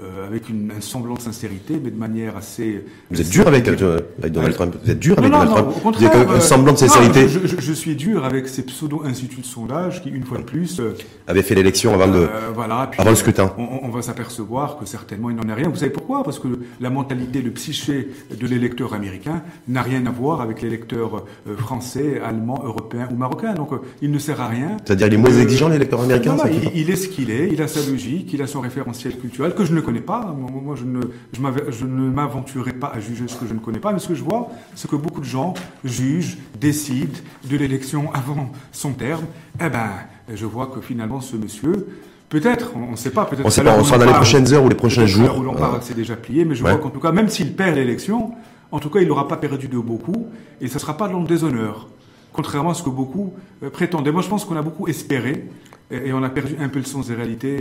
euh, 0.00 0.26
avec 0.26 0.48
une, 0.48 0.72
un 0.74 0.80
semblant 0.80 1.16
de 1.16 1.20
sincérité, 1.20 1.78
mais 1.82 1.90
de 1.90 1.98
manière 1.98 2.34
assez. 2.34 2.82
Vous 3.10 3.20
êtes 3.20 3.28
dur 3.28 3.46
avec, 3.46 3.68
euh, 3.68 4.00
Donald 4.26 4.54
Trump. 4.54 4.74
Vous 4.82 4.90
êtes 4.90 4.98
dur 4.98 5.18
avec 5.18 5.30
Donald 5.30 5.50
Trump. 5.50 5.68
Au 5.68 5.80
contraire, 5.80 6.10
Vous 6.10 6.16
avez 6.16 6.36
un 6.38 6.40
semblant 6.40 6.72
de 6.72 6.78
sincérité. 6.78 7.28
je, 7.28 7.46
je, 7.46 7.60
je, 7.60 7.72
suis 7.74 7.94
dur 7.94 8.24
avec 8.24 8.48
ces 8.48 8.62
pseudo-instituts 8.62 9.42
de 9.42 9.46
sondage 9.46 10.02
qui, 10.02 10.08
une 10.08 10.24
fois 10.24 10.38
de 10.38 10.44
plus, 10.44 10.80
euh, 10.80 10.96
avaient 11.26 11.42
fait 11.42 11.54
l'élection 11.54 11.92
avant, 11.92 12.08
de, 12.08 12.26
voilà, 12.54 12.90
avant 12.96 13.10
le 13.10 13.16
scrutin. 13.16 13.52
On, 13.58 13.80
on 13.82 13.90
va 13.90 14.00
s'apercevoir 14.00 14.78
que 14.78 14.86
certainement 14.86 15.28
il 15.28 15.36
n'en 15.36 15.46
est 15.46 15.54
rien. 15.54 15.68
Vous 15.68 15.76
savez 15.76 15.92
pourquoi? 15.92 16.24
Parce 16.24 16.38
que 16.38 16.48
la 16.80 16.88
mentalité, 16.88 17.42
le 17.42 17.50
psyché 17.50 18.08
de 18.34 18.46
l'électeur 18.46 18.94
américain 18.94 19.42
n'a 19.68 19.82
rien 19.82 20.06
à 20.06 20.10
voir 20.10 20.40
avec 20.40 20.62
l'électeur 20.62 21.26
français, 21.58 22.18
allemand, 22.24 22.62
européen 22.64 23.08
ou 23.12 23.14
marocain. 23.14 23.52
Donc 23.52 23.72
il 24.00 24.10
ne 24.10 24.18
sert 24.18 24.40
à 24.40 24.48
rien. 24.48 24.78
C'est-à-dire 24.86 25.08
il 25.08 25.14
est 25.14 25.18
moins 25.18 25.38
exigeant 25.38 25.68
l'électeur 25.68 26.00
américain. 26.00 26.34
il, 26.74 26.81
il, 26.82 26.90
est 26.90 26.96
ce 26.96 27.08
qu'il 27.08 27.30
est. 27.30 27.48
Il 27.52 27.62
a 27.62 27.68
sa 27.68 27.80
logique, 27.88 28.32
il 28.32 28.42
a 28.42 28.46
son 28.46 28.60
référentiel 28.60 29.16
culturel 29.18 29.54
que 29.54 29.64
je 29.64 29.72
ne 29.72 29.80
connais 29.80 30.00
pas. 30.00 30.34
Moi, 30.36 30.76
je 30.76 30.84
ne, 30.84 31.00
je, 31.32 31.84
ne 31.84 32.10
m'aventurerai 32.10 32.72
pas 32.72 32.92
à 32.94 33.00
juger 33.00 33.24
ce 33.28 33.36
que 33.36 33.46
je 33.46 33.54
ne 33.54 33.58
connais 33.58 33.78
pas, 33.78 33.92
mais 33.92 33.98
ce 33.98 34.08
que 34.08 34.14
je 34.14 34.22
vois, 34.22 34.50
c'est 34.74 34.90
que 34.90 34.96
beaucoup 34.96 35.20
de 35.20 35.26
gens 35.26 35.54
jugent, 35.84 36.38
décident 36.60 37.18
de 37.48 37.56
l'élection 37.56 38.12
avant 38.12 38.50
son 38.72 38.92
terme. 38.92 39.24
Eh 39.60 39.68
ben, 39.68 39.90
je 40.32 40.46
vois 40.46 40.66
que 40.66 40.80
finalement, 40.80 41.20
ce 41.20 41.36
monsieur, 41.36 41.86
Peut-être, 42.32 42.72
on 42.74 42.92
ne 42.92 42.96
sait 42.96 43.10
pas. 43.10 43.26
Peut-être. 43.26 43.44
On 43.44 43.50
sait 43.50 43.62
pas. 43.62 43.76
On 43.78 43.84
sera 43.84 43.98
dans 43.98 44.06
les 44.06 44.12
prochaines 44.14 44.50
heures 44.54 44.64
ou 44.64 44.68
les 44.70 44.74
prochains 44.74 45.04
jours. 45.04 45.36
Où 45.36 45.42
l'on 45.42 45.52
parle, 45.52 45.80
c'est 45.82 45.92
déjà 45.94 46.16
plié. 46.16 46.46
Mais 46.46 46.54
je 46.54 46.62
vois 46.62 46.76
qu'en 46.76 46.88
tout 46.88 46.98
cas, 46.98 47.12
même 47.12 47.28
s'il 47.28 47.52
perd 47.54 47.76
l'élection, 47.76 48.32
en 48.70 48.78
tout 48.78 48.88
cas, 48.88 49.00
il 49.00 49.08
n'aura 49.08 49.28
pas 49.28 49.36
perdu 49.36 49.68
de 49.68 49.78
beaucoup, 49.78 50.28
et 50.62 50.66
ce 50.66 50.74
ne 50.74 50.78
sera 50.78 50.96
pas 50.96 51.08
dans 51.08 51.20
le 51.20 51.26
déshonneur. 51.26 51.88
Contrairement 52.32 52.70
à 52.70 52.74
ce 52.74 52.82
que 52.82 52.88
beaucoup 52.88 53.34
euh, 53.62 53.68
prétendaient. 53.68 54.12
Moi, 54.12 54.22
je 54.22 54.28
pense 54.28 54.46
qu'on 54.46 54.56
a 54.56 54.62
beaucoup 54.62 54.88
espéré, 54.88 55.44
et, 55.92 56.12
on 56.12 56.22
a 56.22 56.30
perdu 56.30 56.56
un 56.58 56.68
peu 56.68 56.78
le 56.78 56.84
sens 56.84 57.08
des 57.08 57.14
réalités 57.14 57.58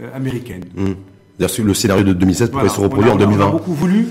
euh, 0.00 0.10
américaines. 0.14 0.64
Mmh 0.74 0.92
le 1.58 1.74
scénario 1.74 2.04
de 2.04 2.12
2016 2.12 2.50
pourrait 2.50 2.68
se 2.68 2.80
reproduire 2.80 3.14
en 3.14 3.18
2020. 3.18 3.44
On 3.44 3.48
a 3.48 3.52
beaucoup 3.52 3.74
voulu, 3.74 4.06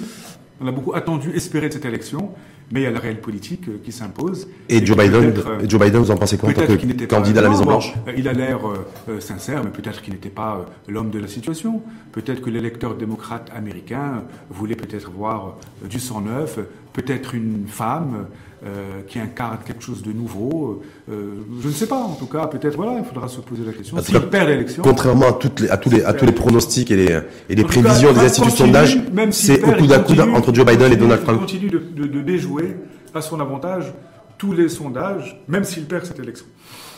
on 0.61 0.67
a 0.67 0.71
beaucoup 0.71 0.93
attendu, 0.93 1.31
espéré 1.33 1.69
de 1.69 1.73
cette 1.73 1.85
élection, 1.85 2.31
mais 2.71 2.81
il 2.81 2.83
y 2.83 2.87
a 2.87 2.91
la 2.91 2.99
réelle 2.99 3.21
politique 3.21 3.67
euh, 3.67 3.79
qui 3.83 3.91
s'impose. 3.91 4.47
Et, 4.69 4.85
Joe 4.85 4.97
Biden, 4.97 5.33
et 5.61 5.69
Joe 5.69 5.81
Biden, 5.81 6.01
vous 6.01 6.11
en 6.11 6.17
pensez 6.17 6.37
quoi 6.37 6.49
en 6.49 6.53
tant 6.53 6.65
que 6.65 7.05
candidat 7.05 7.39
à 7.41 7.43
la 7.43 7.49
Maison 7.49 7.65
Blanche 7.65 7.93
euh, 8.07 8.13
Il 8.17 8.27
a 8.27 8.33
l'air 8.33 8.59
euh, 8.67 9.19
sincère, 9.19 9.63
mais 9.63 9.69
peut-être 9.69 10.01
qu'il 10.01 10.13
n'était 10.13 10.29
pas 10.29 10.65
l'homme 10.87 11.09
de 11.09 11.19
la 11.19 11.27
situation. 11.27 11.81
Peut-être 12.11 12.41
que 12.41 12.49
l'électeur 12.49 12.95
démocrate 12.95 13.51
américain 13.55 14.23
voulait 14.49 14.75
peut-être 14.75 15.11
voir 15.11 15.57
du 15.89 15.99
sang 15.99 16.21
neuf, 16.21 16.59
peut-être 16.93 17.35
une 17.35 17.65
femme. 17.67 18.27
Euh, 18.65 19.01
qui 19.05 19.19
incarne 19.19 19.57
quelque 19.65 19.83
chose 19.83 20.01
de 20.01 20.13
nouveau. 20.13 20.83
Euh, 21.11 21.43
je 21.61 21.67
ne 21.67 21.73
sais 21.73 21.85
pas, 21.85 21.97
en 21.97 22.13
tout 22.13 22.27
cas, 22.27 22.47
peut-être, 22.47 22.77
voilà, 22.77 22.97
il 22.97 23.03
faudra 23.03 23.27
se 23.27 23.41
poser 23.41 23.65
la 23.65 23.73
question. 23.73 24.01
S'il 24.01 24.17
perd 24.21 24.47
l'élection. 24.47 24.81
Contrairement 24.81 25.27
à, 25.27 25.33
toutes 25.33 25.59
les, 25.59 25.69
à, 25.69 25.75
tous 25.75 25.89
les, 25.89 26.01
à 26.01 26.13
tous 26.13 26.25
les 26.25 26.31
pronostics 26.31 26.89
et 26.89 26.95
les, 26.95 27.19
et 27.49 27.55
les 27.55 27.63
prévisions 27.65 28.13
des 28.13 28.21
instituts 28.21 28.51
de 28.51 28.55
sondage, 28.55 28.97
c'est 29.31 29.61
au 29.65 29.73
coup 29.73 29.85
d'un 29.85 29.99
coup 29.99 30.13
entre 30.33 30.53
Joe 30.53 30.65
Biden 30.65 30.93
et 30.93 30.95
Donald 30.95 31.23
Trump. 31.23 31.39
Il 31.41 31.45
continue 31.45 31.69
de, 31.69 31.79
de, 31.79 32.07
de, 32.07 32.21
déjouer 32.21 32.77
à 33.13 33.19
son 33.19 33.41
avantage 33.41 33.93
tous 34.37 34.53
les 34.53 34.69
sondages, 34.69 35.43
même 35.49 35.65
s'il 35.65 35.83
perd 35.83 36.05
cette 36.05 36.19
élection. 36.19 36.45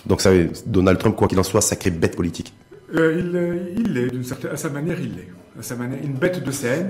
Donc, 0.06 0.22
ça, 0.22 0.30
Donald 0.68 1.00
Trump, 1.00 1.16
quoi 1.16 1.28
qu'il 1.28 1.40
en 1.40 1.44
soit, 1.44 1.62
sacré 1.62 1.90
bête 1.90 2.16
politique. 2.16 2.54
Euh, 2.94 3.72
il, 3.76 3.82
il 3.88 3.92
l'est, 3.92 4.24
certaine, 4.24 4.52
à 4.52 4.58
sa 4.58 4.70
manière, 4.70 5.00
il 5.00 5.16
l'est. 5.16 5.30
À 5.60 5.64
sa 5.64 5.76
manière, 5.76 5.98
une 6.04 6.14
bête 6.14 6.44
de 6.44 6.52
scène, 6.52 6.90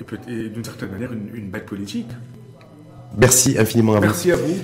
et, 0.00 0.32
et 0.32 0.48
d'une 0.48 0.64
certaine 0.64 0.92
manière, 0.92 1.12
une, 1.12 1.28
une 1.34 1.50
bête 1.50 1.66
politique. 1.66 2.06
Merci 3.18 3.56
infiniment 3.58 3.94
à 3.94 3.96
vous. 3.96 4.06
Merci 4.06 4.32
à 4.32 4.36
vous. 4.36 4.54